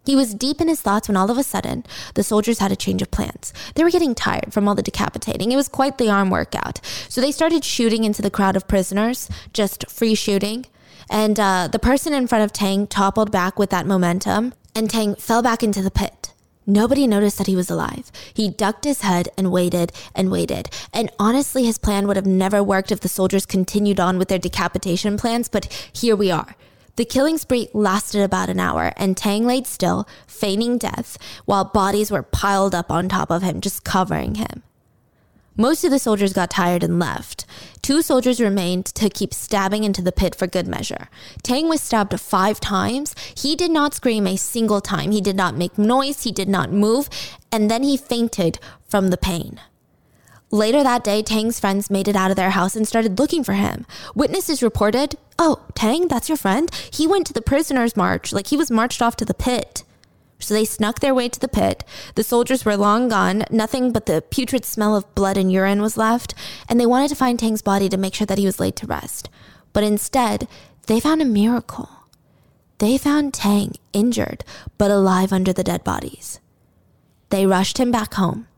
He 0.05 0.17
was 0.17 0.35
deep 0.35 0.61
in 0.61 0.69
his 0.69 0.81
thoughts 0.81 1.09
when 1.09 1.17
all 1.17 1.31
of 1.31 1.39
a 1.39 1.43
sudden 1.43 1.85
the 2.15 2.23
soldiers 2.23 2.59
had 2.59 2.73
a 2.73 2.77
change 2.77 3.03
of 3.03 3.11
plans. 3.11 3.53
They 3.75 3.85
were 3.85 3.91
getting 3.91 4.15
tired 4.15 4.53
from 4.53 4.67
all 4.67 4.75
the 4.75 4.83
decapitating. 4.83 5.53
It 5.53 5.57
was 5.57 5.69
quite 5.69 5.99
the 5.99 6.11
arm 6.11 6.31
workout. 6.31 6.81
So 7.09 7.21
they 7.21 7.33
started 7.33 7.65
shooting 7.65 8.05
into 8.05 8.23
the 8.23 8.31
crowd 8.31 8.57
of 8.57 8.69
prisoners, 8.69 9.29
just 9.53 9.89
free 9.89 10.15
shooting. 10.15 10.67
And 11.09 11.39
uh, 11.39 11.69
the 11.71 11.79
person 11.79 12.13
in 12.13 12.27
front 12.27 12.45
of 12.45 12.53
Tang 12.53 12.87
toppled 12.87 13.31
back 13.31 13.59
with 13.59 13.71
that 13.71 13.87
momentum 13.87 14.55
and 14.75 14.91
Tang 14.91 15.15
fell 15.15 15.43
back 15.43 15.63
into 15.63 15.83
the 15.83 15.91
pit. 15.91 16.33
Nobody 16.67 17.09
noticed 17.09 17.39
that 17.39 17.49
he 17.49 17.57
was 17.57 17.71
alive. 17.71 18.13
He 18.33 18.49
ducked 18.49 18.85
his 18.85 19.01
head 19.01 19.29
and 19.37 19.51
waited 19.51 19.93
and 20.15 20.31
waited. 20.31 20.71
And 20.93 21.11
honestly, 21.19 21.65
his 21.65 21.77
plan 21.77 22.07
would 22.07 22.17
have 22.17 22.27
never 22.27 22.63
worked 22.63 22.93
if 22.93 23.01
the 23.01 23.09
soldiers 23.09 23.47
continued 23.47 23.99
on 23.99 24.17
with 24.17 24.29
their 24.29 24.39
decapitation 24.39 25.17
plans, 25.17 25.49
but 25.49 25.91
here 25.93 26.15
we 26.15 26.31
are. 26.31 26.55
The 26.97 27.05
killing 27.05 27.39
spree 27.39 27.69
lasted 27.73 28.23
about 28.23 28.51
an 28.51 28.61
hour, 28.61 28.93
and 28.97 29.17
Tang 29.17 29.47
laid 29.47 29.67
still, 29.67 30.07
feigning 30.27 30.77
death, 30.77 31.17
while 31.47 31.65
bodies 31.65 32.11
were 32.11 32.23
piled 32.23 32.75
up 32.75 32.91
on 32.91 33.09
top 33.09 33.31
of 33.31 33.43
him, 33.43 33.61
just 33.61 33.85
covering 33.85 34.35
him. 34.35 34.63
Most 35.57 35.85
of 35.85 35.91
the 35.91 35.99
soldiers 35.99 36.33
got 36.33 36.51
tired 36.51 36.83
and 36.83 36.99
left. 36.99 37.45
Two 37.83 38.01
soldiers 38.01 38.41
remained 38.41 38.87
to 38.87 39.11
keep 39.11 39.35
stabbing 39.35 39.85
into 39.85 40.01
the 40.01 40.13
pit 40.13 40.35
for 40.35 40.47
good 40.47 40.67
measure. 40.67 41.09
Tang 41.43 41.69
was 41.69 41.83
stabbed 41.83 42.19
five 42.19 42.59
times. 42.59 43.15
He 43.37 43.55
did 43.55 43.71
not 43.71 43.93
scream 43.93 44.27
a 44.27 44.37
single 44.37 44.81
time. 44.81 45.11
He 45.11 45.21
did 45.21 45.37
not 45.37 45.57
make 45.57 45.77
noise. 45.77 46.25
He 46.25 46.33
did 46.33 46.49
not 46.49 46.73
move. 46.73 47.11
And 47.51 47.71
then 47.71 47.83
he 47.83 47.99
fainted 47.99 48.59
from 48.89 49.09
the 49.09 49.19
pain. 49.19 49.61
Later 50.55 50.83
that 50.83 51.03
day, 51.03 51.23
Tang's 51.23 51.59
friends 51.59 51.91
made 51.91 52.09
it 52.09 52.15
out 52.15 52.31
of 52.31 52.37
their 52.37 52.51
house 52.51 52.77
and 52.77 52.87
started 52.87 53.19
looking 53.19 53.43
for 53.43 53.55
him. 53.55 53.87
Witnesses 54.15 54.63
reported, 54.63 55.17
Oh, 55.39 55.63
Tang, 55.75 56.09
that's 56.09 56.29
your 56.29 56.37
friend? 56.37 56.71
He 56.93 57.07
went 57.07 57.27
to 57.29 57.33
the 57.33 57.41
prisoner's 57.41 57.97
march, 57.97 58.35
like 58.35 58.49
he 58.49 58.59
was 58.59 58.71
marched 58.71 59.01
off 59.01 59.17
to 59.17 59.25
the 59.25 59.33
pit. 59.33 59.83
So 60.39 60.53
they 60.53 60.67
snuck 60.67 61.01
their 61.01 61.15
way 61.15 61.31
to 61.31 61.41
the 61.41 61.49
pit. 61.49 61.85
The 62.17 62.23
soldiers 62.23 62.67
were 62.67 62.77
long 62.77 63.09
gone. 63.09 63.45
Nothing 63.51 63.93
but 63.93 64.05
the 64.05 64.21
putrid 64.21 64.67
smell 64.67 64.95
of 64.95 65.15
blood 65.15 65.39
and 65.39 65.51
urine 65.51 65.81
was 65.81 65.97
left. 65.97 66.35
And 66.69 66.79
they 66.79 66.85
wanted 66.85 67.09
to 67.09 67.15
find 67.15 67.39
Tang's 67.39 67.63
body 67.63 67.89
to 67.89 67.97
make 67.97 68.15
sure 68.15 68.27
that 68.27 68.39
he 68.39 68.45
was 68.45 68.61
laid 68.61 68.77
to 68.77 68.87
rest. 68.87 69.31
But 69.73 69.85
instead, 69.85 70.47
they 70.87 71.01
found 71.01 71.23
a 71.23 71.25
miracle. 71.25 71.89
They 72.77 72.99
found 72.99 73.33
Tang 73.33 73.73
injured, 73.95 74.45
but 74.77 74.91
alive 74.91 75.33
under 75.33 75.55
the 75.55 75.65
dead 75.65 75.83
bodies. 75.83 76.41
They 77.31 77.47
rushed 77.47 77.79
him 77.79 77.91
back 77.91 78.15
home. 78.15 78.49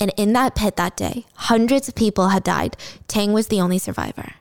And 0.00 0.12
in 0.16 0.32
that 0.32 0.54
pit 0.54 0.76
that 0.76 0.96
day, 0.96 1.26
hundreds 1.34 1.88
of 1.88 1.94
people 1.94 2.28
had 2.28 2.44
died. 2.44 2.76
Tang 3.08 3.32
was 3.32 3.48
the 3.48 3.60
only 3.60 3.78
survivor. 3.78 4.34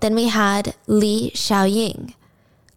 Then 0.00 0.14
we 0.14 0.28
had 0.28 0.74
Li 0.86 1.30
Xiaoying, 1.34 2.14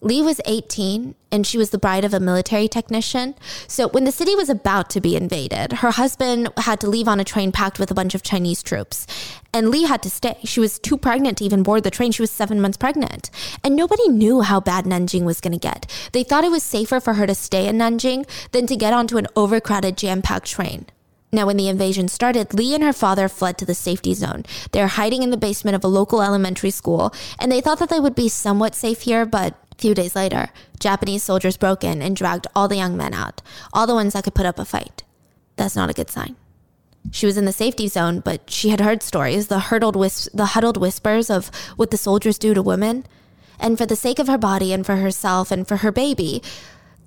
Li 0.01 0.21
was 0.21 0.39
18 0.45 1.13
and 1.29 1.45
she 1.45 1.57
was 1.57 1.71
the 1.71 1.77
bride 1.77 2.05
of 2.05 2.13
a 2.13 2.21
military 2.21 2.69
technician. 2.69 3.35
So 3.67 3.89
when 3.89 4.05
the 4.05 4.13
city 4.13 4.33
was 4.33 4.49
about 4.49 4.89
to 4.91 5.01
be 5.01 5.15
invaded, 5.15 5.73
her 5.73 5.91
husband 5.91 6.47
had 6.57 6.79
to 6.81 6.89
leave 6.89 7.09
on 7.09 7.19
a 7.19 7.25
train 7.25 7.51
packed 7.51 7.79
with 7.79 7.91
a 7.91 7.93
bunch 7.93 8.15
of 8.15 8.23
Chinese 8.23 8.63
troops. 8.63 9.05
And 9.53 9.69
Li 9.69 9.83
had 9.83 10.01
to 10.03 10.09
stay. 10.09 10.37
She 10.45 10.61
was 10.61 10.79
too 10.79 10.97
pregnant 10.97 11.39
to 11.39 11.43
even 11.43 11.63
board 11.63 11.83
the 11.83 11.91
train. 11.91 12.13
She 12.13 12.21
was 12.21 12.31
seven 12.31 12.61
months 12.61 12.77
pregnant. 12.77 13.29
And 13.61 13.75
nobody 13.75 14.07
knew 14.07 14.41
how 14.41 14.61
bad 14.61 14.85
Nanjing 14.85 15.23
was 15.23 15.41
going 15.41 15.53
to 15.53 15.59
get. 15.59 15.91
They 16.13 16.23
thought 16.23 16.45
it 16.45 16.51
was 16.51 16.63
safer 16.63 17.01
for 17.01 17.15
her 17.15 17.27
to 17.27 17.35
stay 17.35 17.67
in 17.67 17.77
Nanjing 17.77 18.25
than 18.51 18.67
to 18.67 18.77
get 18.77 18.93
onto 18.93 19.17
an 19.17 19.27
overcrowded, 19.35 19.97
jam 19.97 20.21
packed 20.21 20.47
train. 20.47 20.85
Now, 21.31 21.45
when 21.45 21.57
the 21.57 21.67
invasion 21.67 22.07
started, 22.07 22.53
Lee 22.53 22.73
and 22.73 22.83
her 22.83 22.93
father 22.93 23.29
fled 23.29 23.57
to 23.59 23.65
the 23.65 23.75
safety 23.75 24.15
zone. 24.15 24.45
They're 24.71 24.87
hiding 24.87 25.21
in 25.21 25.29
the 25.29 25.37
basement 25.37 25.75
of 25.75 25.83
a 25.83 25.87
local 25.87 26.23
elementary 26.23 26.71
school, 26.71 27.13
and 27.37 27.51
they 27.51 27.61
thought 27.61 27.77
that 27.79 27.89
they 27.89 27.99
would 27.99 28.15
be 28.15 28.29
somewhat 28.29 28.73
safe 28.73 29.01
here, 29.01 29.25
but 29.25 29.53
a 29.71 29.75
few 29.77 29.93
days 29.93 30.15
later, 30.15 30.49
Japanese 30.79 31.23
soldiers 31.23 31.55
broke 31.55 31.83
in 31.83 32.01
and 32.01 32.15
dragged 32.15 32.47
all 32.55 32.67
the 32.67 32.77
young 32.77 32.97
men 32.97 33.13
out, 33.13 33.43
all 33.73 33.85
the 33.85 33.93
ones 33.93 34.13
that 34.13 34.23
could 34.23 34.33
put 34.33 34.47
up 34.47 34.57
a 34.57 34.65
fight. 34.65 35.03
That's 35.55 35.75
not 35.75 35.89
a 35.89 35.93
good 35.93 36.09
sign. 36.09 36.35
She 37.11 37.25
was 37.25 37.37
in 37.37 37.45
the 37.45 37.51
safety 37.51 37.87
zone, 37.87 38.21
but 38.21 38.49
she 38.49 38.69
had 38.69 38.81
heard 38.81 39.03
stories, 39.03 39.47
the, 39.47 39.59
whis- 39.95 40.29
the 40.33 40.47
huddled 40.47 40.77
whispers 40.77 41.29
of 41.29 41.51
what 41.75 41.91
the 41.91 41.97
soldiers 41.97 42.39
do 42.39 42.53
to 42.53 42.61
women. 42.61 43.05
And 43.59 43.77
for 43.77 43.85
the 43.85 43.95
sake 43.95 44.19
of 44.19 44.27
her 44.27 44.37
body 44.37 44.73
and 44.73 44.85
for 44.85 44.95
herself 44.97 45.51
and 45.51 45.67
for 45.67 45.77
her 45.77 45.91
baby, 45.91 46.41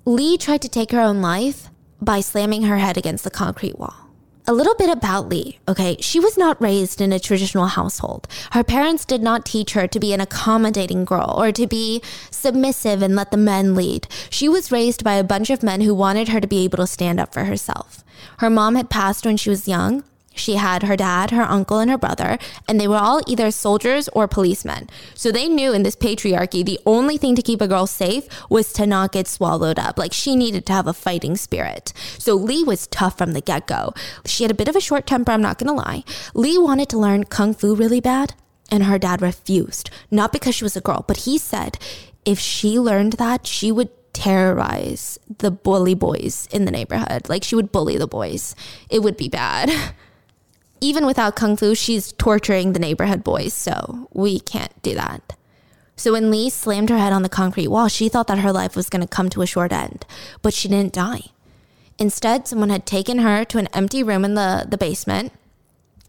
Lee 0.05 0.37
tried 0.37 0.61
to 0.61 0.69
take 0.69 0.91
her 0.91 0.99
own 0.99 1.21
life 1.21 1.69
by 2.01 2.21
slamming 2.21 2.63
her 2.63 2.77
head 2.77 2.97
against 2.97 3.23
the 3.23 3.31
concrete 3.31 3.77
wall. 3.77 4.02
A 4.45 4.53
little 4.53 4.75
bit 4.75 4.89
about 4.89 5.29
Lee, 5.29 5.59
okay? 5.69 5.95
She 6.01 6.19
was 6.19 6.37
not 6.37 6.61
raised 6.61 6.99
in 6.99 7.13
a 7.13 7.19
traditional 7.19 7.67
household. 7.67 8.27
Her 8.51 8.63
parents 8.63 9.05
did 9.05 9.21
not 9.21 9.45
teach 9.45 9.71
her 9.71 9.87
to 9.87 9.99
be 10.01 10.11
an 10.11 10.19
accommodating 10.19 11.05
girl 11.05 11.33
or 11.37 11.53
to 11.53 11.65
be 11.65 12.01
submissive 12.29 13.01
and 13.01 13.15
let 13.15 13.31
the 13.31 13.37
men 13.37 13.73
lead. 13.73 14.05
She 14.29 14.49
was 14.49 14.69
raised 14.69 15.01
by 15.01 15.13
a 15.13 15.23
bunch 15.23 15.49
of 15.49 15.63
men 15.63 15.79
who 15.79 15.95
wanted 15.95 16.27
her 16.27 16.41
to 16.41 16.47
be 16.47 16.65
able 16.65 16.79
to 16.79 16.87
stand 16.87 17.21
up 17.21 17.33
for 17.33 17.45
herself. 17.45 18.03
Her 18.39 18.49
mom 18.49 18.75
had 18.75 18.89
passed 18.89 19.25
when 19.25 19.37
she 19.37 19.49
was 19.49 19.67
young, 19.67 20.03
she 20.35 20.55
had 20.55 20.83
her 20.83 20.95
dad, 20.95 21.31
her 21.31 21.43
uncle, 21.43 21.79
and 21.79 21.89
her 21.89 21.97
brother, 21.97 22.37
and 22.67 22.79
they 22.79 22.87
were 22.87 22.97
all 22.97 23.21
either 23.27 23.51
soldiers 23.51 24.09
or 24.09 24.27
policemen. 24.27 24.89
So 25.13 25.31
they 25.31 25.47
knew 25.47 25.73
in 25.73 25.83
this 25.83 25.95
patriarchy, 25.95 26.65
the 26.65 26.79
only 26.85 27.17
thing 27.17 27.35
to 27.35 27.41
keep 27.41 27.61
a 27.61 27.67
girl 27.67 27.87
safe 27.87 28.27
was 28.49 28.73
to 28.73 28.85
not 28.87 29.11
get 29.11 29.27
swallowed 29.27 29.79
up. 29.79 29.97
Like 29.97 30.13
she 30.13 30.35
needed 30.35 30.65
to 30.67 30.73
have 30.73 30.87
a 30.87 30.93
fighting 30.93 31.35
spirit. 31.35 31.93
So 32.17 32.35
Lee 32.35 32.63
was 32.63 32.87
tough 32.87 33.17
from 33.17 33.33
the 33.33 33.41
get 33.41 33.67
go. 33.67 33.93
She 34.25 34.43
had 34.43 34.51
a 34.51 34.55
bit 34.55 34.67
of 34.67 34.75
a 34.75 34.81
short 34.81 35.05
temper, 35.05 35.31
I'm 35.31 35.41
not 35.41 35.57
gonna 35.57 35.73
lie. 35.73 36.03
Lee 36.33 36.57
wanted 36.57 36.89
to 36.89 36.97
learn 36.97 37.25
kung 37.25 37.53
fu 37.53 37.75
really 37.75 38.01
bad, 38.01 38.33
and 38.71 38.83
her 38.85 38.97
dad 38.97 39.21
refused. 39.21 39.89
Not 40.09 40.31
because 40.31 40.55
she 40.55 40.63
was 40.63 40.75
a 40.75 40.81
girl, 40.81 41.05
but 41.07 41.17
he 41.17 41.37
said 41.37 41.77
if 42.25 42.39
she 42.39 42.79
learned 42.79 43.13
that, 43.13 43.45
she 43.45 43.71
would 43.71 43.89
terrorize 44.13 45.17
the 45.39 45.51
bully 45.51 45.95
boys 45.95 46.47
in 46.51 46.65
the 46.65 46.71
neighborhood. 46.71 47.27
Like 47.29 47.43
she 47.43 47.55
would 47.55 47.71
bully 47.71 47.97
the 47.97 48.07
boys. 48.07 48.55
It 48.89 48.99
would 48.99 49.17
be 49.17 49.29
bad. 49.29 49.71
even 50.83 51.05
without 51.05 51.35
kung 51.35 51.55
fu, 51.55 51.73
she's 51.73 52.11
torturing 52.13 52.73
the 52.73 52.79
neighborhood 52.79 53.23
boys, 53.23 53.53
so 53.53 54.09
we 54.11 54.39
can't 54.39 54.81
do 54.81 54.93
that. 54.95 55.35
So 55.95 56.11
when 56.11 56.29
Lee 56.29 56.49
slammed 56.49 56.89
her 56.89 56.97
head 56.97 57.13
on 57.13 57.23
the 57.23 57.29
concrete 57.29 57.69
wall, 57.69 57.87
she 57.87 58.09
thought 58.09 58.27
that 58.27 58.39
her 58.39 58.51
life 58.51 58.75
was 58.75 58.89
going 58.89 59.01
to 59.01 59.07
come 59.07 59.29
to 59.29 59.41
a 59.41 59.47
short 59.47 59.71
end, 59.71 60.05
but 60.41 60.53
she 60.53 60.67
didn't 60.67 60.93
die. 60.93 61.25
Instead, 61.97 62.47
someone 62.47 62.69
had 62.69 62.85
taken 62.85 63.19
her 63.19 63.45
to 63.45 63.59
an 63.59 63.67
empty 63.67 64.03
room 64.03 64.25
in 64.25 64.33
the, 64.33 64.65
the 64.67 64.77
basement. 64.77 65.31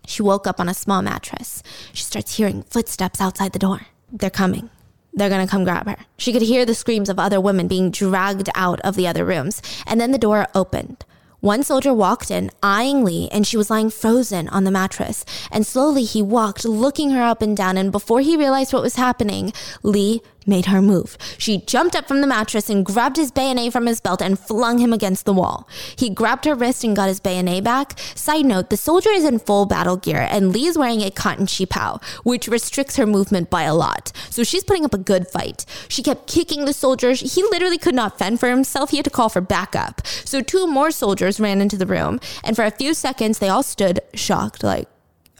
She 0.06 0.22
woke 0.22 0.46
up 0.46 0.58
on 0.58 0.68
a 0.68 0.74
small 0.74 1.02
mattress. 1.02 1.62
She 1.92 2.02
starts 2.02 2.36
hearing 2.36 2.64
footsteps 2.64 3.20
outside 3.20 3.52
the 3.52 3.58
door. 3.58 3.82
They're 4.10 4.30
coming. 4.30 4.70
they're 5.12 5.30
gonna 5.30 5.46
come 5.46 5.62
grab 5.62 5.86
her. 5.86 5.96
She 6.16 6.32
could 6.32 6.42
hear 6.42 6.66
the 6.66 6.74
screams 6.74 7.08
of 7.08 7.20
other 7.20 7.40
women 7.40 7.68
being 7.68 7.92
dragged 7.92 8.50
out 8.56 8.80
of 8.80 8.96
the 8.96 9.06
other 9.06 9.24
rooms. 9.24 9.62
And 9.86 10.00
then 10.00 10.10
the 10.10 10.18
door 10.18 10.48
opened. 10.54 11.04
One 11.44 11.62
soldier 11.62 11.92
walked 11.92 12.30
in, 12.30 12.50
eyeing 12.62 13.04
Lee, 13.04 13.28
and 13.30 13.46
she 13.46 13.58
was 13.58 13.68
lying 13.68 13.90
frozen 13.90 14.48
on 14.48 14.64
the 14.64 14.70
mattress. 14.70 15.26
And 15.52 15.66
slowly 15.66 16.04
he 16.04 16.22
walked, 16.22 16.64
looking 16.64 17.10
her 17.10 17.22
up 17.22 17.42
and 17.42 17.54
down. 17.54 17.76
And 17.76 17.92
before 17.92 18.22
he 18.22 18.34
realized 18.34 18.72
what 18.72 18.80
was 18.80 18.94
happening, 18.94 19.52
Lee 19.82 20.22
made 20.46 20.66
her 20.66 20.82
move. 20.82 21.16
She 21.38 21.58
jumped 21.58 21.96
up 21.96 22.06
from 22.06 22.20
the 22.20 22.26
mattress 22.26 22.70
and 22.70 22.84
grabbed 22.84 23.16
his 23.16 23.30
bayonet 23.30 23.72
from 23.72 23.86
his 23.86 24.00
belt 24.00 24.22
and 24.22 24.38
flung 24.38 24.78
him 24.78 24.92
against 24.92 25.24
the 25.24 25.32
wall. 25.32 25.68
He 25.96 26.10
grabbed 26.10 26.44
her 26.44 26.54
wrist 26.54 26.84
and 26.84 26.96
got 26.96 27.08
his 27.08 27.20
bayonet 27.20 27.64
back. 27.64 27.98
Side 28.14 28.44
note, 28.44 28.70
the 28.70 28.76
soldier 28.76 29.10
is 29.10 29.24
in 29.24 29.38
full 29.38 29.66
battle 29.66 29.96
gear 29.96 30.26
and 30.30 30.52
Lee 30.52 30.66
is 30.66 30.78
wearing 30.78 31.02
a 31.02 31.10
cotton 31.10 31.46
qipao, 31.46 32.02
which 32.24 32.48
restricts 32.48 32.96
her 32.96 33.06
movement 33.06 33.50
by 33.50 33.62
a 33.62 33.74
lot. 33.74 34.12
So 34.30 34.42
she's 34.44 34.64
putting 34.64 34.84
up 34.84 34.94
a 34.94 34.98
good 34.98 35.28
fight. 35.28 35.64
She 35.88 36.02
kept 36.02 36.26
kicking 36.26 36.64
the 36.64 36.72
soldiers. 36.72 37.34
He 37.34 37.42
literally 37.42 37.78
could 37.78 37.94
not 37.94 38.18
fend 38.18 38.40
for 38.40 38.48
himself. 38.48 38.90
He 38.90 38.96
had 38.96 39.04
to 39.04 39.10
call 39.10 39.28
for 39.28 39.40
backup. 39.40 40.06
So 40.06 40.40
two 40.40 40.66
more 40.66 40.90
soldiers 40.90 41.40
ran 41.40 41.60
into 41.60 41.76
the 41.76 41.86
room 41.86 42.20
and 42.42 42.56
for 42.56 42.64
a 42.64 42.70
few 42.70 42.94
seconds 42.94 43.38
they 43.38 43.48
all 43.48 43.62
stood 43.62 44.00
shocked 44.14 44.62
like, 44.62 44.88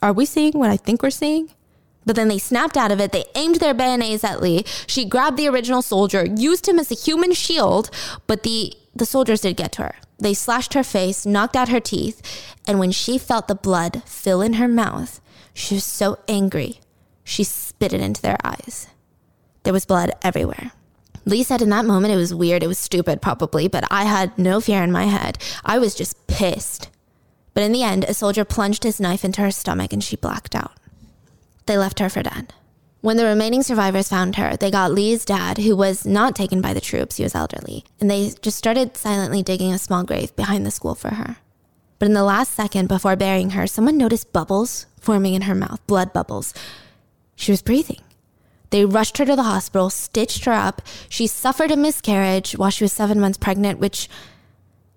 are 0.02 0.12
we 0.12 0.26
seeing 0.26 0.52
what 0.52 0.70
I 0.70 0.76
think 0.76 1.02
we're 1.02 1.10
seing? 1.10 1.50
But 2.06 2.16
then 2.16 2.28
they 2.28 2.38
snapped 2.38 2.76
out 2.76 2.92
of 2.92 3.00
it. 3.00 3.12
They 3.12 3.24
aimed 3.34 3.56
their 3.56 3.74
bayonets 3.74 4.24
at 4.24 4.42
Lee. 4.42 4.64
She 4.86 5.04
grabbed 5.04 5.36
the 5.36 5.48
original 5.48 5.82
soldier, 5.82 6.26
used 6.26 6.68
him 6.68 6.78
as 6.78 6.90
a 6.90 6.94
human 6.94 7.32
shield, 7.32 7.90
but 8.26 8.42
the, 8.42 8.74
the 8.94 9.06
soldiers 9.06 9.40
did 9.40 9.56
get 9.56 9.72
to 9.72 9.82
her. 9.82 9.94
They 10.18 10.34
slashed 10.34 10.74
her 10.74 10.84
face, 10.84 11.26
knocked 11.26 11.56
out 11.56 11.68
her 11.68 11.80
teeth, 11.80 12.22
and 12.66 12.78
when 12.78 12.92
she 12.92 13.18
felt 13.18 13.48
the 13.48 13.54
blood 13.54 14.02
fill 14.06 14.42
in 14.42 14.54
her 14.54 14.68
mouth, 14.68 15.20
she 15.52 15.74
was 15.76 15.84
so 15.84 16.18
angry, 16.28 16.80
she 17.24 17.44
spit 17.44 17.92
it 17.92 18.00
into 18.00 18.22
their 18.22 18.38
eyes. 18.44 18.88
There 19.64 19.72
was 19.72 19.86
blood 19.86 20.12
everywhere. 20.22 20.72
Lee 21.24 21.42
said 21.42 21.62
in 21.62 21.70
that 21.70 21.86
moment 21.86 22.12
it 22.12 22.18
was 22.18 22.34
weird, 22.34 22.62
it 22.62 22.68
was 22.68 22.78
stupid 22.78 23.22
probably, 23.22 23.66
but 23.66 23.84
I 23.90 24.04
had 24.04 24.36
no 24.38 24.60
fear 24.60 24.82
in 24.82 24.92
my 24.92 25.04
head. 25.04 25.38
I 25.64 25.78
was 25.78 25.94
just 25.94 26.26
pissed. 26.26 26.90
But 27.54 27.62
in 27.62 27.72
the 27.72 27.82
end, 27.82 28.04
a 28.04 28.14
soldier 28.14 28.44
plunged 28.44 28.82
his 28.82 29.00
knife 29.00 29.24
into 29.24 29.40
her 29.40 29.50
stomach 29.50 29.92
and 29.92 30.04
she 30.04 30.16
blacked 30.16 30.54
out 30.54 30.72
they 31.66 31.78
left 31.78 31.98
her 31.98 32.08
for 32.08 32.22
dead. 32.22 32.52
When 33.00 33.18
the 33.18 33.26
remaining 33.26 33.62
survivors 33.62 34.08
found 34.08 34.36
her, 34.36 34.56
they 34.56 34.70
got 34.70 34.90
Lee's 34.90 35.26
dad, 35.26 35.58
who 35.58 35.76
was 35.76 36.06
not 36.06 36.34
taken 36.34 36.62
by 36.62 36.72
the 36.72 36.80
troops, 36.80 37.16
he 37.16 37.22
was 37.22 37.34
elderly, 37.34 37.84
and 38.00 38.10
they 38.10 38.32
just 38.40 38.56
started 38.56 38.96
silently 38.96 39.42
digging 39.42 39.72
a 39.72 39.78
small 39.78 40.04
grave 40.04 40.34
behind 40.36 40.64
the 40.64 40.70
school 40.70 40.94
for 40.94 41.14
her. 41.14 41.36
But 41.98 42.06
in 42.06 42.14
the 42.14 42.24
last 42.24 42.52
second 42.52 42.88
before 42.88 43.16
burying 43.16 43.50
her, 43.50 43.66
someone 43.66 43.98
noticed 43.98 44.32
bubbles 44.32 44.86
forming 45.00 45.34
in 45.34 45.42
her 45.42 45.54
mouth, 45.54 45.86
blood 45.86 46.12
bubbles. 46.12 46.54
She 47.36 47.52
was 47.52 47.62
breathing. 47.62 48.00
They 48.70 48.84
rushed 48.84 49.18
her 49.18 49.24
to 49.24 49.36
the 49.36 49.42
hospital, 49.42 49.90
stitched 49.90 50.46
her 50.46 50.52
up. 50.52 50.82
She 51.08 51.26
suffered 51.26 51.70
a 51.70 51.76
miscarriage 51.76 52.52
while 52.52 52.70
she 52.70 52.84
was 52.84 52.92
seven 52.92 53.20
months 53.20 53.38
pregnant, 53.38 53.78
which 53.78 54.08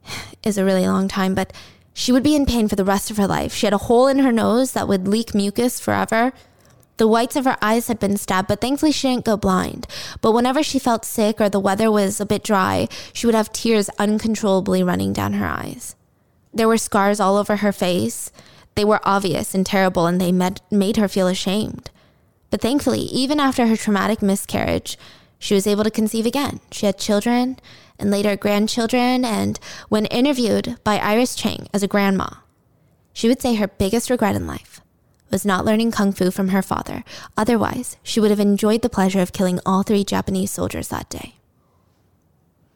is 0.43 0.57
a 0.57 0.65
really 0.65 0.87
long 0.87 1.07
time, 1.07 1.35
but 1.35 1.53
she 1.93 2.11
would 2.11 2.23
be 2.23 2.35
in 2.35 2.45
pain 2.45 2.67
for 2.67 2.75
the 2.75 2.85
rest 2.85 3.11
of 3.11 3.17
her 3.17 3.27
life. 3.27 3.53
She 3.53 3.65
had 3.65 3.73
a 3.73 3.79
hole 3.79 4.07
in 4.07 4.19
her 4.19 4.31
nose 4.31 4.71
that 4.73 4.87
would 4.87 5.07
leak 5.07 5.35
mucus 5.35 5.79
forever. 5.79 6.31
The 6.97 7.07
whites 7.07 7.35
of 7.35 7.45
her 7.45 7.57
eyes 7.61 7.87
had 7.87 7.99
been 7.99 8.17
stabbed, 8.17 8.47
but 8.47 8.59
thankfully 8.59 8.91
she 8.91 9.07
didn't 9.07 9.25
go 9.25 9.37
blind. 9.37 9.85
But 10.21 10.31
whenever 10.31 10.63
she 10.63 10.79
felt 10.79 11.05
sick 11.05 11.39
or 11.39 11.47
the 11.47 11.59
weather 11.59 11.91
was 11.91 12.19
a 12.19 12.25
bit 12.25 12.43
dry, 12.43 12.87
she 13.13 13.27
would 13.27 13.35
have 13.35 13.53
tears 13.53 13.89
uncontrollably 13.99 14.81
running 14.81 15.13
down 15.13 15.33
her 15.33 15.45
eyes. 15.45 15.95
There 16.51 16.67
were 16.67 16.77
scars 16.77 17.19
all 17.19 17.37
over 17.37 17.57
her 17.57 17.71
face. 17.71 18.31
They 18.73 18.83
were 18.83 18.99
obvious 19.03 19.53
and 19.53 19.63
terrible, 19.63 20.07
and 20.07 20.19
they 20.19 20.31
med- 20.31 20.61
made 20.71 20.97
her 20.97 21.07
feel 21.07 21.27
ashamed. 21.27 21.91
But 22.49 22.61
thankfully, 22.61 23.01
even 23.01 23.39
after 23.39 23.67
her 23.67 23.77
traumatic 23.77 24.23
miscarriage, 24.23 24.97
she 25.37 25.53
was 25.53 25.67
able 25.67 25.83
to 25.83 25.91
conceive 25.91 26.25
again. 26.25 26.61
She 26.71 26.87
had 26.87 26.97
children 26.97 27.57
and 27.99 28.09
later 28.09 28.35
grandchildren, 28.35 29.23
and 29.23 29.59
when 29.89 30.05
interviewed 30.07 30.77
by 30.83 30.97
Iris 30.97 31.35
Chang 31.35 31.67
as 31.73 31.83
a 31.83 31.87
grandma, 31.87 32.27
she 33.13 33.27
would 33.27 33.41
say 33.41 33.55
her 33.55 33.67
biggest 33.67 34.09
regret 34.09 34.35
in 34.35 34.47
life 34.47 34.81
was 35.31 35.45
not 35.45 35.65
learning 35.65 35.91
kung 35.91 36.11
fu 36.11 36.31
from 36.31 36.49
her 36.49 36.61
father. 36.61 37.03
Otherwise, 37.35 37.97
she 38.03 38.19
would 38.19 38.31
have 38.31 38.39
enjoyed 38.39 38.81
the 38.81 38.89
pleasure 38.89 39.21
of 39.21 39.33
killing 39.33 39.59
all 39.65 39.83
three 39.83 40.03
Japanese 40.03 40.51
soldiers 40.51 40.87
that 40.89 41.09
day. 41.09 41.35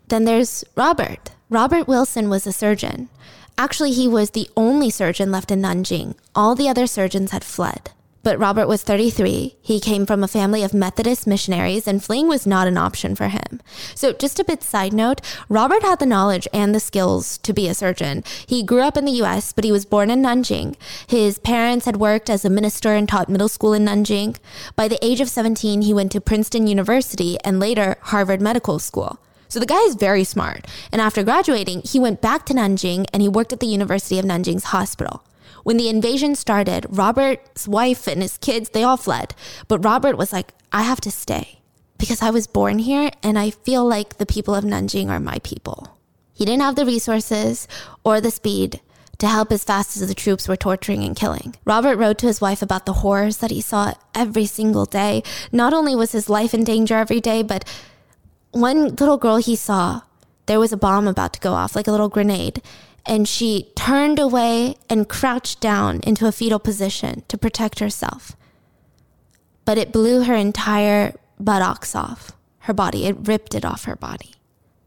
Then 0.08 0.26
there's 0.26 0.64
Robert. 0.76 1.32
Robert 1.50 1.88
Wilson 1.88 2.30
was 2.30 2.46
a 2.46 2.52
surgeon. 2.52 3.10
Actually, 3.58 3.92
he 3.92 4.08
was 4.08 4.32
the 4.32 4.50
only 4.58 4.90
surgeon 4.90 5.32
left 5.32 5.52
in 5.52 5.62
Nanjing. 5.62 6.16
All 6.34 6.56
the 6.56 6.68
other 6.68 6.88
surgeons 6.88 7.32
had 7.32 7.44
fled. 7.44 7.92
But 8.24 8.38
Robert 8.38 8.68
was 8.68 8.84
33. 8.84 9.56
He 9.62 9.80
came 9.80 10.06
from 10.06 10.24
a 10.24 10.28
family 10.28 10.64
of 10.64 10.74
Methodist 10.74 11.26
missionaries, 11.26 11.88
and 11.88 12.04
fleeing 12.04 12.28
was 12.28 12.46
not 12.46 12.68
an 12.68 12.78
option 12.78 13.16
for 13.16 13.30
him. 13.30 13.62
So, 13.96 14.14
just 14.14 14.40
a 14.40 14.44
bit 14.44 14.62
side 14.62 14.94
note 14.94 15.22
Robert 15.50 15.82
had 15.82 16.00
the 16.00 16.06
knowledge 16.06 16.48
and 16.54 16.76
the 16.76 16.80
skills 16.80 17.40
to 17.40 17.54
be 17.54 17.68
a 17.68 17.74
surgeon. 17.74 18.24
He 18.46 18.64
grew 18.64 18.82
up 18.82 18.98
in 18.98 19.06
the 19.06 19.22
US, 19.24 19.54
but 19.54 19.64
he 19.64 19.72
was 19.72 19.86
born 19.86 20.12
in 20.12 20.22
Nanjing. 20.22 20.76
His 21.08 21.40
parents 21.40 21.86
had 21.86 21.98
worked 21.98 22.30
as 22.30 22.46
a 22.46 22.50
minister 22.50 22.94
and 22.94 23.10
taught 23.10 23.30
middle 23.30 23.50
school 23.50 23.74
in 23.74 23.86
Nanjing. 23.86 24.38
By 24.76 24.88
the 24.88 25.04
age 25.04 25.22
of 25.22 25.30
17, 25.30 25.82
he 25.82 25.94
went 25.94 26.12
to 26.12 26.22
Princeton 26.22 26.68
University 26.68 27.38
and 27.44 27.60
later 27.60 27.98
Harvard 28.02 28.42
Medical 28.42 28.78
School. 28.78 29.20
So 29.48 29.60
the 29.60 29.66
guy 29.66 29.82
is 29.82 29.96
very 29.96 30.24
smart. 30.24 30.66
And 30.94 31.02
after 31.02 31.24
graduating, 31.24 31.82
he 31.84 32.00
went 32.00 32.22
back 32.22 32.46
to 32.46 32.54
Nanjing 32.54 33.06
and 33.12 33.22
he 33.22 33.28
worked 33.28 33.52
at 33.52 33.60
the 33.60 33.68
University 33.68 34.18
of 34.18 34.26
Nanjing's 34.26 34.66
hospital. 34.66 35.24
When 35.64 35.78
the 35.78 35.90
invasion 35.90 36.36
started, 36.36 36.86
Robert's 36.90 37.68
wife 37.68 38.08
and 38.08 38.22
his 38.22 38.38
kids, 38.38 38.70
they 38.70 38.84
all 38.84 38.98
fled. 38.98 39.36
But 39.68 39.84
Robert 39.86 40.18
was 40.18 40.34
like, 40.34 40.54
I 40.72 40.84
have 40.84 41.02
to 41.02 41.12
stay 41.12 41.60
because 41.98 42.22
I 42.22 42.32
was 42.32 42.48
born 42.48 42.80
here 42.80 43.12
and 43.22 43.38
I 43.38 43.52
feel 43.52 43.86
like 43.86 44.18
the 44.18 44.26
people 44.26 44.56
of 44.56 44.64
Nanjing 44.64 45.10
are 45.10 45.20
my 45.20 45.38
people. 45.44 45.98
He 46.34 46.46
didn't 46.46 46.64
have 46.64 46.76
the 46.76 46.86
resources 46.86 47.68
or 48.04 48.20
the 48.20 48.32
speed 48.32 48.82
to 49.20 49.28
help 49.28 49.52
as 49.52 49.64
fast 49.64 49.96
as 49.98 50.08
the 50.08 50.16
troops 50.16 50.48
were 50.48 50.56
torturing 50.56 51.04
and 51.04 51.16
killing. 51.16 51.56
Robert 51.64 51.96
wrote 51.98 52.18
to 52.18 52.26
his 52.26 52.42
wife 52.42 52.64
about 52.64 52.88
the 52.88 52.94
horrors 52.94 53.38
that 53.38 53.52
he 53.52 53.62
saw 53.62 53.94
every 54.16 54.48
single 54.48 54.86
day. 54.86 55.22
Not 55.52 55.74
only 55.74 55.96
was 55.96 56.12
his 56.12 56.28
life 56.28 56.56
in 56.56 56.64
danger 56.64 56.96
every 56.96 57.22
day, 57.22 57.44
but 57.44 57.64
one 58.50 58.96
little 58.96 59.18
girl 59.18 59.38
he 59.38 59.56
saw, 59.56 60.02
there 60.48 60.60
was 60.60 60.74
a 60.74 60.78
bomb 60.78 61.08
about 61.08 61.34
to 61.34 61.40
go 61.40 61.54
off, 61.54 61.76
like 61.76 61.86
a 61.86 61.92
little 61.92 62.10
grenade 62.10 62.64
and 63.06 63.28
she 63.28 63.72
turned 63.76 64.20
away 64.20 64.76
and 64.90 65.10
crouched 65.10 65.60
down 65.60 66.00
into 66.02 66.28
a 66.28 66.32
fetal 66.32 66.60
position 66.60 67.24
to 67.28 67.38
protect 67.38 67.80
herself. 67.80 68.36
But 69.66 69.78
it 69.78 69.92
blew 69.92 70.24
her 70.24 70.36
entire 70.36 71.16
buttocks 71.40 71.96
off 71.96 72.32
her 72.66 72.74
body, 72.74 73.06
it 73.06 73.18
ripped 73.20 73.56
it 73.56 73.66
off 73.66 73.86
her 73.86 73.96
body. 73.96 74.36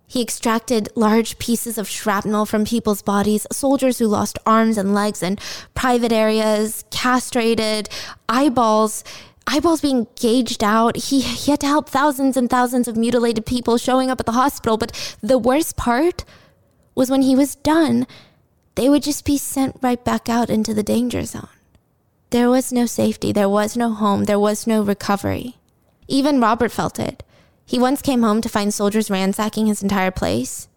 He 0.07 0.23
extracted 0.23 0.89
large 0.95 1.39
pieces 1.39 1.77
of 1.77 1.89
shrapnel 1.89 2.47
from 2.47 2.65
people's 2.65 3.03
bodies, 3.03 3.49
soldiers 3.51 3.99
who 3.99 4.07
lost 4.07 4.39
arms 4.47 4.79
and 4.79 4.95
legs 4.95 5.25
in 5.25 5.39
private 5.75 6.13
areas, 6.13 6.85
castrated, 6.91 7.89
eyeballs, 8.29 9.03
eyeballs 9.49 9.81
being 9.81 10.07
gauged 10.15 10.63
out. 10.63 10.97
He, 10.97 11.21
he 11.21 11.51
had 11.51 11.59
to 11.61 11.67
help 11.67 11.89
thousands 11.89 12.37
and 12.37 12.49
thousands 12.49 12.87
of 12.87 12.97
mutilated 12.97 13.45
people 13.45 13.77
showing 13.77 14.09
up 14.09 14.21
at 14.21 14.27
the 14.27 14.33
hospital. 14.33 14.77
But 14.77 15.17
the 15.21 15.39
worst 15.39 15.77
part 15.77 16.25
was 16.95 17.11
when 17.11 17.23
he 17.23 17.37
was 17.37 17.57
done, 17.57 18.07
they 18.75 18.89
would 18.89 19.03
just 19.03 19.25
be 19.25 19.39
sent 19.39 19.77
right 19.83 20.03
back 20.05 20.29
out 20.29 20.51
into 20.51 20.75
the 20.75 20.83
danger 20.83 21.25
zone. 21.25 21.49
There 22.31 22.51
was 22.51 22.73
no 22.73 22.87
safety, 22.87 23.33
there 23.33 23.49
was 23.49 23.77
no 23.77 23.93
home, 23.93 24.25
there 24.25 24.41
was 24.41 24.67
no 24.67 24.83
recovery. 24.83 25.57
Even 26.09 26.41
Robert 26.41 26.73
felt 26.73 26.99
it. 26.99 27.23
He 27.67 27.79
once 27.79 28.03
came 28.03 28.23
home 28.23 28.41
to 28.43 28.49
find 28.49 28.75
soldiers 28.75 29.11
ransacking 29.11 29.67
his 29.67 29.83
entire 29.83 30.11
place. 30.11 30.69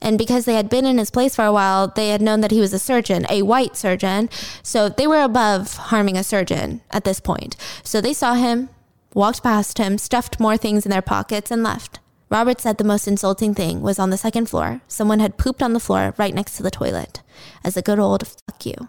And 0.00 0.18
because 0.18 0.44
they 0.44 0.54
had 0.54 0.68
been 0.68 0.84
in 0.84 0.98
his 0.98 1.10
place 1.10 1.36
for 1.36 1.44
a 1.44 1.52
while, 1.52 1.88
they 1.88 2.08
had 2.08 2.20
known 2.20 2.40
that 2.40 2.50
he 2.50 2.60
was 2.60 2.72
a 2.72 2.78
surgeon, 2.78 3.24
a 3.30 3.42
white 3.42 3.76
surgeon. 3.76 4.28
So 4.62 4.88
they 4.88 5.06
were 5.06 5.22
above 5.22 5.76
harming 5.76 6.16
a 6.16 6.24
surgeon 6.24 6.82
at 6.90 7.04
this 7.04 7.20
point. 7.20 7.56
So 7.82 8.00
they 8.00 8.12
saw 8.12 8.34
him, 8.34 8.68
walked 9.14 9.42
past 9.42 9.78
him, 9.78 9.96
stuffed 9.96 10.40
more 10.40 10.56
things 10.56 10.84
in 10.84 10.90
their 10.90 11.02
pockets, 11.02 11.50
and 11.50 11.62
left. 11.62 12.00
Robert 12.30 12.60
said 12.60 12.78
the 12.78 12.84
most 12.84 13.06
insulting 13.06 13.54
thing 13.54 13.80
was 13.80 13.98
on 13.98 14.10
the 14.10 14.16
second 14.16 14.48
floor, 14.48 14.80
someone 14.88 15.20
had 15.20 15.38
pooped 15.38 15.62
on 15.62 15.72
the 15.72 15.80
floor 15.80 16.14
right 16.18 16.34
next 16.34 16.56
to 16.56 16.62
the 16.62 16.70
toilet, 16.70 17.22
as 17.62 17.76
a 17.76 17.82
good 17.82 17.98
old 17.98 18.26
fuck 18.26 18.66
you. 18.66 18.88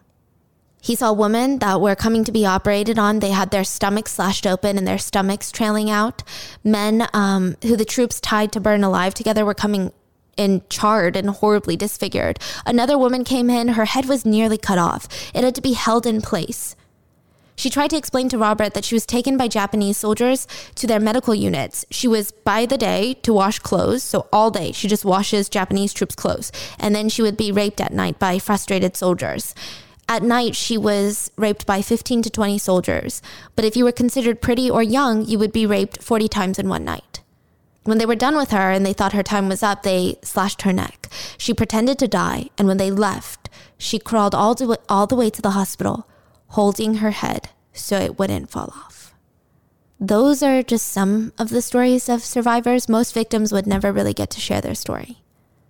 He 0.82 0.96
saw 0.96 1.14
women 1.14 1.58
that 1.60 1.82
were 1.82 1.96
coming 1.96 2.24
to 2.26 2.32
be 2.32 2.46
operated 2.46 3.00
on. 3.00 3.18
They 3.18 3.32
had 3.32 3.50
their 3.50 3.64
stomachs 3.64 4.12
slashed 4.12 4.46
open 4.46 4.78
and 4.78 4.88
their 4.88 5.00
stomachs 5.00 5.52
trailing 5.52 5.90
out. 5.90 6.22
Men 6.64 7.08
um, 7.12 7.56
who 7.64 7.76
the 7.76 7.86
troops 7.86 8.22
tied 8.22 8.52
to 8.52 8.60
burn 8.60 8.84
alive 8.84 9.16
together 9.16 9.44
were 9.44 9.56
coming 9.56 9.92
in 10.38 10.62
charred 10.70 11.16
and 11.16 11.32
horribly 11.32 11.76
disfigured. 11.76 12.38
Another 12.68 13.00
woman 13.00 13.24
came 13.24 13.50
in. 13.50 13.70
Her 13.70 13.86
head 13.86 14.06
was 14.06 14.26
nearly 14.26 14.60
cut 14.60 14.78
off. 14.78 15.08
It 15.34 15.44
had 15.44 15.56
to 15.56 15.62
be 15.62 15.74
held 15.74 16.06
in 16.06 16.22
place. 16.22 16.76
She 17.56 17.70
tried 17.70 17.90
to 17.92 17.98
explain 17.98 18.30
to 18.30 18.38
Robert 18.38 18.74
that 18.74 18.86
she 18.86 18.96
was 18.96 19.06
taken 19.06 19.38
by 19.38 19.48
Japanese 19.48 19.98
soldiers 19.98 20.48
to 20.76 20.88
their 20.88 21.00
medical 21.00 21.34
units. 21.34 21.86
She 21.90 22.08
was 22.08 22.32
by 22.32 22.66
the 22.66 22.78
day 22.78 23.16
to 23.24 23.34
wash 23.34 23.60
clothes, 23.60 24.04
so 24.04 24.28
all 24.32 24.52
day 24.52 24.72
she 24.72 24.88
just 24.88 25.06
washes 25.06 25.50
Japanese 25.50 25.94
troops' 25.94 26.16
clothes. 26.16 26.52
And 26.80 26.94
then 26.94 27.10
she 27.10 27.22
would 27.22 27.38
be 27.38 27.52
raped 27.52 27.80
at 27.80 27.94
night 27.94 28.20
by 28.20 28.40
frustrated 28.40 28.98
soldiers. 28.98 29.56
At 30.08 30.22
night, 30.22 30.56
she 30.56 30.78
was 30.78 31.32
raped 31.36 31.66
by 31.66 31.82
15 31.82 32.22
to 32.24 32.30
20 32.30 32.60
soldiers, 32.60 33.24
but 33.56 33.66
if 33.66 33.76
you 33.76 33.84
were 33.84 33.92
considered 33.92 34.40
pretty 34.40 34.70
or 34.70 34.84
young, 34.84 35.26
you 35.26 35.40
would 35.40 35.52
be 35.52 35.66
raped 35.66 36.04
40 36.04 36.28
times 36.28 36.60
in 36.60 36.70
one 36.70 36.86
night. 36.86 37.22
When 37.86 37.98
they 37.98 38.06
were 38.06 38.16
done 38.16 38.36
with 38.36 38.52
her 38.52 38.72
and 38.72 38.86
they 38.86 38.94
thought 38.94 39.14
her 39.14 39.24
time 39.24 39.50
was 39.50 39.64
up, 39.64 39.82
they 39.82 40.18
slashed 40.22 40.62
her 40.62 40.74
neck. 40.74 41.10
She 41.40 41.56
pretended 41.56 41.98
to 42.00 42.08
die, 42.08 42.50
and 42.58 42.68
when 42.68 42.78
they 42.78 42.92
left, 42.92 43.50
she 43.80 43.98
crawled 43.98 44.36
all, 44.36 44.56
all 44.90 45.08
the 45.08 45.16
way 45.16 45.32
to 45.32 45.42
the 45.42 45.52
hospital, 45.52 46.08
holding 46.56 46.96
her 46.96 47.12
head 47.12 47.50
so 47.74 47.98
it 47.98 48.18
wouldn't 48.18 48.50
fall 48.50 48.74
off. 48.74 49.14
Those 50.00 50.42
are 50.42 50.64
just 50.64 50.88
some 50.88 51.34
of 51.38 51.50
the 51.50 51.62
stories 51.62 52.08
of 52.08 52.24
survivors. 52.24 52.88
Most 52.88 53.14
victims 53.14 53.52
would 53.52 53.68
never 53.68 53.92
really 53.92 54.14
get 54.14 54.30
to 54.32 54.40
share 54.40 54.62
their 54.62 54.76
story. 54.76 55.18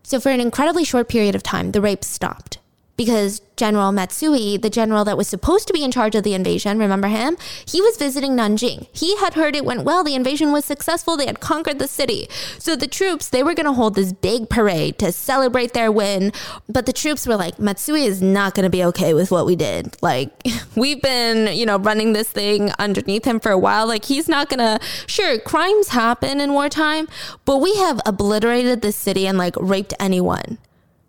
So, 0.04 0.20
for 0.20 0.30
an 0.30 0.40
incredibly 0.40 0.84
short 0.84 1.10
period 1.10 1.34
of 1.34 1.42
time, 1.42 1.72
the 1.72 1.82
rape 1.82 2.04
stopped 2.04 2.60
because 2.98 3.42
General 3.58 3.92
Matsui, 3.92 4.58
the 4.58 4.70
general 4.70 5.06
that 5.06 5.18
was 5.18 5.28
supposed 5.28 5.68
to 5.68 5.74
be 5.74 5.84
in 5.84 5.92
charge 5.92 6.16
of 6.16 6.24
the 6.24 6.34
invasion, 6.34 6.78
remember 6.78 7.08
him? 7.08 7.38
He 7.66 7.82
was 7.82 7.98
visiting 7.98 8.32
Nanjing. 8.32 8.88
He 8.92 9.18
had 9.18 9.34
heard 9.34 9.56
it 9.56 9.66
went 9.66 9.84
well. 9.84 10.04
The 10.04 10.16
invasion 10.16 10.52
was 10.52 10.66
successful. 10.66 11.18
They 11.18 11.26
had 11.26 11.40
conquered 11.40 11.80
the 11.80 11.88
city. 11.88 12.28
So 12.60 12.76
the 12.76 12.88
troops, 12.88 13.30
they 13.30 13.44
were 13.44 13.54
going 13.54 13.66
to 13.66 13.74
hold 13.74 13.96
this 13.96 14.14
big 14.14 14.50
parade 14.50 14.98
to 15.00 15.12
celebrate 15.12 15.74
their 15.74 15.92
win. 15.92 16.32
But 16.68 16.86
the 16.86 16.94
troops 16.94 17.28
were 17.28 17.36
like, 17.36 17.60
Matsui 17.60 18.04
is 18.04 18.22
not 18.22 18.56
going 18.56 18.66
to 18.66 18.70
be 18.70 18.84
okay 18.86 19.14
with 19.14 19.32
what 19.32 19.46
we 19.46 19.56
did. 19.56 19.96
Like, 20.02 20.32
we've 20.76 21.02
been, 21.02 21.56
you 21.56 21.66
know, 21.66 21.78
running 21.78 22.14
this 22.14 22.30
thing 22.30 22.72
underneath 22.80 23.26
him 23.26 23.40
for 23.40 23.52
a 23.52 23.60
while. 23.60 23.88
Like, 23.88 24.06
he's 24.06 24.28
not 24.28 24.50
going 24.50 24.60
to, 24.60 24.86
sure, 25.08 25.40
crimes 25.40 25.90
happen 25.90 26.40
in 26.40 26.54
wartime, 26.54 27.08
but 27.46 27.58
we 27.58 27.76
have 27.76 28.00
obliterated 28.06 28.82
the 28.82 28.92
city 28.92 29.28
and 29.28 29.38
like 29.38 29.56
raped 29.58 29.94
anyone. 30.00 30.58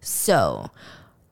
So, 0.00 0.70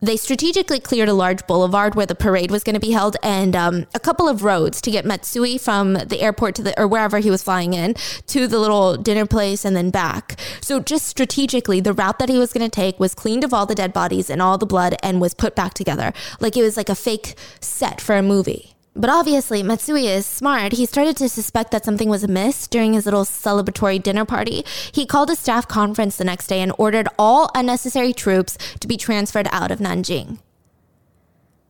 they 0.05 0.17
strategically 0.17 0.81
cleared 0.81 1.09
a 1.09 1.15
large 1.15 1.47
boulevard 1.47 1.95
where 1.95 2.07
the 2.07 2.15
parade 2.15 2.51
was 2.51 2.63
going 2.63 2.75
to 2.75 2.81
be 2.81 2.93
held 2.93 3.17
and 3.23 3.57
um, 3.57 3.87
a 3.95 4.01
couple 4.01 4.29
of 4.29 4.45
roads 4.45 4.81
to 4.83 4.91
get 4.91 5.05
Matsui 5.05 5.59
from 5.59 5.95
the 5.95 6.21
airport 6.21 6.55
to 6.57 6.63
the, 6.63 6.79
or 6.79 6.87
wherever 6.87 7.19
he 7.19 7.31
was 7.31 7.43
flying 7.43 7.75
in 7.75 7.95
to 8.27 8.47
the 8.47 8.59
little 8.59 8.97
dinner 8.97 9.27
place 9.27 9.65
and 9.65 9.77
then 9.77 9.91
back. 9.91 10.39
So 10.61 10.81
just 10.81 11.07
strategically, 11.07 11.81
the 11.81 11.93
route 11.93 12.19
that 12.19 12.29
he 12.29 12.39
was 12.39 12.53
going 12.53 12.69
to 12.69 12.75
take 12.75 13.01
was 13.01 13.15
cleaned 13.15 13.45
of 13.45 13.55
all 13.55 13.67
the 13.67 13.75
dead 13.75 13.93
bodies 13.93 14.31
and 14.31 14.43
all 14.43 14.59
the 14.59 14.67
blood 14.67 14.97
and 15.03 15.21
was 15.21 15.35
put 15.35 15.55
back 15.55 15.75
together. 15.75 16.13
Like 16.41 16.57
it 16.57 16.63
was 16.63 16.77
like 16.77 16.89
a 16.89 16.95
fake 16.95 17.35
set 17.61 18.01
for 18.01 18.17
a 18.17 18.23
movie. 18.23 18.74
But 18.97 19.11
obviously, 19.11 19.63
Matsui 19.63 20.07
is 20.07 20.25
smart. 20.25 20.73
He 20.73 20.87
started 20.87 21.17
to 21.17 21.29
suspect 21.29 21.73
that 21.73 21.85
something 21.85 22.09
was 22.09 22.23
amiss 22.23 22.69
during 22.69 22.93
his 22.95 23.07
little 23.07 23.25
celebratory 23.25 24.01
dinner 24.01 24.25
party. 24.25 24.65
He 24.93 25.05
called 25.05 25.31
a 25.31 25.37
staff 25.37 25.67
conference 25.67 26.17
the 26.17 26.25
next 26.25 26.47
day 26.47 26.61
and 26.61 26.73
ordered 26.79 27.09
all 27.19 27.51
unnecessary 27.57 28.13
troops 28.13 28.57
to 28.79 28.87
be 28.87 28.97
transferred 28.97 29.49
out 29.51 29.73
of 29.73 29.81
Nanjing. 29.81 30.39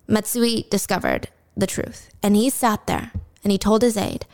Matsui 0.06 0.66
discovered 0.68 1.28
the 1.56 1.66
truth, 1.66 2.10
and 2.22 2.36
he 2.36 2.50
sat 2.50 2.86
there 2.86 3.12
and 3.42 3.50
he 3.50 3.58
told 3.58 3.80
his 3.80 3.96
aide, 3.96 4.26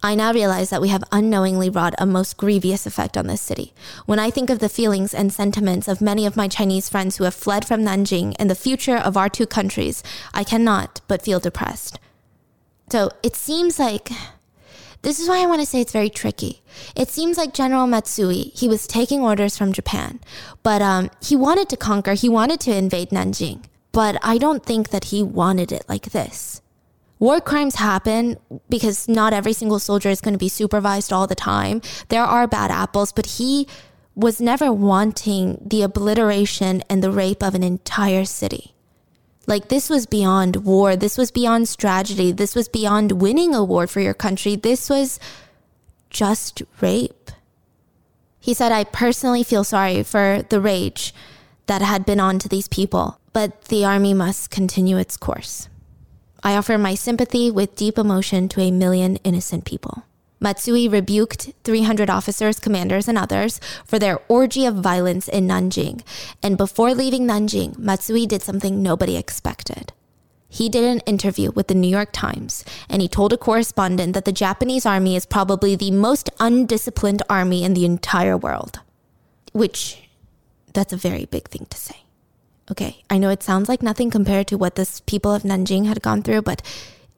I 0.00 0.14
now 0.14 0.32
realize 0.32 0.70
that 0.70 0.80
we 0.80 0.88
have 0.88 1.02
unknowingly 1.10 1.68
wrought 1.68 1.94
a 1.98 2.06
most 2.06 2.36
grievous 2.36 2.86
effect 2.86 3.16
on 3.16 3.26
this 3.26 3.40
city. 3.40 3.72
When 4.06 4.20
I 4.20 4.30
think 4.30 4.48
of 4.48 4.60
the 4.60 4.68
feelings 4.68 5.12
and 5.12 5.32
sentiments 5.32 5.88
of 5.88 6.00
many 6.00 6.24
of 6.24 6.36
my 6.36 6.46
Chinese 6.46 6.88
friends 6.88 7.16
who 7.16 7.24
have 7.24 7.34
fled 7.34 7.66
from 7.66 7.82
Nanjing 7.82 8.36
and 8.38 8.48
the 8.48 8.54
future 8.54 8.96
of 8.96 9.16
our 9.16 9.28
two 9.28 9.46
countries, 9.46 10.04
I 10.32 10.44
cannot 10.44 11.00
but 11.08 11.22
feel 11.22 11.40
depressed. 11.40 11.98
So 12.90 13.10
it 13.24 13.34
seems 13.34 13.80
like 13.80 14.10
this 15.02 15.18
is 15.18 15.28
why 15.28 15.42
I 15.42 15.46
want 15.46 15.62
to 15.62 15.66
say 15.66 15.80
it's 15.80 15.92
very 15.92 16.10
tricky. 16.10 16.62
It 16.94 17.08
seems 17.08 17.36
like 17.36 17.52
General 17.52 17.88
Matsui, 17.88 18.52
he 18.54 18.68
was 18.68 18.86
taking 18.86 19.20
orders 19.20 19.58
from 19.58 19.72
Japan, 19.72 20.20
but 20.62 20.80
um, 20.80 21.10
he 21.20 21.34
wanted 21.34 21.68
to 21.70 21.76
conquer, 21.76 22.14
he 22.14 22.28
wanted 22.28 22.60
to 22.60 22.76
invade 22.76 23.10
Nanjing, 23.10 23.64
but 23.90 24.16
I 24.22 24.38
don't 24.38 24.64
think 24.64 24.90
that 24.90 25.06
he 25.06 25.24
wanted 25.24 25.72
it 25.72 25.84
like 25.88 26.10
this 26.10 26.62
war 27.18 27.40
crimes 27.40 27.76
happen 27.76 28.36
because 28.68 29.08
not 29.08 29.32
every 29.32 29.52
single 29.52 29.78
soldier 29.78 30.08
is 30.08 30.20
going 30.20 30.34
to 30.34 30.38
be 30.38 30.48
supervised 30.48 31.12
all 31.12 31.26
the 31.26 31.34
time. 31.34 31.80
There 32.08 32.22
are 32.22 32.46
bad 32.46 32.70
apples, 32.70 33.12
but 33.12 33.26
he 33.26 33.66
was 34.14 34.40
never 34.40 34.72
wanting 34.72 35.62
the 35.64 35.82
obliteration 35.82 36.82
and 36.90 37.02
the 37.02 37.10
rape 37.10 37.42
of 37.42 37.54
an 37.54 37.62
entire 37.62 38.24
city. 38.24 38.74
Like, 39.46 39.68
this 39.68 39.88
was 39.88 40.06
beyond 40.06 40.56
war. 40.56 40.96
This 40.96 41.16
was 41.16 41.30
beyond 41.30 41.68
strategy. 41.68 42.32
This 42.32 42.54
was 42.54 42.68
beyond 42.68 43.12
winning 43.12 43.54
a 43.54 43.64
war 43.64 43.86
for 43.86 44.00
your 44.00 44.14
country. 44.14 44.56
This 44.56 44.90
was 44.90 45.18
just 46.10 46.62
rape. 46.80 47.30
He 48.40 48.54
said, 48.54 48.72
I 48.72 48.84
personally 48.84 49.42
feel 49.42 49.64
sorry 49.64 50.02
for 50.02 50.42
the 50.48 50.60
rage 50.60 51.14
that 51.66 51.80
had 51.80 52.04
been 52.04 52.20
on 52.20 52.38
to 52.40 52.48
these 52.48 52.68
people, 52.68 53.20
but 53.32 53.64
the 53.64 53.84
army 53.84 54.14
must 54.14 54.50
continue 54.50 54.98
its 54.98 55.16
course. 55.16 55.68
I 56.42 56.54
offer 56.54 56.78
my 56.78 56.94
sympathy 56.94 57.50
with 57.50 57.76
deep 57.76 57.98
emotion 57.98 58.48
to 58.50 58.60
a 58.60 58.70
million 58.70 59.16
innocent 59.24 59.64
people. 59.64 60.04
Matsui 60.40 60.86
rebuked 60.86 61.52
300 61.64 62.08
officers, 62.08 62.60
commanders, 62.60 63.08
and 63.08 63.18
others 63.18 63.60
for 63.84 63.98
their 63.98 64.20
orgy 64.28 64.64
of 64.66 64.76
violence 64.76 65.26
in 65.26 65.48
Nanjing. 65.48 66.02
And 66.42 66.56
before 66.56 66.94
leaving 66.94 67.26
Nanjing, 67.26 67.76
Matsui 67.76 68.26
did 68.26 68.42
something 68.42 68.80
nobody 68.80 69.16
expected. 69.16 69.92
He 70.48 70.68
did 70.68 70.84
an 70.84 71.00
interview 71.00 71.50
with 71.50 71.68
the 71.68 71.74
New 71.74 71.88
York 71.88 72.10
Times 72.12 72.64
and 72.88 73.02
he 73.02 73.08
told 73.08 73.32
a 73.32 73.36
correspondent 73.36 74.14
that 74.14 74.24
the 74.24 74.32
Japanese 74.32 74.86
army 74.86 75.14
is 75.14 75.26
probably 75.26 75.74
the 75.74 75.90
most 75.90 76.30
undisciplined 76.40 77.22
army 77.28 77.64
in 77.64 77.74
the 77.74 77.84
entire 77.84 78.36
world. 78.36 78.80
Which, 79.52 80.08
that's 80.72 80.92
a 80.92 80.96
very 80.96 81.26
big 81.26 81.48
thing 81.48 81.66
to 81.68 81.76
say. 81.76 81.96
Okay, 82.70 83.02
I 83.08 83.18
know 83.18 83.30
it 83.30 83.42
sounds 83.42 83.68
like 83.68 83.82
nothing 83.82 84.10
compared 84.10 84.46
to 84.48 84.58
what 84.58 84.74
the 84.74 85.00
people 85.06 85.34
of 85.34 85.42
Nanjing 85.42 85.86
had 85.86 86.02
gone 86.02 86.22
through, 86.22 86.42
but 86.42 86.62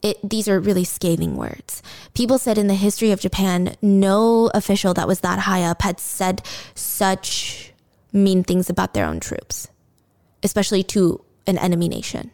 it, 0.02 0.18
these 0.28 0.48
are 0.48 0.60
really 0.60 0.84
scathing 0.84 1.36
words. 1.36 1.82
People 2.14 2.38
said 2.38 2.56
in 2.56 2.68
the 2.68 2.74
history 2.74 3.10
of 3.10 3.20
Japan, 3.20 3.74
no 3.82 4.50
official 4.54 4.94
that 4.94 5.08
was 5.08 5.20
that 5.20 5.40
high 5.40 5.62
up 5.62 5.82
had 5.82 5.98
said 6.00 6.42
such 6.74 7.72
mean 8.12 8.44
things 8.44 8.70
about 8.70 8.94
their 8.94 9.06
own 9.06 9.20
troops, 9.20 9.68
especially 10.42 10.82
to 10.84 11.22
an 11.46 11.58
enemy 11.58 11.88
nation. 11.88 12.30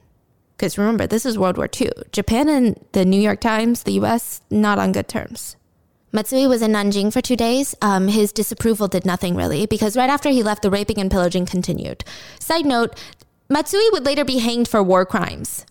Because 0.56 0.78
remember, 0.78 1.06
this 1.06 1.26
is 1.26 1.38
World 1.38 1.56
War 1.56 1.68
II. 1.80 1.90
Japan 2.12 2.48
and 2.48 2.82
the 2.92 3.04
New 3.04 3.20
York 3.20 3.40
Times, 3.40 3.82
the 3.82 3.92
US, 4.00 4.40
not 4.50 4.78
on 4.78 4.92
good 4.92 5.08
terms. 5.08 5.56
Matsui 6.16 6.46
was 6.46 6.62
in 6.62 6.72
Nanjing 6.72 7.12
for 7.12 7.20
two 7.20 7.36
days. 7.36 7.74
Um, 7.82 8.08
his 8.08 8.32
disapproval 8.32 8.88
did 8.88 9.04
nothing 9.04 9.36
really, 9.36 9.66
because 9.66 9.98
right 9.98 10.08
after 10.08 10.30
he 10.30 10.42
left, 10.42 10.62
the 10.62 10.70
raping 10.70 10.98
and 10.98 11.10
pillaging 11.10 11.44
continued. 11.44 12.04
Side 12.40 12.64
note 12.64 12.98
Matsui 13.50 13.90
would 13.90 14.06
later 14.06 14.24
be 14.24 14.38
hanged 14.38 14.66
for 14.66 14.82
war 14.82 15.04
crimes. 15.04 15.66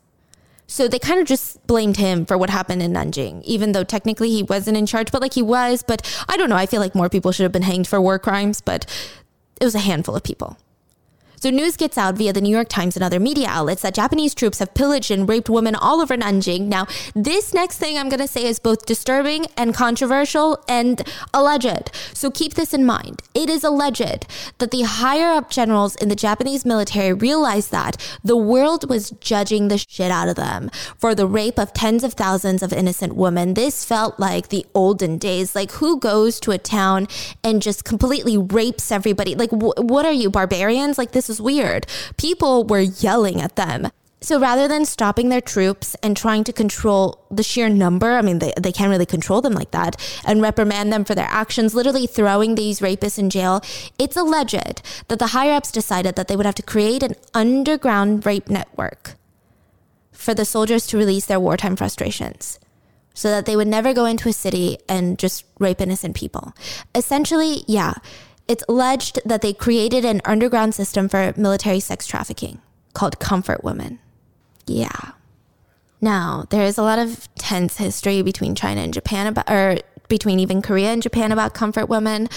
So 0.68 0.88
they 0.88 1.00
kind 1.00 1.20
of 1.20 1.26
just 1.26 1.66
blamed 1.66 1.98
him 1.98 2.28
for 2.28 2.38
what 2.38 2.52
happened 2.52 2.84
in 2.84 2.94
Nanjing, 2.94 3.42
even 3.42 3.72
though 3.72 3.84
technically 3.84 4.30
he 4.30 4.44
wasn't 4.44 4.78
in 4.78 4.86
charge, 4.86 5.12
but 5.12 5.20
like 5.20 5.34
he 5.34 5.42
was. 5.42 5.82
But 5.82 6.08
I 6.30 6.38
don't 6.38 6.50
know. 6.52 6.56
I 6.56 6.68
feel 6.68 6.80
like 6.80 6.94
more 6.94 7.10
people 7.10 7.32
should 7.32 7.44
have 7.44 7.52
been 7.52 7.64
hanged 7.64 7.88
for 7.88 8.00
war 8.00 8.20
crimes, 8.20 8.62
but 8.62 8.86
it 9.60 9.64
was 9.64 9.74
a 9.74 9.80
handful 9.80 10.16
of 10.16 10.22
people. 10.22 10.60
So 11.38 11.50
news 11.50 11.78
gets 11.78 11.98
out 11.98 12.16
via 12.16 12.34
the 12.34 12.42
New 12.42 12.54
York 12.54 12.70
Times 12.70 12.96
and 12.96 13.04
other 13.04 13.20
media 13.20 13.48
outlets 13.50 13.82
that 13.82 13.94
Japanese 13.94 14.34
troops 14.34 14.60
have 14.60 14.74
pillaged 14.74 15.12
and 15.12 15.28
raped 15.28 15.50
women 15.50 15.76
all 15.76 16.02
over 16.02 16.16
Nanjing. 16.18 16.62
Now, 16.62 16.88
this 17.14 17.54
next 17.54 17.78
thing 17.78 17.98
I'm 17.98 18.10
going 18.10 18.20
to 18.20 18.28
say 18.28 18.46
is 18.46 18.60
both 18.60 18.86
disturbing 18.86 19.46
and 19.58 19.74
controversial 19.74 20.64
and 20.68 21.02
alleged. 21.34 21.92
So 22.14 22.32
keep 22.32 22.54
this 22.54 22.74
in 22.74 22.86
mind. 22.86 23.22
It 23.34 23.50
is 23.50 23.64
alleged 23.64 24.28
that 24.58 24.72
the 24.72 24.84
higher 24.84 25.32
up 25.32 25.50
generals 25.50 25.96
in 25.96 26.10
the 26.10 26.16
Japanese 26.16 26.66
military 26.66 27.14
realized 27.14 27.72
that 27.72 27.98
the 28.24 28.38
world 28.38 28.90
was 28.90 29.12
judging 29.12 29.68
the 29.68 29.78
shit 29.78 30.12
out 30.12 30.28
of 30.28 30.36
them 30.36 30.70
for 30.98 31.16
the 31.16 31.28
rape 31.28 31.60
of 31.60 31.74
tens 31.74 32.04
of 32.04 32.14
thousands 32.14 32.62
of 32.64 32.74
innocent 32.74 33.16
women. 33.16 33.54
This 33.54 33.86
felt 33.86 34.20
like 34.20 34.50
the 34.50 34.66
olden 34.74 35.18
days. 35.18 35.56
Like 35.56 35.72
who 35.74 36.00
goes 36.00 36.40
to 36.42 36.52
a 36.52 36.58
town 36.58 37.08
and 37.44 37.62
just 37.62 37.86
completely 37.86 38.38
rapes 38.38 38.92
everybody? 38.92 39.36
Like 39.36 39.52
wh- 39.52 39.78
what 39.78 40.06
are 40.06 40.12
you 40.12 40.30
barbarians? 40.30 40.98
Like 40.98 41.12
this 41.12 41.25
is 41.30 41.42
weird. 41.42 41.88
People 42.18 42.64
were 42.64 42.80
yelling 42.82 43.42
at 43.42 43.56
them. 43.56 43.90
So 44.22 44.40
rather 44.40 44.68
than 44.68 44.86
stopping 44.86 45.30
their 45.30 45.42
troops 45.42 45.96
and 46.02 46.18
trying 46.18 46.44
to 46.46 46.54
control 46.54 47.24
the 47.30 47.44
sheer 47.44 47.70
number, 47.70 48.14
I 48.14 48.24
mean, 48.24 48.40
they, 48.40 48.54
they 48.60 48.72
can't 48.72 48.90
really 48.90 49.06
control 49.06 49.40
them 49.40 49.54
like 49.54 49.70
that, 49.70 49.98
and 50.26 50.42
reprimand 50.42 50.92
them 50.92 51.06
for 51.06 51.14
their 51.14 51.28
actions, 51.30 51.76
literally 51.76 52.08
throwing 52.08 52.56
these 52.56 52.80
rapists 52.80 53.20
in 53.20 53.30
jail, 53.30 53.62
it's 54.00 54.18
alleged 54.18 54.82
that 55.10 55.20
the 55.20 55.28
higher 55.28 55.54
ups 55.54 55.72
decided 55.72 56.16
that 56.16 56.28
they 56.28 56.36
would 56.36 56.48
have 56.48 56.56
to 56.56 56.64
create 56.64 57.04
an 57.04 57.14
underground 57.36 58.26
rape 58.26 58.50
network 58.50 59.14
for 60.12 60.34
the 60.34 60.46
soldiers 60.46 60.88
to 60.88 60.98
release 60.98 61.28
their 61.28 61.40
wartime 61.40 61.76
frustrations 61.76 62.60
so 63.14 63.30
that 63.30 63.46
they 63.46 63.56
would 63.56 63.68
never 63.68 63.94
go 63.94 64.06
into 64.06 64.28
a 64.28 64.34
city 64.34 64.78
and 64.90 65.20
just 65.20 65.46
rape 65.60 65.82
innocent 65.82 66.16
people. 66.16 66.54
Essentially, 66.96 67.64
yeah, 67.68 67.94
it's 68.48 68.64
alleged 68.70 69.20
that 69.26 69.42
they 69.42 69.54
created 69.54 70.06
an 70.06 70.22
underground 70.26 70.76
system 70.76 71.10
for 71.10 71.34
military 71.36 71.80
sex 71.80 72.06
trafficking 72.08 72.62
called 72.94 73.20
Comfort 73.20 73.64
Women. 73.64 74.00
Yeah. 74.68 75.12
Now, 76.02 76.46
there 76.50 76.64
is 76.64 76.78
a 76.78 76.84
lot 76.84 77.00
of 77.00 77.28
tense 77.36 77.78
history 77.78 78.22
between 78.22 78.56
China 78.56 78.82
and 78.82 78.94
Japan 78.94 79.28
about, 79.28 79.50
or 79.50 79.80
between 80.08 80.40
even 80.40 80.62
Korea 80.62 80.90
and 80.90 81.02
Japan 81.02 81.32
about 81.32 81.54
comfort 81.54 81.90
women. 81.90 82.30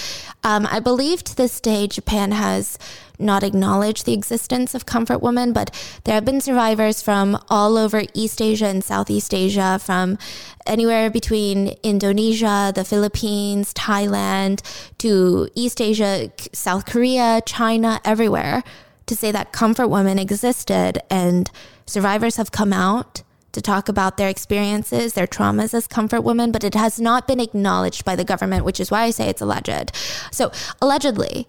Um, 0.43 0.67
I 0.69 0.79
believe 0.79 1.23
to 1.25 1.35
this 1.35 1.59
day, 1.59 1.87
Japan 1.87 2.31
has 2.31 2.79
not 3.19 3.43
acknowledge 3.43 4.03
the 4.03 4.13
existence 4.13 4.73
of 4.73 4.85
comfort 4.85 5.21
women, 5.21 5.53
but 5.53 5.69
there 6.03 6.15
have 6.15 6.25
been 6.25 6.41
survivors 6.41 7.01
from 7.01 7.37
all 7.49 7.77
over 7.77 8.03
East 8.13 8.41
Asia 8.41 8.67
and 8.67 8.83
Southeast 8.83 9.33
Asia, 9.33 9.79
from 9.79 10.17
anywhere 10.65 11.09
between 11.09 11.75
Indonesia, 11.83 12.71
the 12.73 12.85
Philippines, 12.85 13.73
Thailand, 13.73 14.61
to 14.99 15.49
East 15.55 15.81
Asia, 15.81 16.31
South 16.53 16.85
Korea, 16.85 17.41
China, 17.45 17.99
everywhere, 18.05 18.63
to 19.05 19.15
say 19.15 19.31
that 19.31 19.51
comfort 19.51 19.87
women 19.87 20.19
existed 20.19 20.99
and 21.09 21.49
survivors 21.85 22.37
have 22.37 22.51
come 22.51 22.71
out 22.71 23.23
to 23.51 23.61
talk 23.61 23.89
about 23.89 24.17
their 24.17 24.29
experiences, 24.29 25.13
their 25.13 25.27
traumas 25.27 25.73
as 25.73 25.87
comfort 25.87 26.21
women, 26.21 26.51
but 26.51 26.63
it 26.63 26.75
has 26.75 26.99
not 26.99 27.27
been 27.27 27.39
acknowledged 27.39 28.05
by 28.05 28.15
the 28.15 28.23
government, 28.23 28.63
which 28.63 28.79
is 28.79 28.91
why 28.91 29.03
I 29.03 29.09
say 29.09 29.27
it's 29.27 29.41
alleged. 29.41 29.91
So, 30.31 30.51
allegedly, 30.81 31.47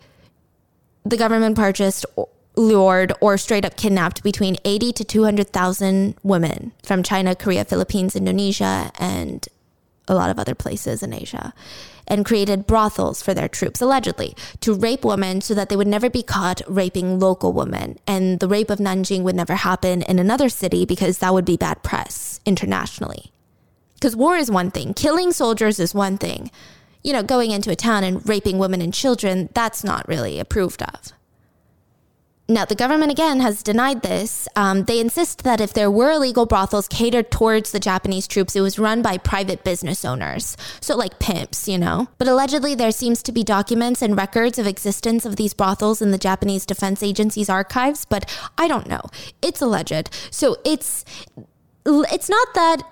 the 1.04 1.16
government 1.16 1.56
purchased, 1.56 2.06
lured, 2.56 3.12
or 3.20 3.38
straight 3.38 3.64
up 3.64 3.76
kidnapped 3.76 4.22
between 4.22 4.56
80 4.64 4.92
to 4.92 5.04
200,000 5.04 6.14
women 6.22 6.72
from 6.82 7.02
China, 7.02 7.34
Korea, 7.34 7.64
Philippines, 7.64 8.16
Indonesia, 8.16 8.90
and 8.98 9.46
a 10.08 10.14
lot 10.14 10.30
of 10.30 10.38
other 10.38 10.54
places 10.54 11.02
in 11.02 11.12
Asia 11.12 11.54
and 12.10 12.26
created 12.26 12.66
brothels 12.66 13.22
for 13.22 13.32
their 13.32 13.48
troops, 13.48 13.80
allegedly, 13.80 14.36
to 14.60 14.74
rape 14.74 15.04
women 15.04 15.40
so 15.40 15.54
that 15.54 15.68
they 15.68 15.76
would 15.76 15.86
never 15.86 16.10
be 16.10 16.24
caught 16.24 16.60
raping 16.66 17.20
local 17.20 17.52
women. 17.52 17.98
And 18.06 18.40
the 18.40 18.48
rape 18.48 18.68
of 18.68 18.80
Nanjing 18.80 19.22
would 19.22 19.36
never 19.36 19.54
happen 19.54 20.02
in 20.02 20.18
another 20.18 20.48
city 20.48 20.84
because 20.84 21.18
that 21.18 21.32
would 21.32 21.44
be 21.44 21.56
bad 21.56 21.84
press 21.84 22.40
internationally. 22.44 23.30
Because 23.94 24.16
war 24.16 24.36
is 24.36 24.50
one 24.50 24.72
thing, 24.72 24.92
killing 24.92 25.30
soldiers 25.30 25.78
is 25.78 25.94
one 25.94 26.18
thing. 26.18 26.50
You 27.02 27.12
know, 27.12 27.22
going 27.22 27.50
into 27.50 27.70
a 27.70 27.76
town 27.76 28.04
and 28.04 28.26
raping 28.28 28.58
women 28.58 28.82
and 28.82 28.92
children, 28.92 29.48
that's 29.54 29.82
not 29.82 30.06
really 30.06 30.38
approved 30.38 30.82
of. 30.82 31.12
Now, 32.50 32.64
the 32.64 32.74
government 32.74 33.12
again 33.12 33.38
has 33.38 33.62
denied 33.62 34.02
this. 34.02 34.48
Um, 34.56 34.82
they 34.82 34.98
insist 34.98 35.44
that 35.44 35.60
if 35.60 35.72
there 35.72 35.88
were 35.88 36.10
illegal 36.10 36.46
brothels 36.46 36.88
catered 36.88 37.30
towards 37.30 37.70
the 37.70 37.78
Japanese 37.78 38.26
troops, 38.26 38.56
it 38.56 38.60
was 38.60 38.76
run 38.76 39.02
by 39.02 39.18
private 39.18 39.62
business 39.62 40.04
owners. 40.04 40.56
So, 40.80 40.96
like 40.96 41.20
pimps, 41.20 41.68
you 41.68 41.78
know? 41.78 42.08
But 42.18 42.26
allegedly, 42.26 42.74
there 42.74 42.90
seems 42.90 43.22
to 43.22 43.30
be 43.30 43.44
documents 43.44 44.02
and 44.02 44.16
records 44.16 44.58
of 44.58 44.66
existence 44.66 45.24
of 45.24 45.36
these 45.36 45.54
brothels 45.54 46.02
in 46.02 46.10
the 46.10 46.18
Japanese 46.18 46.66
Defense 46.66 47.04
Agency's 47.04 47.48
archives, 47.48 48.04
but 48.04 48.28
I 48.58 48.66
don't 48.66 48.88
know. 48.88 49.02
It's 49.40 49.62
alleged. 49.62 50.10
So, 50.32 50.56
it's. 50.64 51.04
It's 51.86 52.28
not 52.28 52.48
that 52.54 52.82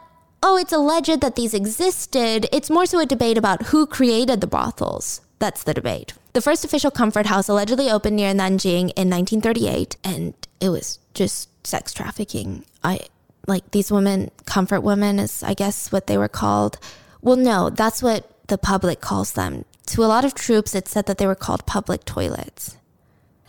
oh, 0.42 0.56
it's 0.56 0.72
alleged 0.72 1.20
that 1.20 1.36
these 1.36 1.54
existed. 1.54 2.46
It's 2.52 2.70
more 2.70 2.86
so 2.86 3.00
a 3.00 3.06
debate 3.06 3.38
about 3.38 3.66
who 3.66 3.86
created 3.86 4.40
the 4.40 4.46
brothels. 4.46 5.20
That's 5.38 5.62
the 5.62 5.74
debate. 5.74 6.14
The 6.32 6.40
first 6.40 6.64
official 6.64 6.90
comfort 6.90 7.26
house 7.26 7.48
allegedly 7.48 7.90
opened 7.90 8.16
near 8.16 8.32
Nanjing 8.32 8.92
in 8.96 9.10
1938, 9.10 9.96
and 10.04 10.34
it 10.60 10.68
was 10.68 10.98
just 11.14 11.48
sex 11.66 11.92
trafficking. 11.92 12.64
I 12.82 13.00
like 13.46 13.70
these 13.70 13.90
women, 13.90 14.30
comfort 14.44 14.80
women 14.80 15.18
is, 15.18 15.42
I 15.42 15.54
guess, 15.54 15.90
what 15.90 16.06
they 16.06 16.18
were 16.18 16.28
called. 16.28 16.78
Well, 17.22 17.36
no, 17.36 17.70
that's 17.70 18.02
what 18.02 18.30
the 18.48 18.58
public 18.58 19.00
calls 19.00 19.32
them. 19.32 19.64
To 19.86 20.04
a 20.04 20.06
lot 20.06 20.24
of 20.24 20.34
troops, 20.34 20.74
it 20.74 20.86
said 20.86 21.06
that 21.06 21.18
they 21.18 21.26
were 21.26 21.34
called 21.34 21.66
public 21.66 22.04
toilets. 22.04 22.76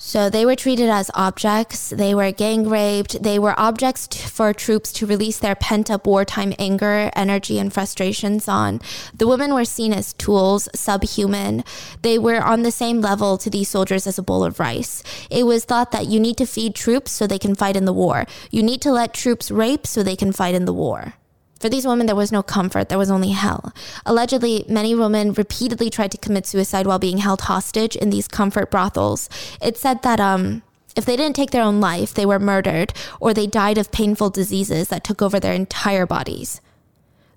So 0.02 0.30
they 0.30 0.46
were 0.46 0.56
treated 0.56 0.88
as 0.90 1.12
objects. 1.14 1.90
They 1.90 2.16
were 2.16 2.32
gang 2.32 2.70
raped. 2.70 3.22
They 3.22 3.38
were 3.38 3.54
objects 3.60 4.08
t- 4.08 4.20
for 4.20 4.54
troops 4.54 4.94
to 4.94 5.06
release 5.06 5.40
their 5.40 5.56
pent 5.56 5.92
up 5.92 6.08
wartime 6.08 6.54
anger, 6.58 7.12
energy, 7.18 7.60
and 7.60 7.72
frustrations 7.72 8.48
on. 8.48 8.80
The 9.14 9.28
women 9.28 9.54
were 9.54 9.66
seen 9.66 9.92
as 9.92 10.14
tools, 10.14 10.70
subhuman. 10.74 11.66
They 12.02 12.18
were 12.18 12.42
on 12.42 12.64
the 12.64 12.72
same 12.72 13.02
level 13.02 13.38
to 13.40 13.50
these 13.50 13.68
soldiers 13.68 14.08
as 14.08 14.18
a 14.18 14.24
bowl 14.24 14.46
of 14.46 14.58
rice. 14.58 15.04
It 15.30 15.46
was 15.46 15.66
thought 15.66 15.92
that 15.92 16.08
you 16.08 16.18
need 16.18 16.38
to 16.38 16.46
feed 16.46 16.76
troops 16.76 17.12
so 17.12 17.28
they 17.28 17.38
can 17.38 17.54
fight 17.54 17.76
in 17.76 17.84
the 17.84 17.92
war. 17.92 18.26
You 18.52 18.64
need 18.64 18.82
to 18.84 18.94
let 18.94 19.14
troops 19.14 19.52
rape 19.52 19.86
so 19.86 20.02
they 20.02 20.16
can 20.16 20.32
fight 20.32 20.56
in 20.56 20.64
the 20.64 20.74
war. 20.74 21.16
For 21.60 21.70
these 21.70 21.86
women, 21.86 22.08
there 22.08 22.16
was 22.16 22.32
no 22.32 22.42
comfort, 22.42 22.90
there 22.90 22.98
was 22.98 23.12
only 23.12 23.32
hell. 23.32 23.74
Allegedly, 24.06 24.66
many 24.70 24.96
women 24.96 25.34
repeatedly 25.34 25.90
tried 25.90 26.12
to 26.12 26.18
commit 26.18 26.46
suicide 26.46 26.88
while 26.88 27.00
being 27.00 27.18
held 27.18 27.42
hostage 27.42 27.96
in 27.96 28.10
these 28.10 28.28
comfort 28.28 28.72
brothels. 28.72 29.30
It 29.62 29.78
said 29.78 30.02
that 30.04 30.20
um, 30.22 30.64
if 30.96 31.06
they 31.06 31.18
didn't 31.18 31.36
take 31.36 31.52
their 31.52 31.64
own 31.64 31.82
life, 31.82 32.14
they 32.14 32.26
were 32.26 32.40
murdered 32.40 32.94
or 33.20 33.34
they 33.34 33.48
died 33.48 33.78
of 33.78 33.92
painful 33.92 34.30
diseases 34.30 34.88
that 34.88 35.04
took 35.04 35.22
over 35.22 35.40
their 35.40 35.54
entire 35.54 36.06
bodies. 36.06 36.62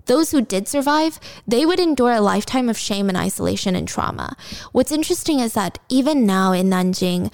Those 0.05 0.31
who 0.31 0.41
did 0.41 0.67
survive, 0.67 1.19
they 1.47 1.65
would 1.65 1.79
endure 1.79 2.11
a 2.11 2.21
lifetime 2.21 2.67
of 2.67 2.77
shame 2.77 3.09
and 3.09 3.17
isolation 3.17 3.75
and 3.75 3.87
trauma. 3.87 4.35
What's 4.71 4.91
interesting 4.91 5.39
is 5.39 5.53
that 5.53 5.79
even 5.89 6.25
now 6.25 6.51
in 6.51 6.69
Nanjing, 6.69 7.31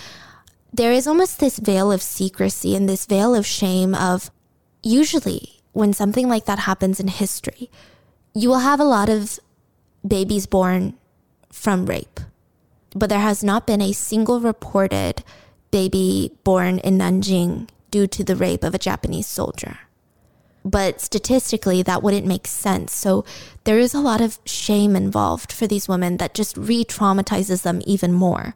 there 0.72 0.92
is 0.92 1.08
almost 1.08 1.40
this 1.40 1.58
veil 1.58 1.92
of 1.92 2.02
secrecy 2.02 2.76
and 2.76 2.88
this 2.88 3.06
veil 3.06 3.34
of 3.34 3.46
shame 3.46 3.96
of 3.96 4.30
usually 4.84 5.59
when 5.80 5.94
something 5.94 6.28
like 6.28 6.46
that 6.46 6.60
happens 6.60 7.00
in 7.00 7.08
history, 7.08 7.72
you 8.34 8.50
will 8.50 8.60
have 8.60 8.80
a 8.80 8.84
lot 8.84 9.10
of 9.10 9.40
babies 10.08 10.46
born 10.46 10.98
from 11.52 11.86
rape. 11.86 12.20
But 12.96 13.10
there 13.10 13.20
has 13.20 13.44
not 13.44 13.66
been 13.66 13.82
a 13.82 13.94
single 13.94 14.40
reported 14.40 15.24
baby 15.72 16.32
born 16.44 16.80
in 16.80 16.98
Nanjing 16.98 17.70
due 17.92 18.08
to 18.08 18.24
the 18.24 18.36
rape 18.36 18.64
of 18.64 18.76
a 18.76 18.80
Japanese 18.80 19.28
soldier. 19.28 19.80
But 20.66 21.00
statistically, 21.00 21.82
that 21.84 22.04
wouldn't 22.04 22.28
make 22.28 22.46
sense. 22.46 22.94
So 22.94 23.24
there 23.64 23.80
is 23.80 23.94
a 23.94 24.02
lot 24.02 24.22
of 24.22 24.40
shame 24.46 24.96
involved 24.96 25.52
for 25.52 25.68
these 25.68 25.88
women 25.88 26.18
that 26.18 26.34
just 26.34 26.58
re 26.58 26.84
traumatizes 26.84 27.62
them 27.62 27.82
even 27.86 28.12
more. 28.12 28.56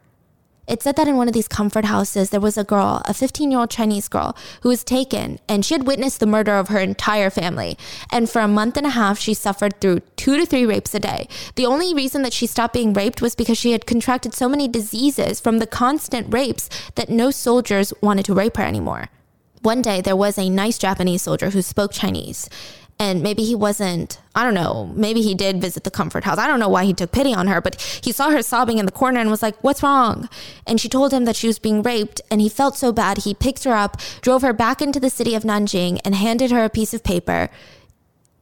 It 0.66 0.82
said 0.82 0.96
that 0.96 1.08
in 1.08 1.16
one 1.16 1.28
of 1.28 1.34
these 1.34 1.48
comfort 1.48 1.84
houses, 1.84 2.30
there 2.30 2.40
was 2.40 2.56
a 2.56 2.64
girl, 2.64 3.02
a 3.04 3.14
15 3.14 3.50
year 3.50 3.60
old 3.60 3.70
Chinese 3.70 4.08
girl, 4.08 4.36
who 4.62 4.70
was 4.70 4.82
taken 4.82 5.38
and 5.48 5.64
she 5.64 5.74
had 5.74 5.86
witnessed 5.86 6.20
the 6.20 6.26
murder 6.26 6.54
of 6.56 6.68
her 6.68 6.78
entire 6.78 7.30
family. 7.30 7.76
And 8.10 8.30
for 8.30 8.40
a 8.40 8.48
month 8.48 8.76
and 8.76 8.86
a 8.86 8.90
half, 8.90 9.18
she 9.18 9.34
suffered 9.34 9.80
through 9.80 10.00
two 10.16 10.36
to 10.36 10.46
three 10.46 10.64
rapes 10.64 10.94
a 10.94 11.00
day. 11.00 11.28
The 11.56 11.66
only 11.66 11.92
reason 11.92 12.22
that 12.22 12.32
she 12.32 12.46
stopped 12.46 12.74
being 12.74 12.92
raped 12.92 13.20
was 13.20 13.34
because 13.34 13.58
she 13.58 13.72
had 13.72 13.86
contracted 13.86 14.34
so 14.34 14.48
many 14.48 14.68
diseases 14.68 15.40
from 15.40 15.58
the 15.58 15.66
constant 15.66 16.32
rapes 16.32 16.68
that 16.94 17.10
no 17.10 17.30
soldiers 17.30 17.92
wanted 18.00 18.24
to 18.26 18.34
rape 18.34 18.56
her 18.56 18.64
anymore. 18.64 19.10
One 19.62 19.80
day, 19.80 20.02
there 20.02 20.16
was 20.16 20.36
a 20.36 20.50
nice 20.50 20.76
Japanese 20.76 21.22
soldier 21.22 21.48
who 21.48 21.62
spoke 21.62 21.92
Chinese 21.92 22.50
and 22.98 23.22
maybe 23.22 23.42
he 23.44 23.54
wasn't 23.54 24.20
i 24.34 24.44
don't 24.44 24.54
know 24.54 24.90
maybe 24.94 25.20
he 25.20 25.34
did 25.34 25.60
visit 25.60 25.84
the 25.84 25.90
comfort 25.90 26.24
house. 26.24 26.38
I 26.38 26.46
don't 26.46 26.60
know 26.60 26.68
why 26.68 26.84
he 26.84 26.92
took 26.92 27.12
pity 27.12 27.34
on 27.34 27.46
her 27.46 27.60
but 27.60 27.80
he 28.02 28.12
saw 28.12 28.30
her 28.30 28.42
sobbing 28.42 28.78
in 28.78 28.86
the 28.86 28.92
corner 28.92 29.20
and 29.20 29.30
was 29.30 29.42
like 29.42 29.56
what's 29.62 29.82
wrong? 29.82 30.28
And 30.66 30.80
she 30.80 30.88
told 30.88 31.12
him 31.12 31.24
that 31.24 31.36
she 31.36 31.46
was 31.46 31.58
being 31.58 31.82
raped 31.82 32.20
and 32.30 32.40
he 32.40 32.48
felt 32.48 32.76
so 32.76 32.92
bad 32.92 33.18
he 33.18 33.34
picked 33.34 33.64
her 33.64 33.74
up 33.74 34.00
drove 34.20 34.42
her 34.42 34.52
back 34.52 34.80
into 34.80 35.00
the 35.00 35.10
city 35.10 35.34
of 35.34 35.42
nanjing 35.42 36.00
and 36.04 36.14
handed 36.14 36.50
her 36.50 36.64
a 36.64 36.70
piece 36.70 36.94
of 36.94 37.02
paper 37.02 37.50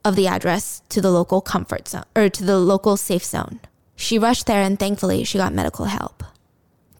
of 0.05 0.17
the 0.17 0.27
address 0.27 0.83
to 0.89 1.01
the 1.01 1.11
local 1.11 1.41
comfort 1.41 1.89
zone 1.89 2.05
or 2.17 2.29
to 2.29 2.45
the 2.45 2.59
local 2.59 2.97
safe 2.97 3.25
zone. 3.25 3.61
She 3.95 4.19
rushed 4.19 4.47
there 4.47 4.63
and 4.63 4.79
thankfully 4.79 5.25
she 5.25 5.39
got 5.39 5.55
medical 5.55 5.87
help 5.87 6.25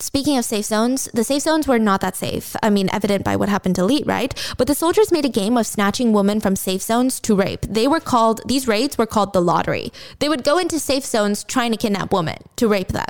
Speaking 0.03 0.37
of 0.37 0.45
safe 0.45 0.65
zones, 0.65 1.09
the 1.15 1.23
safe 1.23 1.43
zones 1.43 1.69
were 1.69 1.79
not 1.79 2.01
that 2.01 2.17
safe. 2.17 2.57
I 2.61 2.71
mean, 2.71 2.91
evident 2.93 3.23
by 3.25 3.37
what 3.37 3.49
happened 3.49 3.77
to 3.77 3.85
Lee, 3.85 4.03
right? 4.05 4.35
But 4.59 4.67
the 4.67 4.75
soldiers 4.75 5.13
made 5.13 5.25
a 5.25 5.29
game 5.29 5.57
of 5.57 5.65
snatching 5.65 6.13
women 6.13 6.41
from 6.41 6.57
safe 6.57 6.83
zones 6.83 7.21
to 7.21 7.37
rape. 7.37 7.61
They 7.63 7.87
were 7.87 8.01
called, 8.01 8.41
these 8.45 8.67
raids 8.67 8.99
were 8.99 9.07
called 9.07 9.33
the 9.33 9.41
lottery. 9.41 9.93
They 10.19 10.29
would 10.29 10.43
go 10.43 10.59
into 10.59 10.81
safe 10.81 11.05
zones 11.05 11.45
trying 11.45 11.71
to 11.71 11.77
kidnap 11.77 12.13
women 12.13 12.39
to 12.57 12.67
rape 12.67 12.89
them, 12.89 13.07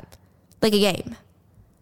like 0.60 0.74
a 0.74 0.78
game. 0.78 1.16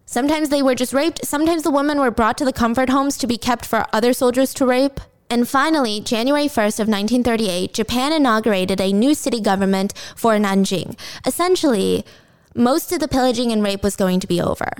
Sometimes 0.05 0.47
they 0.47 0.63
were 0.63 0.75
just 0.75 0.93
raped. 0.93 1.25
Sometimes 1.25 1.63
the 1.63 1.71
women 1.71 1.99
were 1.99 2.09
brought 2.09 2.37
to 2.37 2.45
the 2.45 2.53
comfort 2.53 2.89
homes 2.89 3.17
to 3.17 3.27
be 3.27 3.37
kept 3.37 3.65
for 3.65 3.87
other 3.91 4.13
soldiers 4.13 4.53
to 4.53 4.65
rape. 4.65 5.01
And 5.29 5.45
finally, 5.45 5.99
January 5.99 6.45
1st 6.45 6.79
of 6.79 6.87
1938, 6.87 7.73
Japan 7.73 8.13
inaugurated 8.13 8.79
a 8.79 8.93
new 8.93 9.13
city 9.13 9.41
government 9.41 9.93
for 10.15 10.37
Nanjing. 10.37 10.97
Essentially, 11.27 12.05
most 12.55 12.93
of 12.93 13.01
the 13.01 13.09
pillaging 13.09 13.51
and 13.51 13.61
rape 13.61 13.83
was 13.83 13.97
going 13.97 14.21
to 14.21 14.27
be 14.27 14.39
over. 14.39 14.71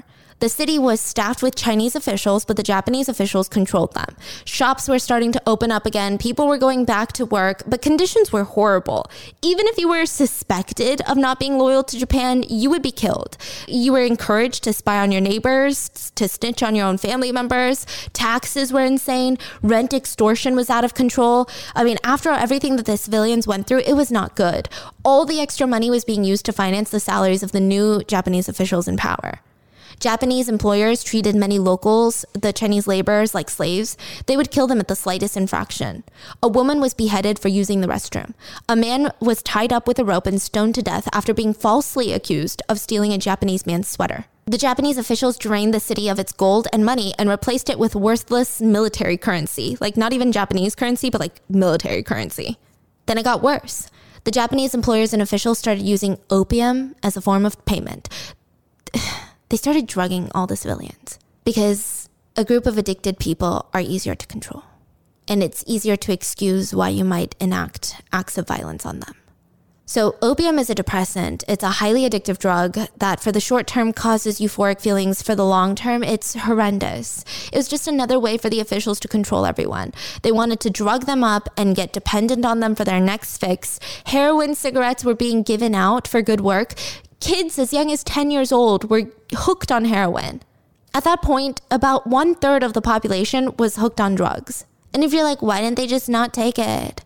The 0.41 0.49
city 0.49 0.79
was 0.79 0.99
staffed 0.99 1.43
with 1.43 1.53
Chinese 1.53 1.95
officials, 1.95 2.45
but 2.45 2.57
the 2.57 2.63
Japanese 2.63 3.07
officials 3.07 3.47
controlled 3.47 3.93
them. 3.93 4.15
Shops 4.43 4.87
were 4.89 4.97
starting 4.97 5.31
to 5.33 5.41
open 5.45 5.71
up 5.71 5.85
again. 5.85 6.17
People 6.17 6.47
were 6.47 6.57
going 6.57 6.83
back 6.83 7.11
to 7.13 7.27
work, 7.27 7.61
but 7.67 7.83
conditions 7.83 8.33
were 8.33 8.43
horrible. 8.43 9.05
Even 9.43 9.67
if 9.67 9.77
you 9.77 9.87
were 9.87 10.07
suspected 10.07 10.99
of 11.01 11.15
not 11.15 11.39
being 11.39 11.59
loyal 11.59 11.83
to 11.83 11.95
Japan, 11.95 12.43
you 12.49 12.71
would 12.71 12.81
be 12.81 12.91
killed. 12.91 13.37
You 13.67 13.93
were 13.93 14.03
encouraged 14.03 14.63
to 14.63 14.73
spy 14.73 14.97
on 14.97 15.11
your 15.11 15.21
neighbors, 15.21 16.11
to 16.15 16.27
snitch 16.27 16.63
on 16.63 16.73
your 16.73 16.87
own 16.87 16.97
family 16.97 17.31
members. 17.31 17.85
Taxes 18.11 18.73
were 18.73 18.81
insane. 18.81 19.37
Rent 19.61 19.93
extortion 19.93 20.55
was 20.55 20.71
out 20.71 20.83
of 20.83 20.95
control. 20.95 21.47
I 21.75 21.83
mean, 21.83 21.99
after 22.03 22.31
everything 22.31 22.77
that 22.77 22.87
the 22.87 22.97
civilians 22.97 23.45
went 23.45 23.67
through, 23.67 23.83
it 23.85 23.93
was 23.93 24.11
not 24.11 24.35
good. 24.35 24.69
All 25.05 25.23
the 25.23 25.39
extra 25.39 25.67
money 25.67 25.91
was 25.91 26.03
being 26.03 26.23
used 26.23 26.45
to 26.47 26.51
finance 26.51 26.89
the 26.89 26.99
salaries 26.99 27.43
of 27.43 27.51
the 27.51 27.59
new 27.59 28.01
Japanese 28.05 28.49
officials 28.49 28.87
in 28.87 28.97
power. 28.97 29.39
Japanese 30.01 30.49
employers 30.49 31.03
treated 31.03 31.35
many 31.35 31.59
locals, 31.59 32.25
the 32.33 32.51
Chinese 32.51 32.87
laborers, 32.87 33.35
like 33.35 33.51
slaves. 33.51 33.95
They 34.25 34.35
would 34.35 34.49
kill 34.49 34.65
them 34.65 34.79
at 34.79 34.87
the 34.87 34.95
slightest 34.95 35.37
infraction. 35.37 36.03
A 36.41 36.47
woman 36.47 36.81
was 36.81 36.95
beheaded 36.95 37.37
for 37.37 37.49
using 37.49 37.81
the 37.81 37.87
restroom. 37.87 38.33
A 38.67 38.75
man 38.75 39.11
was 39.19 39.43
tied 39.43 39.71
up 39.71 39.87
with 39.87 39.99
a 39.99 40.03
rope 40.03 40.25
and 40.25 40.41
stoned 40.41 40.73
to 40.73 40.81
death 40.81 41.07
after 41.13 41.35
being 41.35 41.53
falsely 41.53 42.13
accused 42.13 42.63
of 42.67 42.79
stealing 42.79 43.13
a 43.13 43.19
Japanese 43.19 43.67
man's 43.67 43.87
sweater. 43.87 44.25
The 44.45 44.57
Japanese 44.57 44.97
officials 44.97 45.37
drained 45.37 45.71
the 45.71 45.79
city 45.79 46.09
of 46.09 46.17
its 46.17 46.31
gold 46.31 46.67
and 46.73 46.83
money 46.83 47.13
and 47.19 47.29
replaced 47.29 47.69
it 47.69 47.77
with 47.77 47.93
worthless 47.93 48.59
military 48.59 49.17
currency, 49.17 49.77
like 49.79 49.97
not 49.97 50.13
even 50.13 50.31
Japanese 50.31 50.73
currency, 50.73 51.11
but 51.11 51.21
like 51.21 51.41
military 51.47 52.01
currency. 52.01 52.57
Then 53.05 53.19
it 53.19 53.23
got 53.23 53.43
worse. 53.43 53.87
The 54.23 54.31
Japanese 54.31 54.73
employers 54.73 55.13
and 55.13 55.21
officials 55.21 55.59
started 55.59 55.83
using 55.83 56.17
opium 56.31 56.95
as 57.03 57.15
a 57.15 57.21
form 57.21 57.45
of 57.45 57.63
payment. 57.65 58.09
They 59.51 59.57
started 59.57 59.85
drugging 59.85 60.31
all 60.33 60.47
the 60.47 60.55
civilians 60.55 61.19
because 61.43 62.07
a 62.37 62.45
group 62.45 62.65
of 62.65 62.77
addicted 62.77 63.19
people 63.19 63.69
are 63.73 63.81
easier 63.81 64.15
to 64.15 64.25
control. 64.25 64.63
And 65.27 65.43
it's 65.43 65.65
easier 65.67 65.97
to 65.97 66.13
excuse 66.13 66.73
why 66.73 66.87
you 66.87 67.03
might 67.03 67.35
enact 67.37 68.01
acts 68.13 68.37
of 68.37 68.47
violence 68.47 68.85
on 68.85 69.01
them. 69.01 69.13
So, 69.85 70.15
opium 70.21 70.57
is 70.57 70.69
a 70.69 70.75
depressant. 70.75 71.43
It's 71.49 71.65
a 71.65 71.69
highly 71.69 72.09
addictive 72.09 72.37
drug 72.37 72.77
that, 72.95 73.19
for 73.19 73.33
the 73.33 73.41
short 73.41 73.67
term, 73.67 73.91
causes 73.91 74.39
euphoric 74.39 74.79
feelings. 74.79 75.21
For 75.21 75.35
the 75.35 75.45
long 75.45 75.75
term, 75.75 76.01
it's 76.01 76.33
horrendous. 76.33 77.25
It 77.51 77.57
was 77.57 77.67
just 77.67 77.89
another 77.89 78.17
way 78.17 78.37
for 78.37 78.49
the 78.49 78.61
officials 78.61 79.01
to 79.01 79.09
control 79.09 79.45
everyone. 79.45 79.91
They 80.21 80.31
wanted 80.31 80.61
to 80.61 80.69
drug 80.69 81.07
them 81.07 81.25
up 81.25 81.49
and 81.57 81.75
get 81.75 81.91
dependent 81.91 82.45
on 82.45 82.61
them 82.61 82.73
for 82.73 82.85
their 82.85 83.01
next 83.01 83.37
fix. 83.39 83.81
Heroin 84.05 84.55
cigarettes 84.55 85.03
were 85.03 85.13
being 85.13 85.43
given 85.43 85.75
out 85.75 86.07
for 86.07 86.21
good 86.21 86.39
work. 86.39 86.75
Kids 87.21 87.59
as 87.59 87.71
young 87.71 87.91
as 87.91 88.03
10 88.03 88.31
years 88.31 88.51
old 88.51 88.89
were 88.89 89.03
hooked 89.33 89.71
on 89.71 89.85
heroin. 89.85 90.41
At 90.91 91.03
that 91.03 91.21
point, 91.21 91.61
about 91.69 92.07
one 92.07 92.33
third 92.33 92.63
of 92.63 92.73
the 92.73 92.81
population 92.81 93.55
was 93.57 93.75
hooked 93.75 94.01
on 94.01 94.15
drugs. 94.15 94.65
And 94.91 95.03
if 95.03 95.13
you're 95.13 95.23
like, 95.23 95.41
why 95.41 95.61
didn't 95.61 95.77
they 95.77 95.85
just 95.85 96.09
not 96.09 96.33
take 96.33 96.57
it? 96.57 97.03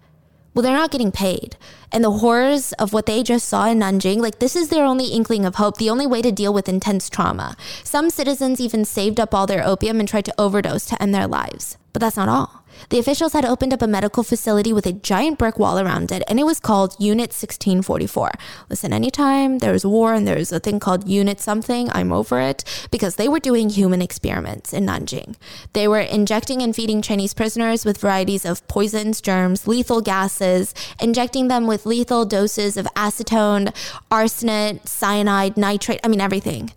Well, 0.54 0.64
they're 0.64 0.74
not 0.74 0.90
getting 0.90 1.12
paid. 1.12 1.58
And 1.92 2.02
the 2.02 2.12
horrors 2.12 2.72
of 2.74 2.94
what 2.94 3.08
they 3.08 3.24
just 3.24 3.48
saw 3.50 3.68
in 3.68 3.80
Nanjing, 3.80 4.20
like 4.20 4.40
this 4.40 4.56
is 4.56 4.70
their 4.70 4.86
only 4.86 5.08
inkling 5.08 5.46
of 5.46 5.56
hope, 5.56 5.78
the 5.78 5.90
only 5.90 6.08
way 6.08 6.22
to 6.22 6.32
deal 6.32 6.54
with 6.54 6.70
intense 6.70 7.10
trauma. 7.10 7.58
Some 7.84 8.10
citizens 8.10 8.62
even 8.62 8.86
saved 8.86 9.20
up 9.20 9.36
all 9.36 9.46
their 9.46 9.68
opium 9.68 10.00
and 10.00 10.08
tried 10.08 10.26
to 10.26 10.34
overdose 10.38 10.86
to 10.86 11.02
end 11.02 11.14
their 11.14 11.28
lives. 11.28 11.78
But 11.92 12.00
that's 12.00 12.16
not 12.16 12.30
all. 12.30 12.65
The 12.90 13.00
officials 13.00 13.34
had 13.34 13.46
opened 13.46 13.74
up 13.74 13.82
a 13.82 13.88
medical 13.88 14.24
facility 14.24 14.74
with 14.74 14.86
a 14.86 14.94
giant 14.94 15.38
brick 15.38 15.58
wall 15.58 15.80
around 15.80 16.12
it, 16.12 16.24
and 16.28 16.40
it 16.40 16.46
was 16.46 16.60
called 16.60 16.96
Unit 17.00 17.30
1644. 17.30 18.32
Listen, 18.70 18.94
anytime 18.94 19.60
there's 19.60 19.86
war 19.86 20.14
and 20.14 20.28
there's 20.28 20.52
a 20.52 20.60
thing 20.60 20.80
called 20.80 21.08
Unit 21.08 21.40
something, 21.40 21.90
I'm 21.92 22.12
over 22.12 22.40
it 22.40 22.64
because 22.92 23.16
they 23.16 23.28
were 23.28 23.40
doing 23.40 23.70
human 23.70 24.02
experiments 24.02 24.74
in 24.74 24.86
Nanjing. 24.86 25.36
They 25.74 25.88
were 25.88 26.00
injecting 26.00 26.62
and 26.62 26.76
feeding 26.76 27.02
Chinese 27.02 27.34
prisoners 27.34 27.86
with 27.86 27.98
varieties 27.98 28.46
of 28.46 28.68
poisons, 28.68 29.22
germs, 29.22 29.68
lethal 29.68 30.02
gases, 30.02 30.74
injecting 31.00 31.48
them 31.48 31.68
with 31.68 31.86
lethal 31.86 32.26
doses 32.26 32.78
of 32.78 32.86
acetone, 32.96 33.74
arsenate, 34.12 34.88
cyanide, 34.88 35.58
nitrate, 35.58 36.00
I 36.04 36.08
mean, 36.08 36.22
everything 36.22 36.72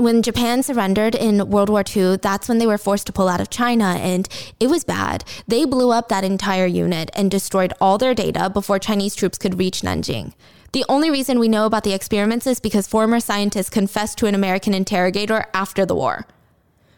when 0.00 0.22
Japan 0.22 0.62
surrendered 0.62 1.14
in 1.14 1.48
World 1.50 1.68
War 1.68 1.84
II, 1.84 2.16
that's 2.16 2.48
when 2.48 2.58
they 2.58 2.66
were 2.66 2.78
forced 2.78 3.06
to 3.06 3.12
pull 3.12 3.28
out 3.28 3.40
of 3.40 3.50
China, 3.50 3.96
and 4.00 4.28
it 4.58 4.68
was 4.68 4.82
bad. 4.82 5.24
They 5.46 5.64
blew 5.64 5.92
up 5.92 6.08
that 6.08 6.24
entire 6.24 6.66
unit 6.66 7.10
and 7.14 7.30
destroyed 7.30 7.72
all 7.80 7.98
their 7.98 8.14
data 8.14 8.50
before 8.50 8.78
Chinese 8.78 9.14
troops 9.14 9.38
could 9.38 9.58
reach 9.58 9.82
Nanjing. 9.82 10.32
The 10.72 10.84
only 10.88 11.10
reason 11.10 11.38
we 11.38 11.48
know 11.48 11.66
about 11.66 11.84
the 11.84 11.92
experiments 11.92 12.46
is 12.46 12.60
because 12.60 12.86
former 12.86 13.20
scientists 13.20 13.70
confessed 13.70 14.18
to 14.18 14.26
an 14.26 14.34
American 14.34 14.72
interrogator 14.72 15.46
after 15.52 15.84
the 15.84 15.94
war. 15.94 16.26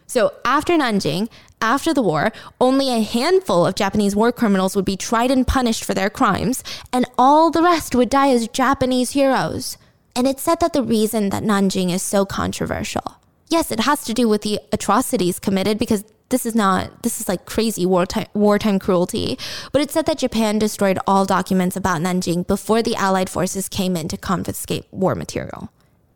So, 0.06 0.34
after 0.44 0.74
Nanjing, 0.74 1.28
after 1.60 1.94
the 1.94 2.02
war, 2.02 2.32
only 2.60 2.90
a 2.90 3.02
handful 3.02 3.64
of 3.64 3.74
Japanese 3.74 4.14
war 4.14 4.30
criminals 4.30 4.76
would 4.76 4.84
be 4.84 4.96
tried 4.96 5.30
and 5.30 5.46
punished 5.46 5.84
for 5.84 5.94
their 5.94 6.10
crimes, 6.10 6.62
and 6.92 7.06
all 7.16 7.50
the 7.50 7.62
rest 7.62 7.94
would 7.94 8.10
die 8.10 8.30
as 8.30 8.46
Japanese 8.48 9.12
heroes. 9.12 9.78
And 10.14 10.26
it's 10.26 10.42
said 10.42 10.60
that 10.60 10.72
the 10.72 10.82
reason 10.82 11.30
that 11.30 11.42
Nanjing 11.42 11.90
is 11.92 12.02
so 12.02 12.24
controversial, 12.24 13.16
yes, 13.48 13.70
it 13.70 13.80
has 13.80 14.04
to 14.04 14.14
do 14.14 14.28
with 14.28 14.42
the 14.42 14.60
atrocities 14.72 15.38
committed 15.38 15.78
because 15.78 16.04
this 16.28 16.46
is 16.46 16.54
not, 16.54 17.02
this 17.02 17.20
is 17.20 17.28
like 17.28 17.44
crazy 17.44 17.86
wartime, 17.86 18.26
wartime 18.34 18.78
cruelty. 18.78 19.38
But 19.70 19.82
it's 19.82 19.92
said 19.92 20.06
that 20.06 20.18
Japan 20.18 20.58
destroyed 20.58 20.98
all 21.06 21.24
documents 21.24 21.76
about 21.76 22.00
Nanjing 22.00 22.46
before 22.46 22.82
the 22.82 22.96
Allied 22.96 23.30
forces 23.30 23.68
came 23.68 23.96
in 23.96 24.08
to 24.08 24.16
confiscate 24.16 24.86
war 24.90 25.14
material. 25.14 25.70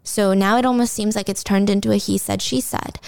So 0.06 0.34
now 0.34 0.56
it 0.56 0.64
almost 0.64 0.94
seems 0.94 1.16
like 1.16 1.28
it's 1.28 1.42
turned 1.42 1.68
into 1.68 1.90
a 1.90 1.96
he 1.96 2.16
said, 2.16 2.40
she 2.40 2.60
said. 2.60 3.00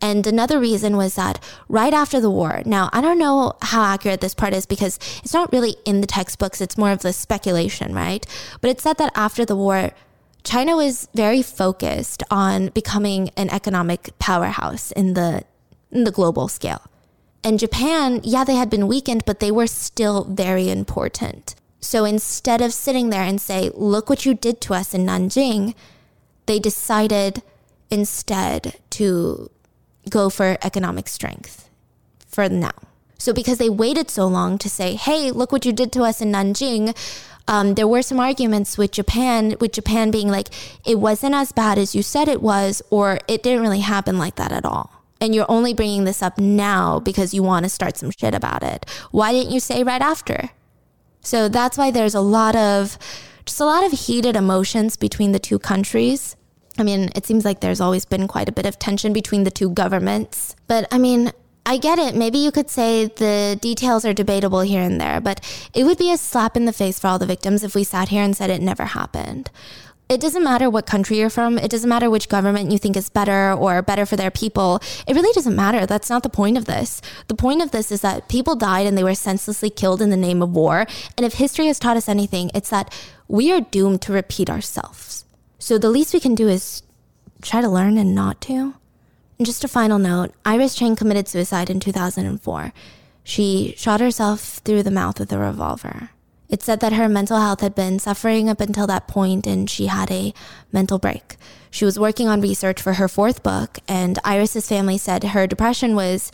And 0.00 0.26
another 0.26 0.58
reason 0.58 0.96
was 0.96 1.14
that 1.14 1.42
right 1.68 1.92
after 1.92 2.18
the 2.18 2.30
war, 2.30 2.62
now 2.64 2.88
I 2.92 3.00
don't 3.00 3.18
know 3.18 3.52
how 3.60 3.82
accurate 3.82 4.22
this 4.22 4.34
part 4.34 4.54
is 4.54 4.64
because 4.64 4.98
it's 5.22 5.34
not 5.34 5.52
really 5.52 5.76
in 5.84 6.00
the 6.00 6.06
textbooks, 6.06 6.60
it's 6.60 6.78
more 6.78 6.92
of 6.92 7.00
the 7.00 7.12
speculation, 7.12 7.94
right? 7.94 8.26
But 8.60 8.70
it 8.70 8.80
said 8.80 8.96
that 8.98 9.12
after 9.14 9.44
the 9.44 9.56
war, 9.56 9.90
China 10.46 10.76
was 10.76 11.08
very 11.12 11.42
focused 11.42 12.22
on 12.30 12.68
becoming 12.68 13.30
an 13.36 13.50
economic 13.50 14.16
powerhouse 14.20 14.92
in 14.92 15.14
the 15.14 15.42
in 15.90 16.04
the 16.04 16.12
global 16.12 16.46
scale. 16.46 16.82
And 17.42 17.58
Japan, 17.58 18.20
yeah, 18.22 18.44
they 18.44 18.54
had 18.54 18.70
been 18.70 18.86
weakened, 18.86 19.24
but 19.26 19.40
they 19.40 19.50
were 19.50 19.66
still 19.66 20.22
very 20.24 20.70
important. 20.70 21.56
So 21.80 22.04
instead 22.04 22.60
of 22.60 22.72
sitting 22.72 23.10
there 23.10 23.24
and 23.24 23.40
say, 23.40 23.70
"Look 23.74 24.08
what 24.08 24.24
you 24.24 24.34
did 24.34 24.60
to 24.62 24.74
us 24.74 24.94
in 24.94 25.04
Nanjing," 25.06 25.74
they 26.46 26.60
decided 26.60 27.42
instead 27.90 28.78
to 28.90 29.50
go 30.08 30.30
for 30.30 30.58
economic 30.62 31.08
strength 31.08 31.68
for 32.28 32.48
now. 32.48 32.78
So 33.18 33.32
because 33.32 33.58
they 33.58 33.70
waited 33.70 34.10
so 34.10 34.26
long 34.28 34.58
to 34.58 34.68
say, 34.68 34.94
"Hey, 34.94 35.32
look 35.32 35.50
what 35.50 35.66
you 35.66 35.72
did 35.72 35.90
to 35.92 36.04
us 36.04 36.20
in 36.20 36.30
Nanjing," 36.30 36.94
um, 37.48 37.74
there 37.74 37.86
were 37.86 38.02
some 38.02 38.18
arguments 38.18 38.76
with 38.76 38.90
Japan, 38.92 39.56
with 39.60 39.72
Japan 39.72 40.10
being 40.10 40.28
like, 40.28 40.48
it 40.84 40.98
wasn't 40.98 41.34
as 41.34 41.52
bad 41.52 41.78
as 41.78 41.94
you 41.94 42.02
said 42.02 42.28
it 42.28 42.42
was, 42.42 42.82
or 42.90 43.20
it 43.28 43.42
didn't 43.42 43.62
really 43.62 43.80
happen 43.80 44.18
like 44.18 44.36
that 44.36 44.52
at 44.52 44.64
all. 44.64 44.90
And 45.20 45.34
you're 45.34 45.50
only 45.50 45.72
bringing 45.72 46.04
this 46.04 46.22
up 46.22 46.38
now 46.38 47.00
because 47.00 47.32
you 47.32 47.42
want 47.42 47.64
to 47.64 47.70
start 47.70 47.96
some 47.96 48.10
shit 48.10 48.34
about 48.34 48.62
it. 48.62 48.84
Why 49.12 49.32
didn't 49.32 49.52
you 49.52 49.60
say 49.60 49.82
right 49.82 50.02
after? 50.02 50.50
So 51.20 51.48
that's 51.48 51.78
why 51.78 51.90
there's 51.90 52.14
a 52.14 52.20
lot 52.20 52.54
of, 52.54 52.98
just 53.46 53.60
a 53.60 53.64
lot 53.64 53.84
of 53.84 53.92
heated 53.92 54.36
emotions 54.36 54.96
between 54.96 55.32
the 55.32 55.38
two 55.38 55.58
countries. 55.58 56.36
I 56.78 56.82
mean, 56.82 57.10
it 57.14 57.24
seems 57.24 57.44
like 57.44 57.60
there's 57.60 57.80
always 57.80 58.04
been 58.04 58.28
quite 58.28 58.48
a 58.48 58.52
bit 58.52 58.66
of 58.66 58.78
tension 58.78 59.12
between 59.12 59.44
the 59.44 59.50
two 59.50 59.70
governments. 59.70 60.54
But 60.66 60.86
I 60.92 60.98
mean, 60.98 61.32
I 61.68 61.78
get 61.78 61.98
it. 61.98 62.14
Maybe 62.14 62.38
you 62.38 62.52
could 62.52 62.70
say 62.70 63.06
the 63.06 63.58
details 63.60 64.04
are 64.04 64.14
debatable 64.14 64.60
here 64.60 64.82
and 64.82 65.00
there, 65.00 65.20
but 65.20 65.40
it 65.74 65.82
would 65.82 65.98
be 65.98 66.12
a 66.12 66.16
slap 66.16 66.56
in 66.56 66.64
the 66.64 66.72
face 66.72 67.00
for 67.00 67.08
all 67.08 67.18
the 67.18 67.26
victims 67.26 67.64
if 67.64 67.74
we 67.74 67.82
sat 67.82 68.10
here 68.10 68.22
and 68.22 68.36
said 68.36 68.50
it 68.50 68.62
never 68.62 68.84
happened. 68.84 69.50
It 70.08 70.20
doesn't 70.20 70.44
matter 70.44 70.70
what 70.70 70.86
country 70.86 71.18
you're 71.18 71.28
from. 71.28 71.58
It 71.58 71.68
doesn't 71.68 71.88
matter 71.88 72.08
which 72.08 72.28
government 72.28 72.70
you 72.70 72.78
think 72.78 72.96
is 72.96 73.10
better 73.10 73.52
or 73.52 73.82
better 73.82 74.06
for 74.06 74.14
their 74.14 74.30
people. 74.30 74.80
It 75.08 75.16
really 75.16 75.32
doesn't 75.32 75.56
matter. 75.56 75.86
That's 75.86 76.08
not 76.08 76.22
the 76.22 76.28
point 76.28 76.56
of 76.56 76.66
this. 76.66 77.02
The 77.26 77.34
point 77.34 77.60
of 77.60 77.72
this 77.72 77.90
is 77.90 78.02
that 78.02 78.28
people 78.28 78.54
died 78.54 78.86
and 78.86 78.96
they 78.96 79.02
were 79.02 79.16
senselessly 79.16 79.68
killed 79.68 80.00
in 80.00 80.10
the 80.10 80.16
name 80.16 80.42
of 80.42 80.54
war. 80.54 80.86
And 81.16 81.26
if 81.26 81.34
history 81.34 81.66
has 81.66 81.80
taught 81.80 81.96
us 81.96 82.08
anything, 82.08 82.52
it's 82.54 82.70
that 82.70 82.94
we 83.26 83.50
are 83.50 83.60
doomed 83.60 84.02
to 84.02 84.12
repeat 84.12 84.48
ourselves. 84.48 85.24
So 85.58 85.78
the 85.78 85.90
least 85.90 86.14
we 86.14 86.20
can 86.20 86.36
do 86.36 86.46
is 86.46 86.84
try 87.42 87.60
to 87.60 87.68
learn 87.68 87.98
and 87.98 88.14
not 88.14 88.40
to. 88.42 88.74
Just 89.42 89.64
a 89.64 89.68
final 89.68 89.98
note 89.98 90.32
Iris 90.46 90.74
Chang 90.74 90.96
committed 90.96 91.28
suicide 91.28 91.68
in 91.68 91.78
2004. 91.78 92.72
She 93.22 93.74
shot 93.76 94.00
herself 94.00 94.60
through 94.64 94.82
the 94.82 94.90
mouth 94.90 95.20
with 95.20 95.30
a 95.32 95.38
revolver. 95.38 96.10
It 96.48 96.62
said 96.62 96.80
that 96.80 96.94
her 96.94 97.08
mental 97.08 97.38
health 97.38 97.60
had 97.60 97.74
been 97.74 97.98
suffering 97.98 98.48
up 98.48 98.60
until 98.60 98.86
that 98.86 99.08
point 99.08 99.46
and 99.46 99.68
she 99.68 99.86
had 99.86 100.10
a 100.10 100.32
mental 100.72 100.98
break. 100.98 101.36
She 101.70 101.84
was 101.84 101.98
working 101.98 102.28
on 102.28 102.40
research 102.40 102.80
for 102.80 102.94
her 102.94 103.08
fourth 103.08 103.42
book, 103.42 103.80
and 103.86 104.18
Iris's 104.24 104.68
family 104.68 104.96
said 104.96 105.22
her 105.22 105.46
depression 105.46 105.94
was 105.94 106.32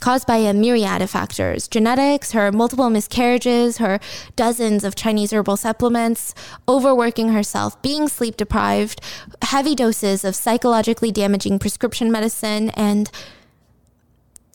caused 0.00 0.26
by 0.26 0.36
a 0.36 0.54
myriad 0.54 1.02
of 1.02 1.10
factors 1.10 1.68
genetics, 1.68 2.32
her 2.32 2.52
multiple 2.52 2.90
miscarriages, 2.90 3.78
her 3.78 3.98
dozens 4.36 4.84
of 4.84 4.94
Chinese 4.94 5.32
herbal 5.32 5.56
supplements, 5.56 6.34
overworking 6.68 7.30
herself, 7.30 7.80
being 7.82 8.08
sleep 8.08 8.36
deprived, 8.36 9.00
heavy 9.42 9.74
doses 9.74 10.24
of 10.24 10.34
psychologically 10.34 11.10
damaging 11.10 11.58
prescription 11.58 12.12
medicine, 12.12 12.70
and 12.70 13.10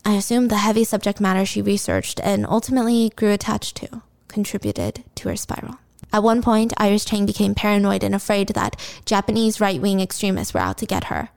I 0.04 0.14
assume 0.14 0.48
the 0.48 0.58
heavy 0.58 0.84
subject 0.84 1.20
matter 1.20 1.46
she 1.46 1.62
researched 1.62 2.20
and 2.22 2.46
ultimately 2.46 3.10
grew 3.16 3.30
attached 3.30 3.76
to 3.76 4.02
contributed 4.28 5.04
to 5.14 5.28
her 5.28 5.36
spiral. 5.36 5.78
At 6.12 6.22
one 6.22 6.42
point, 6.42 6.74
Iris 6.76 7.04
Chang 7.04 7.24
became 7.24 7.54
paranoid 7.54 8.04
and 8.04 8.14
afraid 8.14 8.48
that 8.48 8.76
Japanese 9.06 9.60
right 9.60 9.80
wing 9.80 10.00
extremists 10.00 10.52
were 10.52 10.60
out 10.60 10.78
to 10.78 10.86
get 10.86 11.04
her 11.04 11.30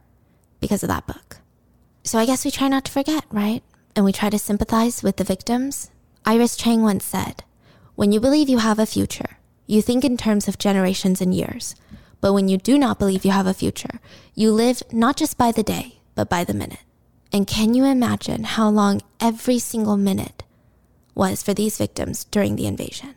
because 0.59 0.83
of 0.83 0.89
that 0.89 1.07
book. 1.07 1.37
So 2.03 2.19
I 2.19 2.25
guess 2.25 2.43
we 2.43 2.51
try 2.51 2.67
not 2.67 2.85
to 2.85 2.91
forget, 2.91 3.25
right? 3.31 3.63
And 3.97 4.05
we 4.05 4.13
try 4.13 4.29
to 4.29 4.37
sympathize 4.37 5.01
with 5.01 5.17
the 5.17 5.23
victims? 5.23 5.89
Iris 6.23 6.55
Chang 6.55 6.83
once 6.83 7.03
said, 7.03 7.43
When 7.95 8.11
you 8.11 8.19
believe 8.19 8.47
you 8.47 8.59
have 8.59 8.77
a 8.77 8.85
future, 8.85 9.39
you 9.65 9.81
think 9.81 10.05
in 10.05 10.17
terms 10.17 10.47
of 10.47 10.59
generations 10.59 11.19
and 11.19 11.33
years. 11.33 11.75
But 12.21 12.33
when 12.33 12.47
you 12.47 12.57
do 12.57 12.77
not 12.77 12.99
believe 12.99 13.25
you 13.25 13.31
have 13.31 13.47
a 13.47 13.55
future, 13.55 13.99
you 14.35 14.51
live 14.51 14.83
not 14.91 15.17
just 15.17 15.35
by 15.35 15.51
the 15.51 15.63
day, 15.63 15.99
but 16.13 16.29
by 16.29 16.43
the 16.43 16.53
minute. 16.53 16.83
And 17.33 17.47
can 17.47 17.73
you 17.73 17.85
imagine 17.85 18.43
how 18.43 18.69
long 18.69 19.01
every 19.19 19.57
single 19.57 19.97
minute 19.97 20.43
was 21.15 21.41
for 21.41 21.55
these 21.55 21.77
victims 21.77 22.23
during 22.25 22.55
the 22.55 22.67
invasion? 22.67 23.15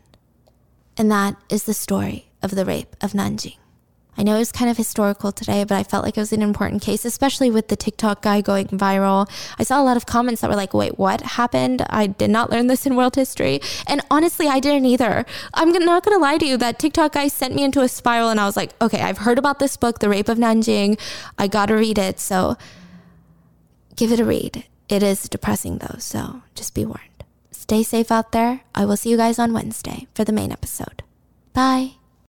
And 0.97 1.11
that 1.11 1.37
is 1.51 1.65
the 1.65 1.75
story 1.75 2.31
of 2.43 2.53
the 2.53 2.65
rape 2.65 2.97
of 3.03 3.13
Nanjing. 3.13 3.60
I 4.21 4.23
know 4.23 4.35
it 4.35 4.41
was 4.41 4.53
kind 4.53 4.71
of 4.71 4.77
historical 4.77 5.33
today, 5.33 5.65
but 5.65 5.77
I 5.77 5.83
felt 5.83 6.05
like 6.05 6.19
it 6.19 6.21
was 6.21 6.35
an 6.35 6.43
important 6.43 6.83
case, 6.83 7.07
especially 7.07 7.51
with 7.51 7.69
the 7.69 7.75
TikTok 7.75 8.21
guy 8.21 8.43
going 8.43 8.67
viral. 8.67 9.27
I 9.59 9.63
saw 9.63 9.81
a 9.81 9.83
lot 9.83 9.97
of 9.97 10.05
comments 10.05 10.43
that 10.43 10.51
were 10.51 10.57
like, 10.57 10.75
wait, 10.75 10.99
what 10.99 11.23
happened? 11.23 11.81
I 11.89 12.09
did 12.09 12.29
not 12.29 12.51
learn 12.51 12.67
this 12.67 12.85
in 12.85 12.97
world 12.97 13.17
history. 13.17 13.63
And 13.87 14.03
honestly, 14.11 14.47
I 14.47 14.61
didn't 14.61 14.85
either. 14.85 15.25
I'm 15.55 15.73
not 15.73 16.05
going 16.05 16.15
to 16.15 16.21
lie 16.21 16.37
to 16.37 16.45
you. 16.45 16.59
That 16.59 16.79
TikTok 16.79 17.15
guy 17.15 17.29
sent 17.29 17.55
me 17.55 17.65
into 17.65 17.81
a 17.81 17.89
spiral, 17.89 18.29
and 18.29 18.39
I 18.39 18.45
was 18.45 18.59
like, 18.59 18.75
okay, 18.83 19.01
I've 19.01 19.17
heard 19.17 19.39
about 19.39 19.59
this 19.59 19.79
book, 19.79 20.01
The 20.01 20.11
Rape 20.11 20.29
of 20.29 20.37
Nanjing. 20.37 21.01
I 21.39 21.49
got 21.49 21.67
to 21.67 21.75
read 21.75 21.97
it. 21.97 22.21
So 22.21 22.59
give 23.97 24.13
it 24.13 24.21
a 24.21 24.25
read. 24.27 24.67
It 24.91 25.03
is 25.03 25.31
depressing 25.31 25.79
though, 25.79 25.97
so 25.99 26.43
just 26.55 26.75
be 26.75 26.85
warned. 26.85 27.25
Stay 27.53 27.83
safe 27.83 28.13
out 28.13 28.33
there. 28.33 28.65
I 28.75 28.85
will 28.85 28.99
see 28.99 29.09
you 29.09 29.17
guys 29.17 29.39
on 29.39 29.55
Wednesday 29.55 30.09
for 30.13 30.25
the 30.25 30.33
main 30.33 30.53
episode. 30.53 31.05
Bye. 31.55 32.00